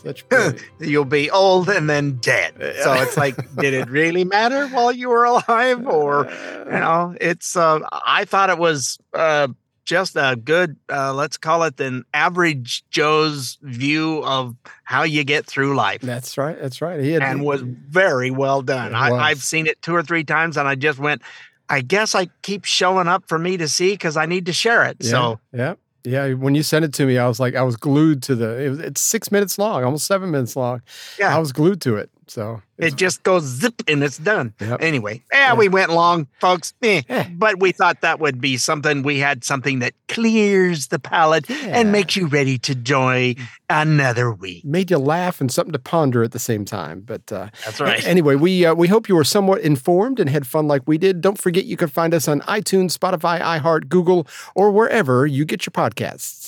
Such. 0.04 0.26
You'll 0.80 1.06
be 1.06 1.30
old 1.30 1.70
and 1.70 1.90
then 1.90 2.18
dead. 2.18 2.56
So 2.84 2.94
it's 2.94 3.18
like, 3.18 3.36
did 3.58 3.74
it 3.74 3.90
really 3.90 4.24
matter 4.24 4.68
while 4.70 4.92
you 4.92 5.10
were 5.10 5.26
alive? 5.26 5.86
Or, 5.86 6.28
you 6.66 6.72
know, 6.72 7.16
it's, 7.22 7.56
uh, 7.56 7.80
I 7.92 8.26
thought 8.26 8.50
it 8.50 8.58
was 8.58 8.98
uh, 9.14 9.50
just 9.86 10.16
a 10.16 10.36
good, 10.36 10.78
uh, 10.92 11.14
let's 11.14 11.38
call 11.38 11.64
it 11.64 11.80
an 11.80 12.04
average 12.14 12.84
Joe's 12.90 13.58
view 13.62 14.24
of 14.24 14.56
how 14.84 15.04
you 15.04 15.24
get 15.24 15.46
through 15.46 15.76
life. 15.76 16.02
That's 16.02 16.38
right. 16.38 16.60
That's 16.60 16.82
right. 16.82 17.00
He 17.00 17.12
had, 17.12 17.24
and 17.24 17.44
was 17.44 17.62
very 17.62 18.32
well 18.32 18.62
done. 18.62 18.96
I, 18.96 19.12
I've 19.12 19.44
seen 19.44 19.68
it 19.68 19.82
two 19.82 19.94
or 19.96 20.04
three 20.04 20.24
times 20.24 20.58
and 20.58 20.68
I 20.68 20.76
just 20.76 20.98
went, 21.00 21.22
I 21.70 21.82
guess 21.82 22.16
I 22.16 22.28
keep 22.42 22.66
showing 22.66 23.08
up 23.08 23.28
for 23.28 23.40
me 23.40 23.56
to 23.58 23.68
see 23.68 23.92
because 23.92 24.18
I 24.18 24.26
need 24.26 24.48
to 24.48 24.54
share 24.54 24.84
it. 24.86 24.98
Yeah, 25.00 25.10
So 25.10 25.40
yeah, 25.54 25.76
yeah. 26.04 26.34
When 26.34 26.56
you 26.56 26.64
sent 26.64 26.86
it 26.86 26.94
to 26.94 27.06
me, 27.06 27.18
I 27.18 27.28
was 27.28 27.40
like, 27.40 27.56
I 27.56 27.64
was 27.64 27.76
glued 27.76 28.24
to 28.24 28.36
the. 28.36 28.62
It 28.62 28.70
was, 28.70 28.80
it's 28.80 29.02
six 29.02 29.32
minutes 29.32 29.58
long, 29.58 29.84
almost 29.84 30.08
seven 30.08 30.32
minutes 30.32 30.56
long. 30.56 30.82
Yeah. 31.20 31.36
I 31.36 31.40
was 31.40 31.52
glued 31.52 31.82
to 31.82 31.96
it. 31.96 32.10
So 32.32 32.62
it 32.78 32.96
just 32.96 33.24
goes 33.24 33.44
zip 33.44 33.84
and 33.90 34.02
it's 34.02 34.18
done. 34.18 34.54
Yep. 34.62 34.82
Anyway, 34.82 35.22
yeah, 35.34 35.54
we 35.54 35.68
went 35.68 35.92
long, 35.92 36.28
folks. 36.40 36.74
Eh. 36.82 37.02
But 37.34 37.60
we 37.60 37.74
thought 37.74 38.00
that 38.02 38.22
would 38.22 38.40
be 38.40 38.56
something. 38.56 39.04
We 39.04 39.20
had 39.20 39.44
something 39.44 39.80
that 39.80 39.94
clears 40.08 40.88
the 40.88 40.98
palate 40.98 41.50
and 41.50 41.92
makes 41.92 42.16
you 42.16 42.28
ready 42.28 42.58
to 42.60 42.72
enjoy 42.72 43.36
another 43.70 44.32
week. 44.32 44.64
made 44.64 44.90
you 44.92 44.98
laugh 44.98 45.42
and 45.42 45.52
something 45.52 45.74
to 45.74 45.80
ponder 45.80 46.24
at 46.24 46.32
the 46.32 46.40
same 46.40 46.64
time. 46.64 47.02
But 47.02 47.30
uh, 47.34 47.50
That's 47.66 47.82
right. 47.82 48.06
Anyway, 48.08 48.36
we 48.36 48.66
uh, 48.66 48.76
we 48.76 48.88
hope 48.88 49.10
you 49.10 49.16
were 49.16 49.26
somewhat 49.26 49.60
informed 49.62 50.18
and 50.18 50.30
had 50.30 50.48
fun 50.48 50.68
like 50.70 50.84
we 50.86 50.98
did. 50.98 51.20
Don't 51.20 51.40
forget 51.40 51.66
you 51.66 51.76
can 51.76 51.90
find 51.90 52.14
us 52.14 52.30
on 52.30 52.40
iTunes, 52.42 52.98
Spotify, 52.98 53.42
iHeart, 53.42 53.90
Google, 53.90 54.26
or 54.56 54.72
wherever 54.72 55.28
you 55.28 55.44
get 55.44 55.66
your 55.66 55.72
podcasts. 55.72 56.41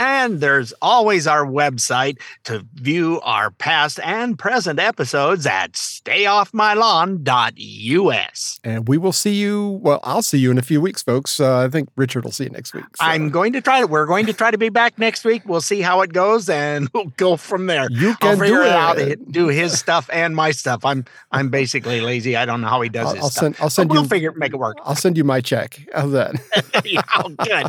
And 0.00 0.40
there's 0.40 0.72
always 0.80 1.26
our 1.26 1.44
website 1.44 2.18
to 2.44 2.64
view 2.74 3.20
our 3.22 3.50
past 3.50 4.00
and 4.02 4.38
present 4.38 4.78
episodes 4.80 5.46
at 5.46 5.72
stayoffmylawn.us. 5.74 8.60
And 8.64 8.88
we 8.88 8.96
will 8.98 9.12
see 9.12 9.34
you. 9.34 9.78
Well, 9.82 10.00
I'll 10.02 10.22
see 10.22 10.38
you 10.38 10.50
in 10.50 10.56
a 10.58 10.62
few 10.62 10.80
weeks, 10.80 11.02
folks. 11.02 11.38
Uh, 11.38 11.58
I 11.58 11.68
think 11.68 11.88
Richard 11.96 12.24
will 12.24 12.32
see 12.32 12.44
you 12.44 12.50
next 12.50 12.72
week. 12.74 12.84
so. 12.96 13.04
I'm 13.04 13.28
going 13.30 13.52
to 13.52 13.60
try 13.60 13.80
to. 13.80 13.86
We're 13.86 14.06
going 14.06 14.26
to 14.26 14.32
try 14.32 14.50
to 14.50 14.58
be 14.58 14.68
back 14.70 14.98
next 14.98 15.24
week. 15.24 15.42
We'll 15.44 15.60
see 15.60 15.80
how 15.82 16.00
it 16.02 16.12
goes, 16.12 16.48
and 16.48 16.88
we'll 16.94 17.12
go 17.16 17.36
from 17.36 17.66
there. 17.66 17.88
You 17.90 18.10
I'll 18.10 18.16
can 18.16 18.38
do 18.38 18.44
figure 18.44 18.62
out 18.62 18.98
it. 18.98 19.24
to 19.24 19.30
do 19.30 19.48
his 19.48 19.78
stuff 19.78 20.08
and 20.12 20.34
my 20.34 20.50
stuff. 20.52 20.84
I'm 20.84 21.04
I'm 21.30 21.50
basically 21.50 22.00
lazy. 22.00 22.36
I 22.36 22.46
don't 22.46 22.60
know 22.62 22.68
how 22.68 22.80
he 22.80 22.88
does 22.88 23.08
I'll, 23.08 23.14
his 23.14 23.22
I'll 23.24 23.30
stuff. 23.30 23.42
send. 23.42 23.56
I'll 23.60 23.70
send 23.70 23.88
But 23.88 23.94
we'll 23.94 24.02
you. 24.04 24.08
figure 24.08 24.32
make 24.32 24.54
it 24.54 24.58
work. 24.58 24.78
I'll 24.84 24.94
send 24.96 25.16
you 25.18 25.24
my 25.24 25.40
check. 25.40 25.78
How's 25.94 26.12
that? 26.12 26.40
Yeah, 26.84 27.02
oh, 27.16 27.28
good. 27.28 27.66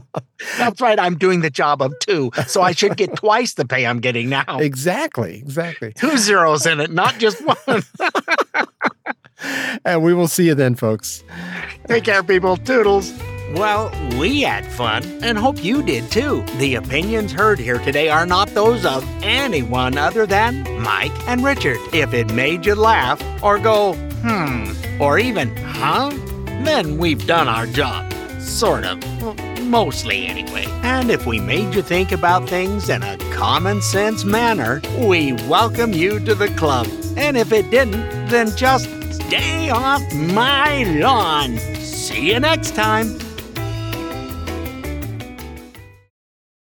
That's 0.57 0.79
right. 0.79 0.97
I'm 0.99 1.17
doing 1.17 1.41
the 1.41 1.49
job 1.49 1.81
of 1.81 1.93
two, 1.99 2.20
so 2.47 2.61
I 2.61 2.73
should 2.73 2.95
get 2.95 3.15
twice 3.15 3.53
the 3.55 3.65
pay 3.65 3.85
I'm 3.85 3.99
getting 3.99 4.29
now. 4.29 4.59
exactly. 4.59 5.39
Exactly. 5.39 5.93
Two 5.93 6.17
zeros 6.17 6.65
in 6.65 6.79
it, 6.79 6.91
not 6.91 7.17
just 7.17 7.41
one. 7.45 7.83
And 9.85 10.03
we 10.03 10.13
will 10.13 10.27
see 10.27 10.45
you 10.45 10.55
then, 10.55 10.75
folks. 10.75 11.23
Take 11.87 12.03
care, 12.03 12.23
people. 12.23 12.57
Toodles. 12.57 13.11
Well, 13.55 13.91
we 14.17 14.41
had 14.41 14.65
fun 14.65 15.03
and 15.21 15.37
hope 15.37 15.63
you 15.63 15.83
did 15.83 16.09
too. 16.09 16.43
The 16.57 16.75
opinions 16.75 17.33
heard 17.33 17.59
here 17.59 17.79
today 17.79 18.07
are 18.07 18.25
not 18.25 18.47
those 18.49 18.85
of 18.85 19.03
anyone 19.23 19.97
other 19.97 20.25
than 20.25 20.63
Mike 20.81 21.11
and 21.27 21.43
Richard. 21.43 21.77
If 21.91 22.13
it 22.13 22.31
made 22.33 22.65
you 22.65 22.75
laugh 22.75 23.21
or 23.43 23.59
go, 23.59 23.93
hmm, 24.23 24.71
or 25.01 25.19
even, 25.19 25.55
huh, 25.57 26.11
then 26.63 26.97
we've 26.97 27.25
done 27.27 27.49
our 27.49 27.65
job. 27.67 28.13
Sort 28.39 28.85
of. 28.85 29.50
Mostly, 29.71 30.27
anyway. 30.27 30.65
And 30.83 31.09
if 31.09 31.25
we 31.25 31.39
made 31.39 31.73
you 31.73 31.81
think 31.81 32.11
about 32.11 32.49
things 32.49 32.89
in 32.89 33.01
a 33.03 33.15
common 33.31 33.81
sense 33.81 34.25
manner, 34.25 34.81
we 34.97 35.31
welcome 35.47 35.93
you 35.93 36.19
to 36.19 36.35
the 36.35 36.49
club. 36.55 36.87
And 37.15 37.37
if 37.37 37.53
it 37.53 37.71
didn't, 37.71 38.27
then 38.27 38.53
just 38.57 38.89
stay 39.13 39.69
off 39.69 40.01
my 40.13 40.83
lawn. 40.99 41.57
See 41.79 42.33
you 42.33 42.41
next 42.41 42.75
time. 42.75 43.17